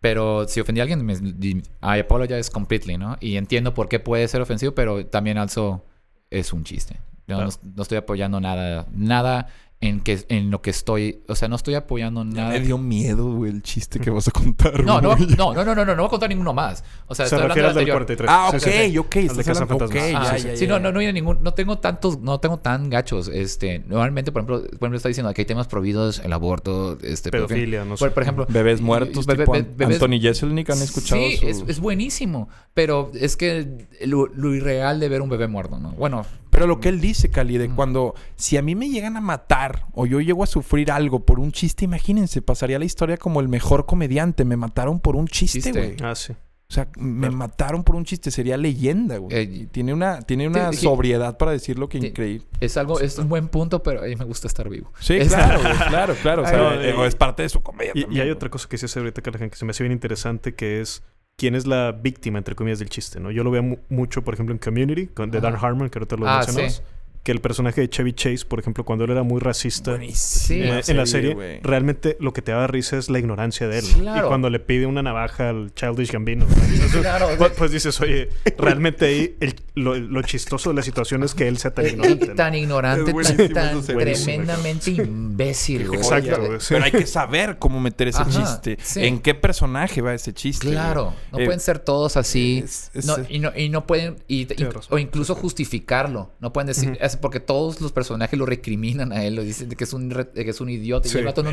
Pero 0.00 0.46
si 0.46 0.60
ofendí 0.60 0.80
a 0.80 0.84
alguien, 0.84 1.04
me, 1.04 1.14
I 1.14 2.00
apologize 2.00 2.50
completely, 2.50 2.98
¿no? 2.98 3.16
Y 3.20 3.36
entiendo 3.36 3.72
por 3.74 3.88
qué 3.88 3.98
puede 3.98 4.28
ser 4.28 4.40
ofensivo, 4.42 4.74
pero 4.74 5.06
también 5.06 5.38
also 5.38 5.84
es 6.30 6.52
un 6.52 6.64
chiste. 6.64 6.96
Yo 7.26 7.40
no, 7.40 7.48
no 7.74 7.82
estoy 7.82 7.98
apoyando 7.98 8.40
nada, 8.40 8.86
nada 8.92 9.48
en 9.82 10.00
que 10.00 10.24
en 10.30 10.50
lo 10.50 10.62
que 10.62 10.70
estoy, 10.70 11.20
o 11.28 11.34
sea, 11.34 11.48
no 11.48 11.56
estoy 11.56 11.74
apoyando 11.74 12.24
Ya 12.24 12.30
nada. 12.30 12.48
me 12.50 12.60
dio 12.60 12.78
miedo, 12.78 13.30
güey, 13.34 13.52
el 13.52 13.62
chiste 13.62 14.00
que 14.00 14.08
vas 14.08 14.26
a 14.26 14.30
contar. 14.30 14.82
No, 14.82 15.02
no, 15.02 15.14
no, 15.16 15.26
no, 15.54 15.64
no, 15.64 15.74
no, 15.74 15.84
no, 15.84 15.84
no 15.84 15.96
voy 15.96 16.06
a 16.06 16.08
contar 16.08 16.30
ninguno 16.30 16.54
más. 16.54 16.82
O 17.06 17.14
sea, 17.14 17.26
Se 17.26 17.34
estoy 17.36 17.42
hablando 17.50 17.54
del 17.62 17.66
anterior. 17.70 17.96
43. 17.96 18.30
Ah, 18.32 18.48
ok, 18.48 18.58
sí, 18.58 18.70
sí. 18.90 18.98
ok. 18.98 19.16
Estás 19.16 19.60
hablando- 19.60 19.84
ok. 19.84 19.94
Ah, 20.14 20.36
ya, 20.36 20.36
ya, 20.38 20.56
sí, 20.56 20.66
ya. 20.66 20.72
no, 20.72 20.78
no, 20.80 20.92
no, 20.92 21.00
hay 21.00 21.12
ningún, 21.12 21.42
no 21.42 21.52
tengo 21.52 21.78
tantos, 21.78 22.18
no 22.20 22.40
tengo 22.40 22.56
tan 22.58 22.88
gachos. 22.88 23.28
Este, 23.28 23.80
normalmente, 23.80 24.32
por 24.32 24.40
ejemplo, 24.42 24.60
por 24.62 24.74
ejemplo, 24.76 24.96
está 24.96 25.08
diciendo 25.08 25.32
que 25.34 25.42
hay 25.42 25.46
temas 25.46 25.68
prohibidos, 25.68 26.20
el 26.20 26.32
aborto, 26.32 26.98
este, 27.02 27.30
Pedofilia, 27.30 27.84
no 27.84 27.98
sé. 27.98 28.10
Por, 28.10 28.22
ejemplo, 28.22 28.46
Bebés 28.48 28.80
muertos, 28.80 29.26
bebé- 29.26 29.40
tipo 29.40 29.52
be- 29.52 29.58
An- 29.58 29.76
bebés- 29.76 29.92
Anthony 30.02 30.20
Jeselnik, 30.22 30.70
¿han 30.70 30.80
escuchado 30.80 31.20
Sí, 31.20 31.36
su- 31.36 31.48
es, 31.48 31.64
es 31.68 31.80
buenísimo. 31.80 32.48
Pero 32.72 33.10
es 33.14 33.36
que 33.36 33.86
lo, 34.06 34.26
lo 34.28 34.54
irreal 34.54 35.00
de 35.00 35.08
ver 35.10 35.20
un 35.20 35.28
bebé 35.28 35.48
muerto, 35.48 35.78
¿no? 35.78 35.90
Bueno, 35.92 36.24
Pero 36.56 36.66
lo 36.66 36.80
que 36.80 36.88
él 36.88 37.00
dice, 37.00 37.30
Cali, 37.30 37.58
de 37.58 37.68
cuando 37.70 38.14
si 38.34 38.56
a 38.56 38.62
mí 38.62 38.74
me 38.74 38.88
llegan 38.88 39.16
a 39.16 39.20
matar 39.20 39.86
o 39.92 40.06
yo 40.06 40.20
llego 40.20 40.42
a 40.42 40.46
sufrir 40.46 40.90
algo 40.90 41.20
por 41.24 41.38
un 41.38 41.52
chiste, 41.52 41.84
imagínense, 41.84 42.42
pasaría 42.42 42.78
la 42.78 42.84
historia 42.86 43.16
como 43.18 43.40
el 43.40 43.48
mejor 43.48 43.86
comediante. 43.86 44.44
Me 44.44 44.56
mataron 44.56 44.98
por 44.98 45.16
un 45.16 45.28
chiste, 45.28 45.70
güey. 45.70 45.96
Ah, 46.02 46.14
sí. 46.14 46.32
O 46.68 46.72
sea, 46.74 46.88
me 46.98 47.30
mataron 47.30 47.84
por 47.84 47.94
un 47.94 48.04
chiste, 48.04 48.32
sería 48.32 48.56
leyenda, 48.56 49.18
güey. 49.18 49.36
Eh, 49.36 49.42
Y 49.42 49.66
tiene 49.66 49.94
una, 49.94 50.20
tiene 50.22 50.48
una 50.48 50.72
sí. 50.72 50.78
sobriedad 50.78 51.36
para 51.38 51.52
decirlo 51.52 51.88
que 51.88 52.00
Sí. 52.00 52.06
increíble. 52.08 52.44
es 52.58 52.76
algo, 52.76 52.98
es 52.98 53.18
un 53.18 53.28
buen 53.28 53.46
punto, 53.46 53.84
pero 53.84 54.00
a 54.00 54.06
mí 54.06 54.16
me 54.16 54.24
gusta 54.24 54.48
estar 54.48 54.68
vivo. 54.68 54.90
Sí, 54.98 55.14
Es- 55.14 55.28
claro, 55.28 55.60
güey, 55.60 55.72
claro, 55.88 56.14
claro. 56.22 56.42
O 56.42 56.46
sea, 56.46 56.70
Ay, 56.70 56.86
eh, 56.88 57.06
es 57.06 57.14
parte 57.14 57.42
de 57.44 57.50
su 57.50 57.60
comedia 57.62 57.92
Y, 57.94 58.00
y 58.00 58.02
también, 58.02 58.22
hay 58.22 58.26
güey. 58.28 58.34
otra 58.36 58.48
cosa 58.50 58.66
que 58.68 58.78
sí 58.78 58.86
hace 58.86 58.98
ahorita 58.98 59.22
que 59.22 59.50
se 59.54 59.64
me 59.64 59.70
hace 59.70 59.84
bien 59.84 59.92
interesante, 59.92 60.54
que 60.56 60.80
es 60.80 61.04
quién 61.36 61.54
es 61.54 61.66
la 61.66 61.92
víctima, 61.92 62.38
entre 62.38 62.54
comillas, 62.54 62.78
del 62.78 62.88
chiste, 62.88 63.20
¿no? 63.20 63.30
Yo 63.30 63.44
lo 63.44 63.50
veo 63.50 63.62
mu- 63.62 63.78
mucho, 63.90 64.22
por 64.22 64.34
ejemplo, 64.34 64.54
en 64.54 64.58
Community, 64.58 65.06
con, 65.08 65.30
de 65.30 65.40
Dan. 65.40 65.54
Harmon, 65.60 65.90
que 65.90 65.98
ahorita 65.98 66.16
lo 66.16 66.26
Ah, 66.26 66.38
mencionabas. 66.38 66.76
sí. 66.76 66.82
Que 67.26 67.32
el 67.32 67.40
personaje 67.40 67.80
de 67.80 67.88
Chevy 67.90 68.12
Chase, 68.12 68.44
por 68.46 68.60
ejemplo, 68.60 68.84
cuando 68.84 69.04
él 69.04 69.10
era 69.10 69.24
muy 69.24 69.40
racista 69.40 69.98
Sí. 70.14 70.62
en 70.62 70.96
la 70.96 71.06
serie, 71.06 71.58
realmente 71.60 72.16
lo 72.20 72.32
que 72.32 72.40
te 72.40 72.52
daba 72.52 72.68
risa 72.68 72.96
es 72.98 73.10
la 73.10 73.18
ignorancia 73.18 73.66
de 73.66 73.80
él. 73.80 73.84
Claro. 73.98 74.26
Y 74.26 74.28
cuando 74.28 74.48
le 74.48 74.60
pide 74.60 74.86
una 74.86 75.02
navaja 75.02 75.48
al 75.48 75.74
Childish 75.74 76.12
Gambino, 76.12 76.46
¿no? 76.46 76.54
Entonces, 76.62 77.00
Claro, 77.00 77.28
pues, 77.36 77.50
pues 77.58 77.72
dices, 77.72 78.00
oye, 78.00 78.28
realmente 78.58 79.06
ahí 79.06 79.34
el- 79.40 79.56
lo, 79.74 79.96
lo 79.96 80.22
chistoso 80.22 80.70
de 80.70 80.76
la 80.76 80.82
situación 80.82 81.24
es 81.24 81.34
que 81.34 81.48
él 81.48 81.58
sea 81.58 81.72
tan 81.74 81.86
ignorante. 81.88 82.26
¿no? 82.28 82.34
tan 82.36 82.54
ignorante, 82.54 83.12
tan, 83.52 83.82
tremendamente 83.84 84.90
imbécil, 84.92 85.88
güey. 85.88 85.98
Exacto, 85.98 86.36
Oye, 86.38 86.46
güey, 86.46 86.60
sí. 86.60 86.66
Pero 86.74 86.84
hay 86.84 86.92
que 86.92 87.06
saber 87.06 87.58
cómo 87.58 87.80
meter 87.80 88.06
ese 88.06 88.22
Ajá, 88.22 88.30
chiste. 88.30 88.78
sí. 88.82 89.04
¿En 89.04 89.18
qué 89.18 89.34
personaje 89.34 90.00
va 90.00 90.14
ese 90.14 90.32
chiste? 90.32 90.68
Claro, 90.70 91.12
no? 91.32 91.38
Eh, 91.40 91.44
pueden 91.44 91.58
ser 91.60 91.80
todos 91.80 92.16
así. 92.16 92.62
es- 92.64 92.90
es- 92.94 93.04
no, 93.06 93.16
y, 93.28 93.40
no, 93.40 93.50
y 93.56 93.68
no 93.68 93.84
pueden, 93.84 94.16
y, 94.28 94.42
y- 94.42 94.46
Tienes 94.46 94.72
razón. 94.74 94.94
o 94.94 94.98
incluso 94.98 95.34
justificarlo. 95.34 96.30
No 96.40 96.52
pueden 96.52 96.68
decir, 96.68 96.96
porque 97.18 97.40
todos 97.40 97.80
los 97.80 97.92
personajes 97.92 98.38
lo 98.38 98.46
recriminan 98.46 99.12
a 99.12 99.24
él, 99.24 99.34
lo 99.36 99.42
dicen 99.42 99.68
de 99.68 99.76
que 99.76 99.84
es 99.84 99.92
un, 99.92 100.10
re- 100.10 100.24
de 100.34 100.44
que 100.44 100.50
es 100.50 100.60
un 100.60 100.68
idiota. 100.68 101.08
Sí. 101.08 101.16
Y 101.16 101.20
el 101.20 101.26
vato 101.26 101.42
no- 101.42 101.50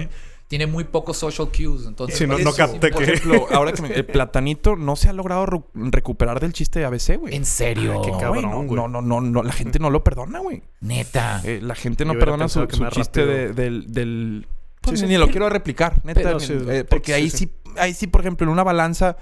tiene 0.48 0.68
muy 0.68 0.84
pocos 0.84 1.18
social 1.18 1.48
cues. 1.50 1.86
Entonces, 1.88 2.18
Sí, 2.18 2.28
no- 2.28 2.38
no 2.38 2.54
capté 2.54 2.90
Por 2.90 3.04
que- 3.06 3.14
ejemplo, 3.14 3.48
ahora 3.52 3.72
que 3.72 3.82
me- 3.82 3.94
el 3.94 4.06
platanito 4.06 4.76
no 4.76 4.96
se 4.96 5.10
ha 5.10 5.14
logrado 5.14 5.46
recuperar 5.74 6.40
del 6.40 6.54
chiste 6.54 6.80
de 6.80 6.86
ABC, 6.86 7.18
güey. 7.18 7.36
En 7.36 7.46
serio, 7.46 8.02
qué 8.04 8.12
cabrón, 8.12 8.44
no, 8.44 8.64
güey. 8.64 8.76
no, 8.76 8.88
no, 8.88 9.02
no, 9.02 9.22
no, 9.22 9.44
la 9.44 9.54
gente 9.54 9.80
no 9.80 9.90
lo 9.90 10.04
perdona, 10.04 10.40
güey. 10.40 10.62
neta. 10.82 11.42
Eh, 11.44 11.60
la 11.64 11.76
gente 11.76 12.06
no 12.06 12.14
perdona 12.14 12.48
su, 12.50 12.68
que 12.68 12.78
chiste 12.92 13.26
de- 13.26 13.54
del, 13.54 13.92
del- 13.92 14.48
pues, 14.82 15.00
Sí, 15.00 15.06
sí. 15.06 15.12
ni 15.12 15.18
lo 15.18 15.30
quiero 15.30 15.50
replicar, 15.50 16.04
neta. 16.04 16.22
Pero 16.22 16.40
ni- 16.40 16.46
sí, 16.46 16.54
eh, 16.68 16.84
porque 16.84 17.08
sí, 17.08 17.14
ahí 17.14 17.30
sí. 17.30 17.38
sí, 17.38 17.52
ahí 17.78 17.94
sí, 17.94 18.08
por 18.08 18.22
ejemplo, 18.22 18.46
en 18.46 18.50
una 18.52 18.64
balanza, 18.64 19.16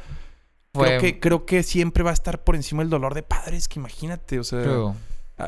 Fue- 0.74 0.88
creo 0.88 1.00
que, 1.02 1.20
creo 1.20 1.46
que 1.46 1.64
siempre 1.64 2.02
va 2.04 2.10
a 2.10 2.14
estar 2.14 2.44
por 2.44 2.56
encima 2.56 2.82
el 2.82 2.90
dolor 2.90 3.14
de 3.14 3.24
padres, 3.24 3.68
que 3.68 3.80
imagínate, 3.80 4.40
o 4.40 4.44
sea, 4.44 4.60
a- 4.60 4.94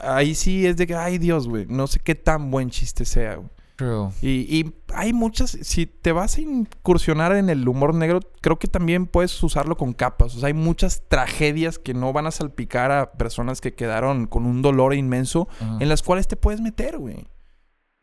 ahí 0.03 0.35
sí 0.35 0.65
es 0.65 0.77
de 0.77 0.87
que, 0.87 0.95
ay 0.95 1.17
Dios, 1.17 1.47
güey, 1.47 1.65
no 1.67 1.87
sé 1.87 1.99
qué 1.99 2.15
tan 2.15 2.51
buen 2.51 2.69
chiste 2.69 3.05
sea, 3.05 3.35
güey. 3.35 3.49
true. 3.75 4.09
Y, 4.21 4.29
y 4.59 4.73
hay 4.93 5.13
muchas, 5.13 5.57
si 5.61 5.85
te 5.87 6.11
vas 6.11 6.37
a 6.37 6.41
incursionar 6.41 7.35
en 7.35 7.49
el 7.49 7.67
humor 7.67 7.95
negro, 7.95 8.19
creo 8.41 8.59
que 8.59 8.67
también 8.67 9.07
puedes 9.07 9.41
usarlo 9.41 9.77
con 9.77 9.93
capas. 9.93 10.35
O 10.35 10.39
sea, 10.39 10.47
hay 10.47 10.53
muchas 10.53 11.03
tragedias 11.07 11.79
que 11.79 11.93
no 11.93 12.13
van 12.13 12.27
a 12.27 12.31
salpicar 12.31 12.91
a 12.91 13.11
personas 13.13 13.61
que 13.61 13.73
quedaron 13.73 14.27
con 14.27 14.45
un 14.45 14.61
dolor 14.61 14.93
inmenso 14.93 15.47
en 15.79 15.89
las 15.89 16.03
cuales 16.03 16.27
te 16.27 16.35
puedes 16.35 16.61
meter, 16.61 16.97
güey. 16.99 17.27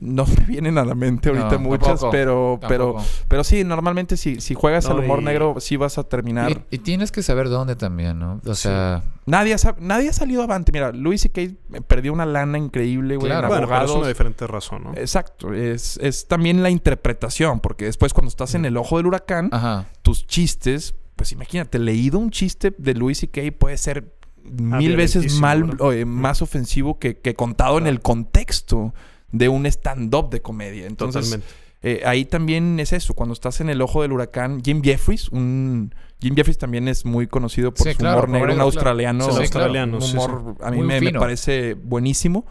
No 0.00 0.24
me 0.26 0.44
vienen 0.46 0.78
a 0.78 0.84
la 0.84 0.94
mente 0.94 1.28
ahorita 1.28 1.52
No, 1.52 1.58
muchas, 1.60 1.86
tampoco, 2.00 2.10
pero, 2.10 2.58
pero, 2.66 2.84
tampoco. 2.94 3.04
pero 3.28 3.44
sí, 3.44 3.64
normalmente 3.64 4.16
si, 4.16 4.40
si 4.40 4.54
juegas 4.54 4.86
No, 4.86 4.92
al 4.96 5.00
humor 5.04 5.20
y- 5.20 5.24
negro, 5.26 5.56
sí 5.60 5.76
vas 5.76 5.98
a 5.98 6.04
terminar. 6.04 6.50
Y, 6.70 6.76
y 6.76 6.78
tienes 6.78 7.12
que 7.12 7.22
saber 7.22 7.48
dónde 7.50 7.76
también, 7.76 8.18
¿no? 8.18 8.40
O 8.46 8.54
sea, 8.54 9.02
Nadie, 9.26 9.54
ha, 9.54 9.76
nadie 9.78 10.08
ha 10.08 10.12
salido 10.12 10.42
avante. 10.42 10.72
Mira, 10.72 10.90
Luis 10.92 11.20
C.K. 11.20 11.82
perdió 11.86 12.12
una 12.12 12.26
lana 12.26 12.58
increíble, 12.58 13.16
güey. 13.16 13.30
Claro. 13.30 13.44
en 13.46 13.48
Bueno, 13.50 13.68
pero 13.68 13.84
es 13.84 13.90
una 13.90 14.08
diferente 14.08 14.46
razón, 14.46 14.84
¿no? 14.84 14.92
Exacto. 14.94 15.52
Es, 15.54 15.98
es 16.02 16.26
también 16.26 16.62
la 16.62 16.70
interpretación, 16.70 17.60
porque 17.60 17.84
después 17.84 18.12
cuando 18.12 18.28
estás 18.30 18.54
en 18.54 18.64
el 18.64 18.76
ojo 18.76 18.96
del 18.96 19.06
huracán, 19.06 19.50
ajá. 19.52 19.86
tus 20.02 20.26
chistes, 20.26 20.94
pues 21.14 21.30
imagínate, 21.32 21.78
leído 21.78 22.18
un 22.18 22.30
chiste 22.30 22.74
de 22.76 22.94
Luis 22.94 23.18
C.K. 23.18 23.42
puede 23.58 23.76
ser 23.76 24.16
mil 24.42 24.96
veces 24.96 25.38
violentísimo, 25.38 25.40
mal, 25.42 25.94
eh, 25.94 26.04
más 26.06 26.40
ofensivo 26.42 26.98
que, 26.98 27.18
que 27.18 27.34
contado 27.34 27.76
en 27.78 27.86
el 27.86 28.00
contexto 28.00 28.94
de 29.32 29.48
un 29.48 29.66
stand-up 29.66 30.30
de 30.30 30.40
comedia. 30.42 30.86
Entonces, 30.86 31.24
Totalmente. 31.26 31.48
eh, 31.82 32.02
ahí 32.04 32.24
también 32.24 32.80
es 32.80 32.92
eso, 32.92 33.14
cuando 33.14 33.32
estás 33.32 33.60
en 33.60 33.70
el 33.70 33.80
ojo 33.82 34.02
del 34.02 34.12
huracán, 34.12 34.62
Jim 34.64 34.82
Jeffries, 34.82 35.28
un 35.30 35.94
Jim 36.20 36.34
Jeffries 36.36 36.58
también 36.58 36.86
es 36.88 37.04
muy 37.06 37.26
conocido 37.26 37.72
por 37.72 37.86
Sí, 37.86 37.92
su 37.92 37.98
claro, 37.98 38.18
humor 38.24 38.30
negro, 38.30 38.54
un 38.54 38.60
australiano, 38.60 39.24
Sí, 39.30 39.36
australiano, 39.38 39.96
un 39.96 40.02
sí, 40.02 40.10
sí. 40.10 40.16
humor 40.16 40.56
a 40.60 40.70
mí 40.70 40.76
Muy 40.82 41.00
me, 41.00 41.12
parece 41.12 41.74
buenísimo. 41.74 42.44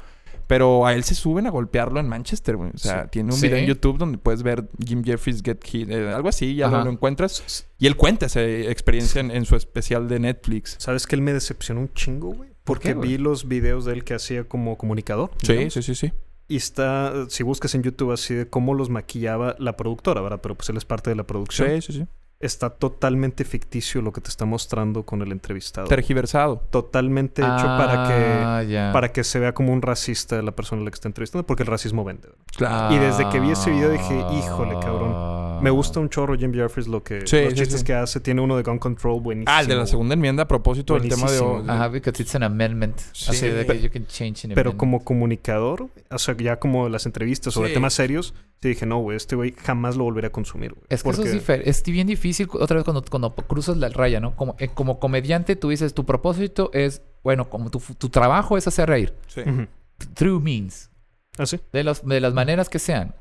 Pero 0.47 0.87
a 0.87 0.95
él 0.95 1.03
se 1.03 1.13
suben 1.13 1.45
a 1.45 1.51
golpearlo 1.51 1.99
en 1.99 2.07
Manchester, 2.07 2.55
güey. 2.55 2.71
O 2.73 2.77
sea, 2.79 3.05
tiene 3.05 3.31
un 3.31 3.37
Sí. 3.37 3.43
video 3.45 3.59
en 3.59 3.65
YouTube 3.67 3.99
donde 3.99 4.17
puedes 4.17 4.41
ver 4.41 4.67
Jim 4.83 5.03
Jeffries 5.03 5.43
get 5.43 5.63
hit, 5.63 5.87
eh, 5.91 6.09
algo 6.11 6.27
así, 6.27 6.55
ya 6.55 6.67
lo, 6.67 6.89
encuentras. 6.89 7.67
Y 7.77 7.85
él 7.85 7.95
cuenta 7.95 8.25
esa 8.25 8.41
experiencia 8.43 9.21
en, 9.21 9.29
en 9.29 9.45
su 9.45 9.55
especial 9.55 10.07
de 10.07 10.17
Netflix. 10.17 10.75
¿Sabes 10.79 11.05
que 11.05 11.15
él 11.15 11.21
me 11.21 11.33
decepcionó 11.33 11.81
un 11.81 11.93
chingo, 11.93 12.29
güey? 12.33 12.49
Porque 12.63 12.87
qué, 12.89 12.93
güey? 12.95 13.09
vi 13.09 13.17
los 13.19 13.47
videos 13.47 13.85
de 13.85 13.93
él 13.93 14.03
que 14.03 14.15
hacía 14.15 14.43
como 14.43 14.75
comunicador. 14.75 15.29
Sí, 15.43 15.51
digamos, 15.51 15.73
sí, 15.75 15.83
sí, 15.83 15.93
sí. 15.93 16.13
Y 16.49 16.57
está, 16.57 17.29
si 17.29 17.43
buscas 17.43 17.75
en 17.75 17.83
YouTube 17.83 18.11
así 18.11 18.33
de 18.33 18.49
cómo 18.49 18.73
los 18.73 18.89
maquillaba 18.89 19.55
la 19.59 19.77
productora, 19.77 20.19
¿verdad? 20.19 20.39
Pero 20.41 20.55
pues 20.55 20.67
él 20.69 20.77
es 20.77 20.83
parte 20.83 21.11
de 21.11 21.15
la 21.15 21.25
producción. 21.25 21.69
Sí, 21.69 21.81
sí, 21.81 21.99
sí. 21.99 22.07
Está 22.41 22.69
totalmente 22.69 23.43
ficticio 23.43 24.01
lo 24.01 24.13
que 24.13 24.21
te 24.21 24.29
está 24.29 24.45
mostrando 24.45 25.03
con 25.03 25.21
el 25.21 25.33
entrevistado. 25.33 25.89
Tergiversado. 25.89 26.63
Totalmente 26.69 27.41
hecho 27.41 27.51
para 27.51 28.05
Ah, 28.05 28.61
que 28.63 28.71
ya. 28.71 28.91
para 28.93 29.11
que 29.11 29.25
se 29.25 29.39
vea 29.39 29.53
como 29.53 29.73
un 29.73 29.81
racista 29.81 30.41
la 30.41 30.53
persona 30.53 30.81
a 30.81 30.85
la 30.85 30.91
que 30.91 30.95
está 30.95 31.09
entrevistando, 31.09 31.45
porque 31.45 31.63
el 31.63 31.67
racismo 31.67 32.05
vende. 32.05 32.29
Claro. 32.55 32.95
Y 32.95 32.99
desde 32.99 33.27
que 33.27 33.41
vi 33.41 33.51
ese 33.51 33.71
video 33.71 33.89
dije, 33.89 34.23
híjole, 34.37 34.75
cabrón. 34.79 35.39
Me 35.61 35.69
gusta 35.69 35.99
un 35.99 36.07
chorro 36.07 36.37
Jim 36.37 36.53
Jeffries 36.53 36.87
lo 36.87 37.03
que 37.03 37.27
Sí, 37.27 37.41
los 37.41 37.49
sí, 37.51 37.59
chistes 37.59 37.79
sí. 37.81 37.85
que 37.85 37.93
hace. 37.93 38.21
Tiene 38.21 38.39
uno 38.39 38.55
de 38.55 38.63
Gun 38.63 38.79
Control 38.79 39.19
buenísimo. 39.19 39.53
Ah, 39.53 39.59
el 39.59 39.67
de 39.67 39.75
la 39.75 39.85
segunda 39.85 40.13
enmienda 40.13 40.43
a 40.43 40.47
propósito 40.47 40.97
del 40.97 41.09
tema 41.09 41.29
de... 41.29 41.63
Ajá, 41.67 41.89
because 41.89 42.21
it's 42.23 42.33
an 42.35 42.43
amendment. 42.43 42.97
Sí. 43.11 43.31
Así 43.31 43.47
de 43.49 43.65
que 43.65 43.73
Pe- 43.73 43.81
you 43.81 43.89
can 43.91 44.05
change 44.07 44.45
an 44.45 44.51
Pero 44.55 44.69
amendment. 44.69 44.77
como 44.77 45.03
comunicador, 45.03 45.89
o 46.09 46.17
sea, 46.17 46.37
ya 46.37 46.57
como 46.59 46.87
las 46.87 47.05
entrevistas 47.05 47.53
sobre 47.53 47.67
Sí. 47.67 47.73
temas 47.73 47.93
serios, 47.93 48.33
sí 48.61 48.69
dije, 48.69 48.85
no, 48.85 48.99
güey, 48.99 49.15
este 49.17 49.35
güey 49.35 49.53
jamás 49.57 49.95
lo 49.95 50.03
volveré 50.03 50.27
a 50.27 50.31
consumir, 50.31 50.71
güey. 50.73 50.83
Es 50.89 51.01
que 51.03 51.09
eso 51.09 51.23
es, 51.23 51.29
Porque- 51.35 51.61
difer- 51.61 51.61
es 51.65 51.83
bien 51.83 52.07
difícil 52.07 52.47
otra 52.53 52.75
vez 52.75 52.83
cuando, 52.83 53.03
cuando 53.03 53.33
cruzas 53.33 53.77
la 53.77 53.89
raya, 53.89 54.19
¿no? 54.19 54.35
Como, 54.35 54.55
eh, 54.59 54.67
como 54.73 54.99
comediante 54.99 55.55
tú 55.55 55.69
dices, 55.69 55.93
tu 55.93 56.05
propósito 56.05 56.69
es, 56.73 57.01
bueno, 57.23 57.49
como 57.49 57.69
tu, 57.69 57.79
tu 57.97 58.09
trabajo 58.09 58.57
es 58.57 58.67
hacer 58.67 58.89
reír. 58.89 59.13
Sí. 59.27 59.41
Ujú. 59.41 59.67
Through 60.13 60.41
means. 60.41 60.89
¿Ah, 61.37 61.45
sí? 61.45 61.59
De, 61.71 61.83
los, 61.83 62.05
de 62.05 62.19
las 62.19 62.33
maneras 62.33 62.67
que 62.69 62.79
sean. 62.79 63.15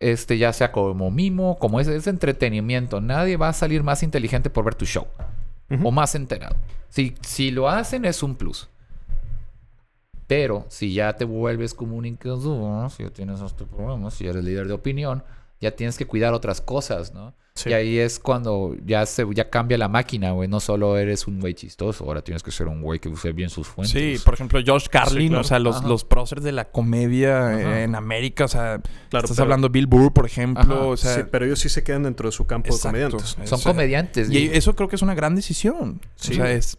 Este, 0.00 0.38
ya 0.38 0.52
sea 0.52 0.70
como 0.70 1.10
mimo, 1.10 1.58
como 1.58 1.80
es, 1.80 1.88
es 1.88 2.06
entretenimiento. 2.06 3.00
Nadie 3.00 3.36
va 3.36 3.48
a 3.48 3.52
salir 3.52 3.82
más 3.82 4.04
inteligente 4.04 4.48
por 4.48 4.64
ver 4.64 4.76
tu 4.76 4.84
show. 4.84 5.06
O 5.82 5.90
más 5.90 6.14
enterado. 6.14 6.56
Si, 6.88 7.14
si 7.20 7.50
lo 7.50 7.68
hacen 7.68 8.04
es 8.06 8.22
un 8.22 8.36
plus. 8.36 8.68
Pero 10.28 10.66
si 10.68 10.92
ya 10.92 11.14
te 11.16 11.24
vuelves 11.24 11.74
comunicador, 11.74 12.90
si 12.90 13.02
ya 13.02 13.10
tienes 13.10 13.40
este 13.40 13.64
problema, 13.64 14.10
si 14.12 14.28
eres 14.28 14.44
líder 14.44 14.68
de 14.68 14.74
opinión, 14.74 15.24
ya 15.60 15.74
tienes 15.74 15.96
que 15.96 16.06
cuidar 16.06 16.34
otras 16.34 16.60
cosas, 16.60 17.14
¿no? 17.14 17.34
Sí. 17.58 17.70
Y 17.70 17.72
ahí 17.72 17.98
es 17.98 18.18
cuando 18.18 18.76
ya 18.86 19.04
se 19.06 19.26
ya 19.34 19.50
cambia 19.50 19.76
la 19.78 19.88
máquina, 19.88 20.30
güey. 20.32 20.48
No 20.48 20.60
solo 20.60 20.96
eres 20.96 21.26
un 21.26 21.40
güey 21.40 21.54
chistoso, 21.54 22.04
ahora 22.04 22.22
tienes 22.22 22.42
que 22.42 22.50
ser 22.50 22.68
un 22.68 22.82
güey 22.82 23.00
que 23.00 23.08
use 23.08 23.32
bien 23.32 23.50
sus 23.50 23.66
fuentes. 23.66 23.92
Sí, 24.18 24.22
por 24.24 24.34
ejemplo, 24.34 24.60
Josh 24.64 24.86
Carlin, 24.88 25.28
claro. 25.28 25.40
o 25.40 25.44
sea, 25.44 25.58
los, 25.58 25.76
Ajá. 25.78 25.88
los 25.88 26.04
próceres 26.04 26.44
de 26.44 26.52
la 26.52 26.66
comedia 26.70 27.48
Ajá. 27.48 27.80
eh, 27.80 27.82
en 27.84 27.94
América, 27.94 28.44
o 28.44 28.48
sea, 28.48 28.80
Claro, 29.10 29.24
estás 29.24 29.36
pero- 29.36 29.42
hablando 29.44 29.68
Bill 29.70 29.86
Burr, 29.86 30.12
por 30.12 30.26
ejemplo, 30.26 30.62
Ajá. 30.62 30.84
o 30.84 30.96
sea, 30.96 31.14
sí, 31.16 31.22
pero 31.30 31.44
ellos 31.46 31.58
sí 31.58 31.68
se 31.68 31.82
quedan 31.82 32.04
dentro 32.04 32.28
de 32.28 32.32
su 32.32 32.46
campo 32.46 32.68
Exacto. 32.68 32.96
de 32.96 33.04
comediantes. 33.04 33.30
Son 33.48 33.58
o 33.58 33.60
sea, 33.62 33.72
comediantes. 33.72 34.28
Y 34.30 34.32
digo. 34.32 34.54
eso 34.54 34.74
creo 34.76 34.88
que 34.88 34.96
es 34.96 35.02
una 35.02 35.14
gran 35.14 35.34
decisión. 35.34 36.00
Sí. 36.16 36.32
O 36.32 36.36
sea, 36.36 36.50
es, 36.52 36.76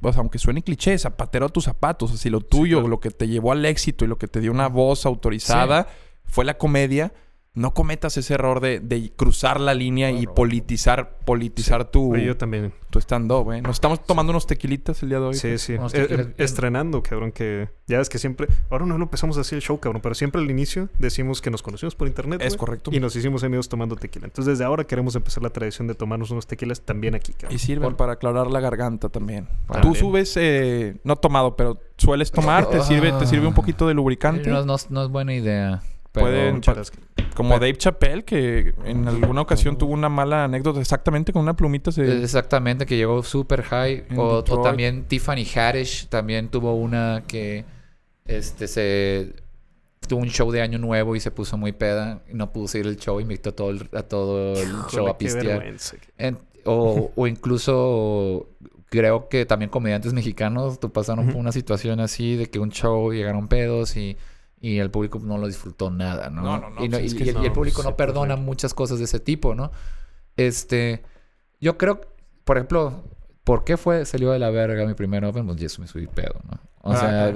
o 0.00 0.12
sea, 0.12 0.20
aunque 0.20 0.38
suene 0.38 0.62
cliché, 0.62 0.98
zapatero 0.98 1.46
a 1.46 1.48
tus 1.48 1.64
zapatos. 1.64 2.10
O 2.10 2.14
sea, 2.14 2.22
si 2.22 2.30
lo 2.30 2.40
tuyo, 2.40 2.78
claro. 2.78 2.88
lo 2.88 3.00
que 3.00 3.10
te 3.10 3.28
llevó 3.28 3.52
al 3.52 3.64
éxito 3.64 4.04
y 4.04 4.08
lo 4.08 4.16
que 4.18 4.28
te 4.28 4.40
dio 4.40 4.50
una 4.50 4.68
voz 4.68 5.06
autorizada 5.06 5.86
fue 6.24 6.44
la 6.44 6.56
comedia, 6.56 7.12
no 7.54 7.74
cometas 7.74 8.16
ese 8.16 8.32
error 8.34 8.60
de, 8.60 8.80
de 8.80 9.12
cruzar 9.14 9.60
la 9.60 9.74
línea 9.74 10.10
y 10.10 10.26
politizar, 10.26 11.18
politizar 11.26 11.90
tu, 11.90 12.14
Oye, 12.14 12.24
yo 12.24 12.36
también. 12.36 12.72
tu 12.88 12.98
stand-up, 12.98 13.52
¿eh? 13.52 13.60
Nos 13.60 13.76
estamos 13.76 14.02
tomando 14.06 14.30
unos 14.30 14.46
tequilitas 14.46 15.02
el 15.02 15.10
día 15.10 15.18
de 15.20 15.26
hoy. 15.26 15.34
Sí, 15.34 15.58
sí. 15.58 15.74
Unos 15.74 15.92
Eh, 15.92 16.06
eh, 16.08 16.34
estrenando, 16.38 17.02
cabrón, 17.02 17.30
que 17.30 17.68
ya 17.86 17.98
ves 17.98 18.08
que 18.08 18.18
siempre... 18.18 18.48
Ahora 18.70 18.86
no 18.86 18.96
lo 18.96 19.04
empezamos 19.04 19.36
a 19.36 19.42
hacer 19.42 19.56
el 19.56 19.62
show, 19.62 19.78
cabrón, 19.78 20.00
pero 20.02 20.14
siempre 20.14 20.40
al 20.40 20.50
inicio 20.50 20.88
decimos 20.98 21.42
que 21.42 21.50
nos 21.50 21.62
conocimos 21.62 21.94
por 21.94 22.08
internet. 22.08 22.40
Es 22.42 22.56
correcto. 22.56 22.90
Y 22.92 23.00
nos 23.00 23.14
hicimos 23.16 23.44
amigos 23.44 23.68
tomando 23.68 23.96
tequila. 23.96 24.24
Entonces 24.26 24.52
desde 24.54 24.64
ahora 24.64 24.84
queremos 24.84 25.14
empezar 25.14 25.42
la 25.42 25.50
tradición 25.50 25.86
de 25.88 25.94
tomarnos 25.94 26.30
unos 26.30 26.46
tequilas 26.46 26.80
también 26.80 27.14
aquí, 27.14 27.32
cabrón. 27.34 27.54
Y 27.54 27.58
sirven 27.58 27.94
para 27.96 28.12
aclarar 28.12 28.46
la 28.50 28.60
garganta 28.60 29.10
también. 29.10 29.46
Tú 29.82 29.90
bien. 29.90 29.94
subes, 29.94 30.36
eh, 30.38 30.96
no 31.04 31.16
tomado, 31.16 31.54
pero 31.54 31.78
sueles 31.98 32.30
tomar, 32.30 32.64
te 32.70 32.80
sirve, 32.82 33.12
te 33.12 33.26
sirve 33.26 33.46
un 33.46 33.54
poquito 33.54 33.86
de 33.86 33.92
lubricante. 33.94 34.48
No, 34.48 34.64
no- 34.64 34.76
no 34.88 35.02
es 35.04 35.08
buena 35.10 35.34
idea. 35.34 35.82
Pero 36.12 36.26
Pueden-. 36.26 36.60
Como 37.34 37.54
Dave 37.54 37.76
Chappelle, 37.76 38.24
que 38.24 38.74
en 38.84 39.08
alguna 39.08 39.40
ocasión 39.40 39.78
tuvo 39.78 39.94
una 39.94 40.10
mala 40.10 40.44
anécdota 40.44 40.80
exactamente 40.80 41.32
con 41.32 41.42
una 41.42 41.56
plumita. 41.56 41.90
Se... 41.90 42.22
Exactamente, 42.22 42.84
que 42.84 42.96
llegó 42.96 43.22
super 43.22 43.62
high. 43.62 44.04
O, 44.16 44.42
también 44.44 45.04
Tiffany 45.04 45.46
Haddish 45.46 46.08
también 46.08 46.48
tuvo 46.48 46.74
una 46.74 47.24
que 47.26 47.64
este 48.26 48.68
se 48.68 49.32
tuvo 50.06 50.20
un 50.20 50.28
show 50.28 50.50
de 50.50 50.60
año 50.60 50.78
nuevo 50.78 51.16
y 51.16 51.20
se 51.20 51.30
puso 51.30 51.56
muy 51.56 51.72
peda 51.72 52.22
y 52.30 52.34
no 52.34 52.52
pudo 52.52 52.68
seguir 52.68 52.86
el 52.88 52.96
show, 52.98 53.18
invitó 53.20 53.50
a 53.50 53.52
todo 53.52 53.70
el, 53.70 53.88
a 53.94 54.02
todo 54.02 54.54
el 54.60 54.70
show 54.90 55.06
a 55.08 55.16
pistear. 55.16 55.64
En- 56.18 56.38
o, 56.64 57.10
o 57.16 57.26
incluso 57.26 58.46
creo 58.88 59.28
que 59.28 59.46
también 59.46 59.70
comediantes 59.70 60.12
mexicanos 60.12 60.78
pasaron 60.92 61.26
por 61.28 61.36
una 61.36 61.50
situación 61.50 61.98
así 61.98 62.36
de 62.36 62.50
que 62.50 62.58
un 62.58 62.70
show 62.70 63.12
llegaron 63.12 63.48
pedos 63.48 63.96
y, 63.96 64.16
y 64.62 64.78
el 64.78 64.90
público 64.90 65.18
no 65.18 65.36
lo 65.36 65.46
disfrutó 65.48 65.90
nada, 65.90 66.30
¿no? 66.30 66.40
No, 66.42 66.58
no, 66.58 66.70
no, 66.70 66.82
Y, 66.84 66.88
no- 66.88 66.96
es 66.96 67.12
y- 67.12 67.16
que 67.18 67.24
y 67.24 67.28
el, 67.28 67.36
y 67.36 67.40
el 67.40 67.46
no, 67.48 67.52
público 67.52 67.82
no 67.82 67.96
perdona 67.96 68.36
muchas 68.36 68.72
cosas 68.72 68.98
de 68.98 69.04
ese 69.04 69.20
tipo, 69.20 69.54
¿no? 69.54 69.70
Este, 70.36 71.02
yo 71.60 71.76
creo, 71.76 72.00
por 72.44 72.56
ejemplo, 72.56 73.04
¿por 73.44 73.64
qué 73.64 73.76
fue 73.76 74.04
salió 74.06 74.30
de 74.30 74.38
la 74.38 74.50
verga 74.50 74.86
mi 74.86 74.94
primer 74.94 75.24
open? 75.24 75.46
Pues 75.46 75.58
ya 75.58 75.68
me 75.80 75.86
subí 75.86 76.06
pedo, 76.06 76.34
¿no? 76.50 76.58
O 76.84 76.92
Ah, 76.92 76.96
sea, 76.96 77.32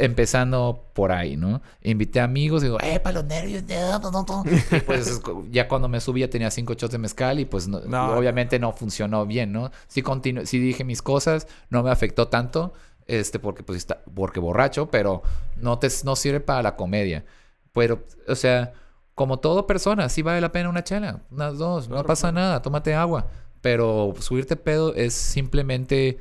empezando 0.00 0.90
por 0.92 1.12
ahí, 1.12 1.36
¿no? 1.36 1.62
Invité 1.82 2.18
amigos 2.20 2.62
y 2.62 2.66
digo, 2.66 2.78
¡eh, 2.80 2.98
para 2.98 3.14
los 3.20 3.24
nervios! 3.26 3.62
no, 3.68 3.98
no, 4.00 4.10
no, 4.10 4.24
no". 4.26 4.44
Y 4.76 4.80
pues 4.80 5.20
ya 5.52 5.68
cuando 5.68 5.88
me 5.88 6.00
subí 6.00 6.20
ya 6.20 6.30
tenía 6.30 6.50
cinco 6.50 6.74
shots 6.74 6.92
de 6.92 6.98
mezcal 6.98 7.38
y 7.38 7.44
pues 7.44 7.68
no- 7.68 7.80
No. 7.80 8.16
obviamente 8.18 8.58
no 8.58 8.72
funcionó 8.72 9.24
bien, 9.24 9.52
¿no? 9.52 9.70
Sí, 9.86 10.02
continu 10.02 10.44
sí 10.46 10.58
dije 10.58 10.82
mis 10.82 11.00
cosas, 11.02 11.46
no 11.70 11.84
me 11.84 11.90
afectó 11.90 12.26
tanto, 12.26 12.72
este, 13.08 13.38
porque 13.38 13.62
pues 13.62 13.78
está, 13.78 14.02
porque 14.14 14.38
borracho, 14.38 14.90
pero 14.90 15.22
no, 15.56 15.78
te, 15.78 15.88
no 16.04 16.14
sirve 16.14 16.40
para 16.40 16.62
la 16.62 16.76
comedia. 16.76 17.24
Pero, 17.72 18.04
o 18.28 18.34
sea, 18.34 18.72
como 19.14 19.40
todo 19.40 19.66
persona, 19.66 20.08
sí 20.08 20.22
vale 20.22 20.40
la 20.40 20.52
pena 20.52 20.68
una 20.68 20.84
chela, 20.84 21.22
unas 21.30 21.58
dos, 21.58 21.88
no 21.88 22.04
pasa 22.04 22.30
nada, 22.30 22.62
tómate 22.62 22.94
agua. 22.94 23.26
Pero 23.60 24.14
subirte 24.20 24.54
pedo 24.54 24.94
es 24.94 25.14
simplemente 25.14 26.18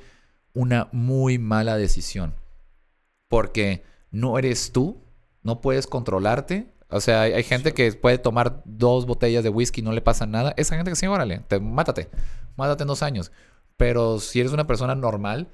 una 0.54 0.88
muy 0.92 1.38
mala 1.38 1.78
decisión. 1.78 2.34
Porque 3.28 3.84
no 4.10 4.40
eres 4.40 4.72
tú, 4.72 5.04
no 5.44 5.62
puedes 5.62 5.86
controlarte. 5.86 6.74
O 6.90 7.02
sea, 7.02 7.24
hay, 7.24 7.34
hay 7.34 7.44
gente 7.44 7.74
que 7.74 7.92
puede 7.92 8.18
tomar 8.18 8.62
dos 8.66 9.06
botellas 9.06 9.44
de 9.44 9.50
whisky 9.50 9.82
y 9.82 9.84
no 9.84 9.92
le 9.92 10.02
pasa 10.02 10.26
nada. 10.26 10.54
Esa 10.58 10.76
gente 10.76 10.90
que 10.90 10.96
sí, 10.96 11.06
órale, 11.06 11.42
te, 11.48 11.60
mátate. 11.60 12.10
Mátate 12.56 12.84
en 12.84 12.88
dos 12.88 13.04
años. 13.04 13.32
Pero 13.76 14.20
si 14.20 14.40
eres 14.40 14.54
una 14.54 14.66
persona 14.66 14.96
normal, 14.96 15.50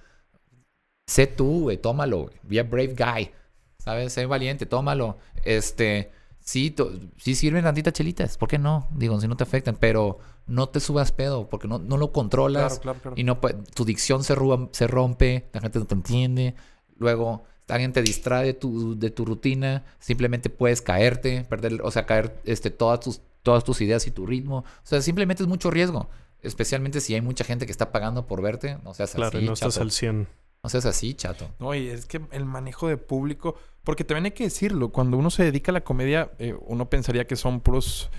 sé 1.07 1.27
tú, 1.27 1.63
güey, 1.63 1.77
tómalo. 1.77 2.23
güey. 2.23 2.35
Be 2.43 2.59
a 2.59 2.63
brave 2.63 2.95
guy. 2.97 3.31
¿Sabes? 3.77 4.13
Sé 4.13 4.25
valiente, 4.25 4.65
tómalo. 4.65 5.17
Este, 5.43 6.11
sí, 6.39 6.73
sí 7.17 7.35
sirven 7.35 7.63
tantitas 7.63 7.93
chelitas. 7.93 8.37
¿Por 8.37 8.49
qué 8.49 8.57
no? 8.57 8.87
Digo, 8.91 9.19
si 9.19 9.27
no 9.27 9.35
te 9.35 9.43
afectan. 9.43 9.75
Pero 9.79 10.19
no 10.47 10.69
te 10.69 10.79
subas 10.79 11.11
pedo 11.11 11.49
porque 11.49 11.67
no, 11.67 11.79
no 11.79 11.97
lo 11.97 12.11
controlas. 12.11 12.79
Claro, 12.79 12.99
claro, 12.99 12.99
claro. 13.01 13.15
Y 13.17 13.23
no 13.23 13.37
tu 13.73 13.85
dicción 13.85 14.23
se, 14.23 14.35
se 14.71 14.87
rompe, 14.87 15.49
la 15.53 15.61
gente 15.61 15.79
no 15.79 15.85
te 15.85 15.95
entiende. 15.95 16.55
Luego, 16.97 17.43
alguien 17.67 17.91
te 17.91 18.01
distrae 18.01 18.45
de 18.45 18.53
tu, 18.53 18.97
de 18.97 19.09
tu 19.09 19.25
rutina. 19.25 19.83
Simplemente 19.99 20.49
puedes 20.49 20.81
caerte, 20.81 21.45
perder, 21.49 21.81
o 21.81 21.91
sea, 21.91 22.05
caer 22.05 22.39
este, 22.45 22.69
todas, 22.69 22.99
tus, 22.99 23.21
todas 23.41 23.63
tus 23.63 23.81
ideas 23.81 24.07
y 24.07 24.11
tu 24.11 24.25
ritmo. 24.25 24.59
O 24.59 24.85
sea, 24.85 25.01
simplemente 25.01 25.43
es 25.43 25.49
mucho 25.49 25.71
riesgo. 25.71 26.09
Especialmente 26.41 26.99
si 27.01 27.15
hay 27.15 27.21
mucha 27.21 27.43
gente 27.43 27.65
que 27.65 27.71
está 27.71 27.91
pagando 27.91 28.27
por 28.27 28.41
verte. 28.41 28.77
No 28.83 28.93
seas 28.93 29.13
Claro, 29.15 29.37
así, 29.37 29.45
no 29.45 29.53
estás 29.53 29.77
al 29.77 29.91
100. 29.91 30.27
No 30.64 30.70
seas 30.70 30.86
así, 30.86 31.14
chato. 31.14 31.49
No, 31.59 31.76
y 31.76 31.89
es 31.89 32.05
que 32.05 32.22
el 32.32 32.45
manejo 32.45 32.88
de 32.88 32.95
público, 32.95 33.55
porque 33.84 34.05
también 34.05 34.26
hay 34.26 34.32
que 34.32 34.45
decirlo, 34.45 34.93
cuando 34.93 35.18
uno 35.18 35.30
se 35.30 35.43
dedica 35.43 35.72
a 35.72 35.74
la 35.74 35.84
comedia, 35.84 36.32
eh, 36.39 36.55
uno 36.68 36.89
pensaría 36.89 37.28
que 37.28 37.36
son 37.36 37.59
puros 37.59 38.09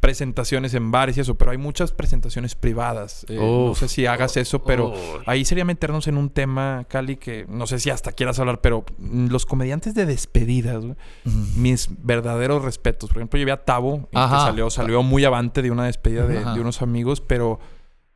presentaciones 0.00 0.74
en 0.74 0.90
bares 0.90 1.16
y 1.16 1.20
eso, 1.20 1.36
pero 1.36 1.52
hay 1.52 1.56
muchas 1.56 1.92
presentaciones 1.92 2.56
privadas. 2.56 3.24
Eh, 3.30 3.38
no 3.38 3.74
sé 3.74 3.88
si 3.88 4.04
hagas 4.04 4.36
eso, 4.36 4.62
pero 4.64 4.92
ahí 5.24 5.46
sería 5.46 5.64
meternos 5.64 6.06
en 6.06 6.18
un 6.18 6.28
tema, 6.28 6.84
Cali, 6.90 7.16
que 7.16 7.46
no 7.48 7.66
sé 7.66 7.78
si 7.78 7.88
hasta 7.88 8.12
quieras 8.12 8.38
hablar, 8.38 8.60
pero 8.60 8.84
los 8.98 9.46
comediantes 9.46 9.94
de 9.94 10.04
despedidas, 10.04 10.84
güey, 10.84 10.96
mis 11.56 11.88
verdaderos 12.04 12.62
respetos. 12.62 13.08
Por 13.08 13.16
ejemplo, 13.16 13.40
yo 13.40 13.46
vi 13.46 13.52
a 13.52 13.64
Tabo, 13.64 13.94
eh, 13.94 14.08
que 14.12 14.18
salió, 14.18 14.68
salió 14.68 15.02
muy 15.02 15.24
avante 15.24 15.62
de 15.62 15.70
una 15.70 15.86
despedida 15.86 16.26
de, 16.26 16.44
de 16.44 16.60
unos 16.60 16.82
amigos, 16.82 17.22
pero 17.22 17.58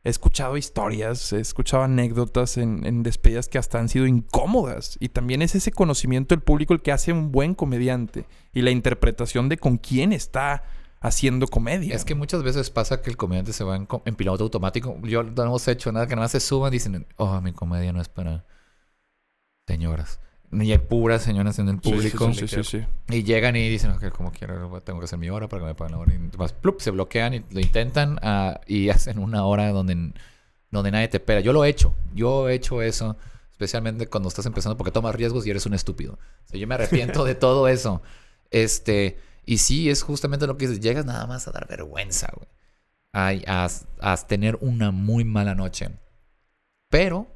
he 0.03 0.09
escuchado 0.09 0.57
historias, 0.57 1.33
he 1.33 1.39
escuchado 1.39 1.83
anécdotas 1.83 2.57
en, 2.57 3.03
despedidas 3.03 3.47
que 3.47 3.57
hasta 3.57 3.79
han 3.79 3.89
sido 3.89 4.05
incómodas. 4.07 4.97
Y 4.99 5.09
también 5.09 5.41
es 5.41 5.55
ese 5.55 5.71
conocimiento 5.71 6.35
del 6.35 6.43
público 6.43 6.73
el 6.73 6.81
que 6.81 6.91
hace 6.91 7.11
un 7.11 7.31
buen 7.31 7.55
comediante 7.55 8.25
y 8.53 8.61
la 8.61 8.71
interpretación 8.71 9.49
de 9.49 9.57
con 9.57 9.77
quién 9.77 10.13
está 10.13 10.63
haciendo 11.01 11.47
comedia. 11.47 11.95
Es 11.95 12.05
que 12.05 12.15
muchas 12.15 12.43
veces 12.43 12.69
pasa 12.69 13.01
que 13.01 13.09
el 13.09 13.17
comediante 13.17 13.53
se 13.53 13.63
va 13.63 13.75
en, 13.75 13.87
en 14.05 14.15
piloto 14.15 14.43
automático. 14.43 14.97
Yo 15.03 15.23
no 15.23 15.43
hemos 15.43 15.67
hecho 15.67 15.91
nada 15.91 16.07
que 16.07 16.15
nada 16.15 16.27
se 16.27 16.39
suban 16.39 16.73
y 16.73 16.77
dicen, 16.77 17.05
oh, 17.17 17.39
mi 17.41 17.53
comedia 17.53 17.93
no 17.93 18.01
es 18.01 18.09
para 18.09 18.45
señoras. 19.67 20.19
Ni 20.51 20.71
hay 20.71 20.79
puras 20.79 21.21
señoras 21.21 21.59
en 21.59 21.69
el 21.69 21.77
público. 21.77 22.33
sí, 22.33 22.47
sí, 22.47 22.63
sí. 22.63 22.85
Y 23.09 23.23
llegan 23.23 23.55
y 23.55 23.69
dicen, 23.69 23.91
ok, 23.91 24.09
como 24.09 24.31
quiero, 24.31 24.81
tengo 24.81 24.99
que 24.99 25.05
hacer 25.05 25.19
mi 25.19 25.29
hora 25.29 25.47
para 25.47 25.61
que 25.61 25.67
me 25.67 25.75
paguen 25.75 25.91
la 25.91 25.99
hora. 25.99 26.13
Y 26.13 26.37
más, 26.37 26.53
plup, 26.53 26.79
se 26.79 26.89
bloquean 26.89 27.35
y 27.35 27.45
lo 27.51 27.59
intentan 27.59 28.17
ah, 28.23 28.59
y 28.65 28.89
hacen 28.89 29.19
una 29.19 29.45
hora 29.45 29.69
donde, 29.69 30.13
donde 30.71 30.91
nadie 30.91 31.07
te 31.07 31.17
espera. 31.17 31.39
Yo 31.41 31.53
lo 31.53 31.63
he 31.63 31.69
hecho. 31.69 31.93
Yo 32.15 32.49
he 32.49 32.55
hecho 32.55 32.81
eso. 32.81 33.15
Especialmente 33.51 34.07
cuando 34.07 34.29
estás 34.29 34.45
empezando 34.45 34.77
porque 34.77 34.91
tomas 34.91 35.13
riesgos 35.13 35.45
y 35.45 35.51
eres 35.51 35.65
un 35.65 35.75
estúpido. 35.75 36.13
O 36.13 36.47
sea, 36.47 36.59
yo 36.59 36.65
me 36.65 36.75
arrepiento 36.75 37.25
de 37.25 37.35
todo 37.35 37.67
eso. 37.67 38.01
Este, 38.49 39.19
y 39.45 39.59
sí, 39.59 39.89
es 39.89 40.01
justamente 40.01 40.47
lo 40.47 40.57
que 40.57 40.67
dices. 40.67 40.81
Llegas 40.81 41.05
nada 41.05 41.27
más 41.27 41.47
a 41.47 41.51
dar 41.51 41.67
vergüenza, 41.67 42.31
güey. 42.35 42.47
Ay, 43.11 43.43
A, 43.47 43.67
a 43.99 44.17
tener 44.17 44.57
una 44.61 44.91
muy 44.91 45.25
mala 45.25 45.53
noche. 45.53 45.89
Pero 46.89 47.27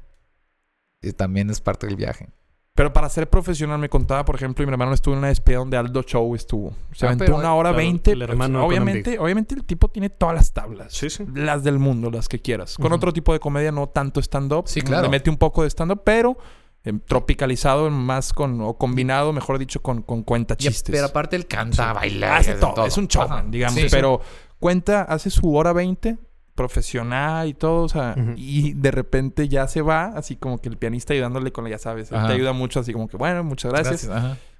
eh, 1.02 1.12
también 1.12 1.50
es 1.50 1.60
parte 1.60 1.86
del 1.86 1.96
viaje. 1.96 2.28
Pero 2.76 2.92
para 2.92 3.08
ser 3.08 3.30
profesional 3.30 3.78
me 3.78 3.88
contaba, 3.88 4.24
por 4.24 4.34
ejemplo, 4.34 4.64
y 4.64 4.66
mi 4.66 4.72
hermano 4.72 4.92
estuvo 4.94 5.14
en 5.14 5.18
una 5.18 5.28
despedida 5.28 5.60
donde 5.60 5.76
Aldo 5.76 6.02
Show 6.02 6.34
estuvo. 6.34 6.72
Se 6.92 7.06
Ah, 7.06 7.10
aventó 7.12 7.36
una 7.36 7.54
hora 7.54 7.70
veinte. 7.70 8.10
hermano 8.20 8.66
obviamente, 8.66 9.16
obviamente 9.20 9.54
el 9.54 9.64
tipo 9.64 9.86
tiene 9.88 10.10
todas 10.10 10.34
las 10.34 10.52
tablas. 10.52 10.92
Sí, 10.92 11.08
sí. 11.08 11.24
Las 11.34 11.62
del 11.62 11.78
mundo, 11.78 12.10
las 12.10 12.28
que 12.28 12.40
quieras. 12.40 12.74
Con 12.76 12.92
otro 12.92 13.12
tipo 13.12 13.32
de 13.32 13.38
comedia, 13.38 13.70
no 13.70 13.88
tanto 13.88 14.18
stand-up. 14.20 14.64
Sí, 14.66 14.80
claro. 14.80 15.04
Le 15.04 15.08
mete 15.08 15.30
un 15.30 15.36
poco 15.36 15.62
de 15.62 15.70
stand-up, 15.70 16.02
pero 16.04 16.36
eh, 16.82 16.92
tropicalizado 17.06 17.88
más 17.90 18.32
con... 18.32 18.60
O 18.60 18.76
combinado, 18.76 19.32
mejor 19.32 19.58
dicho, 19.60 19.80
con, 19.80 20.02
con 20.02 20.24
cuenta 20.24 20.54
Y- 20.58 20.64
chistes. 20.64 20.92
pero 20.92 21.06
aparte 21.06 21.36
él 21.36 21.46
canta, 21.46 21.92
baila. 21.92 22.38
hace 22.38 22.54
todo. 22.54 22.84
Es 22.86 22.98
un 22.98 23.06
showman, 23.06 23.38
Ajá. 23.38 23.46
digamos. 23.50 23.80
Sí. 23.80 23.86
pero 23.88 24.20
cuenta, 24.58 25.02
hace 25.02 25.30
su 25.30 25.54
hora 25.54 25.72
20 25.72 26.18
profesional 26.54 27.48
y 27.48 27.54
todo, 27.54 27.82
o 27.82 27.88
sea, 27.88 28.14
y 28.36 28.74
de 28.74 28.90
repente 28.90 29.48
ya 29.48 29.66
se 29.66 29.82
va, 29.82 30.06
así 30.06 30.36
como 30.36 30.58
que 30.58 30.68
el 30.68 30.76
pianista 30.76 31.12
ayudándole 31.12 31.52
con 31.52 31.64
la, 31.64 31.70
ya 31.70 31.78
sabes, 31.78 32.12
él 32.12 32.18
te 32.26 32.32
ayuda 32.32 32.52
mucho, 32.52 32.80
así 32.80 32.92
como 32.92 33.08
que, 33.08 33.16
bueno, 33.16 33.42
muchas 33.44 33.72
gracias. 33.72 34.10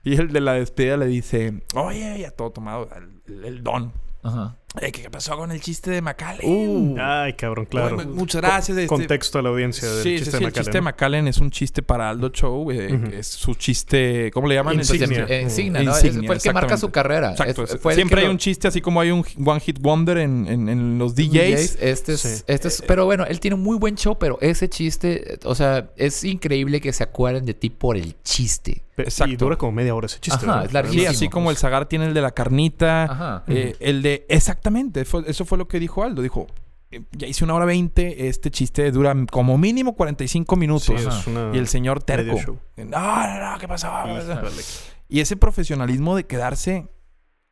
Y 0.02 0.16
el 0.16 0.32
de 0.32 0.40
la 0.40 0.54
despedida 0.54 0.96
le 0.96 1.06
dice, 1.06 1.62
oye, 1.74 2.18
ya 2.20 2.30
todo 2.30 2.50
tomado, 2.50 2.88
el, 3.26 3.44
el 3.44 3.62
don. 3.62 3.92
Ajá. 4.22 4.56
Eh, 4.80 4.90
¿Qué 4.90 5.08
pasó 5.08 5.36
con 5.36 5.52
el 5.52 5.60
chiste 5.60 5.90
de 5.92 6.02
Macallen? 6.02 6.40
Uh, 6.44 6.96
Ay, 6.98 7.34
cabrón, 7.34 7.64
claro. 7.66 7.96
Muchas 8.08 8.42
gracias. 8.42 8.76
este- 8.76 8.88
Contexto 8.88 9.38
a 9.38 9.42
la 9.42 9.50
audiencia 9.50 9.88
del 9.88 10.02
Sí, 10.02 10.10
sí, 10.10 10.16
chiste 10.24 10.30
sí, 10.32 10.38
de 10.40 10.44
el 10.46 10.52
chiste 10.52 10.72
de. 10.72 10.80
Macallen 10.80 11.28
es 11.28 11.38
un 11.38 11.50
chiste 11.52 11.80
para 11.82 12.10
Aldo 12.10 12.30
Show. 12.30 12.72
eh, 12.72 13.10
Es 13.18 13.28
su 13.28 13.54
chiste, 13.54 14.32
¿cómo 14.32 14.48
le 14.48 14.56
llaman? 14.56 14.74
Insignia. 14.74 15.26
Eh, 15.28 15.42
Insignia, 15.42 15.80
¿no? 15.84 15.90
Insignia, 15.92 16.20
Es- 16.22 16.26
fue 16.26 16.34
el 16.36 16.42
que 16.42 16.52
marca 16.52 16.76
su 16.76 16.90
carrera. 16.90 17.30
Exacto. 17.30 17.62
Es- 17.62 17.78
fue 17.80 17.94
Siempre 17.94 18.20
hay 18.22 18.26
lo- 18.26 18.32
un 18.32 18.38
chiste, 18.38 18.66
así 18.66 18.80
como 18.80 19.00
hay 19.00 19.12
un 19.12 19.24
One 19.44 19.60
Hit 19.60 19.78
Wonder 19.80 20.18
en, 20.18 20.46
en- 20.48 20.68
en 20.68 20.98
los 20.98 21.14
DJs. 21.14 21.78
Este 21.80 22.14
es, 22.14 22.20
Sí. 22.20 22.42
este 22.48 22.66
es, 22.68 22.82
pero 22.84 23.04
bueno, 23.04 23.24
él 23.26 23.38
tiene 23.38 23.54
un 23.54 23.62
muy 23.62 23.78
buen 23.78 23.94
show, 23.94 24.18
pero 24.18 24.38
ese 24.40 24.68
chiste, 24.68 25.38
o 25.44 25.54
sea, 25.54 25.90
es 25.96 26.24
increíble 26.24 26.80
que 26.80 26.92
se 26.92 27.04
acuerden 27.04 27.44
de 27.46 27.54
ti 27.54 27.70
por 27.70 27.96
el 27.96 28.16
chiste. 28.24 28.82
Pe- 28.96 29.02
Y 29.02 29.06
Exacto. 29.06 29.36
dura 29.38 29.56
como 29.56 29.72
media 29.72 29.92
hora 29.92 30.06
ese 30.06 30.20
chiste. 30.20 30.46
Ajá, 30.46 30.64
es 30.64 30.72
larguísimo. 30.72 31.02
Sí, 31.02 31.06
así 31.08 31.28
como 31.28 31.50
el 31.50 31.56
Zagar 31.56 31.86
tiene 31.88 32.06
el 32.06 32.14
de 32.14 32.20
la 32.20 32.30
carnita. 32.30 33.04
Ajá. 33.04 33.44
eh, 33.48 33.74
El 33.80 34.02
de... 34.02 34.24
Exactamente. 34.64 35.04
fue- 35.04 35.24
eso 35.26 35.44
fue 35.44 35.58
lo 35.58 35.68
que 35.68 35.78
dijo 35.78 36.02
Aldo. 36.02 36.22
Dijo, 36.22 36.46
eh, 36.90 37.02
ya 37.12 37.26
hice 37.26 37.44
una 37.44 37.54
hora 37.54 37.66
veinte. 37.66 38.28
Este 38.28 38.50
chiste 38.50 38.90
dura 38.90 39.14
como 39.30 39.58
mínimo 39.58 39.94
45 39.94 40.56
minutos. 40.56 40.84
Sí, 40.84 40.94
es 40.94 41.26
una... 41.26 41.50
Y 41.54 41.58
el 41.58 41.68
señor 41.68 42.02
terco. 42.02 42.32
No, 42.76 42.84
no, 42.86 43.52
no, 43.52 43.58
¿qué 43.58 43.68
pasó? 43.68 43.88
¿Qué 44.06 44.12
pasó?" 44.14 44.32
Híjole. 44.32 44.62
Y 45.08 45.20
ese 45.20 45.36
profesionalismo 45.36 46.16
de 46.16 46.24
quedarse 46.24 46.88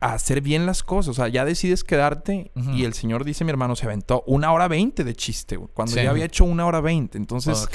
a 0.03 0.15
hacer 0.15 0.41
bien 0.41 0.67
las 0.67 0.83
cosas. 0.83 1.11
O 1.11 1.15
sea, 1.15 1.29
ya 1.29 1.45
decides 1.45 1.85
quedarte 1.85 2.51
y 2.75 2.85
el 2.85 2.93
señor 2.93 3.25
dice, 3.25 3.45
mi 3.45 3.51
hermano, 3.51 3.77
se 3.77 3.87
aventó 3.87 4.25
una 4.27 4.53
hora 4.53 4.69
veinte 4.69 5.05
de 5.05 5.15
chiste, 5.15 5.57
güey, 5.57 5.71
cuando 5.73 5.95
Sí. 5.95 6.03
ya 6.03 6.11
había 6.11 6.25
hecho 6.25 6.45
una 6.45 6.67
hora 6.67 6.81
veinte. 6.81 7.17
Entonces, 7.19 7.69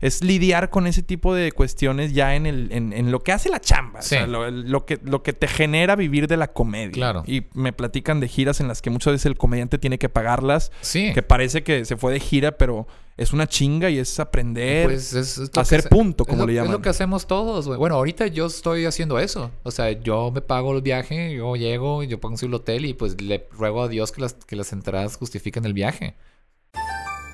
es 0.00 0.24
lidiar 0.24 0.70
con 0.70 0.86
ese 0.86 1.02
tipo 1.02 1.34
de 1.34 1.52
cuestiones 1.52 2.12
ya 2.14 2.34
en, 2.34 2.46
el, 2.46 2.72
en, 2.72 2.92
en 2.92 3.10
lo 3.12 3.20
que 3.20 3.32
hace 3.32 3.50
la 3.50 3.60
chamba. 3.60 4.02
Sí. 4.02 4.14
O 4.16 4.18
sea, 4.18 4.26
lo, 4.26 4.50
lo 4.50 4.84
que, 4.86 4.98
lo 5.04 5.22
que 5.22 5.32
te 5.32 5.46
genera 5.46 5.94
vivir 5.96 6.26
de 6.26 6.36
la 6.36 6.52
comedia. 6.52 6.92
Claro. 6.92 7.22
Y 7.26 7.46
me 7.54 7.72
platican 7.72 8.20
de 8.20 8.28
giras 8.28 8.60
en 8.60 8.68
las 8.68 8.80
que 8.82 8.90
muchas 8.90 9.12
veces 9.12 9.26
el 9.26 9.36
comediante 9.36 9.78
tiene 9.78 9.98
que 9.98 10.08
pagarlas. 10.08 10.72
Sí. 10.80 11.12
Que 11.12 11.22
parece 11.22 11.62
que 11.62 11.84
se 11.84 11.96
fue 11.96 12.12
de 12.12 12.20
gira, 12.20 12.52
pero 12.52 12.86
es 13.16 13.32
una 13.32 13.46
chinga 13.46 13.90
y 13.90 13.98
es 13.98 14.18
aprender. 14.18 14.86
Pues 14.86 15.12
es, 15.14 15.38
es 15.38 15.50
hacer 15.56 15.80
hace- 15.80 15.88
punto, 15.88 16.24
es 16.24 16.28
como 16.28 16.42
lo- 16.42 16.46
le 16.46 16.52
Es 16.54 16.56
llaman. 16.58 16.72
lo 16.72 16.82
que 16.82 16.88
hacemos 16.88 17.26
todos, 17.26 17.66
güey. 17.66 17.78
Bueno, 17.78 17.94
ahorita 17.96 18.26
yo 18.26 18.46
estoy 18.46 18.86
haciendo 18.86 19.18
eso. 19.18 19.50
O 19.62 19.70
sea, 19.70 19.92
yo 19.92 20.30
me 20.32 20.40
pago 20.40 20.74
el 20.74 20.82
viaje, 20.82 21.34
yo 21.34 21.54
llego, 21.56 22.02
yo 22.02 22.18
pongo 22.20 22.36
el 22.42 22.54
hotel 22.54 22.84
y 22.86 22.94
pues 22.94 23.20
le 23.20 23.46
ruego 23.52 23.82
a 23.82 23.88
Dios 23.88 24.10
que 24.12 24.20
las, 24.20 24.34
que 24.34 24.56
las 24.56 24.72
entradas 24.72 25.16
justifiquen 25.16 25.64
el 25.64 25.74
viaje. 25.74 26.14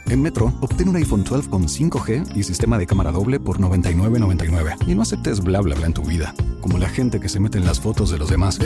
En 0.07 0.21
Metro, 0.23 0.53
obtén 0.61 0.89
un 0.89 0.97
iPhone 0.97 1.23
12 1.23 1.49
con 1.49 1.69
5G 1.69 2.37
y 2.37 2.43
sistema 2.43 2.77
de 2.79 2.87
cámara 2.87 3.13
doble 3.13 3.39
por 3.39 3.59
$99.99. 3.61 4.75
Y 4.89 4.95
no 4.97 5.03
aceptes 5.03 5.41
bla 5.41 5.61
bla 5.61 5.77
bla 5.77 5.87
en 5.87 5.95
tu 5.95 6.03
vida, 6.03 6.35
como 6.61 6.79
la 6.79 6.89
gente 6.89 7.21
que 7.21 7.29
se 7.29 7.39
mete 7.39 7.59
en 7.59 7.65
las 7.65 7.79
fotos 7.81 8.11
de 8.11 8.19
los 8.19 8.29
demás. 8.29 8.59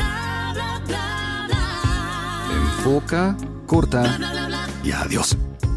Enfoca, 2.51 3.37
corta 3.67 4.19
y 4.83 4.93
adiós. 4.93 5.37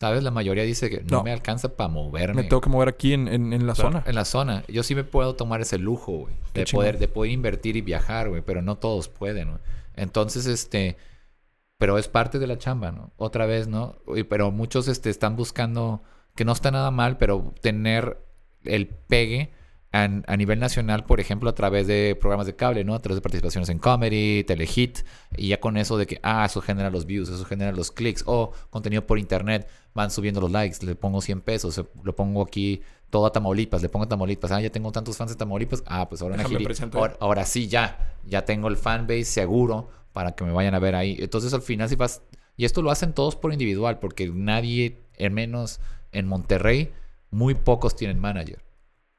¿Sabes? 0.00 0.22
La 0.22 0.30
mayoría 0.30 0.62
dice 0.62 0.88
que 0.90 0.98
no, 1.02 1.18
No. 1.18 1.22
me 1.24 1.32
alcanza 1.32 1.76
para 1.76 1.88
moverme. 1.88 2.42
Me 2.42 2.48
tengo 2.48 2.60
que 2.60 2.68
mover 2.70 2.88
aquí 2.88 3.14
en, 3.14 3.26
en- 3.26 3.52
en 3.52 3.66
la 3.66 3.74
zona. 3.74 4.04
En 4.06 4.14
la 4.14 4.24
zona. 4.24 4.62
Yo 4.68 4.82
sí 4.84 4.94
me 4.94 5.02
puedo 5.04 5.34
tomar 5.34 5.60
ese 5.60 5.76
lujo, 5.78 6.12
güey. 6.12 6.34
De 6.54 6.64
poder, 6.66 6.98
de 7.00 7.08
poder 7.08 7.32
invertir 7.32 7.76
y 7.76 7.80
viajar, 7.80 8.28
güey. 8.28 8.42
Pero 8.42 8.62
no 8.62 8.76
todos 8.78 9.08
pueden, 9.08 9.48
güey. 9.50 9.60
Entonces, 9.96 10.46
este... 10.46 10.96
Pero 11.78 11.98
es 11.98 12.08
parte 12.08 12.38
de 12.38 12.46
la 12.46 12.58
chamba, 12.58 12.90
¿no? 12.92 13.12
Otra 13.16 13.46
vez, 13.46 13.66
¿no? 13.68 13.96
Y- 14.14 14.22
Pero 14.22 14.50
muchos 14.52 14.86
este, 14.88 15.10
están 15.10 15.34
buscando... 15.36 16.02
Que 16.36 16.44
no 16.44 16.52
está 16.52 16.70
nada 16.70 16.92
mal, 16.92 17.18
pero 17.18 17.52
tener 17.60 18.18
el 18.62 18.86
pegue 18.86 19.50
a, 19.92 20.02
a 20.02 20.36
nivel 20.36 20.58
nacional, 20.58 21.04
por 21.04 21.20
ejemplo, 21.20 21.48
a 21.48 21.54
través 21.54 21.86
de 21.86 22.16
programas 22.20 22.46
de 22.46 22.54
cable, 22.54 22.84
¿no? 22.84 22.94
A 22.94 22.98
través 23.00 23.16
de 23.16 23.22
participaciones 23.22 23.68
en 23.68 23.78
comedy, 23.78 24.44
telehit, 24.44 25.00
y 25.36 25.48
ya 25.48 25.60
con 25.60 25.76
eso 25.76 25.96
de 25.96 26.06
que, 26.06 26.20
ah, 26.22 26.44
eso 26.44 26.60
genera 26.60 26.90
los 26.90 27.06
views, 27.06 27.28
eso 27.28 27.44
genera 27.44 27.72
los 27.72 27.90
clics, 27.90 28.22
o 28.26 28.52
contenido 28.70 29.06
por 29.06 29.18
internet, 29.18 29.68
van 29.94 30.10
subiendo 30.10 30.40
los 30.40 30.50
likes, 30.50 30.84
le 30.84 30.94
pongo 30.94 31.20
100 31.20 31.40
pesos, 31.40 31.82
lo 32.02 32.14
pongo 32.14 32.42
aquí 32.42 32.82
todo 33.10 33.26
a 33.26 33.32
Tamaulipas, 33.32 33.80
le 33.82 33.88
pongo 33.88 34.04
a 34.04 34.08
Tamaulipas, 34.08 34.50
ah, 34.52 34.60
ya 34.60 34.70
tengo 34.70 34.92
tantos 34.92 35.16
fans 35.16 35.30
de 35.30 35.36
Tamaulipas, 35.36 35.82
ah, 35.86 36.08
pues 36.08 36.20
ahora, 36.22 36.36
ahora 37.20 37.44
sí 37.46 37.68
ya, 37.68 38.14
ya 38.26 38.44
tengo 38.44 38.68
el 38.68 38.76
fanbase 38.76 39.24
seguro 39.24 39.88
para 40.12 40.32
que 40.32 40.44
me 40.44 40.52
vayan 40.52 40.74
a 40.74 40.78
ver 40.78 40.94
ahí. 40.94 41.16
Entonces 41.18 41.54
al 41.54 41.62
final 41.62 41.88
si 41.88 41.96
vas, 41.96 42.22
Y 42.56 42.64
esto 42.64 42.82
lo 42.82 42.90
hacen 42.90 43.14
todos 43.14 43.36
por 43.36 43.52
individual, 43.52 43.98
porque 43.98 44.28
nadie, 44.28 44.98
al 45.18 45.30
menos 45.30 45.80
en 46.12 46.26
Monterrey, 46.26 46.92
muy 47.30 47.54
pocos 47.54 47.96
tienen 47.96 48.18
manager. 48.18 48.67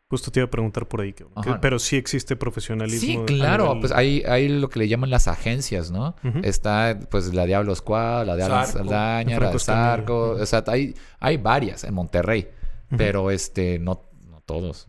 Justo 0.10 0.32
te 0.32 0.39
iba 0.39 0.47
a 0.47 0.49
preguntar 0.49 0.88
por 0.88 1.01
ahí. 1.01 1.14
que- 1.14 1.26
Ajá. 1.36 1.62
pero 1.62 1.78
sí 1.78 1.95
existe 1.95 2.36
profesionalismo. 2.36 3.28
Sí, 3.28 3.34
claro. 3.36 3.66
nivel- 3.76 3.80
Pues 3.82 3.91
hay, 3.91 4.24
hay 4.28 4.49
lo 4.49 4.68
que 4.70 4.80
le 4.80 4.88
llaman 4.88 5.12
las 5.12 5.28
agencias, 5.28 5.91
¿no? 5.91 6.16
Está, 6.43 6.97
pues, 7.12 7.32
la 7.34 7.45
Diablo 7.45 7.76
Squad, 7.76 8.26
la 8.26 8.36
de 8.36 8.43
Alan 8.43 8.66
Zarco. 8.66 8.80
Saldaña, 8.80 9.32
la 9.32 9.38
Franco 9.38 9.51
de. 9.51 9.57
Escamilla. 9.57 10.43
O 10.43 10.45
sea, 10.47 10.64
hay, 10.68 10.95
hay 11.20 11.38
varias 11.38 11.84
en 11.84 11.93
Monterrey. 11.93 12.49
Pero, 12.97 13.30
este, 13.30 13.78
no, 13.78 14.01
no 14.28 14.41
todos. 14.41 14.88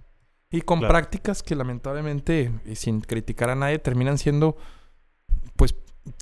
Y 0.51 0.63
con 0.63 0.79
Claro. 0.79 0.95
prácticas 0.95 1.43
que 1.43 1.55
lamentablemente, 1.55 2.51
y 2.65 2.75
sin 2.77 3.03
criticar 3.03 3.51
a 3.51 3.55
nadie, 3.55 3.79
terminan 3.79 4.17
siendo, 4.17 4.57
pues, 5.55 5.75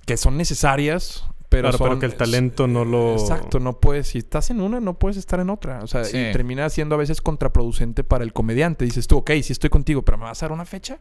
que 0.06 0.16
son 0.16 0.36
necesarias, 0.36 1.24
pero 1.48 1.62
Claro, 1.70 1.78
pero 1.78 1.90
son... 1.92 2.00
que 2.00 2.06
el 2.06 2.14
talento 2.14 2.66
no 2.66 2.84
lo- 2.84 3.12
Exacto, 3.14 3.58
no 3.60 3.80
puedes... 3.80 4.08
Si 4.08 4.18
estás 4.18 4.50
en 4.50 4.60
una, 4.60 4.80
no 4.80 4.98
puedes 4.98 5.16
estar 5.16 5.40
en 5.40 5.50
otra. 5.50 5.80
O 5.82 5.86
sea, 5.86 6.04
Sí. 6.04 6.16
y 6.18 6.32
termina 6.32 6.68
siendo 6.68 6.94
a 6.94 6.98
veces 6.98 7.20
contraproducente 7.22 8.04
para 8.04 8.24
el 8.24 8.32
comediante. 8.32 8.84
Dices 8.84 9.06
tú, 9.06 9.18
ok, 9.18 9.30
sí 9.42 9.52
estoy 9.52 9.70
contigo, 9.70 10.02
pero 10.02 10.18
¿me 10.18 10.24
vas 10.24 10.42
a 10.42 10.46
dar 10.46 10.52
una 10.52 10.64
fecha? 10.66 11.00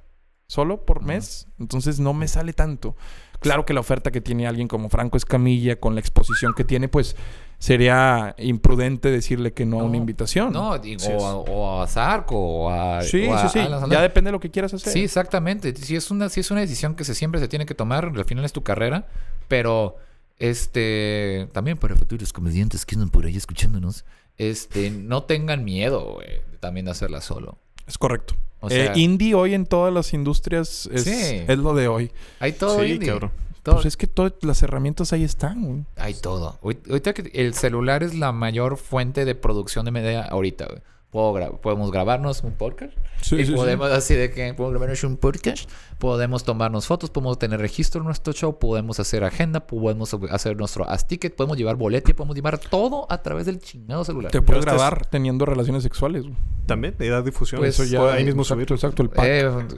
¿Solo 0.50 0.86
por 0.86 1.04
mes? 1.04 1.48
Entonces 1.60 2.00
no 2.00 2.14
me 2.14 2.30
sale 2.30 2.54
tanto. 2.54 2.96
Claro 3.42 3.66
que 3.66 3.74
la 3.74 3.82
oferta 3.82 4.12
que 4.12 4.22
tiene 4.22 4.48
alguien 4.48 4.70
como 4.70 4.88
Franco 4.88 5.18
Escamilla, 5.18 5.78
con 5.78 5.94
la 5.94 6.00
exposición 6.00 6.54
que 6.56 6.64
tiene, 6.64 6.88
pues 6.88 7.18
sería 7.60 8.34
imprudente 8.38 9.12
decirle 9.12 9.52
que 9.54 9.66
no, 9.66 9.82
a 9.82 9.84
una 9.84 9.98
invitación. 9.98 10.54
No, 10.54 10.78
digo, 10.80 11.00
Sí, 11.02 11.12
o, 11.14 11.26
a- 11.26 11.36
o 11.36 11.82
a 11.82 11.88
Zarco, 11.88 12.38
o 12.38 12.70
a. 12.70 13.02
Sí, 13.02 13.28
o 13.28 13.36
a 13.36 13.50
sí, 13.50 13.60
sí. 13.60 13.68
Ya 13.90 14.02
depende 14.02 14.30
de 14.30 14.32
lo 14.32 14.40
que 14.40 14.50
quieras 14.50 14.74
hacer. 14.74 14.94
Sí, 14.94 15.04
exactamente. 15.04 15.76
Si 15.76 15.96
es 15.98 16.10
una, 16.12 16.30
si 16.30 16.40
es 16.40 16.50
una 16.50 16.62
decisión 16.62 16.96
que 16.96 17.04
se, 17.04 17.14
siempre 17.14 17.40
se 17.42 17.48
tiene 17.50 17.66
que 17.66 17.76
tomar, 17.76 18.06
al 18.16 18.26
final 18.26 18.46
es 18.46 18.54
tu 18.54 18.64
carrera, 18.64 19.08
pero 19.48 19.98
este 20.40 21.48
también 21.52 21.78
para 21.78 21.96
futuros 21.96 22.34
comediantes 22.34 22.86
que 22.86 22.96
andan 22.96 23.10
por 23.10 23.26
ahí 23.26 23.36
escuchándonos, 23.38 24.06
este, 24.38 24.90
no 24.92 25.24
tengan 25.24 25.64
miedo, 25.66 26.14
güey, 26.16 26.42
también 26.60 26.86
de 26.86 26.92
hacerla 26.92 27.22
solo. 27.22 27.58
Es 27.88 27.98
correcto. 27.98 28.36
O 28.60 28.70
Eh, 28.70 28.92
indie 28.96 29.36
hoy 29.36 29.54
en 29.54 29.66
todas 29.66 29.94
las 29.94 30.14
industrias 30.14 30.90
es, 30.92 31.04
Sí. 31.04 31.44
es 31.48 31.58
lo 31.60 31.74
de 31.76 31.88
hoy. 31.88 32.12
hay 32.40 32.54
todo 32.54 32.80
Sí, 32.82 32.94
indie. 32.94 33.10
cabrón. 33.10 33.32
Todo- 33.64 33.76
Pues 33.76 33.86
es 33.88 33.98
que 33.98 34.08
todas 34.08 34.34
las 34.42 34.64
herramientas 34.64 35.12
ahí 35.14 35.24
están. 35.24 35.62
güey. 35.64 35.84
Hay 35.98 36.14
todo. 36.14 36.58
Ahorita 36.64 37.14
que 37.14 37.30
el 37.34 37.54
celular 37.54 38.02
es 38.02 38.16
la 38.16 38.32
mayor 38.32 38.78
fuente 38.78 39.26
de 39.26 39.36
producción 39.36 39.86
de 39.86 39.92
media 39.92 40.24
ahorita, 40.24 40.66
güey. 40.68 40.82
Puedo 41.10 41.34
gra- 41.34 41.58
podemos 41.62 41.90
grabarnos 41.92 42.44
un 42.44 42.52
podcast. 42.54 42.94
Sí, 43.22 43.36
y 43.36 43.40
sí, 43.40 43.46
sí. 43.48 43.54
podemos 43.54 43.90
así 43.92 44.14
de 44.14 44.30
que 44.30 44.54
podemos 44.54 44.72
grabarnos 44.74 45.04
un 45.06 45.18
podcast. 45.18 45.70
Podemos 46.00 46.44
tomarnos 46.44 46.86
fotos, 46.86 47.10
podemos 47.10 47.40
tener 47.40 47.60
registro 47.60 48.02
en 48.02 48.06
nuestro 48.06 48.34
show, 48.34 48.60
podemos 48.60 49.00
hacer 49.00 49.24
agenda, 49.24 49.66
podemos 49.66 50.16
hacer 50.30 50.56
nuestro 50.58 50.88
as 50.88 51.08
ticket, 51.08 51.36
podemos 51.36 51.58
llevar 51.58 51.76
boleto 51.76 52.12
y 52.12 52.14
podemos 52.14 52.36
llevar 52.36 52.60
todo 52.60 53.08
a 53.10 53.24
través 53.24 53.46
del 53.48 53.60
chingado 53.60 54.04
celular. 54.04 54.32
Te 54.32 54.42
puedes 54.42 54.60
estás- 54.60 54.76
grabar 54.76 55.06
teniendo 55.08 55.46
relaciones 55.46 55.82
sexuales. 55.84 56.26
También, 56.68 56.96
de 57.00 57.08
edad 57.08 57.24
difusión. 57.24 57.62
Pues, 57.62 57.80
eso 57.80 57.86
ya 57.90 58.02
pues, 58.02 58.14
ahí 58.14 58.26
mismo 58.26 58.42
exacto, 58.42 58.56
subirlo. 58.56 58.76
exacto, 58.76 59.02
el 59.02 59.10
pack. 59.10 59.26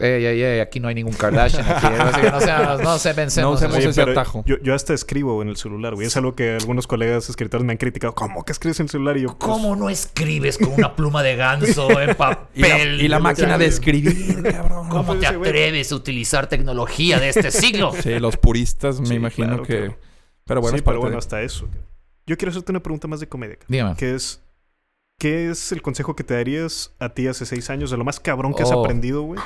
Eh, 0.02 0.26
ey, 0.26 0.26
ey, 0.44 0.60
aquí 0.60 0.80
no 0.80 0.88
hay 0.88 0.96
ningún 0.96 1.14
Kardashian. 1.14 1.64
Aquí, 1.70 1.86
Así 1.86 2.22
que 2.22 2.32
no, 2.32 2.78
no 2.80 2.98
se 2.98 3.14
pensemos. 3.14 3.62
No 3.62 3.68
usemos 3.68 3.86
ese 3.86 4.02
atajo. 4.02 4.44
Yo, 4.48 4.56
yo 4.64 4.74
hasta 4.74 4.96
escribo 4.96 5.40
en 5.44 5.50
el 5.50 5.56
celular, 5.56 5.94
güey. 5.94 6.08
Es 6.08 6.18
algo 6.18 6.34
que 6.34 6.56
algunos 6.56 6.88
colegas 6.88 7.30
escritores 7.30 7.64
me 7.64 7.74
han 7.74 7.78
criticado. 7.78 8.16
¿Cómo 8.16 8.44
que 8.44 8.52
escribes 8.54 8.80
en 8.80 8.86
el 8.86 8.90
celular? 8.90 9.18
Y 9.18 9.22
yo, 9.22 9.38
pues, 9.38 9.38
¿Cómo 9.52 9.76
no 9.76 9.88
escribes 9.92 10.58
con 10.58 10.74
una 10.74 10.96
pluma 10.96 11.19
de 11.22 11.36
ganso 11.36 11.90
en 12.02 12.04
Y 12.04 12.08
la, 12.08 12.16
papel? 12.18 13.02
y 13.02 13.08
la 13.08 13.20
máquina 13.20 13.58
de 13.58 13.66
escribir, 13.68 14.44
cabrón. 14.52 14.90
¿Cómo 14.90 15.16
te 15.18 15.28
atreves 15.28 15.92
a 15.92 15.96
utilizar 15.96 16.48
tecnología 16.48 17.20
de 17.20 17.30
este 17.30 17.52
siglo? 17.52 17.92
Sí, 18.02 18.20
los 18.20 18.38
puristas 18.38 19.00
me 19.00 19.08
Sí, 19.08 19.14
imagino 19.16 19.48
claro, 19.50 19.64
que... 19.64 19.78
claro. 19.78 19.98
Pero 20.46 20.62
bueno, 20.62 20.78
sí, 20.78 20.80
es 20.80 20.84
pero 20.84 21.00
bueno, 21.00 21.12
de- 21.12 21.18
hasta 21.20 21.42
eso. 21.42 21.68
Yo 22.26 22.38
quiero 22.38 22.52
hacerte 22.52 22.72
una 22.72 22.82
pregunta 22.82 23.08
más 23.08 23.20
de 23.20 23.28
comedia. 23.28 23.58
Dígame. 23.68 23.96
Que 23.96 24.16
es, 24.16 24.42
¿qué 25.20 25.50
es 25.50 25.72
el 25.72 25.82
consejo 25.82 26.16
que 26.16 26.24
te 26.24 26.34
darías 26.36 26.94
a 27.00 27.10
ti 27.10 27.28
hace 27.28 27.46
seis 27.46 27.70
años 27.70 27.92
de 27.92 27.98
lo 27.98 28.04
más 28.04 28.20
cabrón 28.20 28.54
que 28.54 28.64
has 28.64 28.72
Oh. 28.72 28.84
aprendido, 28.84 29.22
güey? 29.24 29.40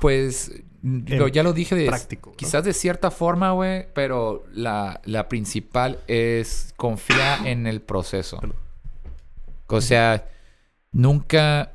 Pues 0.00 0.52
lo- 0.82 1.28
ya 1.28 1.42
lo 1.42 1.52
dije 1.52 1.74
de 1.74 1.86
práctico, 1.86 2.30
¿no? 2.30 2.36
quizás 2.36 2.62
de 2.64 2.72
cierta 2.72 3.10
forma, 3.10 3.52
güey, 3.52 3.86
pero 3.94 4.44
la, 4.52 5.00
la 5.04 5.28
principal 5.28 5.98
es 6.08 6.72
confía 6.76 7.38
en 7.48 7.66
el 7.66 7.80
proceso. 7.80 8.40
O 9.66 9.80
sea, 9.80 10.28
nunca 10.94 11.72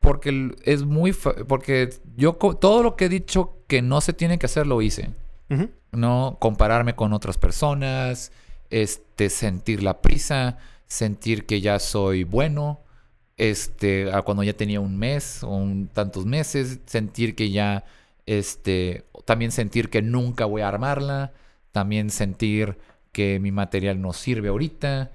porque 0.00 0.56
es 0.64 0.82
muy 0.82 1.12
porque 1.46 1.90
yo 2.16 2.32
todo 2.34 2.82
lo 2.82 2.96
que 2.96 3.04
he 3.04 3.08
dicho 3.08 3.58
que 3.68 3.82
no 3.82 4.00
se 4.00 4.14
tiene 4.14 4.38
que 4.38 4.46
hacer 4.46 4.66
lo 4.66 4.82
hice. 4.82 5.10
No 5.92 6.38
compararme 6.40 6.94
con 6.94 7.12
otras 7.12 7.36
personas, 7.36 8.32
este 8.70 9.30
sentir 9.30 9.82
la 9.82 10.00
prisa, 10.00 10.58
sentir 10.86 11.44
que 11.44 11.60
ya 11.60 11.78
soy 11.80 12.22
bueno, 12.24 12.80
este 13.36 14.12
a 14.12 14.22
cuando 14.22 14.42
ya 14.42 14.52
tenía 14.52 14.80
un 14.80 14.96
mes 14.96 15.42
o 15.42 15.48
un, 15.48 15.88
tantos 15.88 16.24
meses, 16.24 16.78
sentir 16.86 17.34
que 17.34 17.50
ya 17.50 17.84
este 18.26 19.04
también 19.24 19.50
sentir 19.50 19.90
que 19.90 20.02
nunca 20.02 20.44
voy 20.44 20.62
a 20.62 20.68
armarla, 20.68 21.32
también 21.72 22.10
sentir 22.10 22.78
que 23.12 23.40
mi 23.40 23.50
material 23.50 24.00
no 24.00 24.12
sirve 24.12 24.48
ahorita, 24.48 25.10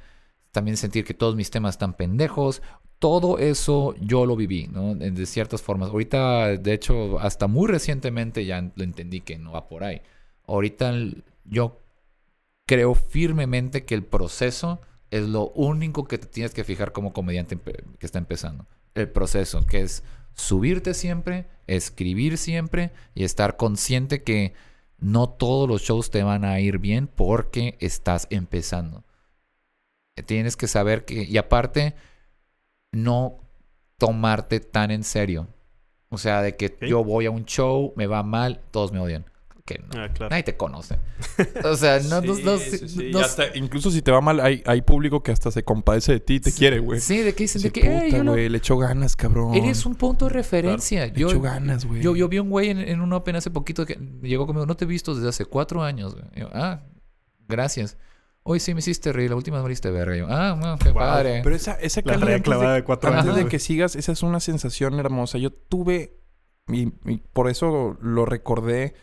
también 0.52 0.78
sentir 0.78 1.06
que 1.06 1.14
todos 1.14 1.36
mis 1.36 1.50
temas 1.50 1.76
están 1.76 1.94
pendejos. 1.94 2.62
Todo 3.06 3.38
eso 3.38 3.94
yo 4.02 4.26
lo 4.26 4.36
viví, 4.36 4.68
¿no? 4.68 4.96
De 4.96 5.28
ciertas 5.28 5.62
formas. 5.62 5.90
Ahorita, 5.90 6.58
de 6.58 6.74
hecho, 6.74 7.20
hasta 7.20 7.46
muy 7.46 7.68
recientemente 7.68 8.46
ya 8.46 8.72
lo 8.74 8.84
entendí 8.84 9.22
que 9.22 9.38
no 9.38 9.52
va 9.52 9.68
por 9.68 9.84
ahí. 9.84 10.02
Ahorita 10.48 10.92
yo 11.44 11.84
creo 12.66 12.96
firmemente 12.96 13.86
que 13.86 13.94
el 13.94 14.04
proceso 14.04 14.82
es 15.12 15.22
lo 15.22 15.50
único 15.50 16.06
que 16.06 16.18
te 16.18 16.26
tienes 16.26 16.56
que 16.56 16.64
fijar 16.64 16.94
como 16.94 17.14
comediante 17.14 17.60
que 17.60 18.08
está 18.08 18.18
empezando. 18.18 18.66
El 18.96 19.08
proceso, 19.12 19.64
que 19.68 19.82
es 19.82 20.02
subirte 20.34 20.96
siempre, 20.96 21.46
escribir 21.68 22.40
siempre 22.40 22.92
y 23.14 23.24
estar 23.24 23.56
consciente 23.56 24.24
que 24.24 24.56
no 24.98 25.30
todos 25.30 25.70
los 25.70 25.84
shows 25.84 26.10
te 26.10 26.24
van 26.24 26.44
a 26.44 26.60
ir 26.60 26.80
bien 26.80 27.06
porque 27.06 27.78
estás 27.80 28.26
empezando. 28.32 29.04
Tienes 30.26 30.58
que 30.58 30.68
saber 30.68 31.06
que, 31.06 31.22
y 31.22 31.38
aparte, 31.38 31.94
no 32.96 33.38
tomarte 33.98 34.60
tan 34.60 34.92
en 34.92 35.04
serio. 35.04 35.48
O 36.10 36.18
sea, 36.18 36.42
de 36.42 36.56
que 36.56 36.78
yo 36.88 37.04
voy 37.04 37.26
a 37.26 37.32
un 37.32 37.46
show, 37.46 37.94
me 37.96 38.08
va 38.08 38.24
mal, 38.24 38.62
todos 38.72 38.92
me 38.92 39.00
odian. 39.00 39.26
Que 39.66 39.80
no. 39.80 40.00
Ah, 40.00 40.10
claro. 40.14 40.30
Nadie 40.30 40.44
te 40.44 40.56
conoce. 40.56 41.00
O 41.64 41.76
sea, 41.76 42.00
no, 42.02 42.22
no, 42.22 42.36
no- 42.36 42.58
Sí, 42.60 42.88
sí, 42.88 43.10
no- 43.12 43.20
y 43.20 43.22
hasta- 43.24 43.58
incluso 43.58 43.90
si 43.90 44.04
te 44.04 44.12
va 44.12 44.22
mal, 44.22 44.40
hay, 44.40 44.62
hay 44.68 44.84
público 44.84 45.24
que 45.24 45.32
hasta 45.32 45.50
se 45.50 45.64
compadece 45.64 46.12
de 46.14 46.20
ti 46.20 46.36
y 46.36 46.40
te 46.40 46.52
quiere, 46.52 46.78
güey. 46.80 47.00
Sí, 47.00 47.18
de 47.18 47.34
que 47.34 47.46
dicen 47.46 47.64
Dice, 47.64 47.70
de 47.70 47.82
que, 47.82 48.06
"Ey, 48.06 48.12
puta, 48.12 48.24
güey, 48.32 48.48
le 48.48 48.60
echó 48.60 48.78
ganas, 48.78 49.16
cabrón. 49.16 49.56
Eres 49.56 49.84
un 49.88 49.96
punto 49.96 50.26
de 50.26 50.34
referencia. 50.34 51.08
Le 51.08 51.14
Yo, 51.20 51.30
echó 51.30 51.42
ganas, 51.42 51.86
güey. 51.86 52.00
yo, 52.02 52.16
yo 52.16 52.30
vi 52.30 52.38
un 52.38 52.50
güey 52.52 52.70
en, 52.70 52.78
en 52.78 53.02
un 53.02 53.12
Open 53.14 53.36
hace 53.38 53.50
poquito 53.50 53.88
que 53.88 53.96
llegó 54.22 54.46
conmigo. 54.46 54.68
No 54.68 54.78
te 54.78 54.86
he 54.86 54.88
visto 54.88 55.16
desde 55.16 55.30
hace 55.30 55.46
cuatro 55.46 55.82
años. 55.82 56.14
güey". 56.14 56.26
Y 56.36 56.40
yo, 56.42 56.50
ah, 56.54 56.84
gracias. 57.48 57.98
Hoy 58.48 58.60
sí 58.60 58.74
me 58.76 58.80
hiciste 58.80 59.12
reír. 59.12 59.32
La 59.32 59.36
última 59.36 59.58
vez 59.58 59.66
me 59.66 59.72
hiciste 59.72 59.90
verga. 59.90 60.16
Yo, 60.16 60.28
ah, 60.30 60.56
bueno, 60.58 60.78
qué 60.78 60.94
padre. 60.94 61.42
Pero 61.44 61.56
esa, 61.56 61.74
esa 61.74 62.02
La 62.06 62.14
antes 62.14 62.42
clavada 62.44 62.70
de, 62.70 62.76
de 62.76 62.84
cuatro 62.84 63.10
antes 63.10 63.24
años, 63.24 63.36
de 63.36 63.42
güey. 63.42 63.52
que 63.52 63.58
sigas, 63.58 63.96
esa 63.96 64.12
es 64.12 64.22
una 64.22 64.40
sensación 64.40 65.00
hermosa. 65.00 65.40
Yo 65.40 65.52
tuve, 65.52 66.20
y, 66.68 66.94
y 67.06 67.24
por 67.34 67.50
eso 67.50 67.98
lo 68.02 68.26
recordé, 68.26 68.94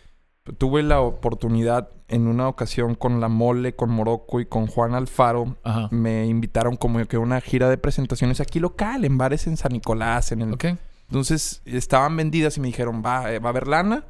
tuve 0.58 0.84
la 0.84 1.00
oportunidad 1.00 1.90
en 2.06 2.28
una 2.28 2.46
ocasión 2.46 2.94
con 2.94 3.20
La 3.20 3.26
Mole, 3.26 3.74
con 3.74 3.90
Morocco 3.90 4.38
y 4.38 4.46
con 4.46 4.68
Juan 4.68 4.94
Alfaro. 4.94 5.56
Ajá. 5.64 5.88
Me 5.90 6.26
invitaron 6.26 6.76
como 6.76 7.04
que 7.06 7.16
a 7.16 7.20
una 7.20 7.40
gira 7.40 7.68
de 7.68 7.78
presentaciones 7.78 8.40
aquí 8.40 8.60
local, 8.60 9.04
en 9.04 9.18
bares 9.18 9.48
en 9.48 9.56
San 9.56 9.72
Nicolás, 9.72 10.30
en 10.30 10.42
el... 10.42 10.52
Ok. 10.52 10.66
Entonces 11.08 11.62
estaban 11.64 12.16
vendidas 12.16 12.56
y 12.56 12.60
me 12.60 12.68
dijeron, 12.68 13.02
va, 13.04 13.32
eh, 13.32 13.38
va 13.40 13.48
a 13.48 13.50
haber 13.50 13.66
lana, 13.66 14.06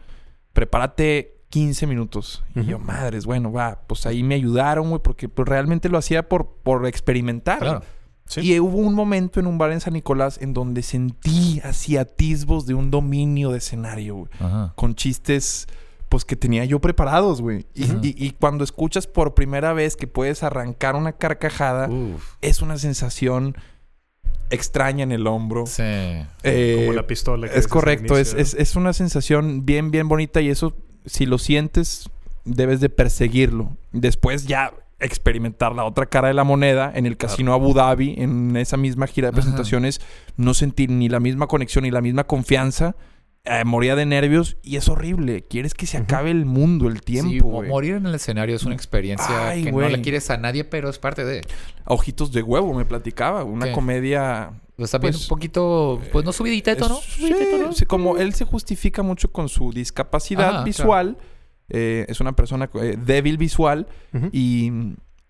prepárate 0.53 1.42
15 1.53 1.87
minutos. 1.87 2.43
Y 2.55 2.65
yo, 2.65 2.79
madres, 2.79 3.27
bueno, 3.27 3.53
va, 3.53 3.83
pues 3.87 4.07
ahí 4.07 4.23
me 4.23 4.35
ayudaron, 4.37 4.89
güey, 4.89 5.03
porque 5.03 5.29
pues, 5.29 5.47
realmente 5.47 5.91
lo 5.91 5.99
hacía 5.99 6.27
por, 6.27 6.47
por 6.63 6.87
experimentar. 6.87 7.59
Claro. 7.59 7.83
Y 8.37 8.59
hubo 8.59 8.79
un 8.79 8.95
momento 8.95 9.39
en 9.39 9.47
un 9.47 9.59
bar 9.59 9.71
en 9.73 9.81
San 9.81 9.93
Nicolás 9.93 10.39
en 10.41 10.55
donde 10.55 10.81
sentí 10.83 11.61
así 11.63 11.99
atisbos 11.99 12.65
de 12.65 12.73
un 12.73 12.91
dominio 12.91 13.51
de 13.51 13.59
escenario, 13.59 14.15
güey. 14.15 14.31
Ajá. 14.41 14.73
Con 14.77 14.95
chistes, 14.95 15.67
pues 16.09 16.25
que 16.25 16.37
tenía 16.37 16.65
yo 16.65 16.81
preparados, 16.81 17.43
güey. 17.43 17.67
Y, 17.75 17.85
Ujú. 17.85 17.99
y- 18.03 18.15
y 18.17 18.31
cuando 18.31 18.65
escuchas 18.65 19.07
por 19.07 19.35
primera 19.35 19.75
vez 19.75 19.95
que 19.97 20.07
puedes 20.07 20.43
arrancar 20.43 20.97
una 20.97 21.13
carcajada, 21.13 21.91
Uf. 21.91 22.37
es 22.41 22.63
una 22.63 22.79
sensación 22.79 23.57
extraña 24.49 25.03
en 25.03 25.13
el 25.13 25.27
hombro. 25.27 25.67
Sí. 25.67 25.83
Eh, 25.83 26.77
Como 26.87 26.93
la 26.95 27.07
pistola. 27.07 27.51
que 27.51 27.59
es 27.59 27.69
correcto, 27.69 28.17
es, 28.17 28.33
es, 28.33 28.55
es 28.55 28.77
una 28.77 28.95
sensación 28.95 29.67
bien, 29.67 29.91
bien 29.91 30.09
bonita 30.09 30.41
y 30.41 30.49
eso, 30.49 30.75
si 31.07 31.27
lo 31.27 31.39
sientes, 31.39 32.09
debes 32.45 32.81
de 32.81 32.89
perseguirlo. 32.89 33.71
Después 33.93 34.47
ya 34.47 34.73
experimentar 35.01 35.75
la 35.75 35.85
otra 35.85 36.07
cara 36.07 36.29
de 36.29 36.35
la 36.35 36.45
moneda 36.45 36.93
en 36.95 37.07
el 37.07 37.17
Casino 37.17 37.53
Abu 37.53 37.75
Dhabi, 37.75 38.15
en 38.19 38.57
esa 38.57 38.77
misma 38.77 39.07
gira 39.07 39.27
de 39.27 39.31
Ajá. 39.31 39.43
presentaciones, 39.43 40.01
no 40.37 40.55
sentir 40.55 40.91
ni 40.91 41.09
la 41.09 41.21
misma 41.21 41.49
conexión 41.49 41.85
ni 41.85 41.91
la 41.91 42.01
misma 42.01 42.25
confianza 42.25 42.95
eh, 43.45 43.65
moría 43.65 43.97
de 43.97 44.07
nervios 44.07 44.57
y 44.63 44.77
es 44.77 44.89
horrible. 44.89 45.43
Quieres 45.49 45.75
que 45.75 45.87
se 45.87 45.97
acabe 45.99 46.31
el 46.31 46.45
mundo, 46.47 46.87
el 46.89 46.99
Sí, 46.99 47.05
tiempo, 47.05 47.49
güey. 47.49 47.69
morir 47.69 47.95
en 47.97 48.07
el 48.07 48.15
escenario 48.15 48.55
es 48.57 48.63
una 48.65 48.75
experiencia 48.75 49.49
Ay, 49.49 49.65
que 49.65 49.73
no 49.73 49.89
le 49.89 50.01
quieres 50.01 50.31
a 50.31 50.37
nadie, 50.37 50.65
pero 50.65 50.89
es 50.89 50.99
parte 50.99 51.25
de. 51.25 51.43
Ojitos 51.87 52.31
de 52.33 52.43
huevo, 52.43 52.73
me 52.75 52.85
platicaba. 52.85 53.45
Una 53.45 53.67
¿Qué? 53.67 53.73
comedia... 53.73 54.53
Pues 54.77 54.91
también 54.91 55.13
Pues, 55.13 55.25
un 55.25 55.29
poquito, 55.29 56.01
pues 56.13 56.25
no 56.25 56.33
subidita, 56.33 56.75
¿no? 56.77 56.87
Es- 56.99 57.05
Subidito, 57.05 57.57
sí, 57.57 57.63
¿no? 57.63 57.73
sí, 57.73 57.85
como 57.85 58.17
él 58.17 58.33
se 58.35 58.45
justifica 58.45 59.03
mucho 59.03 59.31
con 59.31 59.49
su 59.49 59.71
discapacidad 59.73 60.49
Ajá, 60.57 60.65
visual, 60.65 61.19
eh, 61.69 62.07
es 62.09 62.21
una 62.21 62.35
persona 62.35 62.71
eh, 62.81 62.97
débil 62.99 63.37
visual 63.37 63.87
y 64.33 64.73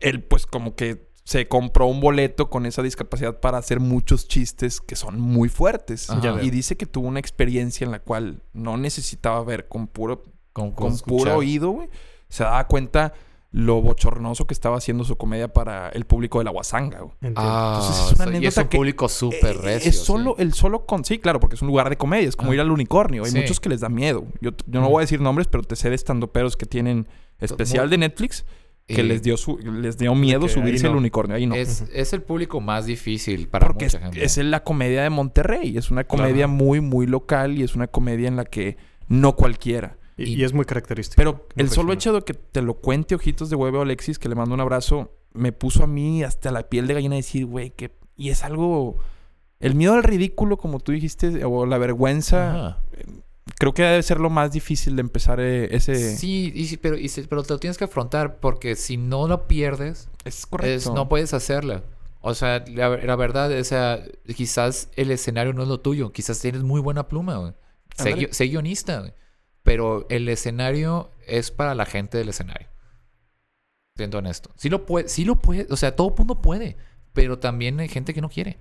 él 0.00 0.22
pues 0.22 0.46
como 0.46 0.74
que 0.76 1.08
se 1.24 1.46
compró 1.46 1.86
un 1.86 2.00
boleto 2.00 2.50
con 2.50 2.66
esa 2.66 2.82
discapacidad 2.82 3.38
para 3.40 3.58
hacer 3.58 3.78
muchos 3.80 4.26
chistes 4.26 4.80
que 4.80 4.96
son 4.96 5.20
muy 5.20 5.48
fuertes. 5.48 6.10
Ajá. 6.10 6.20
Ya 6.20 6.42
Y 6.42 6.50
dice 6.50 6.76
que 6.76 6.86
tuvo 6.86 7.06
una 7.08 7.20
experiencia 7.20 7.84
en 7.84 7.92
la 7.92 8.00
cual 8.00 8.42
no 8.52 8.76
necesitaba 8.76 9.42
ver 9.44 9.68
con 9.68 9.86
puro, 9.86 10.24
Con, 10.52 10.74
puro 11.06 11.36
oído, 11.36 11.70
güey. 11.70 11.88
Se 12.28 12.42
daba 12.44 12.66
cuenta 12.66 13.14
lo 13.54 13.82
bochornoso 13.82 14.46
que 14.46 14.54
estaba 14.54 14.78
haciendo 14.78 15.04
su 15.04 15.16
comedia 15.16 15.52
para 15.52 15.90
el 15.90 16.06
público 16.06 16.38
de 16.38 16.44
la 16.46 16.50
Guasanga, 16.50 17.00
güey. 17.00 17.14
Ah, 17.36 17.78
Entonces, 17.82 18.06
es 18.06 18.12
una 18.14 18.24
so- 18.24 18.30
y 18.30 18.34
es 18.34 18.36
anécdota 18.38 18.62
un 18.62 18.68
que- 18.68 18.76
público 18.78 19.08
súper 19.10 19.56
recio. 19.58 19.90
Es 19.90 19.98
solo, 19.98 20.34
sí. 20.38 20.42
el 20.42 20.54
solo 20.54 20.86
con. 20.86 21.04
Sí, 21.04 21.18
claro, 21.18 21.38
porque 21.38 21.56
es 21.56 21.62
un 21.62 21.68
lugar 21.68 21.90
de 21.90 21.96
comedia. 21.98 22.28
Es 22.28 22.34
como 22.36 22.50
Ah. 22.50 22.54
ir 22.54 22.60
al 22.62 22.70
unicornio. 22.70 23.24
Hay 23.24 23.30
Sí. 23.30 23.38
muchos 23.38 23.60
que 23.60 23.68
les 23.68 23.80
da 23.80 23.90
miedo. 23.90 24.24
Yo, 24.40 24.52
yo 24.66 24.80
no 24.80 24.88
voy 24.88 25.00
a 25.00 25.02
decir 25.02 25.20
nombres, 25.20 25.48
pero 25.48 25.62
te 25.64 25.76
sé 25.76 25.88
de 25.90 25.94
estandoperos 25.96 26.56
que 26.56 26.64
tienen 26.66 27.06
especial 27.38 27.84
Muy- 27.86 27.90
de 27.90 27.98
Netflix 27.98 28.44
que 28.92 29.02
Y 29.02 29.08
les 29.08 29.22
dio 29.22 29.36
su, 29.36 29.58
les 29.58 29.96
dio 29.98 30.14
miedo 30.14 30.48
subirse 30.48 30.86
al 30.86 30.92
no. 30.92 30.98
unicornio. 30.98 31.36
Ahí 31.36 31.46
no. 31.46 31.54
Es, 31.54 31.84
es 31.92 32.12
el 32.12 32.22
público 32.22 32.60
más 32.60 32.86
difícil 32.86 33.48
para 33.48 33.66
porque 33.66 33.86
mucha 33.86 33.98
es, 33.98 34.02
gente. 34.04 34.24
es 34.24 34.36
la 34.38 34.62
comedia 34.62 35.02
de 35.02 35.10
Monterrey. 35.10 35.76
Es 35.76 35.90
una 35.90 36.04
comedia 36.04 36.46
muy, 36.46 36.80
muy 36.80 37.06
local 37.06 37.58
y 37.58 37.62
es 37.62 37.74
una 37.74 37.86
comedia 37.86 38.28
en 38.28 38.36
la 38.36 38.44
que 38.44 38.76
no 39.08 39.34
cualquiera. 39.36 39.98
Y, 40.16 40.24
y- 40.24 40.34
y 40.40 40.44
es 40.44 40.52
muy 40.52 40.64
característico. 40.64 41.16
Pero 41.16 41.32
muy 41.56 41.64
el 41.64 41.70
solo 41.70 41.92
hecho 41.92 42.12
de 42.12 42.22
que 42.22 42.34
te 42.34 42.62
lo 42.62 42.74
cuente 42.74 43.14
Ojitos 43.14 43.50
de 43.50 43.56
Huevo 43.56 43.80
Alexis, 43.82 44.18
que 44.18 44.28
le 44.28 44.34
mando 44.34 44.54
un 44.54 44.60
abrazo, 44.60 45.10
me 45.32 45.52
puso 45.52 45.84
a 45.84 45.86
mí 45.86 46.22
hasta 46.22 46.50
la 46.50 46.68
piel 46.68 46.86
de 46.86 46.94
gallina 46.94 47.16
decir, 47.16 47.46
güey, 47.46 47.70
que... 47.70 47.90
Y 48.16 48.28
es 48.28 48.44
algo... 48.44 48.98
El 49.58 49.74
miedo 49.76 49.94
al 49.94 50.02
ridículo, 50.02 50.56
como 50.58 50.80
tú 50.80 50.90
dijiste, 50.92 51.44
o 51.44 51.66
la 51.66 51.78
vergüenza, 51.78 52.50
Ajá. 52.50 52.82
Creo 53.58 53.74
que 53.74 53.82
debe 53.82 54.02
ser 54.02 54.20
lo 54.20 54.30
más 54.30 54.52
difícil 54.52 54.96
de 54.96 55.00
empezar 55.00 55.40
eh, 55.40 55.74
ese... 55.74 56.16
Sí, 56.16 56.52
y 56.54 56.76
pero, 56.76 56.96
y 56.96 57.08
pero 57.28 57.42
te 57.42 57.54
lo 57.54 57.58
tienes 57.58 57.78
que 57.78 57.84
afrontar 57.84 58.36
porque 58.36 58.76
si 58.76 58.96
no 58.96 59.28
lo 59.28 59.46
pierdes, 59.48 60.08
es 60.24 60.46
correcto. 60.46 60.90
es, 60.90 60.90
no 60.90 61.08
puedes 61.08 61.34
hacerla. 61.34 61.82
O 62.20 62.34
sea, 62.34 62.64
la, 62.68 62.96
la 62.98 63.16
verdad, 63.16 63.50
o 63.52 63.64
sea, 63.64 64.02
quizás 64.36 64.90
el 64.94 65.10
escenario 65.10 65.52
no 65.52 65.62
es 65.62 65.68
lo 65.68 65.80
tuyo. 65.80 66.12
Quizás 66.12 66.40
tienes 66.40 66.62
muy 66.62 66.80
buena 66.80 67.08
pluma, 67.08 67.36
güey. 67.36 67.52
Sé, 67.96 68.28
sé 68.32 68.46
guionista, 68.46 69.00
güey. 69.00 69.12
Pero 69.64 70.06
el 70.08 70.28
escenario 70.28 71.10
es 71.26 71.50
para 71.50 71.74
la 71.74 71.84
gente 71.84 72.18
del 72.18 72.28
escenario. 72.28 72.68
Siendo 73.96 74.18
honesto. 74.18 74.50
Sí 74.56 74.68
lo 74.68 74.86
puede, 74.86 75.08
sí 75.08 75.24
lo 75.24 75.36
puede, 75.36 75.66
o 75.70 75.76
sea, 75.76 75.94
todo 75.94 76.14
mundo 76.16 76.40
puede. 76.40 76.76
Pero 77.12 77.38
también 77.38 77.78
hay 77.80 77.88
gente 77.88 78.14
que 78.14 78.20
no 78.20 78.30
quiere. 78.30 78.58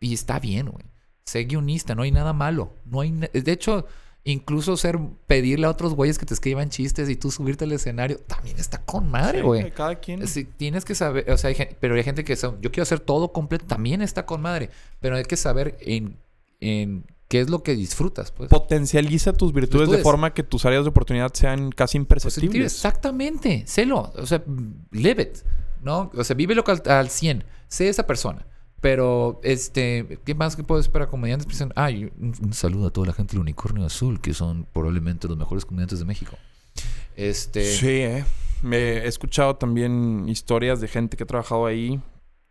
Y 0.00 0.14
está 0.14 0.40
bien, 0.40 0.70
güey. 0.70 0.84
Sé 1.24 1.44
guionista, 1.44 1.94
no 1.94 2.02
hay 2.02 2.10
nada 2.10 2.32
malo. 2.32 2.74
No 2.84 3.00
hay 3.00 3.12
De 3.12 3.52
hecho, 3.52 3.86
incluso 4.24 4.76
ser, 4.76 4.98
pedirle 5.26 5.66
a 5.66 5.70
otros 5.70 5.94
güeyes 5.94 6.18
que 6.18 6.24
te 6.26 6.32
escriban 6.34 6.70
chistes 6.70 7.08
y 7.10 7.16
tú 7.16 7.30
subirte 7.30 7.64
al 7.64 7.72
escenario, 7.72 8.18
también 8.26 8.56
está 8.58 8.78
con 8.82 9.10
madre, 9.10 9.40
Sí, 9.40 9.44
güey. 9.44 9.70
Cada 9.72 9.96
quien... 9.96 10.26
Sí, 10.26 10.44
tienes 10.44 10.84
que 10.86 10.94
saber, 10.94 11.30
o 11.30 11.36
sea, 11.36 11.48
hay 11.48 11.54
gen- 11.54 11.76
pero 11.80 11.94
hay 11.94 12.02
gente 12.02 12.24
que 12.24 12.34
son- 12.36 12.60
yo 12.62 12.70
quiero 12.70 12.84
hacer 12.84 13.00
todo 13.00 13.32
completo, 13.32 13.66
también 13.66 14.00
está 14.02 14.24
con 14.24 14.40
madre, 14.40 14.70
pero 15.00 15.16
hay 15.16 15.24
que 15.24 15.36
saber 15.36 15.76
en, 15.80 16.16
en 16.60 17.04
qué 17.28 17.40
es 17.40 17.50
lo 17.50 17.62
que 17.62 17.74
disfrutas, 17.74 18.30
pues. 18.32 18.48
Potencializa 18.48 19.34
tus 19.34 19.52
virtudes 19.52 19.90
de 19.90 19.98
forma 19.98 20.32
que 20.32 20.42
tus 20.42 20.64
áreas 20.64 20.84
de 20.84 20.88
oportunidad 20.90 21.30
sean 21.34 21.70
casi 21.70 21.98
imperceptibles. 21.98 22.72
Exactamente, 22.72 23.64
sélo, 23.66 24.10
o 24.16 24.26
sea, 24.26 24.42
live 24.90 25.22
it, 25.22 25.38
¿no? 25.82 26.10
O 26.14 26.24
sea, 26.24 26.34
vívelo 26.34 26.64
al, 26.66 26.82
al 26.90 27.10
100, 27.10 27.44
sé 27.68 27.88
esa 27.90 28.06
persona. 28.06 28.46
Pero, 28.84 29.40
este, 29.42 30.18
¿qué 30.26 30.34
más 30.34 30.56
que 30.56 30.62
puedo 30.62 30.78
esperar? 30.78 31.08
Comediantes 31.08 31.46
piensan, 31.46 31.72
ay, 31.74 32.12
un, 32.20 32.34
un 32.42 32.52
saludo 32.52 32.88
a 32.88 32.90
toda 32.90 33.06
la 33.06 33.12
gente 33.14 33.32
del 33.32 33.40
Unicornio 33.40 33.86
Azul, 33.86 34.20
que 34.20 34.34
son 34.34 34.66
probablemente 34.74 35.26
los 35.26 35.38
mejores 35.38 35.64
comediantes 35.64 36.00
de 36.00 36.04
México. 36.04 36.36
Este, 37.16 37.64
Sí, 37.64 37.88
eh. 37.88 38.26
Me 38.62 38.76
he 38.76 39.06
escuchado 39.08 39.56
también 39.56 40.28
historias 40.28 40.82
de 40.82 40.88
gente 40.88 41.16
que 41.16 41.22
ha 41.22 41.26
trabajado 41.26 41.64
ahí 41.64 41.98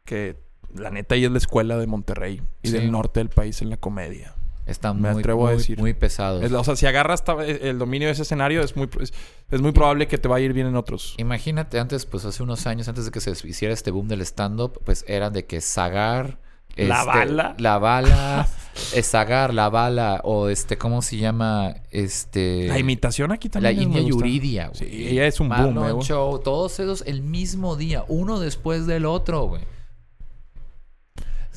que 0.05 0.35
la 0.73 0.89
neta 0.89 1.13
ahí 1.13 1.23
es 1.25 1.29
la 1.29 1.37
escuela 1.37 1.77
de 1.77 1.85
Monterrey 1.85 2.41
y 2.63 2.69
Sí. 2.69 2.73
del 2.73 2.91
norte 2.91 3.19
del 3.19 3.29
país 3.29 3.61
en 3.61 3.69
la 3.69 3.77
comedia. 3.77 4.33
Está 4.65 4.93
me 4.93 5.11
muy, 5.13 5.23
a 5.23 5.35
muy, 5.35 5.51
decir. 5.53 5.79
muy 5.79 5.93
pesado. 5.93 6.41
Es 6.41 6.51
la- 6.51 6.59
o 6.59 6.63
sea, 6.63 6.75
si 6.75 6.85
agarras 6.85 7.23
ta- 7.23 7.43
el 7.45 7.77
dominio 7.77 8.07
de 8.07 8.13
ese 8.13 8.21
escenario 8.23 8.61
es 8.61 8.75
muy 8.75 8.89
es, 9.01 9.13
es 9.51 9.61
muy 9.61 9.71
probable 9.71 10.07
que 10.07 10.17
te 10.17 10.27
vaya 10.27 10.43
a 10.43 10.45
ir 10.45 10.53
bien 10.53 10.67
en 10.67 10.75
otros. 10.75 11.15
Imagínate 11.17 11.79
antes, 11.79 12.05
pues 12.05 12.25
hace 12.25 12.43
unos 12.43 12.65
años, 12.67 12.87
antes 12.87 13.05
de 13.05 13.11
que 13.11 13.19
se 13.21 13.31
hiciera 13.47 13.73
este 13.73 13.91
boom 13.91 14.07
del 14.07 14.21
stand-up, 14.21 14.79
pues 14.83 15.05
eran 15.07 15.33
de 15.33 15.45
que 15.45 15.61
Zagar. 15.61 16.39
La 16.75 17.01
este, 17.01 17.07
bala. 17.07 17.55
La 17.59 17.77
bala. 17.77 18.47
Zagar, 19.03 19.53
la 19.53 19.69
bala. 19.69 20.21
O 20.23 20.49
este, 20.49 20.77
¿cómo 20.79 21.03
se 21.03 21.17
llama? 21.17 21.75
Este. 21.91 22.67
La 22.67 22.79
imitación 22.79 23.31
aquí 23.31 23.47
La 23.49 23.51
también 23.69 23.91
me 23.91 23.99
India. 23.99 24.09
Yuridia, 24.09 24.67
güey. 24.69 24.79
Sí, 24.79 25.07
ella 25.09 25.27
es 25.27 25.39
un 25.39 25.49
boom, 25.49 25.77
eh, 25.85 25.91
güey. 25.91 26.03
Show, 26.05 26.39
todos 26.39 26.79
esos 26.79 27.03
el 27.05 27.21
mismo 27.21 27.75
día, 27.75 28.03
uno 28.07 28.39
después 28.39 28.87
del 28.87 29.05
otro, 29.05 29.43
güey. 29.43 29.61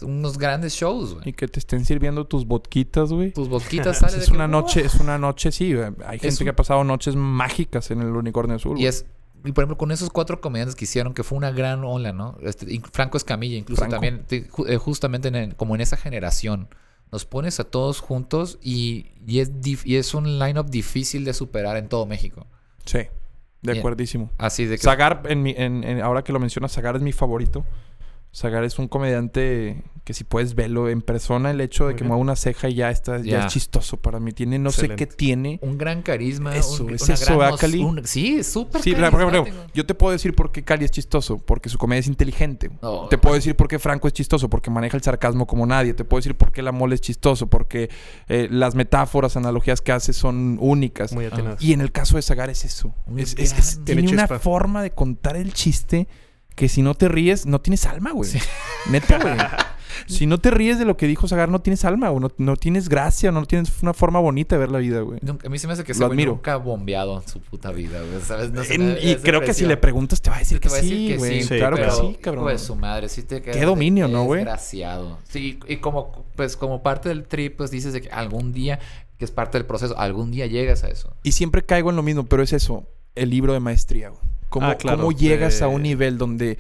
Unos 0.03 0.39
grandes 0.39 0.75
shows, 0.75 1.15
güey. 1.15 1.29
Y 1.31 1.33
que 1.33 1.49
te 1.49 1.59
estén 1.59 1.85
sirviendo 1.85 2.27
tus 2.27 2.47
vodquitas, 2.47 3.13
güey. 3.13 3.33
Tus 3.33 3.49
bosquitas 3.49 3.99
salen 4.01 4.17
Es 4.21 4.27
de 4.27 4.31
que, 4.31 4.37
una 4.37 4.49
noche, 4.49 4.85
es 4.85 4.95
una 4.97 5.19
noche, 5.19 5.53
sí. 5.53 5.73
Hay 6.07 6.19
gente 6.19 6.37
un- 6.41 6.45
que 6.45 6.51
ha 6.51 6.57
pasado 6.57 6.85
noches 6.85 7.17
mágicas 7.17 7.91
en 7.91 8.01
el 8.03 8.09
unicornio 8.09 8.57
azul. 8.57 8.79
Y 8.79 8.87
es, 8.87 9.07
y 9.45 9.53
por 9.53 9.63
ejemplo, 9.63 9.79
con 9.79 9.93
esos 9.93 10.11
cuatro 10.11 10.41
comediantes 10.41 10.75
que 10.75 10.85
hicieron, 10.85 11.15
que 11.15 11.23
fue 11.23 11.39
una 11.39 11.51
gran 11.51 11.85
ola, 11.85 12.13
¿no? 12.13 12.37
Este, 12.43 12.81
Franco 12.93 13.17
Escamilla, 13.17 13.57
incluso 13.57 13.81
Franco. 13.81 13.95
también, 13.95 14.25
te- 14.27 14.49
eh, 14.69 14.77
justamente 14.79 15.29
en 15.29 15.35
el- 15.37 15.57
como 15.57 15.75
en 15.75 15.81
esa 15.81 15.97
generación, 15.97 16.69
nos 17.13 17.25
pones 17.25 17.61
a 17.61 17.65
todos 17.65 18.01
juntos 18.01 18.59
y, 18.63 19.07
y 19.27 19.39
es, 19.39 19.53
dif- 19.63 19.83
y 19.87 19.97
es 19.97 20.13
un 20.15 20.39
line-up 20.41 20.69
difícil 20.71 21.25
de 21.25 21.33
superar 21.35 21.77
en 21.77 21.89
todo 21.89 22.05
México. 22.07 22.47
Sí, 22.85 22.99
de 23.63 23.79
acuerdísimo. 23.79 24.31
Así 24.39 24.65
de 24.65 24.77
que. 24.77 24.83
Zagar, 24.83 25.23
en 25.29 25.43
mi, 25.43 25.55
en, 25.57 25.85
en- 25.85 26.01
ahora 26.01 26.23
que 26.25 26.33
lo 26.33 26.41
mencionas, 26.41 26.73
Zagar 26.73 26.97
es 26.97 27.03
mi 27.03 27.13
favorito. 27.13 27.65
Zagar 28.37 28.65
es 28.65 28.79
un 28.79 28.87
comediante 28.89 29.83
que 30.05 30.15
si 30.15 30.23
puedes 30.23 30.55
verlo 30.55 30.89
en 30.89 31.01
persona, 31.03 31.51
el 31.51 31.61
hecho 31.61 31.85
de 31.87 31.95
Muy 31.95 31.97
que 31.97 32.05
bien. 32.05 32.09
mueva 32.11 32.21
una 32.23 32.37
ceja 32.37 32.69
y 32.69 32.75
ya 32.75 32.91
está, 32.91 33.17
ya 33.19 33.25
Ya. 33.25 33.47
es 33.47 33.53
chistoso 33.53 33.97
para 33.97 34.21
mí. 34.21 34.31
Tiene, 34.33 34.57
no 34.61 34.71
sé 34.71 34.91
qué 34.91 35.07
tiene. 35.07 35.59
un 35.63 35.79
gran 35.79 36.03
carisma. 36.03 36.55
Eso, 36.55 36.85
un, 36.85 36.95
es 36.95 37.03
una 37.03 37.15
eso, 37.15 37.25
gran 37.25 37.39
¿verdad, 37.39 37.51
nos- 37.53 37.61
Cali? 37.61 37.79
un- 37.83 38.07
sí, 38.07 38.37
es 38.39 38.47
súper 38.47 38.83
Sí, 38.83 38.93
ejemplo, 38.93 39.19
carismático. 39.31 39.57
yo 39.75 39.85
te 39.87 39.95
puedo 39.95 40.13
decir 40.13 40.33
por 40.37 40.53
qué 40.53 40.63
Cali 40.63 40.85
es 40.85 40.93
chistoso, 40.93 41.39
porque 41.39 41.69
su 41.69 41.77
comedia 41.79 42.01
es 42.01 42.07
inteligente. 42.07 42.71
No, 42.83 43.09
te 43.09 43.19
puedo 43.19 43.35
decir 43.35 43.57
por 43.57 43.67
qué 43.67 43.81
Franco 43.81 44.07
es 44.07 44.13
chistoso, 44.15 44.49
porque 44.49 44.71
maneja 44.71 44.97
el 44.97 45.03
sarcasmo 45.03 45.47
como 45.49 45.67
nadie. 45.67 45.93
Te 45.95 46.05
puedo 46.05 46.19
decir 46.21 46.37
por 46.37 46.53
qué 46.53 46.63
la 46.63 46.71
mole 46.73 46.95
es 46.95 47.01
chistoso, 47.01 47.49
porque 47.49 47.91
eh, 48.29 48.47
las 48.51 48.77
metáforas, 48.77 49.37
analogías 49.37 49.81
que 49.81 49.91
hace 49.91 50.13
son 50.13 50.59
únicas. 50.61 51.13
Muy 51.15 51.25
atinadas. 51.25 51.61
Y 51.61 51.73
en 51.73 51.81
el 51.81 51.91
caso 51.91 52.15
de 52.17 52.23
Zagar 52.23 52.49
es 52.51 52.65
eso. 52.65 52.95
Es, 53.17 53.35
es- 53.39 53.81
tiene 53.85 54.09
una 54.13 54.29
forma 54.29 54.83
de 54.85 54.93
contar 54.93 55.37
el 55.37 55.53
chiste 55.53 56.07
que 56.57 56.69
si 56.69 56.83
no 56.83 56.95
te 56.95 57.07
ríes, 57.09 57.47
no 57.47 57.61
tienes 57.61 57.87
alma, 57.87 58.11
güey. 58.13 58.29
Neta, 58.91 59.19
güey. 59.21 59.37
si 60.07 60.27
no 60.27 60.39
te 60.39 60.51
ríes 60.51 60.79
de 60.79 60.85
lo 60.85 60.97
que 60.97 61.07
dijo 61.07 61.29
Zagar, 61.29 61.49
no 61.49 61.61
tienes 61.61 61.85
alma, 61.85 62.09
güey. 62.09 62.21
No, 62.23 62.31
no 62.39 62.57
tienes 62.57 62.89
gracia, 62.89 63.31
no 63.31 63.45
tienes 63.45 63.71
una 63.83 63.93
forma 63.95 64.19
bonita 64.21 64.57
de 64.57 64.61
ver 64.61 64.71
la 64.71 64.79
vida, 64.79 65.01
güey. 65.03 65.21
A 65.45 65.49
mí 65.49 65.59
se 65.59 65.67
me 65.67 65.75
hace 65.75 65.85
que 65.85 65.93
ese 65.93 66.05
güey 66.05 66.25
nunca 66.27 66.55
ha 66.55 66.57
bombeado 66.57 67.21
en 67.23 67.29
su 67.29 67.41
puta 67.41 67.71
vida, 67.73 68.01
güey. 68.01 68.23
¿Sabes? 68.23 68.51
No 68.53 68.65
sé, 68.65 68.75
En- 68.75 68.95
me- 68.95 69.01
y 69.01 69.17
creo 69.17 69.41
que 69.43 69.55
si 69.55 69.67
le 69.67 69.77
preguntas, 69.77 70.21
te 70.23 70.31
va 70.31 70.37
a 70.37 70.39
decir 70.41 70.57
Sí, 70.57 70.61
que 70.63 70.69
va 70.69 70.75
a 70.75 70.81
decir 70.81 70.97
sí, 70.97 71.09
que 71.09 71.17
güey. 71.19 71.43
sí, 71.43 71.49
claro 71.57 71.77
pero, 71.77 71.89
que 71.89 71.95
sí, 72.09 72.19
cabrón. 72.23 72.45
Pues 72.45 72.61
su 72.63 72.75
madre, 72.75 73.09
sí 73.09 73.23
te 73.23 73.43
quedas 73.43 73.57
Qué 73.57 73.65
dominio, 73.65 74.09
¿no, 74.09 74.25
güey? 74.25 74.41
Desgraciado. 74.41 75.19
Sí, 75.29 75.61
y 75.69 75.77
como, 75.77 76.25
pues, 76.37 76.57
como 76.57 76.83
parte 76.83 77.09
del 77.11 77.25
trip, 77.25 77.57
pues 77.59 77.71
dices 77.71 77.93
de 77.93 78.01
que 78.01 78.09
algún 78.11 78.53
día, 78.53 78.79
que 79.19 79.25
es 79.27 79.31
parte 79.31 79.59
del 79.59 79.67
proceso, 79.67 79.99
algún 79.99 80.31
día 80.31 80.47
llegas 80.47 80.85
a 80.85 80.89
eso. 80.89 81.15
Y 81.23 81.33
siempre 81.33 81.65
caigo 81.65 81.91
en 81.91 81.97
lo 81.97 82.03
mismo, 82.03 82.25
pero 82.27 82.43
es 82.43 82.53
eso, 82.55 82.89
el 83.15 83.29
libro 83.31 83.53
de 83.53 83.61
maestría. 83.61 84.09
güey. 84.09 84.21
¿Cómo, 84.57 84.69
Ah, 84.69 84.75
claro, 84.77 84.99
cómo 85.03 85.13
llegas 85.13 85.61
a 85.61 85.69
un 85.69 85.83
nivel 85.83 86.17
donde 86.17 86.57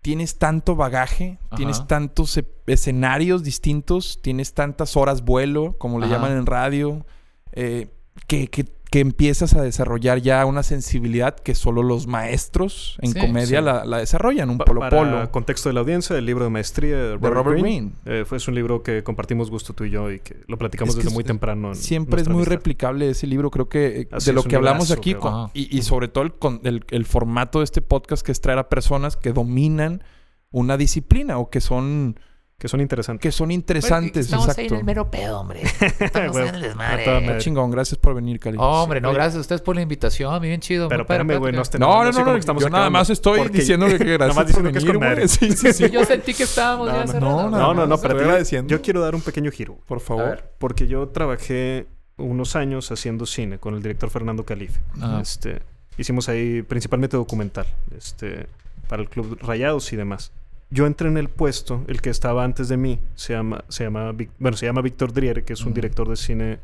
tienes 0.00 0.38
tanto 0.38 0.76
bagaje, 0.76 1.38
Ajá. 1.48 1.56
tienes 1.56 1.86
tantos 1.88 2.36
e- 2.36 2.44
escenarios 2.68 3.42
distintos, 3.42 4.20
tienes 4.22 4.54
tantas 4.54 4.96
horas 4.96 5.22
vuelo, 5.24 5.74
como 5.78 5.98
le 5.98 6.06
Ajá. 6.06 6.14
llaman 6.14 6.36
en 6.38 6.46
radio, 6.46 7.04
eh, 7.52 7.88
que, 8.28 8.46
que- 8.46 8.66
que 8.92 9.00
empiezas 9.00 9.54
a 9.54 9.62
desarrollar 9.62 10.20
ya 10.20 10.44
una 10.46 10.62
sensibilidad 10.62 11.34
que 11.34 11.54
solo 11.54 11.82
los 11.82 12.06
maestros 12.06 12.98
en 13.00 13.12
Sí, 13.14 13.20
comedia 13.20 13.58
sí. 13.60 13.64
La, 13.64 13.84
la 13.84 13.98
desarrollan, 13.98 14.50
un 14.50 14.58
Pa- 14.58 14.66
polo 14.66 14.80
para 14.80 14.96
polo. 14.98 15.30
contexto 15.32 15.68
de 15.70 15.72
la 15.72 15.80
audiencia, 15.80 16.16
el 16.16 16.26
libro 16.26 16.44
de 16.44 16.50
maestría 16.50 16.96
de 16.96 17.12
Robert, 17.14 17.34
Robert 17.34 17.60
Greene. 17.60 17.92
Greene. 18.04 18.20
eh, 18.20 18.24
fue 18.24 18.36
es 18.36 18.46
un 18.46 18.54
libro 18.54 18.82
que 18.82 19.02
compartimos 19.02 19.50
gusto 19.50 19.72
tú 19.72 19.84
y 19.84 19.90
yo 19.90 20.10
y 20.12 20.20
que 20.20 20.36
lo 20.46 20.58
platicamos 20.58 20.90
Es 20.90 20.96
que 20.96 21.00
desde 21.00 21.08
es- 21.08 21.14
muy 21.14 21.24
temprano. 21.24 21.68
en 21.70 21.74
Siempre 21.76 22.20
es 22.20 22.28
muy 22.28 22.36
amistad. 22.42 22.52
replicable 22.52 23.08
ese 23.10 23.26
libro. 23.26 23.50
Creo 23.50 23.68
que 23.68 24.02
eh, 24.02 24.08
Así 24.12 24.26
de 24.26 24.34
lo 24.34 24.42
que 24.44 24.56
hablamos 24.56 24.90
aquí 24.90 25.14
con- 25.14 25.50
y, 25.54 25.74
y 25.76 25.82
sobre 25.82 26.08
todo 26.08 26.22
el, 26.24 26.34
con- 26.34 26.60
el, 26.64 26.84
el 26.90 27.04
formato 27.06 27.58
de 27.60 27.64
este 27.64 27.80
podcast 27.80 28.24
que 28.24 28.30
es 28.32 28.40
traer 28.42 28.58
a 28.58 28.68
personas 28.68 29.16
que 29.16 29.32
dominan 29.32 30.04
una 30.50 30.76
disciplina 30.76 31.38
o 31.38 31.48
que 31.48 31.62
son 31.62 32.20
Que 32.62 32.68
son 32.68 32.80
interesantes. 32.80 33.20
Que 33.20 33.32
son 33.32 33.50
interesantes, 33.50 34.26
Estamos 34.26 34.44
exacto. 34.44 34.60
ahí 34.60 34.66
en 34.68 34.74
el 34.76 34.84
mero 34.84 35.10
pedo, 35.10 35.40
hombre. 35.40 35.62
Estamos 35.62 36.36
ahí 36.36 36.46
en 36.48 36.54
el 36.54 36.62
A 36.64 36.66
desmadre. 36.68 37.20
madre. 37.20 37.38
Chingón, 37.38 37.72
gracias 37.72 37.98
por 37.98 38.14
venir, 38.14 38.38
Cali. 38.38 38.56
Hombre, 38.60 39.00
no, 39.00 39.08
Oye, 39.08 39.16
gracias 39.16 39.38
a 39.38 39.40
ustedes 39.40 39.62
por 39.62 39.74
la 39.74 39.82
invitación. 39.82 40.40
Bien 40.40 40.60
chido. 40.60 40.88
Pero 40.88 41.02
espérame, 41.02 41.38
güey, 41.40 41.52
no 41.52 41.60
No, 41.80 42.04
no, 42.04 42.12
no, 42.12 42.24
no, 42.24 42.36
estamos 42.36 42.62
yo 42.62 42.70
nada 42.70 42.88
más 42.88 43.10
estoy 43.10 43.40
porque- 43.40 43.58
diciendo 43.58 43.86
que, 43.88 43.96
gracias 43.98 44.28
más 44.36 44.36
por 44.36 44.46
diciendo 44.46 44.70
que 44.70 44.78
es 44.78 44.84
venir. 44.84 45.28
Sí, 45.28 45.50
sí, 45.56 45.72
sí. 45.72 45.90
Yo 45.90 46.04
sentí 46.04 46.34
que 46.34 46.44
estábamos 46.44 46.86
ya 46.86 46.92
No, 46.92 47.00
no, 47.00 47.06
cerrando. 47.08 47.50
no, 47.50 47.50
No, 47.50 47.74
no, 47.74 47.86
no, 47.88 47.94
Estoy 47.96 48.08
pero 48.10 48.20
yo, 48.20 48.26
agradeciendo. 48.28 48.70
yo 48.70 48.80
quiero 48.80 49.00
dar 49.00 49.16
un 49.16 49.22
pequeño 49.22 49.50
giro. 49.50 49.78
Por 49.88 49.96
A 49.98 50.00
favor. 50.00 50.44
Porque 50.58 50.86
yo 50.86 51.08
trabajé 51.08 51.88
unos 52.16 52.54
años 52.54 52.92
haciendo 52.92 53.26
cine 53.26 53.58
con 53.58 53.74
el 53.74 53.82
director 53.82 54.08
Fernando 54.08 54.44
Calife. 54.44 54.78
Ah. 55.00 55.18
Este, 55.20 55.62
hicimos 55.98 56.28
ahí 56.28 56.62
principalmente 56.62 57.16
documental, 57.16 57.66
este, 57.98 58.46
para 58.88 59.02
el 59.02 59.08
Club 59.08 59.36
Rayados 59.42 59.92
y 59.92 59.96
demás. 59.96 60.30
Yo 60.72 60.86
entré 60.86 61.08
en 61.08 61.18
el 61.18 61.28
puesto, 61.28 61.84
el 61.86 62.00
que 62.00 62.08
estaba 62.08 62.44
antes 62.44 62.66
de 62.68 62.78
mí, 62.78 62.98
se 63.14 63.34
llama, 63.34 63.62
se 63.68 63.84
llama, 63.84 64.14
bueno, 64.38 64.56
se 64.56 64.64
llama 64.64 64.80
Víctor 64.80 65.12
Driere, 65.12 65.44
que 65.44 65.52
es 65.52 65.66
un 65.66 65.74
director 65.74 66.08
de 66.08 66.16
cine 66.16 66.60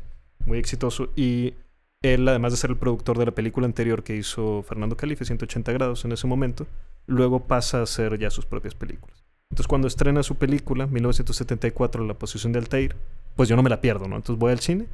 muy 0.47 0.57
exitoso 0.57 1.11
y 1.15 1.53
él, 2.01 2.27
además 2.27 2.53
de 2.53 2.57
ser 2.57 2.71
el 2.71 2.77
productor 2.77 3.19
de 3.19 3.27
la 3.27 3.35
película 3.35 3.67
anterior 3.67 4.01
que 4.01 4.15
hizo 4.15 4.63
Fernando 4.63 4.97
Calife, 4.97 5.25
180 5.25 5.71
grados 5.73 6.05
en 6.05 6.11
ese 6.11 6.25
momento, 6.25 6.65
luego 7.05 7.45
pasa 7.45 7.81
a 7.81 7.83
hacer 7.83 8.17
ya 8.17 8.31
sus 8.31 8.47
propias 8.47 8.73
películas. 8.73 9.23
Entonces 9.51 9.67
cuando 9.67 9.87
estrena 9.87 10.23
su 10.23 10.37
película, 10.37 10.87
1974, 10.87 12.03
La 12.03 12.15
posición 12.15 12.51
de 12.51 12.59
Altair, 12.59 12.95
pues 13.35 13.47
yo 13.47 13.55
no 13.55 13.61
me 13.61 13.69
la 13.69 13.79
pierdo, 13.79 14.07
¿no? 14.07 14.15
Entonces 14.15 14.39
voy 14.39 14.51
al 14.51 14.59
cine 14.59 14.87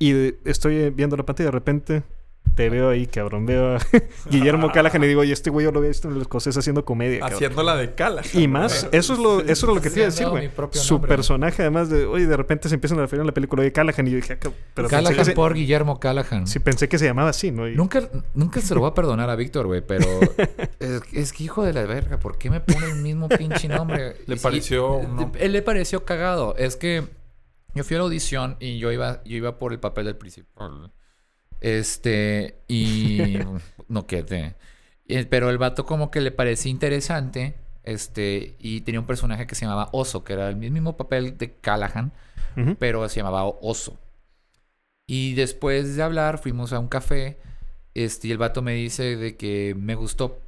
y 0.00 0.34
estoy 0.44 0.90
viendo 0.90 1.16
la 1.16 1.24
pantalla 1.24 1.44
y 1.44 1.52
de 1.52 1.52
repente 1.52 2.02
te 2.54 2.70
veo 2.70 2.90
ahí, 2.90 3.06
cabrón. 3.06 3.46
Veo 3.46 3.76
a 3.76 3.78
Guillermo 4.30 4.70
Callahan 4.72 5.02
y 5.04 5.06
digo, 5.06 5.20
oye, 5.20 5.32
este 5.32 5.50
güey 5.50 5.64
yo 5.64 5.72
lo 5.72 5.78
había 5.78 5.88
visto 5.88 6.08
en 6.08 6.14
el 6.16 6.22
escocés 6.22 6.56
haciendo 6.56 6.84
comedia. 6.84 7.20
cabrón". 7.20 7.34
Haciendo 7.36 7.62
la 7.62 7.76
de 7.76 7.94
Cala. 7.94 8.22
Y 8.34 8.48
más, 8.48 8.88
eso 8.92 9.12
es 9.12 9.18
lo, 9.18 9.40
eso 9.40 9.50
es 9.70 9.74
lo 9.74 9.80
que 9.80 9.90
te 9.90 9.96
iba 10.00 10.06
a 10.08 10.10
decir, 10.10 10.26
güey. 10.28 10.50
Su 10.72 10.94
nombre. 10.94 11.08
personaje, 11.08 11.62
además 11.62 11.88
de, 11.90 12.04
oye, 12.06 12.26
de 12.26 12.36
repente 12.36 12.68
se 12.68 12.74
empiezan 12.74 12.98
a 12.98 13.02
referir 13.02 13.20
en 13.20 13.26
la 13.28 13.34
película 13.34 13.62
de 13.62 13.72
Callahan 13.72 14.06
y 14.06 14.10
yo 14.10 14.16
dije, 14.16 14.38
ah, 14.44 14.50
pero 14.74 14.88
Callahan 14.88 15.24
se, 15.24 15.32
por 15.32 15.54
Guillermo 15.54 16.00
Callahan. 16.00 16.46
sí, 16.46 16.58
pensé 16.58 16.88
que 16.88 16.98
se 16.98 17.04
llamaba 17.06 17.30
así, 17.30 17.50
¿no? 17.50 17.68
Y- 17.68 17.74
Nunca, 17.76 18.08
nunca 18.34 18.60
se 18.60 18.74
lo 18.74 18.80
voy 18.80 18.90
a 18.90 18.94
perdonar 18.94 19.30
a 19.30 19.36
Víctor, 19.36 19.66
güey, 19.66 19.80
pero 19.86 20.04
es, 20.80 21.02
es 21.12 21.32
que 21.32 21.44
hijo 21.44 21.64
de 21.64 21.72
la 21.72 21.84
verga, 21.84 22.18
¿por 22.18 22.38
qué 22.38 22.50
me 22.50 22.60
pone 22.60 22.86
el 22.86 22.96
mismo 22.96 23.28
pinche 23.28 23.68
nombre? 23.68 24.16
Le 24.26 24.36
Y- 24.36 24.38
pareció 24.38 25.00
nombre. 25.08 25.44
Él 25.44 25.52
le 25.52 25.62
pareció 25.62 26.04
cagado. 26.04 26.54
Es 26.56 26.76
que 26.76 27.04
yo 27.74 27.84
fui 27.84 27.94
a 27.96 27.98
la 27.98 28.04
audición 28.04 28.56
y 28.60 28.78
yo 28.78 28.90
iba, 28.92 29.22
yo 29.24 29.36
iba 29.36 29.58
por 29.58 29.72
el 29.72 29.78
papel 29.78 30.06
del 30.06 30.16
principal. 30.16 30.90
Este, 31.60 32.58
y 32.68 33.38
no 33.88 34.06
quedé. 34.06 34.56
Pero 35.30 35.50
el 35.50 35.58
vato 35.58 35.84
como 35.84 36.10
que 36.10 36.20
le 36.20 36.30
parecía 36.30 36.70
interesante. 36.70 37.54
Este, 37.84 38.56
y 38.58 38.82
tenía 38.82 39.00
un 39.00 39.06
personaje 39.06 39.46
que 39.46 39.54
se 39.54 39.64
llamaba 39.64 39.88
Oso, 39.92 40.22
que 40.22 40.34
era 40.34 40.48
el 40.48 40.56
mismo 40.56 40.96
papel 40.96 41.38
de 41.38 41.54
Callahan 41.54 42.12
pero 42.78 43.08
se 43.08 43.16
llamaba 43.16 43.44
Oso. 43.46 43.98
Y 45.06 45.34
después 45.34 45.96
de 45.96 46.02
hablar, 46.02 46.38
fuimos 46.38 46.72
a 46.72 46.78
un 46.78 46.88
café. 46.88 47.38
Este, 47.94 48.28
y 48.28 48.32
el 48.32 48.38
vato 48.38 48.62
me 48.62 48.74
dice 48.74 49.16
de 49.16 49.36
que 49.36 49.74
me 49.76 49.94
gustó. 49.94 50.42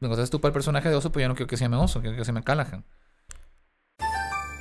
Me 0.00 0.08
gustaste 0.08 0.32
tú 0.32 0.40
para 0.40 0.50
el 0.50 0.54
personaje 0.54 0.88
de 0.88 0.96
Oso, 0.96 1.12
pero 1.12 1.22
yo 1.22 1.28
no 1.28 1.34
quiero 1.34 1.48
que 1.48 1.56
se 1.56 1.64
llame 1.64 1.76
Oso, 1.76 2.00
quiero 2.00 2.16
que 2.16 2.24
se 2.24 2.32
llame 2.32 2.42
Callahan. 2.42 2.84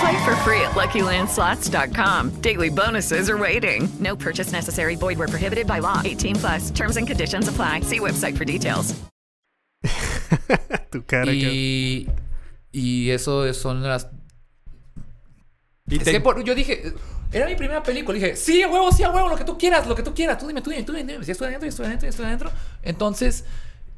Play 0.00 0.24
for 0.24 0.34
free 0.36 0.60
at 0.62 0.70
LuckyLandSlots.com. 0.74 2.40
Daily 2.40 2.70
bonuses 2.70 3.28
are 3.28 3.36
waiting. 3.38 3.88
No 4.00 4.16
purchase 4.16 4.52
necessary. 4.52 4.96
Void 4.96 5.18
where 5.18 5.28
prohibited 5.28 5.66
by 5.66 5.80
law. 5.80 6.00
18 6.04 6.36
plus. 6.36 6.70
Terms 6.70 6.96
and 6.96 7.06
conditions 7.06 7.48
apply. 7.48 7.80
See 7.82 8.00
website 8.00 8.36
for 8.36 8.44
details. 8.46 8.94
tu 10.90 11.02
cara. 11.02 11.30
Y, 11.32 12.08
y 12.72 13.10
eso 13.10 13.52
son 13.52 13.82
las... 13.82 14.06
Y 15.88 15.96
Es 15.98 16.04
te- 16.04 16.12
que 16.12 16.20
por- 16.20 16.42
yo 16.44 16.54
dije... 16.54 16.94
Era 17.32 17.46
mi 17.46 17.54
primera 17.54 17.82
película. 17.82 18.18
Dije, 18.18 18.34
sí, 18.36 18.60
a 18.62 18.68
huevo, 18.68 18.90
sí, 18.90 19.02
a 19.04 19.10
huevo, 19.10 19.28
lo 19.28 19.36
que 19.36 19.44
tú 19.44 19.56
quieras, 19.56 19.86
lo 19.86 19.94
que 19.94 20.02
tú 20.02 20.12
quieras. 20.14 20.36
Tú 20.38 20.48
dime, 20.48 20.62
tú 20.62 20.70
dime, 20.70 20.82
tú 20.82 20.92
dime. 20.92 21.22
Si 21.24 21.30
estoy 21.30 21.48
adentro, 21.48 21.68
estoy 21.68 21.86
adentro, 21.86 22.08
estoy 22.08 22.24
adentro. 22.26 22.50
Entonces, 22.82 23.44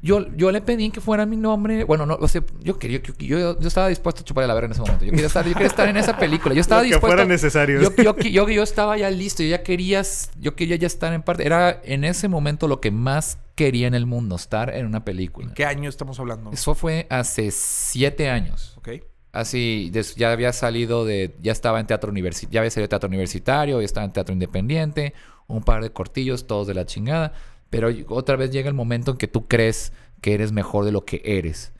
yo, 0.03 0.27
yo 0.35 0.51
le 0.51 0.61
pedí 0.61 0.91
que 0.91 1.01
fuera 1.01 1.25
mi 1.25 1.37
nombre. 1.37 1.85
Bueno, 1.85 2.05
no, 2.05 2.15
o 2.19 2.27
sea, 2.27 2.43
yo 2.61 2.77
quería, 2.77 3.01
yo, 3.01 3.13
yo, 3.17 3.59
yo 3.59 3.67
estaba 3.67 3.87
dispuesto 3.87 4.21
a 4.21 4.23
chuparle 4.25 4.47
la 4.47 4.53
verga 4.53 4.65
en 4.67 4.71
ese 4.73 4.81
momento. 4.81 5.05
Yo 5.05 5.11
quería 5.11 5.25
estar, 5.27 5.45
yo 5.47 5.53
quería 5.53 5.67
estar 5.67 5.87
en 5.87 5.97
esa 5.97 6.17
película. 6.17 6.53
Yo 6.53 6.61
estaba 6.61 6.81
Lo 6.81 6.83
que 6.83 6.87
dispuesto. 6.89 7.07
fuera 7.15 7.25
necesario. 7.25 7.81
Yo, 7.81 7.95
yo, 7.95 8.15
yo, 8.17 8.49
yo 8.49 8.61
estaba 8.63 8.97
ya 8.97 9.09
listo. 9.09 9.41
Yo 9.41 9.49
ya 9.49 9.63
quería, 9.63 10.03
yo 10.39 10.55
quería 10.55 10.75
ya 10.75 10.87
estar 10.87 11.11
en 11.13 11.23
parte. 11.23 11.45
Era 11.45 11.81
en 11.85 12.03
ese 12.03 12.27
momento 12.27 12.67
lo 12.67 12.81
que 12.81 12.91
más 12.91 13.39
quería 13.55 13.87
en 13.87 13.93
el 13.95 14.05
mundo, 14.05 14.35
estar 14.35 14.69
en 14.75 14.85
una 14.85 15.05
película. 15.05 15.53
¿Qué 15.55 15.65
año 15.65 15.89
estamos 15.89 16.19
hablando? 16.19 16.51
Eso 16.51 16.75
fue 16.75 17.07
hace 17.09 17.49
siete 17.51 18.29
años. 18.29 18.75
Ok. 18.77 18.89
Así, 19.31 19.89
des- 19.91 20.15
ya 20.15 20.31
había 20.31 20.53
salido 20.53 21.05
de. 21.05 21.35
Ya 21.41 21.51
estaba 21.53 21.79
en 21.79 21.87
teatro 21.87 22.11
universitario. 22.11 22.53
Ya 22.53 22.59
había 22.59 22.69
salido 22.69 22.85
de 22.85 22.89
teatro 22.89 23.07
universitario, 23.07 23.79
ya 23.79 23.85
estaba 23.85 24.05
en 24.05 24.13
teatro 24.13 24.33
independiente. 24.33 25.13
Un 25.47 25.63
par 25.63 25.81
de 25.83 25.91
cortillos, 25.91 26.45
todos 26.45 26.67
de 26.67 26.73
la 26.73 26.85
chingada. 26.85 27.33
Pero 27.73 27.89
otra 28.09 28.35
vez 28.35 28.51
llega 28.51 28.69
el 28.69 28.75
momento 28.75 29.11
en 29.11 29.17
que 29.17 29.27
tú 29.27 29.47
crees 29.47 29.93
que 30.21 30.35
eres 30.35 30.51
mejor 30.51 30.85
de 30.85 30.91
lo 30.91 31.05
que 31.05 31.23
eres. 31.25 31.73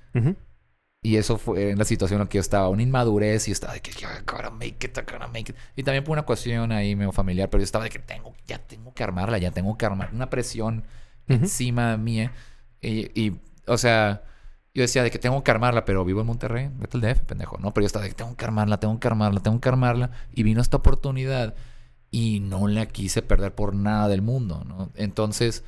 Y 1.03 1.17
eso 1.17 1.37
fue 1.37 1.69
en 1.69 1.77
la 1.77 1.85
situación 1.85 2.19
en 2.19 2.25
la 2.25 2.29
que 2.29 2.37
yo 2.39 2.41
estaba. 2.41 2.67
Una 2.69 2.81
inmadurez 2.81 3.47
y 3.47 3.51
yo 3.51 3.53
estaba 3.53 3.73
de 3.73 3.81
que 3.81 3.91
I 3.91 4.23
gotta 4.25 4.49
make 4.49 4.87
it, 4.87 4.97
I 4.97 5.01
gotta 5.01 5.27
make 5.27 5.51
it. 5.51 5.55
Y 5.75 5.83
también 5.83 6.03
por 6.03 6.13
una 6.13 6.23
cuestión 6.23 6.71
ahí 6.71 6.95
medio 6.95 7.11
familiar. 7.11 7.47
Pero 7.51 7.61
yo 7.61 7.65
estaba 7.65 7.83
de 7.83 7.91
que 7.91 7.99
tengo, 7.99 8.33
ya 8.47 8.57
tengo 8.57 8.91
que 8.95 9.03
armarla, 9.03 9.37
ya 9.37 9.51
tengo 9.51 9.77
que 9.77 9.85
armar. 9.85 10.09
Una 10.13 10.31
presión 10.31 10.83
encima 11.27 11.95
mía. 11.97 12.31
Y, 12.81 13.21
y, 13.21 13.39
o 13.67 13.77
sea, 13.77 14.23
yo 14.73 14.81
decía 14.81 15.03
de 15.03 15.11
que 15.11 15.19
tengo 15.19 15.43
que 15.43 15.51
armarla, 15.51 15.85
pero 15.85 16.03
vivo 16.05 16.21
en 16.21 16.25
Monterrey. 16.25 16.71
Vete 16.79 16.97
al 16.97 17.01
DF, 17.01 17.21
pendejo. 17.21 17.59
No, 17.59 17.71
pero 17.71 17.83
yo 17.83 17.87
estaba 17.87 18.03
de 18.03 18.09
que 18.09 18.15
tengo 18.15 18.35
que 18.35 18.45
armarla, 18.45 18.79
tengo 18.79 18.99
que 18.99 19.07
armarla, 19.07 19.41
tengo 19.41 19.61
que 19.61 19.69
armarla. 19.69 20.09
Y 20.33 20.41
vino 20.41 20.59
esta 20.59 20.77
oportunidad 20.77 21.53
y 22.09 22.39
no 22.39 22.67
la 22.67 22.87
quise 22.87 23.21
perder 23.21 23.53
por 23.53 23.75
nada 23.75 24.07
del 24.07 24.23
mundo, 24.23 24.63
¿no? 24.65 24.89
Entonces, 24.95 25.63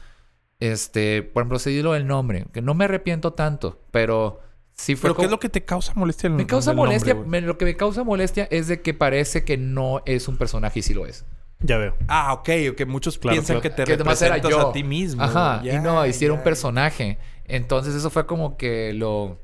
este, 0.60 1.24
por 1.24 1.42
ejemplo, 1.42 1.60
se 1.60 1.70
dio 1.70 1.84
lo 1.84 1.94
del 1.94 2.08
nombre, 2.08 2.46
que 2.54 2.62
no 2.62 2.74
me 2.74 2.86
arrepiento 2.86 3.34
tanto, 3.34 3.80
pero 3.92 4.40
sí 4.74 4.96
fue 4.96 5.10
¿Pero 5.10 5.16
qué 5.20 5.26
es 5.26 5.32
lo 5.32 5.40
que 5.40 5.50
te 5.50 5.64
causa 5.66 5.94
molestia? 5.96 6.28
en- 6.28 6.36
me 6.38 6.48
causa 6.48 6.72
del 6.72 6.78
nombre, 6.78 6.90
molestia, 6.92 7.16
me- 7.16 7.42
lo 7.42 7.58
que 7.58 7.66
me 7.66 7.76
causa 7.76 8.04
molestia 8.04 8.48
es 8.52 8.68
de 8.68 8.82
que 8.82 8.94
parece 8.94 9.44
que 9.44 9.58
no 9.58 10.02
es 10.06 10.28
un 10.28 10.38
personaje 10.38 10.80
y 10.80 10.82
sí 10.82 10.94
lo 10.94 11.06
es. 11.06 11.26
Ya 11.62 11.78
veo. 11.78 11.96
Ah, 12.08 12.34
ok, 12.34 12.50
ok. 12.72 12.86
Muchos 12.86 13.18
Claro, 13.18 13.36
piensan 13.36 13.56
claro. 13.56 13.62
que 13.62 13.70
te 13.70 13.84
que 13.86 13.94
era 13.94 14.04
representas 14.04 14.52
yo 14.52 14.70
a 14.70 14.72
ti 14.74 14.84
mismo. 14.84 15.24
Ajá, 15.24 15.62
y 15.64 15.78
no, 15.80 16.06
hicieron 16.06 16.36
ya. 16.38 16.40
un 16.42 16.44
personaje. 16.44 17.18
Entonces 17.46 17.96
eso 17.96 18.10
fue 18.10 18.26
como 18.26 18.58
que 18.58 18.94
lo 18.94 19.40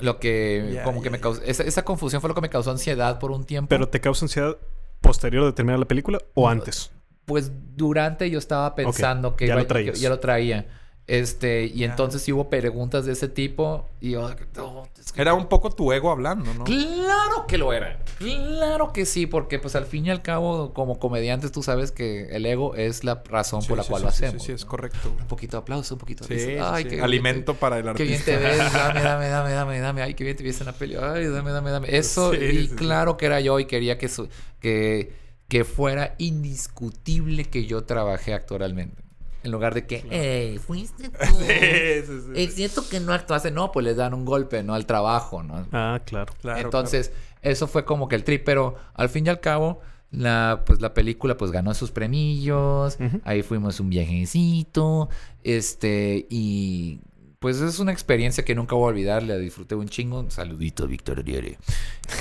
lo 0.00 0.18
que 0.18 0.80
como 0.84 1.02
que 1.02 1.10
me 1.10 1.18
causó 1.20 1.42
esa, 1.42 1.62
esa 1.62 1.82
confusión 1.84 2.20
fue 2.22 2.28
lo 2.28 2.34
que 2.34 2.40
me 2.40 2.48
causó 2.50 2.70
ansiedad 2.70 3.18
por 3.18 3.30
un 3.30 3.44
tiempo. 3.44 3.68
¿Pero 3.68 3.88
te 3.88 4.00
causa 4.00 4.24
ansiedad 4.24 4.56
posterior 5.00 5.44
de 5.44 5.52
terminar 5.52 5.78
la 5.78 5.86
película 5.86 6.18
o 6.34 6.48
antes? 6.48 6.90
Pues 7.30 7.52
durante 7.76 8.28
yo 8.28 8.40
estaba 8.40 8.74
pensando 8.74 9.36
que, 9.36 9.46
ya 9.46 9.52
iba- 9.52 9.62
lo 9.62 9.68
traías. 9.68 9.94
que 9.94 10.00
ya 10.00 10.08
lo 10.08 10.18
traía. 10.18 10.66
Este, 11.06 11.64
y 11.66 11.82
entonces 11.84 12.22
sí 12.22 12.32
hubo 12.32 12.48
preguntas 12.50 13.04
de 13.04 13.12
ese 13.12 13.26
tipo 13.26 13.88
y 14.00 14.10
yo 14.12 14.28
"No, 14.56 14.84
es 14.96 15.10
que 15.12 15.20
Era 15.20 15.34
un 15.34 15.46
poco 15.48 15.70
tu 15.70 15.92
ego 15.92 16.10
hablando, 16.12 16.52
¿no? 16.54 16.62
Claro 16.62 17.46
que 17.48 17.58
lo 17.58 17.72
era. 17.72 17.98
Claro 18.18 18.92
que 18.92 19.04
sí, 19.06 19.26
porque 19.26 19.58
pues 19.58 19.74
al 19.74 19.86
fin 19.86 20.06
y 20.06 20.10
al 20.10 20.22
cabo, 20.22 20.72
como 20.72 21.00
comediantes, 21.00 21.50
tú 21.50 21.64
sabes 21.64 21.90
que 21.90 22.28
el 22.30 22.46
ego 22.46 22.76
es 22.76 23.02
la 23.02 23.22
razón 23.28 23.62
Sí, 23.62 23.68
por 23.68 23.78
la 23.78 23.82
sí, 23.84 23.90
cual 23.90 24.00
sí, 24.02 24.04
lo 24.04 24.08
hacemos. 24.10 24.42
Sí, 24.42 24.46
sí, 24.46 24.52
es 24.52 24.62
¿no? 24.64 24.70
correcto. 24.70 25.12
Un 25.20 25.26
poquito 25.26 25.56
de 25.56 25.62
aplauso, 25.62 25.94
un 25.96 25.98
poquito 26.00 26.24
de 26.26 26.60
Ay, 26.62 26.84
sí. 26.84 26.90
qué- 26.90 27.00
Alimento 27.02 27.54
qué- 27.54 27.58
para 27.58 27.78
el 27.78 27.92
Qué 27.94 28.04
bien 28.04 28.20
artista. 28.20 28.38
te 28.38 28.44
ves. 28.44 28.58
Dame, 28.72 29.00
dame, 29.02 29.28
dame, 29.30 29.52
dame, 29.52 29.80
dame. 29.80 30.02
Ay, 30.02 30.14
qué 30.14 30.22
bien 30.22 30.36
te 30.36 30.44
ves 30.44 30.60
en 30.60 30.66
la 30.66 30.72
peli. 30.74 30.94
Ay, 30.94 31.26
dame, 31.26 31.50
dame, 31.50 31.70
dame. 31.72 31.88
Eso, 31.96 32.32
Sí, 32.32 32.38
y 32.40 32.50
sí, 32.50 32.66
sí. 32.68 32.74
claro 32.76 33.16
que 33.16 33.26
era 33.26 33.40
yo 33.40 33.58
y 33.58 33.64
quería 33.64 33.98
que, 33.98 34.08
su- 34.08 34.28
que, 34.60 35.12
que 35.50 35.64
fuera 35.64 36.14
indiscutible 36.18 37.44
que 37.44 37.66
yo 37.66 37.82
trabajé 37.82 38.32
actualmente. 38.32 39.02
En 39.42 39.50
lugar 39.50 39.74
de 39.74 39.84
que, 39.84 40.04
hey, 40.08 40.58
fuiste 40.58 41.08
tú. 41.08 41.18
Sí, 41.38 42.06
sí, 42.06 42.20
sí. 42.26 42.32
Eh, 42.34 42.48
siento 42.52 42.88
que 42.88 43.00
no 43.00 43.12
actuaste. 43.12 43.50
No, 43.50 43.72
pues 43.72 43.84
les 43.84 43.96
dan 43.96 44.14
un 44.14 44.24
golpe, 44.24 44.62
¿no? 44.62 44.74
Al 44.74 44.86
trabajo, 44.86 45.42
¿no? 45.42 45.66
Ah, 45.72 46.00
claro. 46.06 46.32
Claro, 46.40 46.60
Entonces, 46.60 47.10
eso 47.42 47.66
fue 47.66 47.84
como 47.84 48.06
que 48.06 48.14
el 48.14 48.22
trip. 48.22 48.44
Pero 48.44 48.76
al 48.94 49.08
fin 49.08 49.26
y 49.26 49.28
al 49.28 49.40
cabo, 49.40 49.80
la, 50.12 50.62
pues, 50.64 50.80
la 50.80 50.94
película 50.94 51.36
pues 51.36 51.50
ganó 51.50 51.74
sus 51.74 51.90
premios. 51.90 52.96
Ahí 53.24 53.42
fuimos 53.42 53.80
un 53.80 53.90
viajecito. 53.90 55.08
Este, 55.42 56.26
y 56.30 57.00
pues 57.40 57.60
es 57.60 57.80
una 57.80 57.90
experiencia 57.90 58.44
que 58.44 58.54
nunca 58.54 58.76
voy 58.76 58.84
a 58.84 58.88
olvidar. 58.88 59.22
La 59.24 59.36
disfruté 59.36 59.74
un 59.74 59.88
chingo. 59.88 60.30
Saludito, 60.30 60.86
Víctor 60.86 61.18
Ariere. 61.18 61.58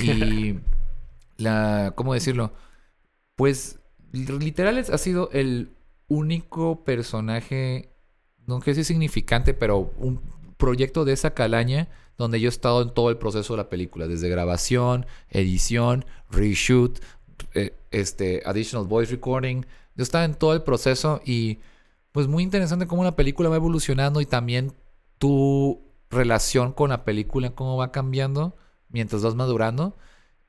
Y 0.02 0.56
la, 1.38 1.92
¿cómo 1.96 2.16
decirlo? 2.16 2.54
Pues 3.40 3.80
literal 4.12 4.78
ha 4.78 4.98
sido 4.98 5.30
el 5.32 5.70
único 6.10 6.84
personaje, 6.84 7.88
no 8.46 8.60
que 8.60 8.76
sea 8.76 8.84
significante, 8.84 9.54
pero 9.54 9.94
un 9.98 10.20
proyecto 10.58 11.06
de 11.06 11.14
esa 11.14 11.34
calaña 11.34 11.88
donde 12.18 12.42
yo 12.42 12.50
he 12.50 12.52
estado 12.52 12.82
en 12.82 12.94
todo 12.94 13.10
el 13.10 13.16
proceso 13.16 13.54
de 13.54 13.58
la 13.60 13.70
película, 13.70 14.08
desde 14.08 14.28
grabación, 14.28 15.06
edición, 15.30 16.04
reshoot, 16.30 17.00
eh, 17.54 17.74
este, 17.92 18.42
additional 18.46 18.86
voice 18.86 19.10
recording. 19.10 19.66
Yo 19.96 20.04
estaba 20.04 20.26
en 20.26 20.36
todo 20.36 20.54
el 20.54 20.64
proceso 20.64 21.22
y 21.24 21.60
pues 22.12 22.28
muy 22.28 22.44
interesante 22.44 22.88
cómo 22.88 23.06
la 23.06 23.16
película 23.16 23.48
va 23.48 23.56
evolucionando 23.56 24.20
y 24.20 24.26
también 24.26 24.74
tu 25.18 25.80
relación 26.10 26.74
con 26.74 26.90
la 26.90 27.06
película, 27.06 27.52
cómo 27.52 27.78
va 27.78 27.94
cambiando 27.94 28.58
mientras 28.90 29.24
vas 29.24 29.36
madurando. 29.36 29.96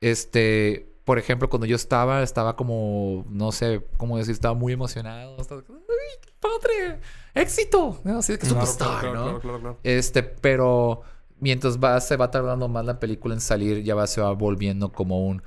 Este, 0.01 0.90
por 1.11 1.19
ejemplo, 1.19 1.49
cuando 1.49 1.65
yo 1.65 1.75
estaba, 1.75 2.23
estaba 2.23 2.55
como, 2.55 3.25
no 3.29 3.51
sé 3.51 3.85
cómo 3.97 4.17
decir, 4.17 4.31
estaba 4.31 4.53
muy 4.53 4.71
emocionado. 4.71 5.35
Estaba, 5.41 5.61
¡Ay, 5.67 6.31
padre! 6.39 7.01
¡Éxito! 7.33 7.99
¿no? 8.05 8.19
Así 8.19 8.31
que 8.37 8.47
Claro, 8.47 8.65
superstar, 8.65 9.01
claro, 9.01 9.13
¿no? 9.13 9.23
claro, 9.25 9.39
claro, 9.41 9.59
claro. 9.59 9.79
Este, 9.83 10.23
pero 10.23 11.01
mientras 11.37 11.79
va, 11.79 11.99
se 11.99 12.15
va 12.15 12.31
tardando 12.31 12.69
más 12.69 12.85
la 12.85 12.97
película 12.97 13.33
en 13.33 13.41
salir, 13.41 13.83
ya 13.83 13.93
va, 13.93 14.07
se 14.07 14.21
va 14.21 14.31
volviendo 14.31 14.93
como 14.93 15.27
un, 15.27 15.43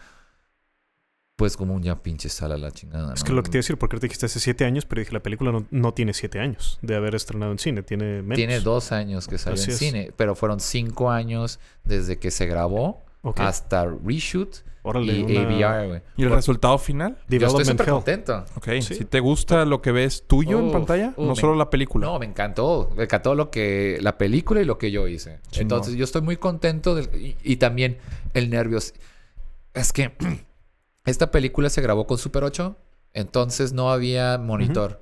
pues 1.37 1.57
como 1.57 1.73
un 1.73 1.83
ya 1.83 2.03
pinche 2.03 2.29
sala 2.29 2.59
la 2.59 2.71
chingada. 2.71 3.15
Es 3.15 3.25
que 3.25 3.33
lo 3.33 3.43
que 3.43 3.49
te 3.49 3.57
iba 3.57 3.61
a 3.61 3.65
decir, 3.65 3.79
porque 3.79 3.97
ahorita 3.97 4.05
dijiste 4.05 4.27
hace 4.27 4.41
siete 4.41 4.67
años, 4.67 4.85
pero 4.85 5.01
dije, 5.01 5.15
la 5.15 5.23
película 5.23 5.51
no, 5.51 5.67
no 5.71 5.95
tiene 5.95 6.13
siete 6.13 6.41
años 6.41 6.79
de 6.83 6.95
haber 6.95 7.15
estrenado 7.15 7.53
en 7.53 7.59
cine, 7.59 7.83
tiene 7.83 8.21
menos. 8.21 8.37
Tiene 8.37 8.61
dos 8.61 8.93
años 8.93 9.27
que 9.29 9.39
salió 9.39 9.55
Así 9.59 9.71
en 9.71 9.73
es. 9.73 9.79
cine, 9.79 10.13
pero 10.15 10.35
fueron 10.35 10.61
cinco 10.61 11.11
años 11.11 11.59
desde 11.85 12.19
que 12.19 12.31
se 12.31 12.45
grabó 12.45 13.03
hasta 13.37 13.87
reshoot 13.87 14.63
Órale, 14.87 15.15
y 15.15 15.23
una- 15.23 15.41
AVR, 15.73 15.87
güey. 15.89 16.03
¿Y 16.19 16.23
el 16.25 16.29
Por- 16.29 16.37
resultado 16.37 16.77
final? 16.77 17.17
Yo 17.29 17.47
estoy 17.47 17.65
súper 17.65 17.89
contento. 17.89 18.45
Ok, 18.55 18.69
Sí. 18.83 18.95
si 18.97 19.05
te 19.07 19.19
gusta 19.19 19.65
lo 19.65 19.81
que 19.81 19.93
ves 19.93 20.25
tuyo 20.27 20.59
en 20.61 20.71
pantalla, 20.73 21.15
uf, 21.17 21.25
no 21.27 21.35
me- 21.35 21.41
solo 21.41 21.55
la 21.55 21.71
película. 21.71 22.07
No, 22.07 22.19
me 22.19 22.27
encantó. 22.27 22.91
Me 22.95 23.05
encantó 23.05 23.35
lo 23.35 23.51
que... 23.51 23.99
La 24.03 24.19
película 24.19 24.61
y 24.61 24.67
lo 24.67 24.77
que 24.77 24.91
yo 24.91 25.09
hice. 25.09 25.41
Entonces, 25.55 25.95
yo 25.95 26.05
estoy 26.05 26.21
muy 26.21 26.37
contento. 26.37 26.95
del- 26.95 27.09
y, 27.19 27.37
y 27.43 27.57
también 27.57 27.97
el 28.35 28.51
nervios. 28.51 28.93
Es 29.73 29.93
que 29.95 30.13
esta 31.07 31.31
película 31.31 31.71
se 31.71 31.81
grabó 31.81 32.07
con 32.07 32.19
Super 32.19 32.45
8. 32.45 32.77
Entonces, 33.15 33.73
no 33.73 33.91
había 33.91 34.37
monitor. 34.39 35.01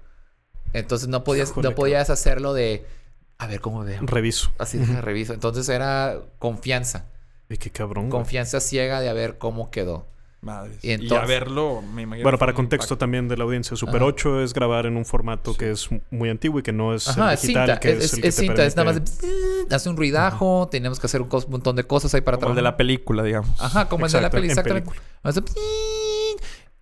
Entonces, 0.75 1.09
no 1.09 1.25
podías, 1.25 1.51
Híjole, 1.51 1.69
no 1.71 1.75
podías 1.75 2.09
hacerlo 2.09 2.55
de... 2.55 2.87
A 3.39 3.47
ver, 3.49 3.61
¿cómo 3.61 3.83
veo? 3.83 3.99
Reviso. 4.03 4.53
Así 4.59 4.79
de 4.79 5.01
reviso. 5.01 5.33
Entonces, 5.35 5.69
era 5.69 6.19
confianza. 6.39 7.07
Y 7.49 7.57
qué 7.59 7.71
cabrón. 7.71 8.05
güey. 8.09 8.13
Confianza 8.13 8.61
ciega 8.61 9.01
de 9.01 9.09
a 9.09 9.13
ver 9.13 9.39
cómo 9.39 9.71
quedó. 9.71 10.07
Madres. 10.41 10.79
Y 10.83 10.89
Y, 10.89 10.93
entonces- 10.93 11.19
a 11.19 11.25
verlo, 11.27 11.83
me 11.83 12.03
imagino. 12.03 12.25
Bueno, 12.25 12.37
para 12.37 12.53
contexto 12.53 12.95
impacto. 12.95 12.99
también 12.99 13.29
de 13.29 13.37
la 13.37 13.45
audiencia, 13.45 13.77
Super 13.77 13.97
Ajá. 13.99 14.07
8 14.07 14.43
es 14.43 14.53
grabar 14.53 14.87
en 14.87 14.97
un 14.97 15.05
formato 15.05 15.55
que 15.57 15.71
es 15.71 15.89
muy 16.11 16.31
antiguo 16.31 16.59
y 16.59 16.63
que 16.65 16.73
no 16.73 16.95
es 16.95 17.07
Ajá, 17.07 17.29
el 17.29 17.35
es 17.35 17.43
digital, 17.43 17.67
cinta. 17.69 17.81
que 17.81 17.91
Es, 17.93 17.97
es, 17.99 18.05
es- 18.05 18.13
el 18.15 18.23
que 18.23 18.29
es 18.29 18.35
te 18.37 18.43
cinta. 18.43 18.65
Es 18.67 18.75
nada 18.77 18.93
más 18.93 19.05
de... 19.05 19.75
Hace 19.77 19.89
un 19.89 19.97
ruidajo. 19.97 20.67
Tenemos 20.69 20.99
que 20.99 21.07
hacer 21.07 21.23
un 21.23 21.29
montón 21.49 21.77
de 21.77 21.85
cosas 21.85 22.13
ahí 22.15 22.23
para 22.23 22.39
Como 22.39 22.51
el 22.51 22.57
de 22.57 22.63
la 22.63 22.77
película, 22.77 23.23
digamos. 23.23 23.51
Ajá, 23.61 23.89
como 23.89 24.07
el 24.07 24.11
de 24.11 24.21
la 24.21 24.31
peli, 24.31 24.47
en 24.47 24.51
exactamente. 24.51 24.91
película. 24.91 25.09
Hace 25.23 25.43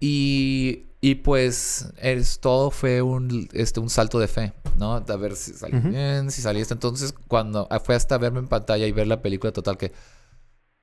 Y, 0.00 0.86
y 1.02 1.16
pues 1.16 1.92
es, 1.98 2.40
todo 2.40 2.70
fue 2.70 3.02
un, 3.02 3.48
este, 3.52 3.80
un 3.80 3.90
salto 3.90 4.18
de 4.18 4.28
fe, 4.28 4.52
¿no? 4.78 4.94
A 4.94 5.16
ver 5.16 5.36
si 5.36 5.52
salió 5.52 5.78
Ujú. 5.80 5.88
bien, 5.90 6.30
si 6.30 6.40
salía 6.40 6.62
esto. 6.62 6.72
Entonces, 6.74 7.14
cuando 7.28 7.68
fue 7.84 7.94
hasta 7.94 8.16
verme 8.16 8.38
en 8.38 8.48
pantalla 8.48 8.86
y 8.86 8.92
ver 8.92 9.06
la 9.06 9.20
película 9.20 9.52
total 9.52 9.76
que 9.76 9.92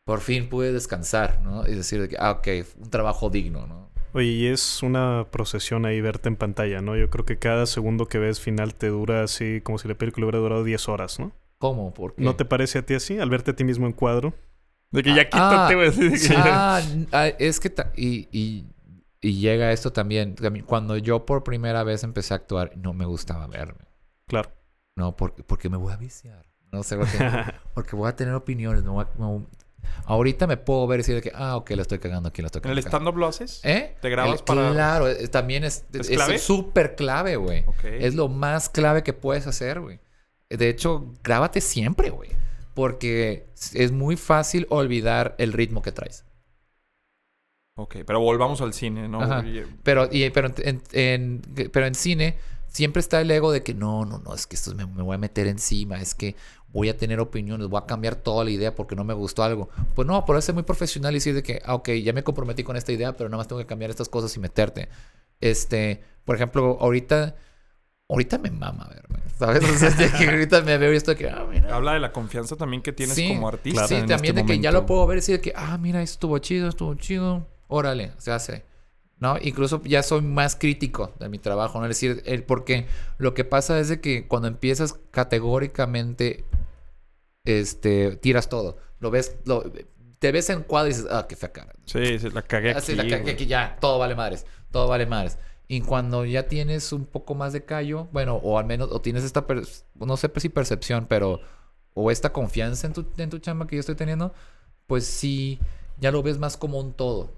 por 0.07 0.21
fin 0.21 0.47
pude 0.47 0.71
descansar, 0.71 1.41
¿no? 1.43 1.67
Y 1.67 1.75
decir, 1.75 1.99
de 2.01 2.07
que, 2.07 2.15
ah, 2.17 2.31
ok, 2.31 2.47
un 2.79 2.89
trabajo 2.89 3.29
digno, 3.29 3.67
¿no? 3.67 3.89
Oye, 4.13 4.27
y 4.29 4.47
es 4.47 4.81
una 4.81 5.27
procesión 5.29 5.85
ahí 5.85 5.99
verte 5.99 6.29
en 6.29 6.37
pantalla, 6.37 6.79
¿no? 6.81 6.95
Yo 6.95 7.09
creo 7.09 7.25
que 7.25 7.37
cada 7.37 7.65
segundo 7.65 8.07
que 8.07 8.17
ves 8.17 8.39
final 8.39 8.73
te 8.73 8.87
dura 8.87 9.21
así 9.23 9.59
como 9.61 9.77
si 9.77 9.87
la 9.89 9.95
película 9.95 10.25
hubiera 10.25 10.39
durado 10.39 10.63
10 10.63 10.87
horas, 10.87 11.19
¿no? 11.19 11.33
¿Cómo? 11.57 11.93
¿Por 11.93 12.15
qué? 12.15 12.23
¿No 12.23 12.35
te 12.37 12.45
parece 12.45 12.79
a 12.79 12.81
ti 12.85 12.93
así? 12.93 13.19
Al 13.19 13.29
verte 13.29 13.51
a 13.51 13.55
ti 13.55 13.65
mismo 13.65 13.85
en 13.85 13.91
cuadro. 13.91 14.33
De 14.91 15.03
que 15.03 15.13
ya 15.13 15.23
Ah, 15.33 15.67
quítate, 15.67 15.75
güey. 15.75 16.13
Ah, 16.37 16.81
ah, 17.11 17.27
es 17.27 17.59
que... 17.59 17.73
y, 17.97 18.29
y, 18.31 18.65
y 19.19 19.39
llega 19.41 19.73
esto 19.73 19.91
también. 19.91 20.35
Cuando 20.65 20.95
yo 20.95 21.25
por 21.25 21.43
primera 21.43 21.83
vez 21.83 22.05
empecé 22.05 22.33
a 22.33 22.37
actuar, 22.37 22.77
no 22.77 22.93
me 22.93 23.05
gustaba 23.05 23.45
verme. 23.47 23.83
Claro. 24.27 24.51
No, 24.95 25.17
porque, 25.17 25.43
porque 25.43 25.69
me 25.69 25.75
voy 25.77 25.91
a 25.91 25.97
viciar. 25.97 26.45
No 26.71 26.81
sé, 26.83 26.95
porque, 26.95 27.17
porque 27.73 27.95
voy 27.97 28.07
a 28.09 28.15
tener 28.15 28.33
opiniones. 28.35 28.83
me 28.83 28.89
voy 28.91 29.03
a- 29.03 29.19
me 29.19 29.45
ahorita 30.05 30.47
me 30.47 30.57
puedo 30.57 30.87
ver 30.87 30.99
y 30.99 31.03
decir 31.03 31.15
de 31.15 31.21
que, 31.21 31.31
ah, 31.35 31.55
ok, 31.57 31.69
la 31.71 31.81
estoy 31.81 31.99
cagando 31.99 32.29
aquí, 32.29 32.41
la 32.41 32.47
estoy 32.47 32.61
¿En 32.63 32.69
el 32.71 32.75
cagando. 32.83 32.89
stand-up 32.97 33.17
lo 33.19 33.27
haces? 33.27 33.61
¿Eh? 33.63 33.95
¿Te 34.01 34.09
grabas 34.09 34.39
El- 34.39 34.45
para...? 34.45 34.71
Claro, 34.71 35.05
también 35.29 35.63
es... 35.63 35.85
Súper 36.39 36.95
clave, 36.95 37.35
güey. 37.35 37.65
Es 37.83 38.15
lo 38.15 38.27
más 38.29 38.69
clave 38.69 39.03
que 39.03 39.13
puedes 39.13 39.47
hacer, 39.47 39.79
güey. 39.79 39.99
De 40.49 40.69
hecho, 40.69 41.13
grábate 41.23 41.61
siempre, 41.61 42.09
güey. 42.09 42.29
Porque 42.73 43.47
es 43.73 43.91
muy 43.91 44.15
fácil 44.17 44.67
olvidar 44.69 45.35
el 45.39 45.51
ritmo 45.51 45.81
que 45.81 45.91
traes. 45.91 46.25
Ok, 47.75 47.97
pero 48.05 48.19
volvamos 48.19 48.61
al 48.61 48.73
cine, 48.73 49.07
¿no? 49.07 49.21
Ajá. 49.21 49.43
Pero, 49.83 50.07
y- 50.11 50.29
pero, 50.31 50.51
en, 50.57 50.81
en- 50.93 51.41
pero 51.71 51.85
en 51.85 51.95
cine 51.95 52.37
siempre 52.77 52.99
está 52.99 53.19
el 53.19 53.31
ego 53.31 53.51
de 53.51 53.63
que 53.63 53.73
no, 53.73 54.05
no, 54.05 54.19
no, 54.19 54.35
es 54.35 54.45
que 54.45 54.55
esto 54.55 54.75
me, 54.75 54.85
me 54.85 55.01
voy 55.01 55.15
a 55.15 55.17
meter 55.17 55.47
encima, 55.47 55.99
es 55.99 56.13
que 56.13 56.35
voy 56.71 56.89
a 56.89 56.95
tener 56.95 57.19
opiniones, 57.19 57.67
voy 57.67 57.81
a 57.81 57.87
cambiar 57.87 58.15
toda 58.15 58.45
la 58.45 58.51
idea 58.51 58.75
porque 58.75 58.95
no 58.95 59.03
me 59.03 59.15
gustó 59.15 59.41
algo. 59.41 59.67
Pues 59.95 60.07
no, 60.07 60.23
por 60.25 60.39
ser 60.43 60.53
muy 60.53 60.61
profesional 60.61 61.11
y 61.13 61.17
decir 61.17 61.33
de 61.33 61.41
que, 61.41 61.59
ah, 61.65 61.73
ok, 61.73 61.89
ya 62.03 62.13
me 62.13 62.23
comprometí 62.23 62.63
con 62.63 62.77
esta 62.77 62.91
idea, 62.91 63.17
pero 63.17 63.29
nada 63.29 63.37
más 63.39 63.47
tengo 63.47 63.59
que 63.59 63.65
cambiar 63.65 63.89
estas 63.89 64.09
cosas 64.09 64.35
y 64.37 64.39
meterte. 64.39 64.89
Este, 65.41 66.03
por 66.23 66.35
ejemplo, 66.35 66.77
ahorita, 66.79 67.35
ahorita 68.09 68.37
me 68.37 68.51
mama 68.51 68.87
verme, 68.93 69.23
¿sabes? 69.39 69.63
O 69.63 69.75
sea, 69.75 69.87
es 69.87 69.97
de 70.03 70.11
que 70.11 70.29
ahorita 70.29 70.61
me 70.61 70.77
veo 70.77 70.93
y 70.93 70.97
estoy 70.97 71.15
que, 71.15 71.29
ah, 71.31 71.47
mira. 71.51 71.75
Habla 71.75 71.93
de 71.93 71.99
la 71.99 72.11
confianza 72.11 72.55
también 72.57 72.83
que 72.83 72.93
tienes 72.93 73.15
Sí, 73.15 73.29
como 73.29 73.47
artista. 73.47 73.87
Sí, 73.87 73.95
en 73.95 74.05
también 74.05 74.37
este 74.37 74.45
de 74.45 74.53
que 74.53 74.61
ya 74.61 74.69
momento. 74.69 74.81
lo 74.81 74.85
puedo 74.85 75.07
ver 75.07 75.17
y 75.17 75.21
decir 75.21 75.37
de 75.37 75.41
que, 75.41 75.53
ah, 75.55 75.79
mira, 75.79 76.03
estuvo 76.03 76.37
chido, 76.37 76.69
estuvo 76.69 76.93
chido. 76.93 77.47
Órale, 77.69 78.11
se 78.19 78.31
hace. 78.31 78.66
¿No? 79.19 79.37
Incluso 79.41 79.81
ya 79.83 80.03
soy 80.03 80.21
más 80.21 80.55
crítico 80.55 81.13
de 81.19 81.27
mi 81.29 81.39
trabajo, 81.39 81.79
¿no? 81.79 81.85
Es 81.85 81.89
decir, 81.89 82.21
el, 82.25 82.43
porque 82.43 82.85
lo 83.17 83.33
que 83.33 83.43
pasa 83.45 83.79
es 83.79 83.89
de 83.89 83.99
que 83.99 84.27
cuando 84.27 84.47
empiezas 84.47 84.93
categóricamente, 85.11 86.45
este, 87.45 88.15
tiras 88.17 88.49
todo. 88.49 88.77
Lo 88.99 89.11
ves, 89.11 89.37
lo, 89.45 89.63
te 90.19 90.31
ves 90.31 90.49
en 90.49 90.63
cuadro 90.63 90.89
y 90.89 90.93
dices, 90.93 91.07
ah, 91.11 91.25
qué 91.27 91.35
fea 91.35 91.51
cara. 91.51 91.73
Sí, 91.85 92.19
sí, 92.19 92.29
la 92.29 92.41
cagué 92.41 92.71
Así, 92.71 92.93
aquí, 92.93 93.09
la 93.09 93.17
cagué 93.17 93.31
aquí 93.31 93.45
ya, 93.45 93.77
todo 93.79 93.99
vale 93.99 94.15
madres, 94.15 94.45
todo 94.71 94.87
vale 94.87 95.05
madres. 95.05 95.37
Y 95.67 95.81
cuando 95.81 96.23
ya 96.25 96.47
tienes 96.47 96.93
un 96.93 97.05
poco 97.05 97.35
más 97.35 97.53
de 97.53 97.65
callo, 97.65 98.07
bueno, 98.11 98.35
o 98.35 98.57
al 98.57 98.65
menos, 98.65 98.89
o 98.91 99.01
tienes 99.01 99.23
esta, 99.23 99.45
per- 99.47 99.63
no 99.95 100.15
sé 100.17 100.31
si 100.37 100.49
percepción, 100.49 101.07
pero, 101.09 101.41
o 101.93 102.09
esta 102.11 102.31
confianza 102.31 102.87
en 102.87 102.93
tu, 102.93 103.05
en 103.17 103.29
tu 103.29 103.39
chamba 103.39 103.67
que 103.67 103.75
yo 103.75 103.79
estoy 103.81 103.95
teniendo, 103.95 104.33
pues 104.87 105.05
sí, 105.05 105.59
ya 105.99 106.11
lo 106.11 106.23
ves 106.23 106.37
más 106.37 106.55
como 106.55 106.79
un 106.79 106.93
todo. 106.93 107.33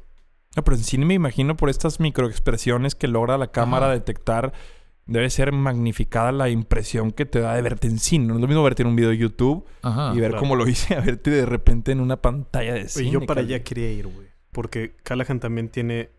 No, 0.55 0.63
pero 0.63 0.77
en 0.77 0.83
cine 0.83 1.05
me 1.05 1.13
imagino 1.13 1.55
por 1.55 1.69
estas 1.69 1.99
microexpresiones 1.99 2.95
que 2.95 3.07
logra 3.07 3.37
la 3.37 3.51
cámara 3.51 3.85
Ajá. 3.87 3.93
detectar. 3.93 4.53
Debe 5.05 5.29
ser 5.31 5.51
magnificada 5.53 6.31
la 6.31 6.49
impresión 6.49 7.11
que 7.11 7.25
te 7.25 7.39
da 7.39 7.55
de 7.55 7.61
verte 7.63 7.87
en 7.87 7.97
cine. 7.97 8.25
No 8.27 8.35
es 8.35 8.41
lo 8.41 8.47
mismo 8.47 8.61
verte 8.63 8.83
en 8.83 8.89
un 8.89 8.95
video 8.95 9.09
de 9.09 9.17
YouTube 9.17 9.65
Ajá. 9.81 10.11
y 10.15 10.19
ver 10.19 10.29
claro. 10.31 10.39
cómo 10.39 10.55
lo 10.55 10.67
hice 10.67 10.93
a 10.97 10.99
verte 11.01 11.31
de 11.31 11.45
repente 11.45 11.91
en 11.91 11.99
una 11.99 12.21
pantalla 12.21 12.73
de 12.75 12.87
cine. 12.89 13.07
Y 13.09 13.11
yo 13.11 13.25
para 13.25 13.41
allá 13.41 13.63
quería 13.63 13.91
ir, 13.91 14.07
güey. 14.07 14.27
Porque 14.51 14.95
Callahan 15.03 15.39
también 15.39 15.69
tiene 15.69 16.09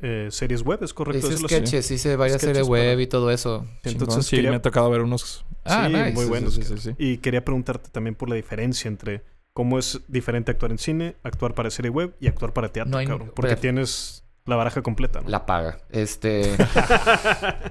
eh, 0.00 0.28
series 0.30 0.62
web, 0.62 0.82
¿es 0.82 0.92
correcto? 0.94 1.28
Así? 1.28 1.36
sketches, 1.38 1.90
hice 1.90 2.16
varias 2.16 2.38
Sketches 2.40 2.56
series 2.56 2.68
web 2.68 2.92
para- 2.94 3.02
y 3.02 3.06
todo 3.06 3.30
eso. 3.30 3.66
Entonces 3.84 4.26
sí, 4.26 4.36
quería- 4.36 4.50
me 4.50 4.56
ha 4.56 4.62
tocado 4.62 4.90
ver 4.90 5.00
unos... 5.02 5.44
Ah, 5.64 5.86
sí, 5.86 5.92
nice. 5.92 6.12
muy 6.12 6.24
Sí, 6.24 6.28
buenos. 6.30 6.54
sí, 6.54 6.62
sí, 6.64 6.74
sí. 6.78 6.90
Y 6.98 7.18
quería 7.18 7.44
preguntarte 7.44 7.90
también 7.90 8.14
por 8.14 8.28
la 8.28 8.34
diferencia 8.36 8.88
entre 8.88 9.22
cómo 9.52 9.78
es 9.78 10.00
diferente 10.08 10.50
actuar 10.52 10.72
en 10.72 10.78
cine, 10.78 11.16
actuar 11.22 11.54
para 11.54 11.70
serie 11.70 11.90
web 11.90 12.14
y 12.20 12.28
actuar 12.28 12.52
para 12.52 12.72
teatro, 12.72 12.90
No 12.90 12.98
hay- 12.98 13.06
cabrón. 13.06 13.32
Porque 13.34 13.50
pero- 13.50 13.60
tienes 13.60 14.24
la 14.46 14.56
baraja 14.56 14.82
completa, 14.82 15.20
¿no? 15.20 15.28
La 15.28 15.46
paga. 15.46 15.78
Este. 15.90 16.56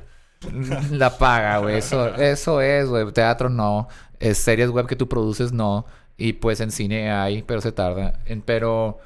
la 0.91 1.17
paga, 1.17 1.57
güey. 1.59 1.77
Eso, 1.77 2.15
eso 2.15 2.61
es, 2.61 2.87
güey. 2.87 3.11
Teatro 3.11 3.49
no. 3.49 3.87
Es 4.19 4.37
series 4.37 4.69
web 4.69 4.87
que 4.87 4.95
tú 4.95 5.07
produces, 5.09 5.51
no. 5.51 5.85
Y 6.17 6.33
pues 6.33 6.59
en 6.59 6.71
cine 6.71 7.11
hay, 7.11 7.43
pero 7.43 7.61
se 7.61 7.71
tarda. 7.71 8.19
En- 8.25 8.41
pero 8.41 8.99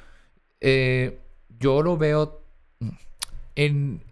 eh, 0.60 1.20
yo 1.58 1.82
lo 1.82 1.96
veo 1.96 2.42
en, 3.54 4.02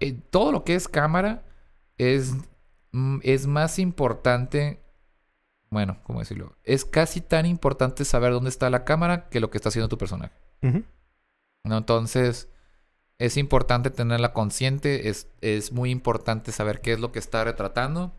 en 0.00 0.20
todo 0.30 0.52
lo 0.52 0.64
que 0.64 0.74
es 0.74 0.88
cámara. 0.88 1.42
Es 1.98 2.32
mm, 2.92 3.18
es 3.22 3.46
más 3.46 3.78
importante, 3.78 4.80
bueno, 5.72 5.96
¿cómo 6.02 6.18
decirlo? 6.18 6.54
Es 6.64 6.84
casi 6.84 7.22
tan 7.22 7.46
importante 7.46 8.04
saber 8.04 8.32
dónde 8.32 8.50
está 8.50 8.68
la 8.68 8.84
cámara 8.84 9.30
que 9.30 9.40
lo 9.40 9.48
que 9.48 9.56
está 9.56 9.70
haciendo 9.70 9.88
tu 9.88 9.96
personaje. 9.96 10.34
¿no? 10.60 11.78
Entonces, 11.78 12.50
es 13.18 13.38
importante 13.38 13.88
tenerla 13.88 14.34
consciente, 14.34 15.08
es, 15.08 15.28
es 15.40 15.72
muy 15.72 15.90
importante 15.90 16.52
saber 16.52 16.82
qué 16.82 16.92
es 16.92 17.00
lo 17.00 17.10
que 17.10 17.18
está 17.18 17.42
retratando. 17.44 18.12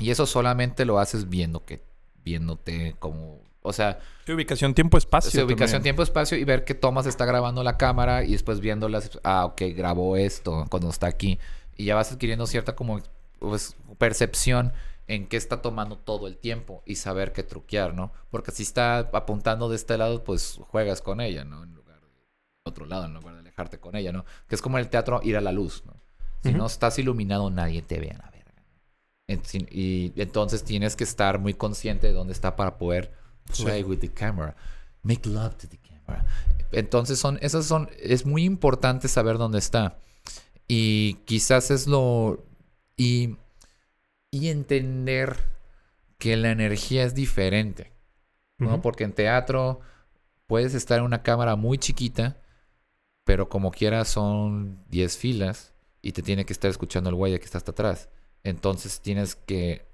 Y 0.00 0.10
eso 0.10 0.24
solamente 0.24 0.86
lo 0.86 0.98
haces 0.98 1.28
viendo 1.28 1.66
que, 1.66 1.84
viéndote 2.24 2.96
como, 2.98 3.42
o 3.60 3.74
sea, 3.74 3.98
Sí, 4.24 4.32
ubicación, 4.32 4.72
tiempo, 4.72 4.96
espacio. 4.96 5.30
sea, 5.30 5.44
ubicación, 5.44 5.66
también. 5.66 5.82
tiempo, 5.82 6.02
espacio 6.02 6.38
y 6.38 6.44
ver 6.44 6.64
qué 6.64 6.74
tomas 6.74 7.04
está 7.04 7.26
grabando 7.26 7.62
la 7.62 7.76
cámara 7.76 8.24
y 8.24 8.32
después 8.32 8.60
viéndolas, 8.60 9.18
ah, 9.24 9.44
ok, 9.44 9.60
grabó 9.76 10.16
esto 10.16 10.64
cuando 10.70 10.88
está 10.88 11.06
aquí. 11.06 11.38
Y 11.76 11.84
ya 11.84 11.94
vas 11.94 12.12
adquiriendo 12.12 12.46
cierta 12.46 12.74
como 12.74 13.02
pues, 13.40 13.76
percepción 13.98 14.72
en 15.08 15.26
qué 15.26 15.36
está 15.36 15.62
tomando 15.62 15.96
todo 15.98 16.28
el 16.28 16.36
tiempo 16.36 16.82
y 16.86 16.96
saber 16.96 17.32
qué 17.32 17.42
truquear, 17.42 17.94
¿no? 17.94 18.12
Porque 18.30 18.52
si 18.52 18.62
está 18.62 18.98
apuntando 18.98 19.68
de 19.68 19.76
este 19.76 19.96
lado, 19.98 20.22
pues 20.22 20.60
juegas 20.60 21.00
con 21.02 21.20
ella, 21.20 21.44
¿no? 21.44 21.64
En 21.64 21.74
lugar 21.74 22.00
de 22.00 22.08
otro 22.64 22.86
lado, 22.86 23.06
en 23.06 23.14
lugar 23.14 23.34
de 23.34 23.40
alejarte 23.40 23.80
con 23.80 23.96
ella, 23.96 24.12
¿no? 24.12 24.24
Que 24.46 24.54
es 24.54 24.62
como 24.62 24.78
en 24.78 24.84
el 24.84 24.90
teatro 24.90 25.20
ir 25.24 25.36
a 25.36 25.40
la 25.40 25.50
luz, 25.50 25.82
¿no? 25.86 25.94
Si 26.42 26.50
Ujú. 26.50 26.58
no 26.58 26.66
estás 26.66 26.98
iluminado, 26.98 27.50
nadie 27.50 27.82
te 27.82 27.98
ve 27.98 28.10
a 28.10 28.18
la 28.18 28.30
verga. 28.30 28.38
y 29.70 30.12
entonces 30.16 30.62
tienes 30.62 30.94
que 30.94 31.04
estar 31.04 31.38
muy 31.38 31.54
consciente 31.54 32.06
de 32.06 32.12
dónde 32.12 32.32
está 32.32 32.54
para 32.54 32.78
poder 32.78 33.12
play 33.56 33.82
with 33.82 33.98
the 33.98 34.12
camera, 34.12 34.54
make 35.02 35.28
love 35.28 35.54
to 35.56 35.68
the 35.68 35.78
camera. 35.78 36.24
Entonces 36.70 37.18
son, 37.18 37.38
esas 37.40 37.64
son, 37.66 37.88
es 37.98 38.26
muy 38.26 38.44
importante 38.44 39.08
saber 39.08 39.38
dónde 39.38 39.58
está. 39.58 39.98
Y 40.66 41.14
quizás 41.24 41.70
es 41.70 41.86
lo, 41.86 42.44
y, 42.96 43.36
y 44.30 44.48
entender 44.48 45.36
que 46.18 46.36
la 46.36 46.50
energía 46.50 47.04
es 47.04 47.14
diferente, 47.14 47.92
¿no? 48.58 48.82
Porque 48.82 49.04
en 49.04 49.12
teatro 49.12 49.80
puedes 50.46 50.74
estar 50.74 50.98
en 50.98 51.04
una 51.04 51.22
cámara 51.22 51.56
muy 51.56 51.78
chiquita, 51.78 52.36
pero 53.24 53.48
como 53.48 53.70
quiera 53.70 54.04
son 54.04 54.84
10 54.88 55.16
filas 55.16 55.74
y 56.02 56.12
te 56.12 56.22
tiene 56.22 56.44
que 56.44 56.52
estar 56.52 56.70
escuchando 56.70 57.10
el 57.10 57.16
güey 57.16 57.38
que 57.38 57.44
está 57.44 57.58
hasta 57.58 57.72
atrás. 57.72 58.08
Entonces 58.42 59.00
tienes 59.00 59.36
que 59.36 59.86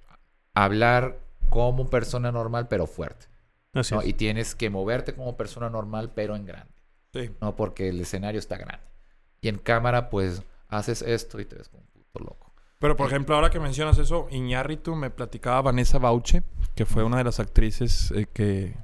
hablar 0.55 1.21
como 1.51 1.91
persona 1.91 2.33
normal, 2.33 2.69
pero 2.69 2.87
fuerte. 2.87 3.27
Así 3.73 3.95
¿no? 3.95 4.01
es. 4.01 4.09
Y 4.09 4.13
tienes 4.15 4.55
que 4.55 4.71
moverte 4.71 5.15
como 5.15 5.37
persona 5.37 5.69
normal, 5.69 6.13
pero 6.15 6.37
en 6.37 6.47
grande. 6.47 6.73
Sí. 7.13 7.31
¿no? 7.41 7.57
Porque 7.57 7.89
el 7.89 8.01
escenario 8.01 8.39
está 8.39 8.57
grande. 8.57 8.87
Y 9.41 9.49
en 9.49 9.59
cámara, 9.59 10.11
pues, 10.11 10.43
haces 10.69 11.03
esto 11.03 11.41
y 11.41 11.45
te 11.45 11.57
ves 11.57 11.69
como 11.69 11.83
un 11.83 11.89
puto 11.89 12.21
loco. 12.21 12.44
Pero, 12.85 12.97
por 12.97 13.07
ejemplo, 13.07 13.35
ahora 13.35 13.49
que 13.49 13.59
mencionas 13.61 13.97
eso, 13.97 14.27
Iñárritu 14.31 14.95
me 14.95 15.09
platicaba 15.09 15.63
Vanessa 15.63 15.97
Bauche, 15.99 16.43
que 16.75 16.85
fue 16.85 17.03
una 17.03 17.17
de 17.17 17.25
las 17.25 17.41
actrices 17.41 18.11
eh, 18.15 18.27
que, 18.31 18.75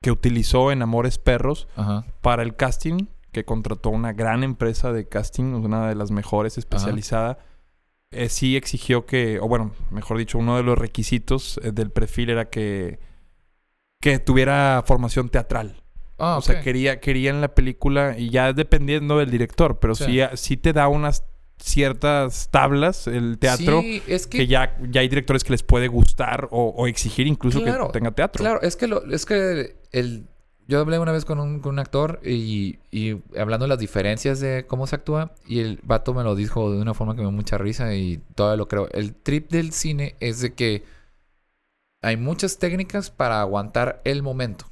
que 0.00 0.10
utilizó 0.10 0.72
en 0.72 0.82
Amores 0.82 1.18
Perros 1.18 1.68
Ajá. 1.76 2.04
para 2.20 2.42
el 2.42 2.56
casting, 2.56 3.06
que 3.30 3.44
contrató 3.44 3.90
una 3.90 4.12
gran 4.12 4.42
empresa 4.42 4.92
de 4.92 5.06
casting, 5.06 5.44
una 5.54 5.88
de 5.88 5.94
las 5.94 6.10
mejores 6.10 6.58
especializada. 6.58 7.38
Eh, 8.10 8.28
sí 8.28 8.56
exigió 8.56 9.06
que, 9.06 9.38
o 9.38 9.46
bueno, 9.46 9.70
mejor 9.92 10.18
dicho, 10.18 10.36
uno 10.38 10.56
de 10.56 10.64
los 10.64 10.76
requisitos 10.76 11.60
eh, 11.62 11.70
del 11.70 11.90
perfil 11.92 12.30
era 12.30 12.50
que, 12.50 12.98
que 14.00 14.18
tuviera 14.18 14.82
formación 14.84 15.28
teatral. 15.28 15.80
Ah, 16.18 16.38
O 16.38 16.42
sea, 16.42 16.60
quería, 16.60 16.98
quería 16.98 17.30
en 17.30 17.40
la 17.40 17.54
película, 17.54 18.18
y 18.18 18.30
ya 18.30 18.52
dependiendo 18.52 19.18
del 19.18 19.30
director, 19.30 19.78
pero 19.78 19.94
sí, 19.94 20.18
Sí. 20.18 20.20
sí, 20.34 20.56
te 20.56 20.72
da 20.72 20.88
unas 20.88 21.24
ciertas 21.62 22.48
tablas 22.50 23.06
el 23.06 23.38
teatro 23.38 23.80
Sí, 23.80 24.02
es 24.06 24.26
que... 24.26 24.38
que, 24.38 24.46
ya, 24.46 24.76
ya 24.90 25.00
hay 25.00 25.08
directores 25.08 25.44
que 25.44 25.52
les 25.52 25.62
puede 25.62 25.88
gustar 25.88 26.48
o, 26.50 26.68
o 26.76 26.86
exigir 26.86 27.26
incluso 27.26 27.62
Claro, 27.62 27.86
que 27.86 27.92
tenga 27.92 28.10
teatro. 28.10 28.40
Claro, 28.42 28.60
es 28.62 28.76
que, 28.76 28.86
lo, 28.86 29.04
es 29.10 29.24
que 29.24 29.76
el, 29.92 30.26
yo 30.68 30.80
hablé 30.80 30.98
una 30.98 31.12
vez 31.12 31.24
con 31.24 31.40
un, 31.40 31.60
con 31.60 31.72
un 31.72 31.78
actor 31.78 32.20
y, 32.24 32.78
y 32.90 33.20
hablando 33.38 33.64
de 33.64 33.68
las 33.68 33.78
diferencias 33.78 34.40
de 34.40 34.66
cómo 34.66 34.86
se 34.86 34.96
actúa 34.96 35.34
y 35.46 35.60
el 35.60 35.80
vato 35.82 36.14
me 36.14 36.22
lo 36.24 36.34
dijo 36.34 36.72
de 36.72 36.80
una 36.80 36.94
forma 36.94 37.14
que 37.14 37.18
me 37.20 37.28
dio 37.28 37.32
mucha 37.32 37.58
risa 37.58 37.94
y 37.94 38.22
todavía 38.34 38.56
lo 38.56 38.68
creo. 38.68 38.88
El 38.92 39.14
trip 39.14 39.50
del 39.50 39.72
cine 39.72 40.16
es 40.20 40.40
de 40.40 40.54
que 40.54 40.84
hay 42.02 42.16
muchas 42.16 42.58
técnicas 42.58 43.10
para 43.10 43.40
aguantar 43.40 44.00
el 44.04 44.22
momento. 44.22 44.66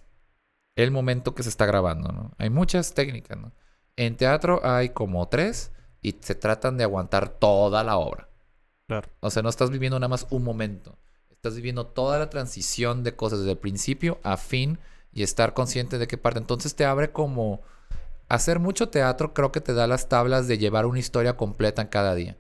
El 0.77 0.91
momento 0.91 1.35
que 1.35 1.43
se 1.43 1.49
está 1.49 1.67
grabando, 1.67 2.11
¿no? 2.13 2.33
Hay 2.39 2.51
muchas 2.51 2.95
técnicas, 2.95 3.39
¿no? 3.39 3.53
En 3.97 4.17
teatro 4.17 4.61
hay 4.65 4.91
como 4.91 5.29
tres 5.29 5.73
y 6.03 6.17
se 6.21 6.35
tratan 6.35 6.77
de 6.77 6.85
aguantar 6.85 7.29
toda 7.29 7.85
la 7.85 7.97
obra. 7.97 8.29
Claro. 8.87 9.09
O 9.21 9.31
sea, 9.31 9.43
no 9.43 9.49
estás 9.49 9.71
viviendo 9.71 9.99
nada 9.99 10.09
más 10.09 10.27
un 10.31 10.43
momento. 10.43 10.99
Estás 11.31 11.55
viviendo 11.55 11.87
toda 11.87 12.19
la 12.19 12.29
transición 12.29 13.03
de 13.03 13.17
cosas 13.17 13.41
desde 13.41 13.53
el 13.53 13.59
principio 13.59 14.19
a 14.23 14.37
fin 14.37 14.79
y 15.13 15.23
estar 15.23 15.55
consciente 15.55 15.99
de 15.99 16.07
qué 16.07 16.19
parte. 16.19 16.39
Entonces 16.39 16.75
te 16.75 16.85
abre 16.85 17.13
como... 17.13 17.63
Hacer 18.29 18.61
mucho 18.61 18.91
teatro 18.91 19.35
creo 19.35 19.51
que 19.51 19.61
te 19.61 19.75
da 19.75 19.89
las 19.89 20.09
tablas 20.09 20.47
de 20.47 20.59
llevar 20.59 20.87
una 20.87 21.01
historia 21.01 21.37
completa 21.37 21.83
en 21.83 21.89
cada 21.89 22.15
día, 22.15 22.37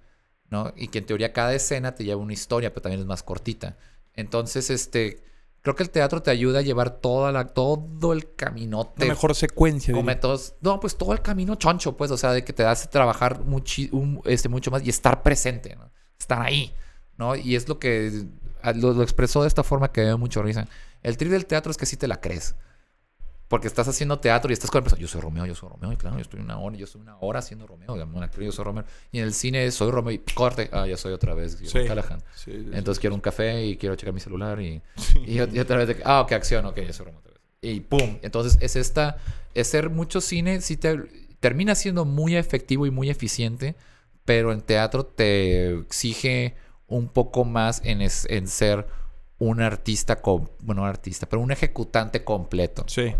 ¿no? 0.48 0.72
Y 0.76 0.86
que 0.86 0.98
en 0.98 1.06
teoría 1.06 1.32
cada 1.32 1.52
escena 1.52 1.96
te 1.96 2.04
lleva 2.04 2.22
una 2.22 2.32
historia, 2.32 2.70
pero 2.70 2.82
también 2.82 3.00
es 3.00 3.06
más 3.06 3.22
cortita. 3.22 3.76
Entonces, 4.14 4.70
este... 4.70 5.24
Creo 5.62 5.74
que 5.76 5.82
el 5.82 5.90
teatro 5.90 6.22
te 6.22 6.30
ayuda 6.30 6.60
a 6.60 6.62
llevar 6.62 6.90
toda 7.00 7.32
la, 7.32 7.48
todo 7.48 8.12
el 8.14 8.34
caminote. 8.34 9.04
Una 9.04 9.12
mejor 9.14 9.34
secuencia. 9.34 9.94
Métodos. 10.02 10.54
No, 10.62 10.80
pues 10.80 10.96
todo 10.96 11.12
el 11.12 11.20
camino 11.20 11.54
choncho, 11.56 11.96
pues, 11.96 12.10
o 12.10 12.16
sea, 12.16 12.32
de 12.32 12.44
que 12.44 12.52
te 12.54 12.64
hace 12.64 12.88
trabajar 12.88 13.42
muchi- 13.44 13.90
un- 13.92 14.22
este, 14.24 14.48
mucho 14.48 14.70
más 14.70 14.82
y 14.86 14.88
estar 14.88 15.22
presente, 15.22 15.76
¿no? 15.76 15.90
Estar 16.18 16.40
ahí, 16.40 16.72
¿no? 17.18 17.36
Y 17.36 17.56
es 17.56 17.68
lo 17.68 17.78
que 17.78 18.24
lo 18.74 19.02
expresó 19.02 19.42
de 19.42 19.48
esta 19.48 19.62
forma 19.62 19.92
que 19.92 20.00
me 20.00 20.06
dio 20.08 20.18
mucho 20.18 20.42
risa. 20.42 20.66
El 21.02 21.16
trip 21.16 21.30
del 21.30 21.44
teatro 21.46 21.70
es 21.70 21.76
que 21.76 21.86
sí 21.86 21.96
te 21.96 22.08
la 22.08 22.20
crees. 22.20 22.54
Porque 23.50 23.66
estás 23.66 23.88
haciendo 23.88 24.20
teatro 24.20 24.50
y 24.50 24.54
estás 24.54 24.70
con 24.70 24.78
el 24.78 24.84
personaje. 24.84 25.02
Yo 25.02 25.08
soy 25.08 25.20
Romeo, 25.20 25.44
yo 25.44 25.56
soy 25.56 25.68
Romeo. 25.70 25.92
Y 25.92 25.96
claro, 25.96 26.14
yo 26.16 26.22
estoy 26.22 26.38
una 26.38 26.56
hora, 26.58 26.76
yo 26.76 26.84
estoy 26.84 27.00
una 27.02 27.16
hora 27.18 27.40
haciendo 27.40 27.66
Romeo. 27.66 27.96
Yo, 28.38 28.52
soy 28.52 28.64
Romeo. 28.64 28.84
Y 29.10 29.18
en 29.18 29.24
el 29.24 29.34
cine 29.34 29.68
soy 29.72 29.90
Romeo 29.90 30.12
y 30.12 30.18
corte. 30.20 30.70
Ah, 30.72 30.86
ya 30.86 30.96
soy 30.96 31.12
otra 31.12 31.34
vez. 31.34 31.58
yo 31.60 31.68
soy 31.68 31.82
Sí. 31.82 31.88
Callahan. 31.88 32.22
Sí, 32.36 32.52
sí, 32.52 32.70
Entonces 32.72 33.00
quiero 33.00 33.16
un 33.16 33.20
café 33.20 33.66
y 33.66 33.76
quiero 33.76 33.96
checar 33.96 34.14
mi 34.14 34.20
celular 34.20 34.60
y, 34.62 34.80
y, 35.26 35.34
y 35.38 35.58
otra 35.58 35.76
vez 35.78 35.88
de 35.88 36.00
ah, 36.04 36.20
ok, 36.20 36.30
acción, 36.32 36.64
ok, 36.64 36.76
ya 36.78 36.92
soy 36.92 37.06
Romeo 37.06 37.18
otra 37.20 37.32
vez. 37.32 37.40
Y 37.60 37.80
pum. 37.80 38.18
Entonces 38.22 38.56
es 38.60 38.76
esta, 38.76 39.16
es 39.54 39.66
ser 39.66 39.90
mucho 39.90 40.20
cine, 40.20 40.60
sí 40.60 40.76
te, 40.76 40.96
termina 41.40 41.74
siendo 41.74 42.04
muy 42.04 42.36
efectivo 42.36 42.86
y 42.86 42.92
muy 42.92 43.10
eficiente, 43.10 43.74
pero 44.24 44.52
en 44.52 44.60
teatro 44.60 45.04
te 45.04 45.74
exige 45.80 46.54
un 46.86 47.08
poco 47.08 47.44
más 47.44 47.82
en, 47.84 48.00
es- 48.00 48.26
en 48.30 48.46
ser 48.46 48.86
un 49.40 49.60
artista, 49.60 50.16
com- 50.22 50.46
bueno, 50.60 50.82
un 50.82 50.88
artista, 50.88 51.28
pero 51.28 51.42
un 51.42 51.50
ejecutante 51.50 52.22
completo. 52.22 52.84
Sí. 52.86 53.12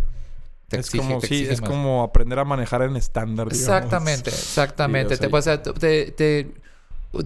Te 0.70 0.78
es 0.80 0.86
exige- 0.94 0.98
como, 0.98 1.18
te 1.20 1.26
sí, 1.26 1.34
exige 1.34 1.52
es 1.52 1.60
más. 1.60 1.70
como 1.70 2.02
aprender 2.02 2.38
a 2.38 2.44
manejar 2.44 2.82
en 2.82 2.96
estándar. 2.96 3.48
Exactamente, 3.50 4.30
exactamente. 4.30 5.16
Sí, 5.16 5.26
o 5.30 5.42
sea, 5.42 5.62
te, 5.62 6.52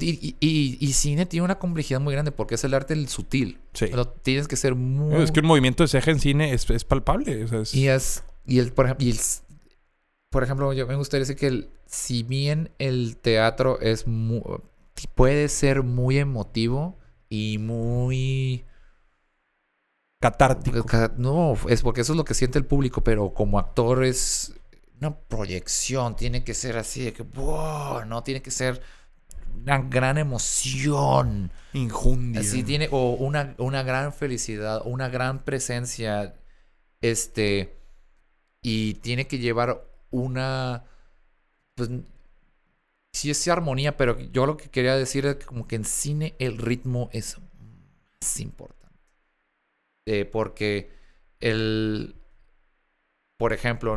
y, 0.00 0.34
y- 0.40 0.78
y 0.80 0.92
cine 0.94 1.26
tiene 1.26 1.44
una 1.44 1.58
complejidad 1.58 2.00
muy 2.00 2.14
grande 2.14 2.32
porque 2.32 2.54
es 2.54 2.64
el 2.64 2.72
arte 2.74 2.94
del 2.94 3.08
sutil. 3.08 3.58
Sí. 3.74 3.86
Pero 3.90 4.08
tienes 4.08 4.48
que 4.48 4.56
ser 4.56 4.74
muy... 4.74 5.22
Es 5.22 5.30
que 5.30 5.40
un 5.40 5.46
movimiento 5.46 5.84
de 5.84 5.88
ceja 5.88 6.10
en 6.10 6.20
cine 6.20 6.54
es, 6.54 6.68
es 6.70 6.84
palpable. 6.84 7.44
o 7.44 7.48
sea, 7.48 7.60
es- 7.60 7.74
Y 7.74 7.88
es... 7.88 8.24
Y 8.46 8.58
el, 8.58 8.72
por 8.72 8.86
ejemplo, 8.86 9.06
y 9.06 9.10
el 9.10 9.18
por 10.30 10.42
ejemplo, 10.42 10.72
yo 10.72 10.86
me 10.86 10.96
gustaría 10.96 11.20
decir 11.20 11.36
que 11.36 11.46
el- 11.46 11.68
si 11.86 12.22
bien 12.22 12.70
el 12.78 13.16
teatro 13.18 13.78
es 13.80 14.04
puede 15.14 15.48
ser 15.48 15.82
muy 15.82 16.18
emotivo 16.18 16.96
y 17.28 17.58
muy... 17.58 18.64
catártico. 20.24 20.86
No, 21.18 21.54
es 21.68 21.82
porque 21.82 22.00
eso 22.00 22.14
es 22.14 22.16
lo 22.16 22.24
que 22.24 22.32
siente 22.32 22.58
el 22.58 22.64
público, 22.64 23.04
pero 23.04 23.34
como 23.34 23.58
actor 23.58 24.04
es 24.04 24.54
una 24.98 25.14
proyección, 25.14 26.16
tiene 26.16 26.44
que 26.44 26.54
ser 26.54 26.78
así 26.78 27.04
de 27.04 27.12
que, 27.12 27.22
wow, 27.22 28.06
no, 28.06 28.22
tiene 28.22 28.40
que 28.40 28.50
ser 28.50 28.80
una 29.54 29.82
gran 29.82 30.16
emoción. 30.16 31.52
Injundia. 31.74 32.40
Así 32.40 32.62
tiene, 32.62 32.88
o 32.90 33.10
una, 33.10 33.54
una 33.58 33.82
gran 33.82 34.14
felicidad, 34.14 34.80
una 34.86 35.10
gran 35.10 35.44
presencia, 35.44 36.34
este, 37.02 37.76
y 38.62 38.94
tiene 38.94 39.26
que 39.26 39.38
llevar 39.38 39.84
una, 40.10 40.84
pues, 41.74 41.90
sí 43.12 43.30
es 43.30 43.46
armonía, 43.48 43.98
pero 43.98 44.18
yo 44.18 44.46
lo 44.46 44.56
que 44.56 44.70
quería 44.70 44.96
decir 44.96 45.26
es 45.26 45.36
que 45.36 45.44
como 45.44 45.68
que 45.68 45.76
en 45.76 45.84
cine 45.84 46.34
el 46.38 46.56
ritmo 46.56 47.10
es 47.12 47.36
más 48.22 48.40
importante. 48.40 48.73
Eh, 50.06 50.24
porque 50.24 50.90
el, 51.40 52.14
por 53.38 53.52
ejemplo, 53.52 53.96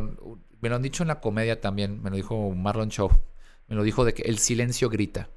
me 0.62 0.70
lo 0.70 0.76
han 0.76 0.82
dicho 0.82 1.04
en 1.04 1.10
la 1.10 1.20
comedia 1.20 1.62
también, 1.62 2.02
me 2.02 2.10
lo 2.10 2.16
dijo 2.16 2.52
Marlon 2.52 2.90
Shaw, 2.90 3.10
me 3.68 3.76
lo 3.76 3.84
dijo 3.84 4.06
de 4.06 4.14
que 4.14 4.24
el 4.24 4.38
silencio 4.38 4.90
grita. 4.90 5.30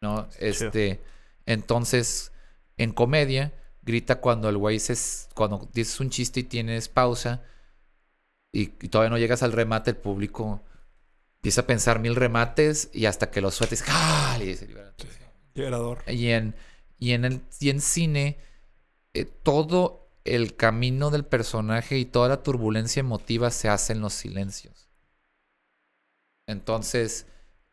¿No? 0.00 0.28
Este, 0.38 1.00
entonces, 1.46 2.32
en 2.76 2.92
comedia, 2.92 3.52
grita 3.82 4.20
cuando 4.20 4.48
el 4.48 4.58
güey 4.58 4.78
se, 4.78 4.94
cuando 5.34 5.68
dices 5.72 5.98
un 6.00 6.10
chiste 6.10 6.40
y 6.40 6.44
tienes 6.44 6.88
pausa 6.88 7.42
y, 8.52 8.62
y 8.62 8.88
todavía 8.88 9.10
no 9.10 9.18
llegas 9.18 9.42
al 9.42 9.52
remate, 9.52 9.90
el 9.90 9.96
público 9.96 10.62
empieza 11.36 11.62
a 11.62 11.66
pensar 11.66 11.98
mil 11.98 12.16
remates 12.16 12.88
y 12.92 13.06
hasta 13.06 13.30
que 13.30 13.40
lo 13.40 13.50
sueltes, 13.50 13.84
¡ah! 13.88 14.38
Y 14.40 14.44
libera 14.44 14.86
la 14.86 14.96
tensión. 14.96 15.28
Liberador. 15.54 16.02
Y 16.06 16.28
en, 16.28 16.54
y 16.98 17.12
en, 17.12 17.24
el, 17.26 17.42
y 17.60 17.70
en 17.70 17.80
cine, 17.80 18.38
eh, 19.14 19.24
todo 19.24 20.08
el 20.24 20.56
camino 20.56 21.10
del 21.10 21.24
personaje 21.24 21.98
y 21.98 22.04
toda 22.04 22.28
la 22.28 22.42
turbulencia 22.42 23.00
emotiva 23.00 23.50
se 23.50 23.68
hace 23.68 23.92
en 23.92 24.00
los 24.00 24.14
silencios. 24.14 24.88
Entonces, 26.46 27.26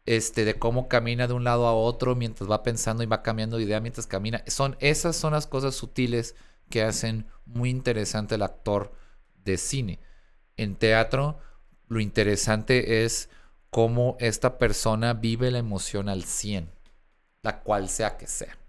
este, 0.05 0.45
de 0.45 0.57
cómo 0.57 0.87
camina 0.87 1.27
de 1.27 1.33
un 1.33 1.43
lado 1.43 1.67
a 1.67 1.73
otro 1.73 2.15
mientras 2.15 2.49
va 2.49 2.63
pensando 2.63 3.03
y 3.03 3.07
va 3.07 3.21
cambiando 3.21 3.57
de 3.57 3.63
idea 3.63 3.79
mientras 3.79 4.07
camina. 4.07 4.43
Son, 4.47 4.75
esas 4.79 5.15
son 5.15 5.33
las 5.33 5.47
cosas 5.47 5.75
sutiles 5.75 6.35
que 6.69 6.83
hacen 6.83 7.27
muy 7.45 7.69
interesante 7.69 8.35
el 8.35 8.43
actor 8.43 8.93
de 9.43 9.57
cine. 9.57 9.99
En 10.57 10.75
teatro, 10.75 11.39
lo 11.87 11.99
interesante 11.99 13.03
es 13.03 13.29
cómo 13.69 14.17
esta 14.19 14.57
persona 14.57 15.13
vive 15.13 15.51
la 15.51 15.59
emoción 15.59 16.09
al 16.09 16.23
100, 16.23 16.69
la 17.41 17.61
cual 17.61 17.89
sea 17.89 18.17
que 18.17 18.27
sea. 18.27 18.60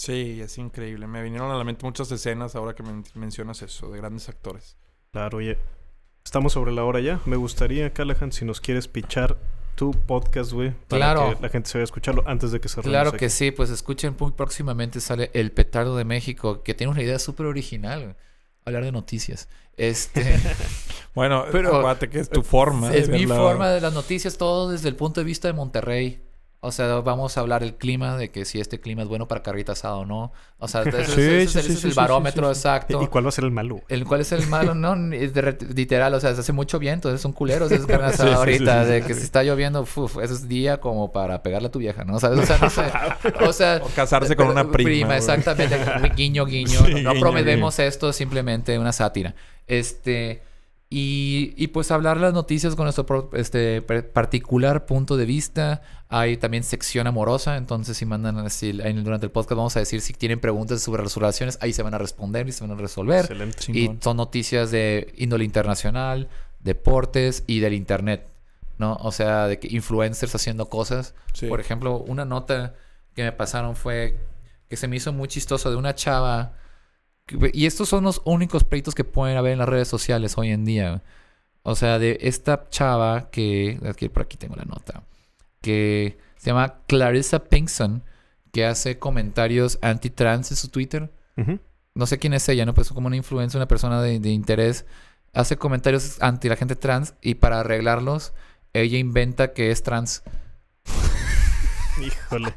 Sí, 0.00 0.40
es 0.40 0.56
increíble. 0.56 1.06
Me 1.06 1.22
vinieron 1.22 1.50
a 1.50 1.58
la 1.58 1.64
mente 1.64 1.84
muchas 1.84 2.10
escenas 2.10 2.56
ahora 2.56 2.74
que 2.74 2.82
men- 2.82 3.04
mencionas 3.14 3.60
eso, 3.60 3.90
de 3.90 3.98
grandes 3.98 4.28
actores. 4.28 4.76
Claro, 5.12 5.38
oye. 5.38 5.58
Estamos 6.24 6.52
sobre 6.54 6.72
la 6.72 6.84
hora 6.84 7.00
ya. 7.00 7.20
Me 7.26 7.36
gustaría, 7.36 7.92
Callahan, 7.92 8.32
si 8.32 8.44
nos 8.44 8.60
quieres 8.60 8.88
pichar 8.88 9.36
tu 9.74 9.90
podcast, 9.92 10.52
güey. 10.52 10.70
Para 10.88 11.12
Claro. 11.14 11.36
que 11.36 11.42
la 11.42 11.48
gente 11.50 11.68
se 11.68 11.78
vaya 11.78 11.82
a 11.82 11.84
escucharlo 11.84 12.22
antes 12.26 12.50
de 12.52 12.60
que 12.60 12.68
cerremos 12.68 12.90
Claro 12.90 13.08
aquí. 13.10 13.18
que 13.18 13.30
sí, 13.30 13.50
pues 13.50 13.68
escuchen 13.70 14.16
muy 14.18 14.32
próximamente 14.32 15.00
sale 15.00 15.30
El 15.34 15.52
Petardo 15.52 15.96
de 15.96 16.04
México, 16.04 16.62
que 16.62 16.74
tiene 16.74 16.92
una 16.92 17.02
idea 17.02 17.18
súper 17.18 17.46
original, 17.46 18.16
hablar 18.64 18.84
de 18.84 18.92
noticias. 18.92 19.48
Este, 19.76 20.22
Bueno, 21.14 21.38
acuérdate 21.40 22.08
que 22.08 22.20
es 22.20 22.30
tu 22.30 22.42
forma 22.42 22.94
Es 22.94 23.08
mi 23.08 23.26
forma 23.26 23.68
de 23.70 23.80
las 23.80 23.92
noticias, 23.92 24.38
todo 24.38 24.70
desde 24.70 24.88
el 24.88 24.96
punto 24.96 25.20
de 25.20 25.24
vista 25.24 25.48
de 25.48 25.54
Monterrey. 25.54 26.22
O 26.62 26.72
sea, 26.72 26.96
vamos 26.96 27.38
a 27.38 27.40
hablar 27.40 27.62
del 27.62 27.74
clima, 27.76 28.18
de 28.18 28.30
que 28.30 28.44
si 28.44 28.60
este 28.60 28.80
clima 28.80 29.00
es 29.00 29.08
bueno 29.08 29.26
para 29.26 29.42
carrita 29.42 29.72
asada 29.72 29.94
o 29.96 30.04
no. 30.04 30.30
O 30.58 30.68
sea, 30.68 30.82
ese, 30.86 31.04
Sí, 31.06 31.20
ese- 31.22 31.42
ese- 31.42 31.50
sí, 31.52 31.58
ese 31.58 31.68
sí, 31.68 31.72
es 31.78 31.84
el 31.86 31.92
barómetro 31.94 32.48
exacto. 32.50 33.02
¿Y 33.02 33.06
cuál 33.06 33.24
va 33.24 33.30
a 33.30 33.32
ser 33.32 33.44
el 33.44 33.50
malo? 33.50 33.80
El 33.88 34.04
cuál 34.04 34.20
es 34.20 34.30
el 34.32 34.46
malo, 34.46 34.74
no, 34.74 34.94
es 35.14 35.32
de 35.32 35.40
re- 35.40 35.58
literal, 35.74 36.12
o 36.12 36.20
sea, 36.20 36.34
se 36.34 36.40
hace 36.42 36.52
mucho 36.52 36.78
viento, 36.78 37.14
es 37.14 37.24
un 37.24 37.32
culero, 37.32 37.64
es 37.64 37.86
carne 37.86 38.06
asada 38.08 38.36
ahorita, 38.36 38.84
de 38.84 39.02
que 39.02 39.14
si 39.14 39.22
está 39.22 39.42
lloviendo, 39.42 39.80
uf, 39.80 40.18
eso 40.22 40.34
es 40.34 40.48
día 40.48 40.80
como 40.82 41.12
para 41.12 41.42
pegarle 41.42 41.68
a 41.68 41.70
tu 41.70 41.78
vieja, 41.78 42.04
¿no? 42.04 42.20
¿Sabes? 42.20 42.40
O 42.40 42.46
sea, 42.46 42.58
no 42.58 42.68
sé. 42.68 42.82
O 43.46 43.52
sea, 43.54 43.80
O 43.82 43.88
casarse 43.94 44.36
con 44.36 44.48
una 44.48 44.70
prima, 44.70 45.06
güey. 45.06 45.18
exactamente, 45.18 45.78
guiño, 46.14 46.44
guiño. 46.44 46.80
No 46.80 46.86
guiño, 46.88 47.20
prometemos 47.20 47.78
esto, 47.78 48.12
simplemente 48.12 48.78
una 48.78 48.92
sátira. 48.92 49.34
Este, 49.66 50.42
y, 50.92 51.54
y 51.56 51.68
pues 51.68 51.92
hablar 51.92 52.16
las 52.16 52.34
noticias 52.34 52.74
con 52.74 52.84
nuestro 52.84 53.30
este, 53.34 53.80
particular 53.80 54.86
punto 54.86 55.16
de 55.16 55.24
vista. 55.24 55.82
Hay 56.08 56.36
también 56.36 56.64
sección 56.64 57.06
amorosa, 57.06 57.56
entonces 57.56 57.96
si 57.96 58.04
mandan 58.04 58.38
así 58.38 58.72
durante 58.72 59.26
el 59.26 59.30
podcast 59.30 59.56
vamos 59.56 59.76
a 59.76 59.78
decir 59.78 60.00
si 60.00 60.12
tienen 60.12 60.40
preguntas 60.40 60.82
sobre 60.82 61.04
las 61.04 61.14
relaciones, 61.14 61.58
ahí 61.60 61.72
se 61.72 61.84
van 61.84 61.94
a 61.94 61.98
responder 61.98 62.48
y 62.48 62.52
se 62.52 62.66
van 62.66 62.76
a 62.76 62.80
resolver. 62.80 63.20
Excelente. 63.20 63.70
Y 63.72 63.96
son 64.00 64.16
noticias 64.16 64.72
de 64.72 65.14
índole 65.16 65.44
internacional, 65.44 66.28
deportes 66.58 67.44
y 67.46 67.60
del 67.60 67.74
internet, 67.74 68.26
¿no? 68.78 68.94
O 68.94 69.12
sea, 69.12 69.46
de 69.46 69.60
que 69.60 69.68
influencers 69.70 70.34
haciendo 70.34 70.68
cosas. 70.68 71.14
Sí. 71.34 71.46
Por 71.46 71.60
ejemplo, 71.60 71.98
una 71.98 72.24
nota 72.24 72.74
que 73.14 73.22
me 73.22 73.30
pasaron 73.30 73.76
fue 73.76 74.18
que 74.68 74.76
se 74.76 74.88
me 74.88 74.96
hizo 74.96 75.12
muy 75.12 75.28
chistoso 75.28 75.70
de 75.70 75.76
una 75.76 75.94
chava. 75.94 76.54
Y 77.52 77.66
estos 77.66 77.88
son 77.88 78.04
los 78.04 78.22
únicos 78.24 78.64
pleitos 78.64 78.94
que 78.94 79.04
pueden 79.04 79.36
haber 79.36 79.52
en 79.52 79.58
las 79.58 79.68
redes 79.68 79.88
sociales 79.88 80.36
hoy 80.36 80.50
en 80.50 80.64
día. 80.64 81.02
O 81.62 81.74
sea, 81.74 81.98
de 81.98 82.18
esta 82.22 82.68
chava 82.68 83.30
que. 83.30 83.78
Aquí, 83.88 84.08
por 84.08 84.22
aquí 84.22 84.36
tengo 84.36 84.56
la 84.56 84.64
nota. 84.64 85.04
Que 85.60 86.18
se 86.36 86.50
llama 86.50 86.80
Clarissa 86.86 87.44
Pinkson. 87.44 88.02
Que 88.52 88.66
hace 88.66 88.98
comentarios 88.98 89.78
anti-trans 89.82 90.50
en 90.50 90.56
su 90.56 90.68
Twitter. 90.68 91.12
No 91.94 92.06
sé 92.06 92.18
quién 92.18 92.34
es 92.34 92.48
ella, 92.48 92.66
¿no? 92.66 92.74
Pues 92.74 92.90
como 92.90 93.06
una 93.06 93.16
influencia, 93.16 93.58
una 93.58 93.68
persona 93.68 94.02
de, 94.02 94.20
de 94.20 94.30
interés. 94.30 94.84
Hace 95.32 95.56
comentarios 95.56 96.20
anti 96.20 96.48
la 96.48 96.56
gente 96.56 96.76
trans. 96.76 97.14
Y 97.20 97.34
para 97.36 97.60
arreglarlos, 97.60 98.32
ella 98.72 98.98
inventa 98.98 99.52
que 99.52 99.70
es 99.70 99.82
trans. 99.82 100.22
Híjole. 102.04 102.54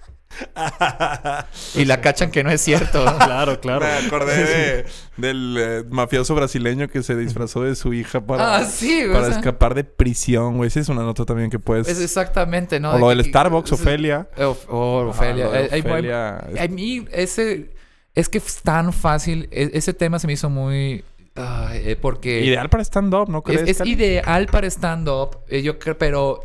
Y 1.75 1.85
la 1.85 2.01
cachan 2.01 2.31
que 2.31 2.43
no 2.43 2.51
es 2.51 2.61
cierto. 2.61 3.03
Claro, 3.23 3.59
claro. 3.59 3.85
Me 3.85 4.07
acordé 4.07 4.43
de- 4.45 4.85
del 5.17 5.55
eh, 5.59 5.83
mafioso 5.89 6.35
brasileño 6.35 6.87
que 6.87 7.03
se 7.03 7.15
disfrazó 7.15 7.63
de 7.63 7.75
su 7.75 7.93
hija 7.93 8.21
para, 8.25 8.57
Ah, 8.57 8.65
sí, 8.65 9.01
güey, 9.01 9.13
para 9.13 9.25
o 9.27 9.29
sea. 9.29 9.37
escapar 9.39 9.73
de 9.75 9.83
prisión, 9.83 10.57
güey. 10.57 10.67
Esa 10.67 10.79
es 10.79 10.89
una 10.89 11.03
nota 11.03 11.25
también 11.25 11.49
que 11.49 11.59
puedes... 11.59 11.87
Es 11.87 11.99
exactamente, 12.01 12.79
¿no? 12.79 12.93
O 12.93 12.99
lo 12.99 13.09
De 13.09 13.15
del 13.17 13.25
Starbucks, 13.25 13.71
es- 13.71 13.79
Ofelia. 13.79 14.27
Oh, 14.37 14.57
oh, 14.69 15.07
Ofelia. 15.09 15.49
de 15.49 16.59
A 16.59 16.67
mí, 16.67 17.05
ese. 17.11 17.71
Es 18.15 18.29
que 18.29 18.37
es 18.37 18.61
tan 18.61 18.93
fácil. 18.93 19.47
e- 19.51 19.71
Ese 19.73 19.93
tema 19.93 20.19
se 20.19 20.27
me 20.27 20.33
hizo 20.33 20.49
muy. 20.49 21.03
eh, 21.35 21.97
porque. 22.01 22.41
Ideal 22.45 22.69
para 22.69 22.83
stand-up, 22.83 23.29
¿no 23.29 23.39
Es, 23.39 23.43
crees? 23.61 23.79
es 23.81 23.87
ideal 23.87 24.45
para 24.47 24.67
stand-up. 24.67 25.37
eh, 25.47 25.61
yo 25.63 25.79
creo, 25.79 25.97
pero. 25.97 26.43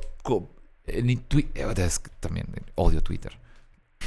eh, 0.86 1.02
ni 1.02 1.16
twi- 1.16 1.48
eh, 1.55 1.66
es 1.77 1.98
que 1.98 2.10
también 2.20 2.47
eh, 2.56 2.60
odio 2.77 3.02
Twitter. 3.02 3.32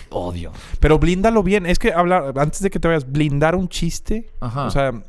Odio. 0.09 0.51
Pero 0.79 0.99
blíndalo 0.99 1.43
bien. 1.43 1.65
Es 1.65 1.79
que 1.79 1.93
hablar, 1.93 2.33
antes 2.37 2.61
de 2.61 2.69
que 2.69 2.79
te 2.79 2.87
vayas, 2.87 3.09
blindar 3.11 3.55
un 3.55 3.69
chiste. 3.69 4.29
Ajá. 4.39 4.65
O 4.65 4.71
sea, 4.71 5.03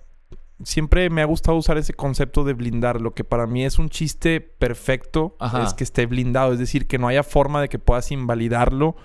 siempre 0.64 1.10
me 1.10 1.22
ha 1.22 1.24
gustado 1.24 1.56
usar 1.56 1.76
ese 1.78 1.92
concepto 1.94 2.44
de 2.44 2.52
blindar. 2.54 3.00
Lo 3.00 3.14
que 3.14 3.24
para 3.24 3.46
mí 3.46 3.64
es 3.64 3.78
un 3.78 3.88
chiste 3.90 4.40
perfecto 4.40 5.36
Ajá. 5.40 5.64
es 5.64 5.74
que 5.74 5.84
esté 5.84 6.06
blindado. 6.06 6.52
Es 6.52 6.58
decir, 6.58 6.86
que 6.86 6.98
no 6.98 7.08
haya 7.08 7.22
forma 7.22 7.60
de 7.60 7.68
que 7.68 7.78
puedas 7.78 8.10
invalidarlo. 8.12 8.96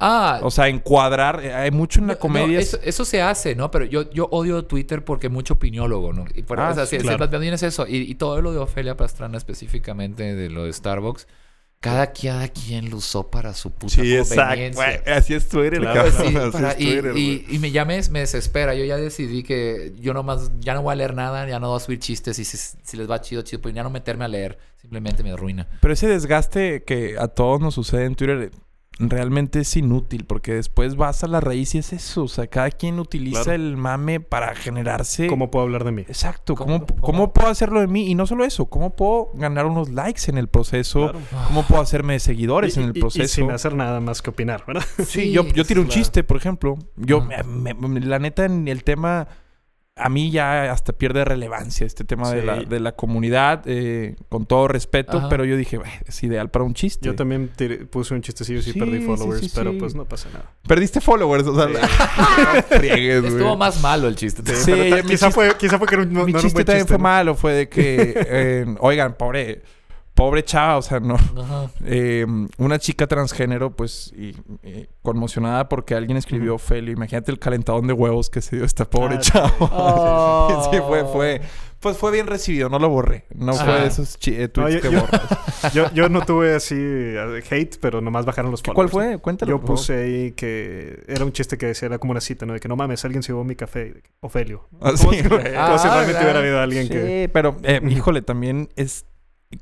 Ah, 0.00 0.40
O 0.42 0.50
sea, 0.50 0.66
encuadrar. 0.68 1.40
eh, 1.44 1.54
Hay 1.54 1.70
mucho 1.70 2.00
en 2.00 2.08
la 2.08 2.14
No, 2.14 2.18
comedia. 2.18 2.58
eso, 2.58 2.78
eso 2.82 3.04
se 3.04 3.22
hace, 3.22 3.54
¿no? 3.54 3.70
Pero 3.70 3.84
yo, 3.84 4.10
yo 4.10 4.26
odio 4.32 4.64
Twitter 4.64 5.04
porque 5.04 5.28
mucho 5.28 5.54
opiniólogo, 5.54 6.12
¿no? 6.12 6.24
Y 6.34 6.42
por, 6.42 6.58
Ah, 6.58 6.70
o 6.70 6.74
sea, 6.74 6.84
sí, 6.86 6.98
claro. 6.98 7.30
también 7.30 7.54
es 7.54 7.62
eso. 7.62 7.86
Y, 7.86 7.98
y 7.98 8.16
todo 8.16 8.40
lo 8.42 8.50
de 8.52 8.58
Ofelia 8.58 8.96
Pastrana 8.96 9.38
específicamente, 9.38 10.34
de 10.34 10.50
lo 10.50 10.64
de 10.64 10.72
Starbucks, 10.72 11.28
cada, 11.80 12.12
cada 12.12 12.48
quien 12.48 12.88
lo 12.88 12.96
usó 12.96 13.30
para 13.30 13.52
su 13.52 13.70
puta 13.70 13.94
Sí, 13.94 14.14
exacto. 14.16 14.42
conveniencia. 14.42 15.00
güey. 15.04 15.14
Así 15.16 15.34
es 15.34 15.48
Twitter, 15.48 15.80
Claro, 15.80 16.10
cabrón. 16.10 16.30
Sí, 16.32 16.36
Así 16.38 16.50
para- 16.52 16.70
es 16.72 16.80
y, 16.80 16.84
Twitter, 17.00 17.16
y- 17.16 17.58
me, 17.58 17.70
ya 17.70 17.84
me, 17.84 18.00
me 18.10 18.20
desespera. 18.20 18.74
Yo 18.74 18.84
ya 18.86 18.96
decidí 18.96 19.42
que 19.42 19.92
yo 20.00 20.14
nomás 20.14 20.50
ya 20.60 20.72
no 20.74 20.82
voy 20.82 20.92
a 20.92 20.96
leer 20.96 21.14
nada, 21.14 21.46
ya 21.46 21.60
no 21.60 21.68
voy 21.68 21.76
a 21.76 21.80
subir 21.80 21.98
chistes. 21.98 22.38
Y 22.38 22.44
si, 22.44 22.56
si 22.56 22.96
les 22.96 23.10
va 23.10 23.20
chido, 23.20 23.42
chido, 23.42 23.60
pues 23.60 23.74
ya 23.74 23.82
no 23.82 23.90
meterme 23.90 24.24
a 24.24 24.28
leer. 24.28 24.58
Simplemente 24.80 25.22
me 25.22 25.32
arruina. 25.32 25.66
Pero 25.80 25.92
ese 25.94 26.06
desgaste 26.08 26.84
que 26.84 27.16
a 27.18 27.28
todos 27.28 27.60
nos 27.60 27.74
sucede 27.74 28.04
en 28.04 28.14
Twitter 28.14 28.50
realmente 28.98 29.60
es 29.60 29.76
inútil 29.76 30.24
porque 30.24 30.54
después 30.54 30.96
vas 30.96 31.24
a 31.24 31.26
la 31.26 31.40
raíz 31.40 31.74
y 31.74 31.78
es 31.78 31.92
eso. 31.92 32.24
O 32.24 32.28
sea, 32.28 32.46
cada 32.46 32.70
quien 32.70 32.98
utiliza 33.00 33.42
Claro. 33.44 33.62
el 33.62 33.76
mame 33.76 34.20
para 34.20 34.54
generarse. 34.54 35.26
¿Cómo 35.26 35.50
puedo 35.50 35.64
hablar 35.64 35.84
de 35.84 35.92
mí? 35.92 36.02
Exacto. 36.02 36.54
¿Cómo- 36.54 36.86
¿Cómo, 36.86 37.00
cómo, 37.02 37.32
puedo 37.32 37.48
hacerlo 37.48 37.80
de 37.80 37.86
mí? 37.88 38.08
Y 38.08 38.14
no 38.14 38.26
solo 38.26 38.44
eso, 38.44 38.66
¿cómo 38.66 38.94
puedo 38.96 39.30
ganar 39.34 39.66
unos 39.66 39.90
likes 39.90 40.22
en 40.30 40.38
el 40.38 40.48
proceso? 40.48 41.10
Claro. 41.10 41.18
¿Cómo 41.48 41.62
puedo 41.64 41.80
hacerme 41.82 42.18
seguidores 42.20 42.76
Y- 42.76 42.80
en 42.80 42.86
el 42.86 42.94
y- 42.94 42.98
y 42.98 43.00
proceso? 43.00 43.34
sin 43.34 43.50
hacer 43.50 43.74
nada 43.74 44.00
más 44.00 44.22
que 44.22 44.30
opinar, 44.30 44.64
¿verdad? 44.66 44.84
Sí, 45.04 45.32
yo, 45.32 45.44
yo 45.48 45.64
tiro 45.64 45.80
un 45.80 45.88
claro. 45.88 46.00
chiste, 46.00 46.22
por 46.24 46.36
ejemplo. 46.36 46.78
Yo, 46.96 47.20
me- 47.20 48.00
la 48.00 48.18
neta, 48.18 48.44
en 48.44 48.68
el 48.68 48.84
tema, 48.84 49.26
a 49.96 50.08
mí 50.08 50.32
ya 50.32 50.72
hasta 50.72 50.92
pierde 50.92 51.24
relevancia 51.24 51.86
este 51.86 52.02
tema 52.04 52.28
de, 52.32 52.42
la, 52.42 52.56
de 52.56 52.80
la 52.80 52.92
comunidad, 52.92 53.62
eh, 53.66 54.16
con 54.28 54.44
todo 54.44 54.66
respeto, 54.66 55.18
Ajá. 55.18 55.28
pero 55.28 55.44
yo 55.44 55.56
dije, 55.56 55.78
"Bueno, 55.78 55.92
es 56.04 56.20
ideal 56.24 56.50
para 56.50 56.64
un 56.64 56.74
chiste. 56.74 57.06
Yo 57.06 57.14
también 57.14 57.50
tiré- 57.56 57.86
puse 57.86 58.12
un 58.12 58.20
chistecillo 58.20 58.58
y 58.58 58.62
sí, 58.62 58.72
Sí, 58.72 58.78
perdí 58.80 59.00
followers, 59.00 59.52
pero 59.54 59.76
pues 59.78 59.94
no 59.94 60.04
pasa 60.04 60.28
nada. 60.32 60.50
Perdiste 60.66 61.00
followers, 61.00 61.46
o 61.46 61.54
sea, 61.54 61.68
no 62.54 62.62
friegues, 62.76 63.20
güey. 63.20 63.32
Estuvo 63.34 63.56
más 63.56 63.80
malo 63.82 64.08
el 64.08 64.16
chiste. 64.16 64.42
Sí, 64.56 64.72
mi 64.72 65.02
quizá, 65.02 65.28
chiste- 65.28 65.30
fue, 65.30 65.56
quizá 65.56 65.78
fue 65.78 65.86
que 65.86 65.96
no, 65.98 66.04
no 66.06 66.24
Mi 66.24 66.30
era 66.32 66.38
un 66.40 66.44
chiste 66.44 66.54
buen 66.54 66.64
también 66.66 66.82
chiste, 66.86 66.94
fue 66.94 66.98
¿no? 66.98 67.02
malo, 67.02 67.34
fue 67.36 67.52
de 67.52 67.68
que, 67.68 68.14
eh, 68.28 68.66
oigan, 68.80 69.14
pobre, 69.14 69.62
pobre 70.14 70.44
chava, 70.44 70.76
o 70.78 70.82
sea, 70.82 71.00
no. 71.00 71.14
Ajá. 71.16 71.70
Eh, 71.84 72.24
una 72.58 72.78
chica 72.78 73.06
transgénero, 73.06 73.74
pues, 73.74 74.12
y, 74.16 74.34
eh, 74.62 74.88
conmocionada 75.02 75.68
porque 75.68 75.94
alguien 75.94 76.16
escribió 76.16 76.54
Ofelia. 76.54 76.92
Imagínate 76.92 77.30
el 77.32 77.38
calentadón 77.38 77.86
de 77.86 77.92
huevos 77.92 78.30
que 78.30 78.40
se 78.40 78.56
dio 78.56 78.64
esta 78.64 78.88
pobre 78.88 79.16
Ah, 79.16 79.20
chava. 79.20 79.52
Oh. 79.60 80.68
sí, 80.72 80.78
fue, 80.86 81.04
fue. 81.04 81.40
Pues 81.80 81.98
fue 81.98 82.10
bien 82.12 82.26
recibido, 82.26 82.70
no 82.70 82.78
lo 82.78 82.88
borré. 82.88 83.26
No 83.34 83.52
fue 83.52 83.62
Ajá. 83.74 83.82
de 83.82 83.88
esos 83.88 84.16
eh, 84.28 84.42
No, 84.42 84.48
tweets 84.64 84.74
yo, 84.76 84.80
que 84.80 84.90
yo- 84.94 85.00
borras. 85.02 85.72
yo- 85.74 85.90
yo 85.92 86.08
no 86.08 86.22
tuve 86.24 86.54
así 86.54 86.74
eh, 86.78 87.42
hate, 87.50 87.76
pero 87.78 88.00
nomás 88.00 88.24
bajaron 88.24 88.50
los 88.50 88.62
followers. 88.62 88.90
¿Cuál 88.90 89.08
fue? 89.10 89.18
Cuéntalo. 89.18 89.50
Yo 89.50 89.60
puse 89.60 89.94
ahí 90.02 90.32
que 90.32 91.02
era 91.08 91.26
un 91.26 91.32
chiste 91.32 91.58
que 91.58 91.66
decía, 91.66 91.86
era 91.86 91.98
como 91.98 92.12
una 92.12 92.22
cita, 92.22 92.46
¿no? 92.46 92.54
De 92.54 92.60
que 92.60 92.68
no 92.68 92.76
mames, 92.76 93.04
alguien 93.04 93.22
se 93.22 93.32
llevó 93.32 93.44
mi 93.44 93.54
café. 93.54 93.96
Y 93.98 94.02
Ofelio. 94.20 94.66
Ah, 94.80 94.92
Como 94.96 95.12
sí, 95.12 95.20
si- 95.22 95.28
güey. 95.28 95.42
como 95.42 95.78
si 95.78 95.88
Ah, 95.88 95.94
realmente 95.94 96.22
hubiera 96.22 96.38
habido 96.38 96.60
alguien 96.60 96.84
Sí, 96.84 96.88
que... 96.88 97.30
pero, 97.30 97.56
eh, 97.64 97.82
híjole, 97.86 98.22
también 98.22 98.70
es... 98.76 99.04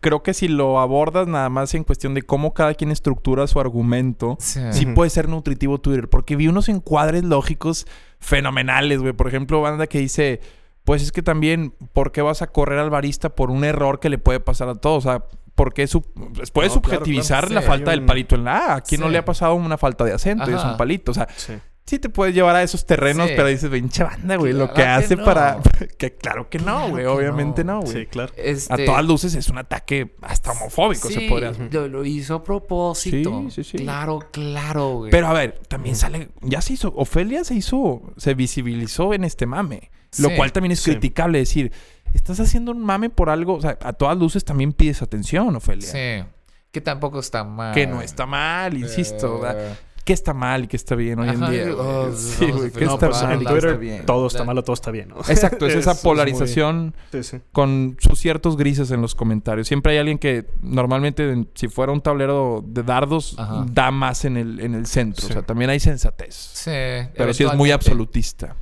Creo 0.01 0.23
que 0.23 0.35
si 0.35 0.49
lo 0.49 0.81
abordas 0.81 1.27
nada 1.29 1.49
más 1.49 1.75
en 1.75 1.85
cuestión 1.85 2.15
de 2.15 2.23
cómo 2.23 2.55
cada 2.55 2.75
quien 2.75 2.91
estructura 2.91 3.47
su 3.47 3.61
argumento, 3.61 4.37
Sí. 4.41 4.61
sí 4.71 4.87
puede 4.87 5.11
ser 5.11 5.29
nutritivo 5.29 5.81
Twitter. 5.81 6.09
Porque 6.09 6.37
vi 6.37 6.49
unos 6.49 6.69
encuadres 6.69 7.25
lógicos 7.25 7.87
fenomenales, 8.19 9.01
güey. 9.01 9.13
Por 9.13 9.29
ejemplo, 9.29 9.61
banda 9.61 9.87
que 9.87 9.99
dice, 9.99 10.41
pues 10.85 11.03
es 11.03 11.13
que 11.13 11.23
también, 11.23 11.75
¿por 11.93 12.13
qué 12.13 12.23
vas 12.23 12.43
a 12.43 12.47
correr 12.47 12.79
al 12.79 12.91
barista 12.91 13.31
por 13.31 13.51
un 13.51 13.65
error 13.65 14.01
que 14.01 14.09
le 14.09 14.19
puede 14.19 14.41
pasar 14.41 14.69
a 14.69 14.75
todos? 14.77 15.05
O 15.07 15.11
sea, 15.11 15.25
porque 15.55 15.87
su, 15.87 16.03
pues, 16.03 16.51
puede 16.51 16.69
No, 16.69 16.75
subjetivizar 16.75 17.41
claro. 17.47 17.55
la 17.55 17.61
Sí, 17.63 17.67
falta 17.67 17.91
del 17.91 18.05
palito 18.05 18.35
en 18.37 18.45
la 18.45 18.57
A. 18.57 18.75
¿A 18.77 18.81
quién 18.81 19.01
no 19.01 19.09
le 19.09 19.19
ha 19.19 19.25
pasado 19.25 19.55
una 19.55 19.77
falta 19.77 20.05
de 20.05 20.13
acento 20.15 20.51
y 20.51 20.55
es 20.55 20.65
un 20.65 20.77
palito? 20.77 21.11
O 21.11 21.15
sea, 21.15 21.29
Sí. 21.37 21.53
Sí 21.85 21.99
te 21.99 22.09
puedes 22.09 22.35
llevar 22.35 22.57
a 22.57 22.63
esos 22.63 22.87
terrenos, 22.87 23.27
Sí. 23.29 23.35
pero 23.37 23.49
dices, 23.49 23.69
pinche 23.71 24.03
banda, 24.05 24.37
güey, 24.37 24.53
lo 24.53 24.73
Claro 24.73 24.75
que 24.75 24.83
que 24.83 24.89
hace 24.89 25.17
no. 25.17 25.25
para... 25.25 25.59
que 25.99 26.15
claro 26.15 26.49
que 26.49 26.59
no, 26.59 26.89
güey, 26.91 27.05
obviamente 27.07 27.65
no. 27.65 27.75
no, 27.75 27.81
güey. 27.83 27.93
Sí, 27.93 28.07
claro. 28.07 28.33
Este, 28.37 28.73
A 28.73 28.85
todas 28.85 29.05
luces 29.05 29.35
es 29.35 29.49
un 29.49 29.59
ataque 29.59 30.15
hasta 30.23 30.53
homofóbico, 30.53 31.09
se 31.09 31.23
podría 31.29 31.53
lo, 31.71 31.89
lo 31.89 32.05
hizo 32.05 32.37
a 32.37 32.45
propósito. 32.45 33.45
Sí, 33.49 33.63
sí, 33.63 33.65
sí. 33.65 33.79
Claro, 33.79 34.21
claro, 34.31 34.95
güey. 34.99 35.11
Pero 35.11 35.27
a 35.27 35.33
ver, 35.33 35.61
también 35.69 35.97
sale, 35.97 36.31
ya 36.41 36.61
se 36.63 36.75
hizo, 36.75 36.93
Ofelia 36.97 37.45
se 37.45 37.55
hizo, 37.55 38.03
se 38.17 38.35
visibilizó 38.35 39.13
en 39.15 39.25
este 39.25 39.47
mame. 39.47 39.91
Lo 40.19 40.35
cual 40.37 40.53
también 40.53 40.73
es 40.73 40.81
sí. 40.81 40.91
criticable 40.91 41.39
decir, 41.39 41.73
estás 42.13 42.39
haciendo 42.39 42.71
un 42.73 42.81
mame 42.81 43.09
por 43.09 43.31
algo, 43.31 43.55
o 43.55 43.61
sea, 43.61 43.79
a 43.83 43.95
todas 43.95 44.17
luces 44.19 44.45
también 44.45 44.73
pides 44.73 45.01
atención, 45.01 45.57
Ofelia. 45.57 45.89
Sí. 45.89 46.29
Que 46.71 46.81
tampoco 46.81 47.21
está 47.21 47.45
mal. 47.45 47.75
Que 47.75 47.87
no 47.87 48.01
está 48.03 48.25
mal, 48.27 48.77
insisto. 48.77 49.39
Eh, 49.39 49.41
¿verdad? 49.43 49.79
¿Qué 50.05 50.13
está 50.13 50.35
mal 50.35 50.65
y 50.65 50.67
qué 50.67 50.77
está 50.77 50.95
bien 50.97 51.21
hoy 51.21 51.29
en 51.29 51.41
día? 51.51 51.75
oh, 51.77 52.11
sí, 52.13 52.51
güey, 52.51 52.69
a 52.69 52.71
¿qué 52.73 52.85
No, 52.87 52.95
está 52.95 53.09
pues 53.09 53.23
mal 53.23 53.33
en 53.35 53.43
y 53.43 53.45
Twitter 53.45 53.65
está 53.69 53.79
bien? 53.79 54.07
todo 54.07 54.27
está 54.27 54.43
mal 54.45 54.59
o 54.59 54.63
todo 54.65 54.75
está 54.75 54.91
bien. 54.91 55.09
¿no? 55.11 55.19
Exacto, 55.29 55.67
es 55.67 55.75
esa 55.77 55.95
polarización 56.03 56.95
Sí, 57.13 57.23
sí. 57.23 57.39
con 57.53 57.97
sus 58.01 58.19
ciertos 58.19 58.57
grises 58.57 58.91
en 58.91 59.01
los 59.01 59.15
comentarios. 59.15 59.69
Siempre 59.69 59.93
hay 59.93 59.99
alguien 59.99 60.19
que 60.19 60.47
normalmente, 60.61 61.31
en- 61.31 61.49
si 61.55 61.69
fuera 61.69 61.93
un 61.93 62.01
tablero 62.01 62.65
de 62.67 62.83
dardos, 62.83 63.37
Ajá. 63.39 63.65
da 63.71 63.91
más 63.93 64.25
en 64.25 64.37
el, 64.37 64.59
en 64.61 64.75
el 64.75 64.87
centro. 64.87 65.23
Sí. 65.25 65.31
O 65.31 65.33
sea, 65.35 65.43
también 65.43 65.71
hay 65.71 65.79
sensatez. 65.79 66.35
Sí. 66.35 66.71
Pero 67.17 67.33
sí 67.33 67.45
es 67.45 67.55
muy 67.55 67.71
absolutista. 67.71 68.57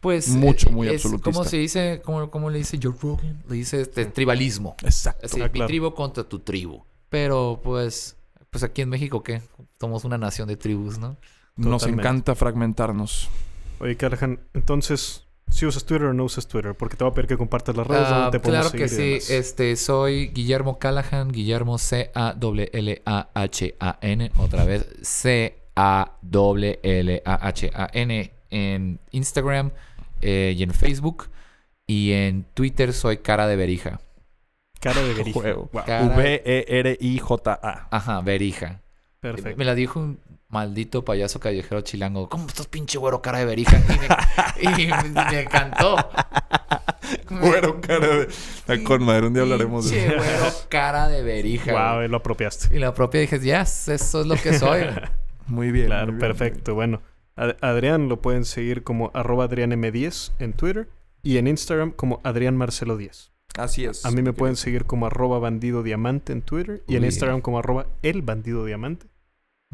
Pues. 0.00 0.28
Mucho, 0.30 0.70
eh, 0.70 0.72
muy 0.72 0.88
es, 0.88 0.94
absolutista. 0.94 1.30
¿Cómo 1.30 1.44
se 1.44 1.56
dice? 1.58 2.00
¿Cómo, 2.04 2.30
cómo 2.30 2.50
le 2.50 2.58
dice 2.58 2.78
Joe 2.82 2.94
Rogan? 3.00 3.42
Le 3.48 3.54
dice 3.56 3.82
este, 3.82 4.06
tribalismo. 4.06 4.74
Exacto. 4.82 5.26
Así, 5.26 5.40
Ah, 5.42 5.50
mi 5.52 5.64
tribu 5.66 5.92
contra 5.94 6.24
tu 6.24 6.38
tribu. 6.40 6.82
Pero 7.10 7.60
pues. 7.62 8.16
Pues 8.50 8.64
aquí 8.64 8.82
en 8.82 8.88
México, 8.88 9.22
¿qué? 9.22 9.42
Somos 9.78 10.04
una 10.04 10.18
nación 10.18 10.48
de 10.48 10.56
tribus, 10.56 10.98
¿no? 10.98 11.16
Nos 11.56 11.82
Totalmente. 11.82 12.02
encanta 12.02 12.34
fragmentarnos. 12.34 13.28
Oye, 13.80 13.96
Callahan, 13.96 14.40
entonces, 14.54 15.24
si 15.50 15.66
usas 15.66 15.84
Twitter 15.84 16.08
o 16.08 16.12
no 16.14 16.24
usas 16.24 16.46
Twitter, 16.48 16.74
porque 16.74 16.96
te 16.96 17.04
va 17.04 17.10
a 17.10 17.14
pedir 17.14 17.28
que 17.28 17.36
compartas 17.36 17.76
las 17.76 17.86
redes 17.86 18.06
Ah, 18.08 18.14
donde 18.22 18.30
te 18.38 18.40
podemos 18.40 18.70
claro 18.70 18.84
que 18.84 18.88
sí. 18.88 19.18
Este, 19.32 19.76
soy 19.76 20.28
Guillermo 20.28 20.78
Callahan, 20.78 21.30
Guillermo 21.30 21.78
C-A-L-L-A-H-A-N. 21.78 22.32
Otra 24.36 24.64
vez, 24.64 24.86
C-A-L-L-A-H-A-N 27.02 28.32
en 28.50 28.98
Instagram 29.12 29.70
eh, 30.22 30.54
y 30.56 30.62
en 30.62 30.70
Facebook. 30.72 31.28
Y 31.86 32.12
en 32.12 32.44
Twitter 32.54 32.92
soy 32.92 33.18
Cara 33.18 33.46
de 33.46 33.56
Berija. 33.56 34.00
Cara 34.80 35.00
de 35.02 35.14
verija. 35.14 35.38
Juego. 35.40 35.68
Wow. 35.72 35.82
Cara- 35.84 36.04
E 36.04 36.08
V-E-R-I-J-A. 36.16 37.88
Ajá, 37.90 38.20
Berija. 38.22 38.80
Perfecto. 39.20 39.58
Me 39.58 39.64
la 39.64 39.74
dijo 39.74 40.00
un 40.00 40.18
maldito 40.48 41.04
payaso 41.04 41.38
callejero 41.40 41.82
chilango. 41.82 42.28
¿Cómo 42.28 42.46
estás, 42.46 42.66
pinche 42.66 42.98
güero, 42.98 43.20
cara 43.22 43.38
de 43.38 43.44
berija? 43.44 43.78
Y 44.60 44.68
me, 44.68 44.82
y 44.82 44.86
me 45.10 45.40
encantó. 45.40 45.96
Bueno, 47.28 47.80
cara 47.80 48.06
de... 48.06 48.22
Está 48.24 48.82
Con 48.84 49.02
madre, 49.04 49.26
un 49.26 49.32
día 49.34 49.42
hablaremos 49.42 49.88
de 49.90 49.96
Pinche 49.96 50.14
eso. 50.14 50.16
güero, 50.22 50.54
cara 50.68 51.08
de 51.08 51.22
berija. 51.22 51.72
Wow, 51.72 51.96
güey. 51.96 52.08
lo 52.08 52.18
apropiaste. 52.18 52.74
Y 52.76 52.78
la 52.78 52.94
propia 52.94 53.20
dije, 53.20 53.38
yes, 53.40 53.88
eso 53.88 54.20
es 54.20 54.26
lo 54.26 54.36
que 54.36 54.56
soy. 54.58 54.82
Muy 55.46 55.72
bien. 55.72 55.86
Claro, 55.86 56.12
muy 56.12 56.20
bien. 56.20 56.20
perfecto. 56.20 56.74
Bueno, 56.74 57.02
Adrián 57.36 58.08
lo 58.08 58.20
pueden 58.20 58.44
seguir 58.44 58.84
como 58.84 59.10
arroba 59.14 59.48
adrianm10 59.48 60.32
en 60.38 60.52
Twitter 60.52 60.88
y 61.22 61.38
en 61.38 61.48
Instagram 61.48 61.90
como 61.92 62.20
Adrián 62.22 62.56
Marcelo 62.56 62.96
10. 62.96 63.32
Así 63.58 63.84
es. 63.84 64.04
A 64.06 64.10
mí 64.10 64.22
me 64.22 64.32
pueden 64.32 64.56
seguir 64.56 64.84
como 64.84 65.06
arroba 65.06 65.38
bandido 65.38 65.82
diamante 65.82 66.32
en 66.32 66.42
Twitter 66.42 66.82
y 66.86 66.96
en. 66.96 67.04
Instagram 67.04 67.40
como 67.40 67.58
arroba 67.58 67.86
el 68.02 68.22
bandido 68.22 68.64
diamante. 68.64 69.06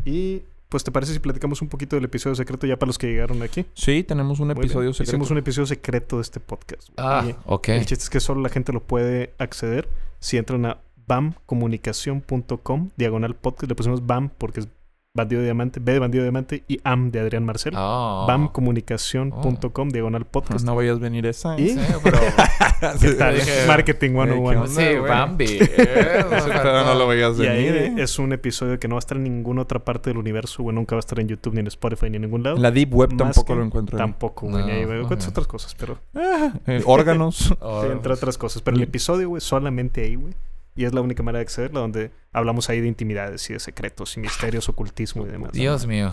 Y 0.04 0.42
pues 0.68 0.82
te 0.82 0.90
parece 0.90 1.12
si 1.12 1.20
platicamos 1.20 1.62
un 1.62 1.68
poquito 1.68 1.94
del 1.96 2.04
episodio 2.06 2.34
secreto 2.34 2.66
ya 2.66 2.76
para 2.78 2.88
los 2.88 2.98
que 2.98 3.06
llegaron 3.06 3.42
aquí. 3.42 3.66
Sí, 3.74 4.02
tenemos 4.02 4.40
un 4.40 4.48
Muy 4.48 4.54
bien. 4.54 4.64
episodio 4.66 4.92
secreto. 4.92 5.10
Hicimos 5.10 5.30
un 5.30 5.38
episodio 5.38 5.66
secreto 5.66 6.16
de 6.16 6.22
este 6.22 6.40
podcast. 6.40 6.88
Ah, 6.96 7.24
Y 7.28 7.34
ok. 7.46 7.68
El 7.68 7.86
chiste 7.86 8.02
es 8.04 8.10
que 8.10 8.20
solo 8.20 8.40
la 8.40 8.48
gente 8.48 8.72
lo 8.72 8.80
puede 8.82 9.32
acceder 9.38 9.88
si 10.18 10.36
entran 10.38 10.66
a 10.66 10.78
bamcomunicación.com, 11.06 12.90
diagonal 12.96 13.34
podcast. 13.36 13.68
Le 13.70 13.74
pusimos 13.74 14.06
BAM 14.06 14.30
porque 14.30 14.60
es 14.60 14.68
bandido 15.16 15.40
de 15.40 15.46
diamante, 15.46 15.80
B 15.80 15.92
de 15.94 15.98
bandido 15.98 16.22
de 16.22 16.28
diamante 16.30 16.62
y 16.68 16.78
AM 16.84 17.10
de 17.10 17.20
Adrián 17.20 17.44
Marcelo. 17.44 17.76
Oh. 17.80 18.26
bamcomunicación.com, 18.28 19.88
diagonal 19.88 20.24
podcast. 20.26 20.64
No 20.64 20.76
vayas 20.76 20.96
a 20.96 21.00
venir 21.00 21.26
esa. 21.26 21.58
¿Y? 21.58 21.70
Sí, 21.70 21.80
pero... 22.04 22.18
¿Qué 23.00 23.12
tal? 23.12 23.36
Marketing 23.66 24.10
¿qué 24.10 24.22
101. 24.24 24.60
onda? 24.60 24.66
Sí. 24.76 24.96
Bambi. 24.96 25.58
Pero 25.76 26.84
no 26.84 26.94
lo 26.94 27.08
veías 27.08 27.38
Y 27.38 27.46
ahí 27.46 27.64
venir, 27.72 27.98
¿eh? 27.98 28.02
es 28.02 28.18
un 28.18 28.32
episodio 28.32 28.78
que 28.78 28.86
no 28.88 28.94
va 28.96 28.98
a 28.98 29.00
estar 29.00 29.16
en 29.16 29.24
ninguna 29.24 29.62
otra 29.62 29.78
parte 29.80 30.10
del 30.10 30.18
universo, 30.18 30.62
güey. 30.62 30.74
Nunca 30.74 30.94
va 30.94 30.98
a 30.98 31.00
estar 31.00 31.18
en 31.18 31.28
YouTube, 31.28 31.54
ni 31.54 31.60
en 31.60 31.66
Spotify, 31.68 32.10
ni 32.10 32.16
en 32.16 32.22
ningún 32.22 32.42
lado. 32.42 32.56
La 32.56 32.70
Deep 32.70 32.94
Web 32.94 33.10
Más 33.12 33.18
tampoco 33.18 33.46
que- 33.54 33.58
lo 33.58 33.64
encuentro. 33.64 33.96
ahí. 33.96 34.02
Tampoco, 34.02 34.46
güey. 34.48 34.64
No, 34.64 34.72
ahí, 34.72 34.84
güey. 34.84 35.00
otras 35.00 35.46
cosas, 35.46 35.74
pero... 35.74 35.98
Ah, 36.14 36.52
eh, 36.66 36.82
órganos. 36.84 37.54
Oh, 37.60 37.82
Sí, 37.82 37.88
entre 37.92 38.12
otras 38.12 38.36
cosas. 38.38 38.62
Pero 38.62 38.76
el 38.76 38.82
episodio, 38.82 39.28
güey, 39.30 39.40
solamente 39.40 40.02
ahí, 40.02 40.14
güey. 40.16 40.34
Y 40.76 40.84
es 40.84 40.92
la 40.94 41.00
única 41.00 41.22
manera 41.22 41.38
de 41.40 41.44
accederla 41.44 41.80
donde 41.80 42.10
hablamos 42.32 42.68
ahí 42.68 42.80
de 42.80 42.86
intimidades 42.86 43.48
y 43.50 43.54
de 43.54 43.60
secretos 43.60 44.16
y 44.16 44.20
misterios, 44.20 44.68
ocultismo 44.68 45.26
y 45.26 45.30
demás. 45.30 45.52
Dios 45.52 45.86
mío. 45.86 46.12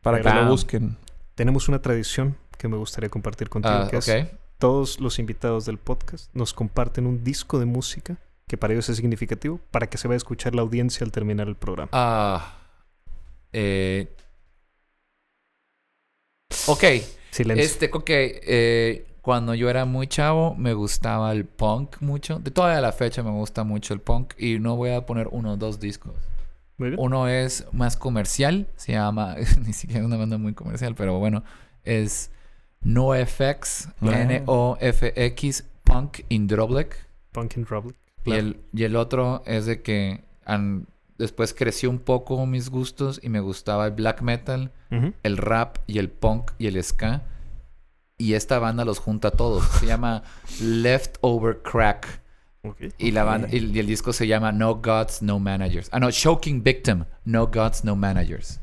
Para 0.00 0.20
que 0.20 0.30
lo 0.30 0.48
busquen. 0.48 0.96
Tenemos 1.34 1.68
una 1.68 1.82
tradición 1.82 2.36
que 2.58 2.66
me 2.68 2.76
gustaría 2.76 3.10
compartir 3.10 3.48
contigo, 3.48 3.74
Ah, 3.74 3.88
que 3.90 3.98
es 3.98 4.10
todos 4.58 5.00
los 5.00 5.18
invitados 5.18 5.66
del 5.66 5.78
podcast 5.78 6.34
nos 6.34 6.54
comparten 6.54 7.06
un 7.06 7.22
disco 7.22 7.58
de 7.58 7.66
música 7.66 8.16
que 8.46 8.56
para 8.56 8.72
ellos 8.72 8.88
es 8.88 8.96
significativo 8.96 9.60
para 9.70 9.88
que 9.88 9.98
se 9.98 10.08
vaya 10.08 10.14
a 10.14 10.18
escuchar 10.18 10.54
la 10.54 10.62
audiencia 10.62 11.04
al 11.04 11.12
terminar 11.12 11.48
el 11.48 11.56
programa. 11.56 11.90
Ah. 11.92 12.58
Eh. 13.52 14.08
Ok. 16.66 16.84
Silencio. 17.30 17.64
Este, 17.64 17.90
ok. 17.92 18.08
eh, 18.08 19.06
cuando 19.24 19.54
yo 19.54 19.70
era 19.70 19.84
muy 19.86 20.06
chavo, 20.06 20.54
me 20.54 20.74
gustaba 20.74 21.32
el 21.32 21.46
punk 21.46 21.96
mucho. 22.00 22.38
De 22.38 22.50
toda 22.50 22.78
la 22.80 22.92
fecha 22.92 23.22
me 23.22 23.30
gusta 23.30 23.64
mucho 23.64 23.94
el 23.94 24.00
punk. 24.00 24.34
Y 24.38 24.58
no 24.58 24.76
voy 24.76 24.90
a 24.90 25.06
poner 25.06 25.28
uno 25.32 25.52
o 25.54 25.56
dos 25.56 25.80
discos. 25.80 26.12
Muy 26.76 26.90
bien. 26.90 27.00
Uno 27.00 27.26
es 27.28 27.66
más 27.72 27.96
comercial. 27.96 28.66
Se 28.76 28.92
llama. 28.92 29.36
Ni 29.66 29.72
siquiera 29.72 30.00
es 30.02 30.06
una 30.06 30.16
banda 30.18 30.36
muy 30.38 30.52
comercial, 30.52 30.94
pero 30.94 31.18
bueno. 31.18 31.42
Es 31.84 32.30
NoFX. 32.82 33.88
Ah. 34.02 34.20
N-O-F-X. 34.22 35.64
Punk 35.84 36.20
in 36.28 36.46
Droblek. 36.46 36.96
Punk 37.32 37.56
and 37.56 37.66
Republic. 37.68 37.96
Y 38.24 38.32
el, 38.32 38.60
y 38.72 38.84
el 38.84 38.96
otro 38.96 39.42
es 39.46 39.66
de 39.66 39.82
que 39.82 40.24
an- 40.46 40.86
después 41.18 41.52
creció 41.52 41.90
un 41.90 41.98
poco 41.98 42.44
mis 42.46 42.70
gustos 42.70 43.20
y 43.22 43.28
me 43.28 43.40
gustaba 43.40 43.84
el 43.86 43.92
black 43.92 44.22
metal, 44.22 44.70
el 45.22 45.36
rap 45.36 45.78
y 45.86 45.98
el 45.98 46.08
punk 46.08 46.52
y 46.58 46.66
el 46.68 46.82
ska. 46.82 47.22
Y 48.16 48.34
esta 48.34 48.58
banda 48.58 48.84
los 48.84 48.98
junta 48.98 49.28
a 49.28 49.30
todos. 49.32 49.64
Se 49.80 49.86
llama 49.86 50.22
Leftover 50.60 51.60
Crack. 51.62 52.22
Y, 52.96 53.10
la 53.10 53.24
banda, 53.24 53.48
y, 53.50 53.58
y 53.58 53.78
el 53.78 53.86
disco 53.86 54.12
se 54.12 54.26
llama 54.26 54.50
No 54.50 54.76
Gods, 54.76 55.20
No 55.20 55.38
Managers. 55.38 55.88
Ah, 55.92 56.00
no, 56.00 56.10
Choking 56.10 56.62
Victim. 56.62 57.04
No 57.24 57.48
Gods, 57.48 57.84
No 57.84 57.94
Managers. 57.94 58.60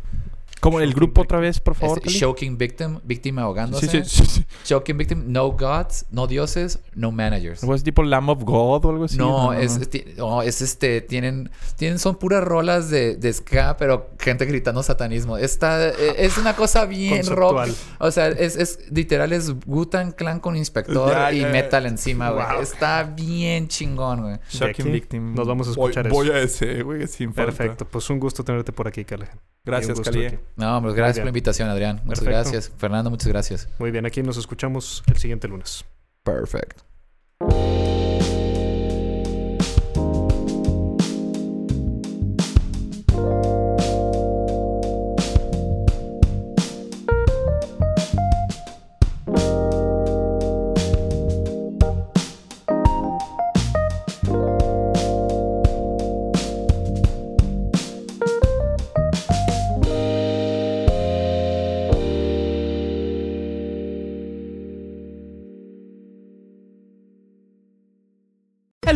Como 0.61 0.79
el 0.79 0.93
grupo 0.93 1.21
otra 1.21 1.39
vez, 1.39 1.59
por 1.59 1.75
favor. 1.75 1.99
Es? 2.05 2.19
Choking 2.19 2.57
Victim, 2.57 2.99
víctima 3.03 3.41
ahogándose. 3.41 3.87
Sí, 3.87 4.01
sí, 4.05 4.23
sí, 4.23 4.25
sí. 4.31 4.45
Choking 4.63 4.95
Victim, 4.97 5.23
No 5.27 5.47
Gods, 5.51 6.05
No 6.11 6.27
Dioses, 6.27 6.79
No 6.93 7.11
Managers. 7.11 7.63
¿O 7.63 7.73
es 7.73 7.83
tipo 7.83 8.03
Lamb 8.03 8.29
of 8.29 8.43
God 8.43 8.85
o 8.85 8.89
algo 8.91 9.05
así? 9.05 9.17
No, 9.17 9.53
es, 9.53 9.75
es 9.77 9.89
ti- 9.89 10.05
no, 10.17 10.43
es 10.43 10.61
este, 10.61 11.01
tienen, 11.01 11.49
tienen, 11.77 11.97
son 11.97 12.15
puras 12.15 12.43
rolas 12.43 12.89
de, 12.91 13.15
de 13.15 13.33
ska, 13.33 13.75
pero 13.77 14.11
gente 14.19 14.45
gritando 14.45 14.83
satanismo. 14.83 15.37
Está, 15.37 15.89
eh, 15.89 15.93
es 16.17 16.37
una 16.37 16.55
cosa 16.55 16.85
bien 16.85 17.25
rock. 17.25 17.67
O 17.99 18.11
sea, 18.11 18.27
es, 18.27 18.55
es 18.55 18.79
literal, 18.91 19.33
es 19.33 19.51
Gutan 19.65 20.11
Clan 20.11 20.39
con 20.39 20.55
inspector 20.55 21.33
y 21.33 21.43
metal 21.45 21.87
encima, 21.87 22.29
güey. 22.29 22.45
Wow. 22.45 22.61
Está 22.61 23.03
bien 23.03 23.67
chingón, 23.67 24.21
güey. 24.21 24.37
Shocking 24.49 24.91
Victim. 24.91 25.33
nos 25.33 25.47
vamos 25.47 25.69
a 25.69 25.71
Voy- 25.73 25.89
escuchar 25.89 26.09
voy, 26.09 26.27
eso. 26.27 26.35
a 26.35 26.39
ese, 26.39 26.83
güey, 26.83 27.07
sin 27.07 27.33
falta. 27.33 27.51
Perfecto. 27.51 27.85
Pues 27.85 28.07
un 28.11 28.19
gusto 28.19 28.43
tenerte 28.43 28.71
por 28.71 28.87
aquí, 28.87 29.03
Callahan. 29.03 29.39
Gracias, 29.63 29.99
Y 29.99 30.37
No, 30.55 30.77
hombre, 30.77 30.93
gracias 30.93 31.19
por 31.19 31.25
la 31.25 31.29
invitación, 31.29 31.69
Adrián. 31.69 32.01
Muchas 32.03 32.23
Perfecto. 32.23 32.51
gracias. 32.51 32.73
Fernando, 32.77 33.09
muchas 33.09 33.27
gracias. 33.27 33.69
Muy 33.79 33.91
bien, 33.91 34.05
aquí 34.05 34.21
nos 34.21 34.37
escuchamos 34.37 35.03
el 35.07 35.17
siguiente 35.17 35.47
lunes. 35.47 35.85
Perfect. 36.23 36.81